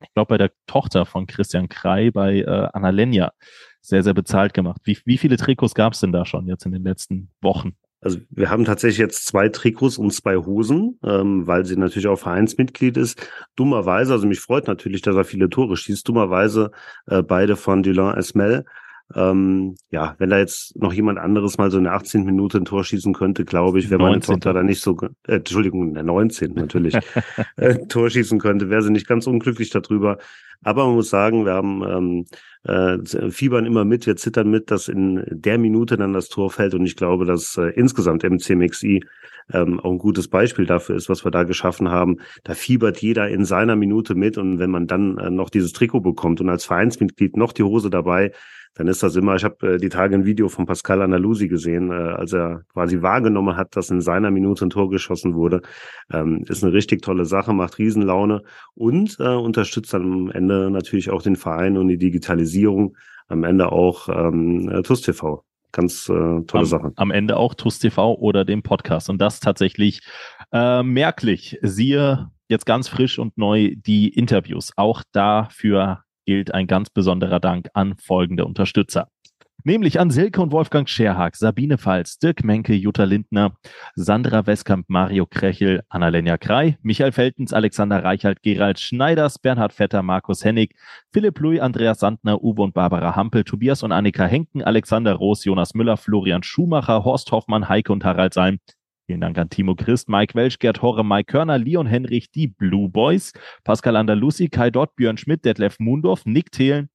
ich 0.03 0.13
glaube, 0.13 0.29
bei 0.29 0.39
der 0.39 0.53
Tochter 0.67 1.07
von 1.07 1.27
Christian 1.27 1.69
Krei, 1.69 2.11
bei 2.11 2.41
äh, 2.41 2.69
Anna 2.73 2.91
Lenja, 2.91 3.33
sehr, 3.81 4.03
sehr 4.03 4.15
bezahlt 4.15 4.53
gemacht. 4.53 4.81
Wie, 4.85 4.99
wie 5.05 5.19
viele 5.19 5.37
Trikots 5.37 5.75
gab 5.75 5.93
es 5.93 6.01
denn 6.01 6.13
da 6.13 6.25
schon 6.25 6.47
jetzt 6.47 6.67
in 6.67 6.73
den 6.73 6.83
letzten 6.83 7.31
Wochen? 7.41 7.77
Also 8.01 8.19
wir 8.31 8.51
haben 8.51 8.65
tatsächlich 8.65 8.99
jetzt 8.99 9.27
zwei 9.27 9.49
Trikots 9.49 9.97
und 9.97 10.13
zwei 10.13 10.37
Hosen, 10.37 10.99
ähm, 11.03 11.47
weil 11.47 11.65
sie 11.65 11.77
natürlich 11.77 12.07
auch 12.07 12.19
Vereinsmitglied 12.19 12.97
ist. 12.97 13.27
Dummerweise, 13.57 14.13
also 14.13 14.27
mich 14.27 14.41
freut 14.41 14.67
natürlich, 14.67 15.03
dass 15.03 15.17
er 15.17 15.25
viele 15.25 15.49
Tore 15.49 15.77
schießt. 15.77 16.07
Dummerweise 16.07 16.73
äh, 17.07 17.23
beide 17.23 17.57
von 17.57 17.83
Dylan 17.83 18.17
Esmel 18.17 18.65
ähm, 19.15 19.77
ja, 19.91 20.17
wenn 20.19 20.31
da 20.31 20.39
jetzt 20.39 20.77
noch 20.77 20.93
jemand 20.93 21.19
anderes 21.19 21.59
mal 21.59 21.71
so 21.71 21.79
in 21.79 21.85
der 21.85 21.95
18. 21.95 22.25
Minute 22.25 22.59
ein 22.59 22.65
Tor 22.65 22.83
schießen 22.83 23.13
könnte, 23.15 23.45
glaube 23.45 23.79
ich, 23.79 23.89
wäre 23.89 24.03
meine 24.03 24.21
Tochter 24.21 24.53
da 24.53 24.63
nicht 24.63 24.81
so, 24.81 24.97
äh, 25.29 25.37
Entschuldigung, 25.37 25.89
in 25.89 25.95
der 25.95 26.03
19. 26.03 26.55
natürlich, 26.55 26.97
äh, 27.57 27.87
Tor 27.87 28.11
schießen 28.11 28.41
könnte, 28.41 28.69
wäre 28.69 28.83
sie 28.83 28.91
nicht 28.91 29.07
ganz 29.07 29.27
unglücklich 29.27 29.71
darüber. 29.71 30.19
Aber 30.65 30.87
man 30.87 30.97
muss 30.97 31.11
sagen, 31.11 31.45
wir 31.45 31.53
haben 31.53 31.85
ähm, 31.85 32.25
äh, 32.65 33.31
fiebern 33.31 33.67
immer 33.67 33.85
mit, 33.85 34.07
wir 34.07 34.17
zittern 34.17 34.51
mit, 34.51 34.71
dass 34.71 34.89
in 34.89 35.23
der 35.31 35.59
Minute 35.59 35.97
dann 35.97 36.13
das 36.13 36.29
Tor 36.29 36.51
fällt. 36.51 36.75
Und 36.75 36.85
ich 36.85 36.97
glaube, 36.97 37.27
dass 37.27 37.57
äh, 37.57 37.69
insgesamt 37.69 38.25
MCMXI 38.25 39.05
ähm, 39.53 39.79
auch 39.79 39.93
ein 39.93 39.99
gutes 39.99 40.29
Beispiel 40.29 40.67
dafür 40.67 40.97
ist, 40.97 41.09
was 41.09 41.25
wir 41.25 41.31
da 41.31 41.45
geschaffen 41.45 41.91
haben. 41.91 42.17
Da 42.43 42.55
fiebert 42.55 43.01
jeder 43.01 43.29
in 43.29 43.45
seiner 43.45 43.77
Minute 43.77 44.15
mit. 44.15 44.39
Und 44.39 44.59
wenn 44.59 44.71
man 44.71 44.87
dann 44.87 45.19
äh, 45.19 45.31
noch 45.31 45.51
dieses 45.51 45.73
Trikot 45.73 46.01
bekommt 46.01 46.41
und 46.41 46.49
als 46.49 46.65
Vereinsmitglied 46.65 47.37
noch 47.37 47.53
die 47.53 47.63
Hose 47.63 47.91
dabei, 47.91 48.33
dann 48.77 48.89
ist 48.89 49.03
das 49.03 49.17
immer, 49.17 49.35
ich 49.37 49.45
habe 49.45 49.75
äh, 49.75 49.79
die 49.79 49.89
Tage 49.89 50.15
ein 50.15 50.27
Video 50.27 50.49
von 50.49 50.67
Pascal 50.67 51.01
Analusi 51.01 51.49
gesehen, 51.49 51.91
äh, 51.91 51.95
als 51.95 52.35
er 52.35 52.63
quasi 52.73 53.01
wahrgenommen 53.01 53.57
hat, 53.57 53.75
dass 53.75 53.91
in 53.91 54.03
seiner 54.03 54.31
Minute 54.31 54.67
ein 54.67 54.71
Tor 54.71 54.91
geschossen 54.91 55.35
wurde. 55.35 55.63
Ähm, 56.13 56.45
ist 56.47 56.63
eine 56.63 56.75
richtig 56.75 57.01
tolle 57.01 57.25
Sache, 57.25 57.55
macht 57.55 57.79
Riesenlaune 57.79 58.43
und 58.75 59.17
äh, 59.19 59.29
unterstützt 59.29 59.95
dann 59.95 60.03
am 60.03 60.31
Ende 60.31 60.71
natürlich 60.71 61.11
auch 61.11 61.23
den 61.23 61.37
Verein 61.37 61.79
und 61.79 61.89
die 61.89 61.97
Digitalisierung, 61.97 62.97
am 63.29 63.45
Ende 63.45 63.73
auch 63.73 64.09
ähm, 64.11 64.69
äh, 64.69 64.83
TUS 64.83 65.01
TV. 65.01 65.43
Ganz 65.73 66.09
äh, 66.11 66.13
tolle 66.13 66.47
am, 66.53 66.65
Sache. 66.65 66.93
Am 66.97 67.11
Ende 67.11 67.39
auch 67.39 67.55
TUS 67.55 67.79
TV 67.79 68.15
oder 68.15 68.45
dem 68.45 68.63
Podcast. 68.63 69.09
Und 69.09 69.19
das 69.19 69.41
tatsächlich 69.41 70.01
äh, 70.53 70.83
merklich. 70.83 71.59
Siehe 71.63 72.31
jetzt 72.49 72.67
ganz 72.67 72.89
frisch 72.89 73.19
und 73.19 73.39
neu 73.39 73.75
die 73.75 74.09
Interviews. 74.09 74.73
Auch 74.77 75.03
dafür 75.13 76.05
gilt 76.27 76.53
ein 76.53 76.67
ganz 76.67 76.91
besonderer 76.91 77.41
Dank 77.41 77.71
an 77.73 77.97
folgende 77.97 78.45
Unterstützer. 78.45 79.09
Nämlich 79.67 79.99
an 79.99 80.11
Silke 80.11 80.41
und 80.41 80.53
Wolfgang 80.53 80.89
Scherhag, 80.89 81.35
Sabine 81.35 81.77
Pfalz, 81.77 82.21
Dirk 82.21 82.45
Menke, 82.45 82.73
Jutta 82.73 83.03
Lindner, 83.03 83.57
Sandra 83.97 84.47
Westkamp, 84.47 84.85
Mario 84.89 85.27
Krechel, 85.27 85.83
Annalena 85.89 86.39
Krei, 86.39 86.79
Michael 86.83 87.11
Feltens, 87.11 87.53
Alexander 87.53 88.05
Reichelt, 88.05 88.43
Gerald 88.43 88.79
Schneiders, 88.79 89.41
Bernhard 89.41 89.73
Vetter, 89.73 90.05
Markus 90.05 90.45
Hennig, 90.45 90.77
Philipp 91.13 91.41
Louis, 91.41 91.59
Andreas 91.59 91.99
Sandner, 91.99 92.45
Uwe 92.45 92.63
und 92.63 92.75
Barbara 92.75 93.17
Hampel, 93.17 93.43
Tobias 93.43 93.83
und 93.83 93.91
Annika 93.91 94.25
Henken, 94.25 94.63
Alexander 94.63 95.15
Roos, 95.15 95.45
Jonas 95.45 95.75
Müller, 95.75 95.97
Florian 95.97 96.45
Schumacher, 96.45 97.05
Horst 97.05 97.33
Hoffmann, 97.33 97.69
Heike 97.69 97.93
und 97.93 98.05
Harald 98.05 98.35
Salm, 98.35 98.61
Vielen 99.09 99.21
Dank 99.21 99.39
an 99.39 99.49
Timo 99.49 99.77
Christ, 99.77 100.09
Mike 100.09 100.35
Welsch, 100.35 100.59
Gerd 100.59 100.83
Horre, 100.83 101.05
Mike 101.05 101.31
Körner, 101.31 101.59
Leon 101.59 101.87
Henrich, 101.87 102.33
die 102.33 102.49
Blue 102.49 102.89
Boys, 102.89 103.33
Pascal 103.63 103.95
Andalusi, 103.95 104.49
Kai 104.49 104.71
Dott, 104.71 104.97
Björn 104.97 105.17
Schmidt, 105.17 105.45
Detlef 105.45 105.79
Mundorf, 105.79 106.27
Nick 106.27 106.51
Thelen, 106.51 106.89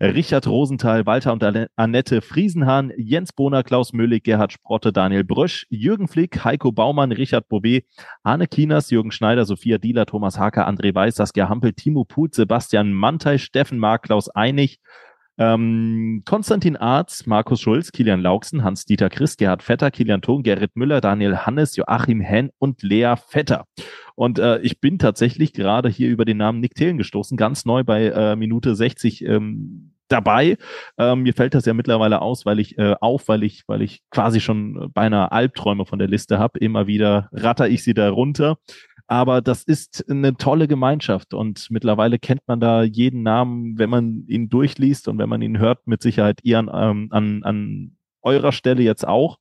Richard 0.00 0.46
Rosenthal, 0.46 1.04
Walter 1.04 1.34
und 1.34 1.44
Annette 1.76 2.22
Friesenhahn, 2.22 2.92
Jens 2.96 3.34
Bohner, 3.34 3.62
Klaus 3.62 3.92
Möllig, 3.92 4.24
Gerhard 4.24 4.52
Sprotte, 4.52 4.90
Daniel 4.90 5.22
Brösch, 5.22 5.66
Jürgen 5.68 6.08
Flick, 6.08 6.42
Heiko 6.44 6.72
Baumann, 6.72 7.12
Richard 7.12 7.46
Bobet, 7.48 7.84
Arne 8.22 8.46
Kinas, 8.46 8.90
Jürgen 8.90 9.10
Schneider, 9.10 9.44
Sophia 9.44 9.76
Dieler, 9.76 10.06
Thomas 10.06 10.38
Hacker, 10.38 10.66
André 10.66 10.94
Weiß, 10.94 11.16
Saskia 11.16 11.50
Hampel, 11.50 11.74
Timo 11.74 12.04
Put, 12.04 12.34
Sebastian 12.34 12.94
Mantei, 12.94 13.36
Steffen 13.36 13.78
Mark, 13.78 14.04
Klaus 14.04 14.30
Einig, 14.30 14.78
ähm, 15.40 16.22
Konstantin 16.26 16.76
Arz, 16.76 17.24
Markus 17.24 17.62
Schulz, 17.62 17.92
Kilian 17.92 18.20
Lauksen, 18.20 18.62
Hans-Dieter 18.62 19.08
Christ, 19.08 19.38
Gerhard 19.38 19.62
Vetter, 19.62 19.90
Kilian 19.90 20.20
Thun, 20.20 20.42
Gerrit 20.42 20.76
Müller, 20.76 21.00
Daniel 21.00 21.38
Hannes, 21.38 21.76
Joachim 21.76 22.20
Henn 22.20 22.50
und 22.58 22.82
Lea 22.82 23.14
Vetter. 23.16 23.64
Und 24.14 24.38
äh, 24.38 24.58
ich 24.60 24.80
bin 24.80 24.98
tatsächlich 24.98 25.54
gerade 25.54 25.88
hier 25.88 26.10
über 26.10 26.26
den 26.26 26.36
Namen 26.36 26.60
Nick 26.60 26.74
Thelen 26.74 26.98
gestoßen, 26.98 27.38
ganz 27.38 27.64
neu 27.64 27.84
bei 27.84 28.08
äh, 28.08 28.36
Minute 28.36 28.76
60 28.76 29.24
ähm, 29.24 29.92
dabei. 30.10 30.58
Ähm, 30.98 31.22
mir 31.22 31.32
fällt 31.32 31.54
das 31.54 31.64
ja 31.64 31.72
mittlerweile 31.72 32.20
aus, 32.20 32.44
weil 32.44 32.58
ich 32.58 32.76
äh, 32.76 32.96
auf, 33.00 33.28
weil 33.28 33.42
ich, 33.42 33.62
weil 33.66 33.80
ich 33.80 34.02
quasi 34.10 34.40
schon 34.40 34.90
beinahe 34.92 35.32
Albträume 35.32 35.86
von 35.86 35.98
der 35.98 36.08
Liste 36.08 36.38
habe. 36.38 36.58
Immer 36.58 36.86
wieder 36.86 37.30
ratter 37.32 37.68
ich 37.68 37.82
sie 37.82 37.94
da 37.94 38.10
runter. 38.10 38.58
Aber 39.10 39.40
das 39.40 39.64
ist 39.64 40.08
eine 40.08 40.36
tolle 40.36 40.68
Gemeinschaft 40.68 41.34
und 41.34 41.66
mittlerweile 41.68 42.20
kennt 42.20 42.42
man 42.46 42.60
da 42.60 42.84
jeden 42.84 43.24
Namen, 43.24 43.76
wenn 43.76 43.90
man 43.90 44.24
ihn 44.28 44.48
durchliest 44.48 45.08
und 45.08 45.18
wenn 45.18 45.28
man 45.28 45.42
ihn 45.42 45.58
hört, 45.58 45.84
mit 45.88 46.00
Sicherheit 46.00 46.38
ihr 46.44 46.60
an, 46.60 46.70
ähm, 46.72 47.08
an, 47.10 47.42
an 47.42 47.96
eurer 48.22 48.52
Stelle 48.52 48.84
jetzt 48.84 49.04
auch. 49.04 49.38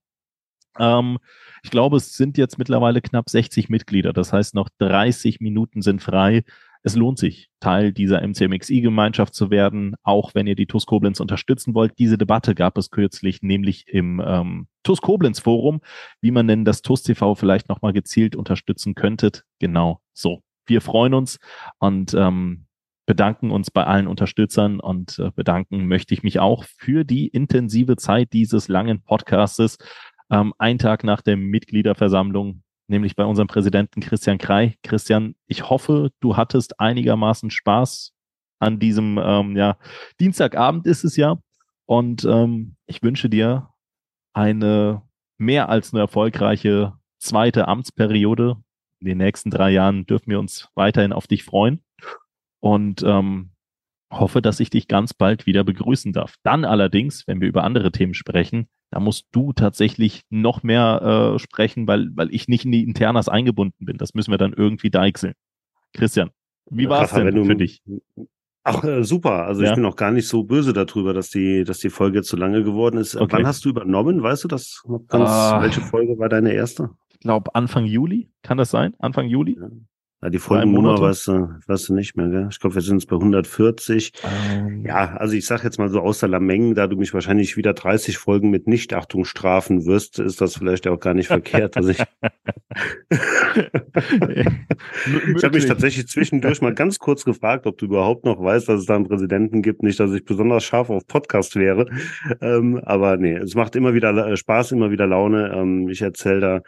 Ähm, 0.79 1.19
ich 1.61 1.69
glaube, 1.69 1.97
es 1.97 2.13
sind 2.13 2.39
jetzt 2.39 2.57
mittlerweile 2.57 2.99
knapp 2.99 3.29
60 3.29 3.69
Mitglieder. 3.69 4.11
Das 4.11 4.33
heißt, 4.33 4.55
noch 4.55 4.69
30 4.79 5.39
Minuten 5.39 5.83
sind 5.83 6.01
frei. 6.01 6.45
Es 6.81 6.95
lohnt 6.95 7.19
sich, 7.19 7.49
Teil 7.59 7.91
dieser 7.91 8.21
MCMXI-Gemeinschaft 8.25 9.33
zu 9.33 9.51
werden, 9.51 9.95
auch 10.03 10.33
wenn 10.33 10.47
ihr 10.47 10.55
die 10.55 10.65
TUS 10.65 10.85
Koblenz 10.85 11.19
unterstützen 11.19 11.73
wollt. 11.73 11.99
Diese 11.99 12.17
Debatte 12.17 12.55
gab 12.55 12.77
es 12.77 12.89
kürzlich, 12.89 13.41
nämlich 13.41 13.87
im 13.87 14.21
ähm, 14.25 14.67
TUS 14.83 15.01
Koblenz 15.01 15.39
Forum, 15.39 15.81
wie 16.21 16.31
man 16.31 16.47
denn 16.47 16.63
das 16.63 16.81
TUS 16.81 17.03
TV 17.03 17.35
vielleicht 17.35 17.67
nochmal 17.67 17.93
gezielt 17.93 18.35
unterstützen 18.35 18.95
könntet. 18.95 19.43
Genau 19.59 19.99
so. 20.13 20.41
Wir 20.65 20.81
freuen 20.81 21.13
uns 21.13 21.39
und 21.79 22.13
ähm, 22.13 22.67
bedanken 23.05 23.49
uns 23.49 23.71
bei 23.71 23.85
allen 23.85 24.07
Unterstützern 24.07 24.79
und 24.79 25.17
äh, 25.17 25.31
bedanken 25.35 25.87
möchte 25.87 26.13
ich 26.13 26.21
mich 26.21 26.39
auch 26.39 26.63
für 26.63 27.03
die 27.03 27.27
intensive 27.27 27.97
Zeit 27.97 28.33
dieses 28.33 28.67
langen 28.67 29.01
Podcastes. 29.01 29.79
Ähm, 30.29 30.53
ein 30.59 30.77
Tag 30.77 31.03
nach 31.03 31.21
der 31.21 31.35
Mitgliederversammlung 31.35 32.61
nämlich 32.89 33.15
bei 33.15 33.25
unserem 33.25 33.47
Präsidenten 33.47 34.01
Christian 34.01 34.37
Krei. 34.37 34.75
Christian, 34.83 35.35
ich 35.47 35.69
hoffe, 35.69 36.11
du 36.19 36.37
hattest 36.37 36.79
einigermaßen 36.79 37.49
Spaß 37.49 38.13
an 38.59 38.79
diesem 38.79 39.19
ähm, 39.23 39.55
ja, 39.55 39.77
Dienstagabend 40.19 40.85
ist 40.85 41.03
es 41.03 41.15
ja. 41.15 41.39
Und 41.85 42.25
ähm, 42.25 42.75
ich 42.85 43.01
wünsche 43.01 43.29
dir 43.29 43.69
eine 44.33 45.01
mehr 45.37 45.69
als 45.69 45.93
eine 45.93 46.01
erfolgreiche 46.01 46.93
zweite 47.19 47.67
Amtsperiode. 47.67 48.57
In 48.99 49.07
den 49.07 49.17
nächsten 49.17 49.49
drei 49.49 49.71
Jahren 49.71 50.05
dürfen 50.05 50.29
wir 50.29 50.39
uns 50.39 50.69
weiterhin 50.75 51.13
auf 51.13 51.27
dich 51.27 51.43
freuen. 51.43 51.81
Und 52.59 53.03
ähm, 53.03 53.51
hoffe, 54.11 54.41
dass 54.41 54.59
ich 54.59 54.69
dich 54.69 54.87
ganz 54.87 55.13
bald 55.13 55.45
wieder 55.45 55.63
begrüßen 55.63 56.13
darf. 56.13 56.35
Dann 56.43 56.65
allerdings, 56.65 57.27
wenn 57.27 57.41
wir 57.41 57.47
über 57.47 57.63
andere 57.63 57.91
Themen 57.91 58.13
sprechen, 58.13 58.67
da 58.91 58.99
musst 58.99 59.27
du 59.31 59.53
tatsächlich 59.53 60.23
noch 60.29 60.63
mehr 60.63 61.33
äh, 61.35 61.39
sprechen, 61.39 61.87
weil, 61.87 62.09
weil 62.15 62.33
ich 62.33 62.47
nicht 62.47 62.65
in 62.65 62.71
die 62.71 62.83
Internas 62.83 63.29
eingebunden 63.29 63.85
bin. 63.85 63.97
Das 63.97 64.13
müssen 64.13 64.31
wir 64.31 64.37
dann 64.37 64.53
irgendwie 64.53 64.89
deichseln. 64.89 65.33
Christian, 65.93 66.31
wie 66.69 66.89
war 66.89 67.03
es 67.03 67.11
denn 67.11 67.33
du, 67.33 67.45
für 67.45 67.55
dich? 67.55 67.81
Ach, 68.63 68.83
äh, 68.83 69.03
super. 69.03 69.45
Also 69.45 69.63
ja. 69.63 69.69
ich 69.69 69.75
bin 69.75 69.85
auch 69.85 69.95
gar 69.95 70.11
nicht 70.11 70.27
so 70.27 70.43
böse 70.43 70.73
darüber, 70.73 71.13
dass 71.13 71.29
die, 71.29 71.63
dass 71.63 71.79
die 71.79 71.89
Folge 71.89 72.19
jetzt 72.19 72.29
so 72.29 72.37
lange 72.37 72.63
geworden 72.63 72.97
ist. 72.97 73.15
Okay. 73.15 73.37
Wann 73.37 73.47
hast 73.47 73.65
du 73.65 73.69
übernommen? 73.69 74.21
Weißt 74.21 74.43
du 74.43 74.47
das? 74.47 74.83
Ganz, 75.07 75.29
uh, 75.29 75.61
welche 75.61 75.81
Folge 75.81 76.17
war 76.19 76.29
deine 76.29 76.53
erste? 76.53 76.89
Ich 77.09 77.19
glaube 77.19 77.53
Anfang 77.55 77.85
Juli. 77.85 78.31
Kann 78.43 78.57
das 78.57 78.71
sein? 78.71 78.95
Anfang 78.99 79.27
Juli? 79.27 79.57
Ja. 79.59 79.67
Ja, 80.21 80.29
die 80.29 80.37
Folgennummer 80.37 80.99
weißt 80.99 81.27
du, 81.29 81.49
weißt 81.67 81.87
du 81.87 81.93
nicht 81.93 82.17
mehr, 82.17 82.27
gell? 82.27 82.49
Ich 82.51 82.59
glaube, 82.59 82.75
wir 82.75 82.81
sind 82.81 82.99
jetzt 82.99 83.07
bei 83.07 83.15
140. 83.15 84.11
Ähm. 84.51 84.85
Ja, 84.85 85.15
also 85.15 85.33
ich 85.33 85.45
sag 85.45 85.63
jetzt 85.63 85.79
mal 85.79 85.87
so 85.89 86.01
außer 86.01 86.27
Lameng, 86.27 86.75
da 86.75 86.87
du 86.87 86.97
mich 86.97 87.13
wahrscheinlich 87.13 87.55
wieder 87.55 87.73
30 87.73 88.17
Folgen 88.17 88.49
mit 88.49 88.67
Nichtachtung 88.67 89.23
strafen 89.23 89.85
wirst, 89.85 90.19
ist 90.19 90.41
das 90.41 90.57
vielleicht 90.57 90.87
auch 90.87 90.99
gar 90.99 91.13
nicht 91.13 91.27
verkehrt. 91.27 91.77
Also 91.77 91.91
ich 91.91 91.99
ich 95.35 95.43
habe 95.43 95.55
mich 95.55 95.65
tatsächlich 95.65 96.07
zwischendurch 96.07 96.61
mal 96.61 96.73
ganz 96.73 96.99
kurz 96.99 97.23
gefragt, 97.23 97.65
ob 97.65 97.77
du 97.77 97.85
überhaupt 97.85 98.25
noch 98.25 98.43
weißt, 98.43 98.67
dass 98.67 98.81
es 98.81 98.85
da 98.87 98.97
einen 98.97 99.07
Präsidenten 99.07 99.61
gibt. 99.61 99.83
Nicht, 99.83 100.01
dass 100.01 100.11
ich 100.11 100.25
besonders 100.25 100.65
scharf 100.65 100.89
auf 100.89 101.07
Podcast 101.07 101.55
wäre. 101.55 101.85
Ähm, 102.41 102.81
aber 102.83 103.15
nee, 103.15 103.37
es 103.37 103.55
macht 103.55 103.77
immer 103.77 103.93
wieder 103.93 104.27
äh, 104.27 104.35
Spaß, 104.35 104.73
immer 104.73 104.91
wieder 104.91 105.07
Laune. 105.07 105.53
Ähm, 105.55 105.87
ich 105.87 106.01
erzähle 106.01 106.39
da 106.41 106.61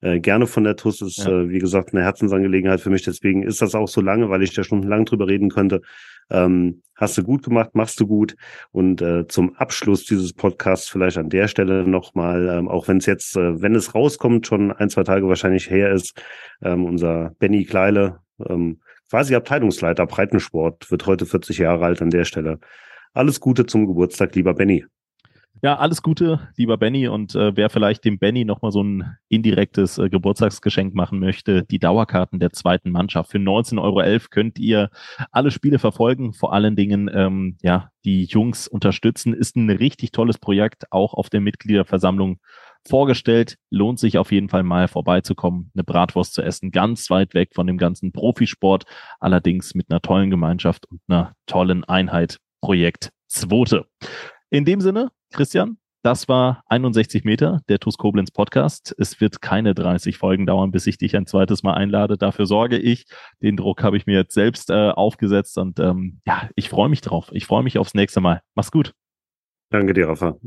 äh, 0.00 0.20
gerne 0.20 0.46
von 0.46 0.64
der 0.64 0.76
TUS. 0.76 1.00
Ist, 1.02 1.18
ja. 1.18 1.30
äh, 1.30 1.50
wie 1.50 1.58
gesagt, 1.58 1.92
eine 1.92 2.02
Herzensangelegenheit 2.02 2.80
für 2.80 2.90
mich. 2.90 3.02
Deswegen 3.02 3.42
ist 3.42 3.62
das 3.62 3.74
auch 3.74 3.88
so 3.88 4.00
lange, 4.00 4.30
weil 4.30 4.42
ich 4.42 4.54
da 4.54 4.62
stundenlang 4.62 5.04
drüber 5.04 5.26
reden 5.26 5.50
könnte. 5.50 5.80
Ähm, 6.30 6.82
hast 6.94 7.16
du 7.16 7.22
gut 7.22 7.42
gemacht, 7.42 7.70
machst 7.74 7.98
du 8.00 8.06
gut. 8.06 8.36
Und 8.70 9.00
äh, 9.00 9.26
zum 9.28 9.54
Abschluss 9.56 10.04
dieses 10.04 10.32
Podcasts 10.32 10.88
vielleicht 10.88 11.18
an 11.18 11.30
der 11.30 11.48
Stelle 11.48 11.86
nochmal, 11.86 12.48
ähm, 12.48 12.68
auch 12.68 12.88
wenn 12.88 12.98
es 12.98 13.06
jetzt, 13.06 13.36
äh, 13.36 13.60
wenn 13.60 13.74
es 13.74 13.94
rauskommt, 13.94 14.46
schon 14.46 14.72
ein, 14.72 14.90
zwei 14.90 15.04
Tage 15.04 15.26
wahrscheinlich 15.28 15.70
her 15.70 15.92
ist, 15.92 16.20
ähm, 16.62 16.84
unser 16.84 17.32
Benny 17.38 17.64
Kleile, 17.64 18.20
ähm, 18.46 18.80
quasi 19.10 19.34
Abteilungsleiter 19.34 20.06
Breitensport, 20.06 20.90
wird 20.90 21.06
heute 21.06 21.24
40 21.24 21.58
Jahre 21.58 21.86
alt 21.86 22.02
an 22.02 22.10
der 22.10 22.24
Stelle. 22.24 22.58
Alles 23.14 23.40
Gute 23.40 23.64
zum 23.64 23.86
Geburtstag, 23.86 24.34
lieber 24.34 24.54
Benny. 24.54 24.84
Ja, 25.60 25.76
alles 25.76 26.02
Gute, 26.02 26.48
lieber 26.56 26.76
Benny. 26.76 27.08
Und 27.08 27.34
äh, 27.34 27.56
wer 27.56 27.68
vielleicht 27.68 28.04
dem 28.04 28.18
Benny 28.18 28.44
nochmal 28.44 28.70
so 28.70 28.82
ein 28.82 29.16
indirektes 29.28 29.98
äh, 29.98 30.08
Geburtstagsgeschenk 30.08 30.94
machen 30.94 31.18
möchte, 31.18 31.64
die 31.64 31.80
Dauerkarten 31.80 32.38
der 32.38 32.52
zweiten 32.52 32.90
Mannschaft. 32.90 33.32
Für 33.32 33.38
19,11 33.38 33.82
Euro 33.82 34.26
könnt 34.30 34.58
ihr 34.58 34.90
alle 35.32 35.50
Spiele 35.50 35.78
verfolgen, 35.78 36.32
vor 36.32 36.52
allen 36.52 36.76
Dingen 36.76 37.10
ähm, 37.12 37.56
ja 37.60 37.90
die 38.04 38.24
Jungs 38.24 38.68
unterstützen. 38.68 39.34
Ist 39.34 39.56
ein 39.56 39.68
richtig 39.68 40.12
tolles 40.12 40.38
Projekt, 40.38 40.92
auch 40.92 41.14
auf 41.14 41.28
der 41.28 41.40
Mitgliederversammlung 41.40 42.38
vorgestellt. 42.86 43.56
Lohnt 43.70 43.98
sich 43.98 44.16
auf 44.16 44.30
jeden 44.30 44.48
Fall 44.48 44.62
mal 44.62 44.86
vorbeizukommen, 44.86 45.72
eine 45.74 45.82
Bratwurst 45.82 46.34
zu 46.34 46.42
essen, 46.42 46.70
ganz 46.70 47.10
weit 47.10 47.34
weg 47.34 47.50
von 47.54 47.66
dem 47.66 47.78
ganzen 47.78 48.12
Profisport, 48.12 48.84
allerdings 49.18 49.74
mit 49.74 49.90
einer 49.90 50.00
tollen 50.00 50.30
Gemeinschaft 50.30 50.86
und 50.90 51.00
einer 51.08 51.34
tollen 51.46 51.84
Einheit. 51.84 52.38
Projekt 52.60 53.12
Zwote. 53.28 53.86
In 54.50 54.64
dem 54.64 54.80
Sinne, 54.80 55.10
Christian, 55.30 55.76
das 56.02 56.26
war 56.26 56.62
61 56.68 57.24
Meter, 57.24 57.60
der 57.68 57.80
TuS 57.80 57.98
Koblenz 57.98 58.30
Podcast. 58.30 58.94
Es 58.96 59.20
wird 59.20 59.42
keine 59.42 59.74
30 59.74 60.16
Folgen 60.16 60.46
dauern, 60.46 60.70
bis 60.70 60.86
ich 60.86 60.96
dich 60.96 61.14
ein 61.16 61.26
zweites 61.26 61.62
Mal 61.62 61.74
einlade. 61.74 62.16
Dafür 62.16 62.46
sorge 62.46 62.78
ich. 62.78 63.04
Den 63.42 63.58
Druck 63.58 63.82
habe 63.82 63.98
ich 63.98 64.06
mir 64.06 64.16
jetzt 64.16 64.32
selbst 64.32 64.70
äh, 64.70 64.88
aufgesetzt 64.88 65.58
und 65.58 65.78
ähm, 65.80 66.22
ja, 66.26 66.48
ich 66.54 66.70
freue 66.70 66.88
mich 66.88 67.02
drauf. 67.02 67.28
Ich 67.32 67.44
freue 67.44 67.62
mich 67.62 67.76
aufs 67.76 67.92
nächste 67.92 68.22
Mal. 68.22 68.40
Mach's 68.54 68.70
gut. 68.70 68.94
Danke 69.70 69.92
dir, 69.92 70.08
Rafa. 70.08 70.38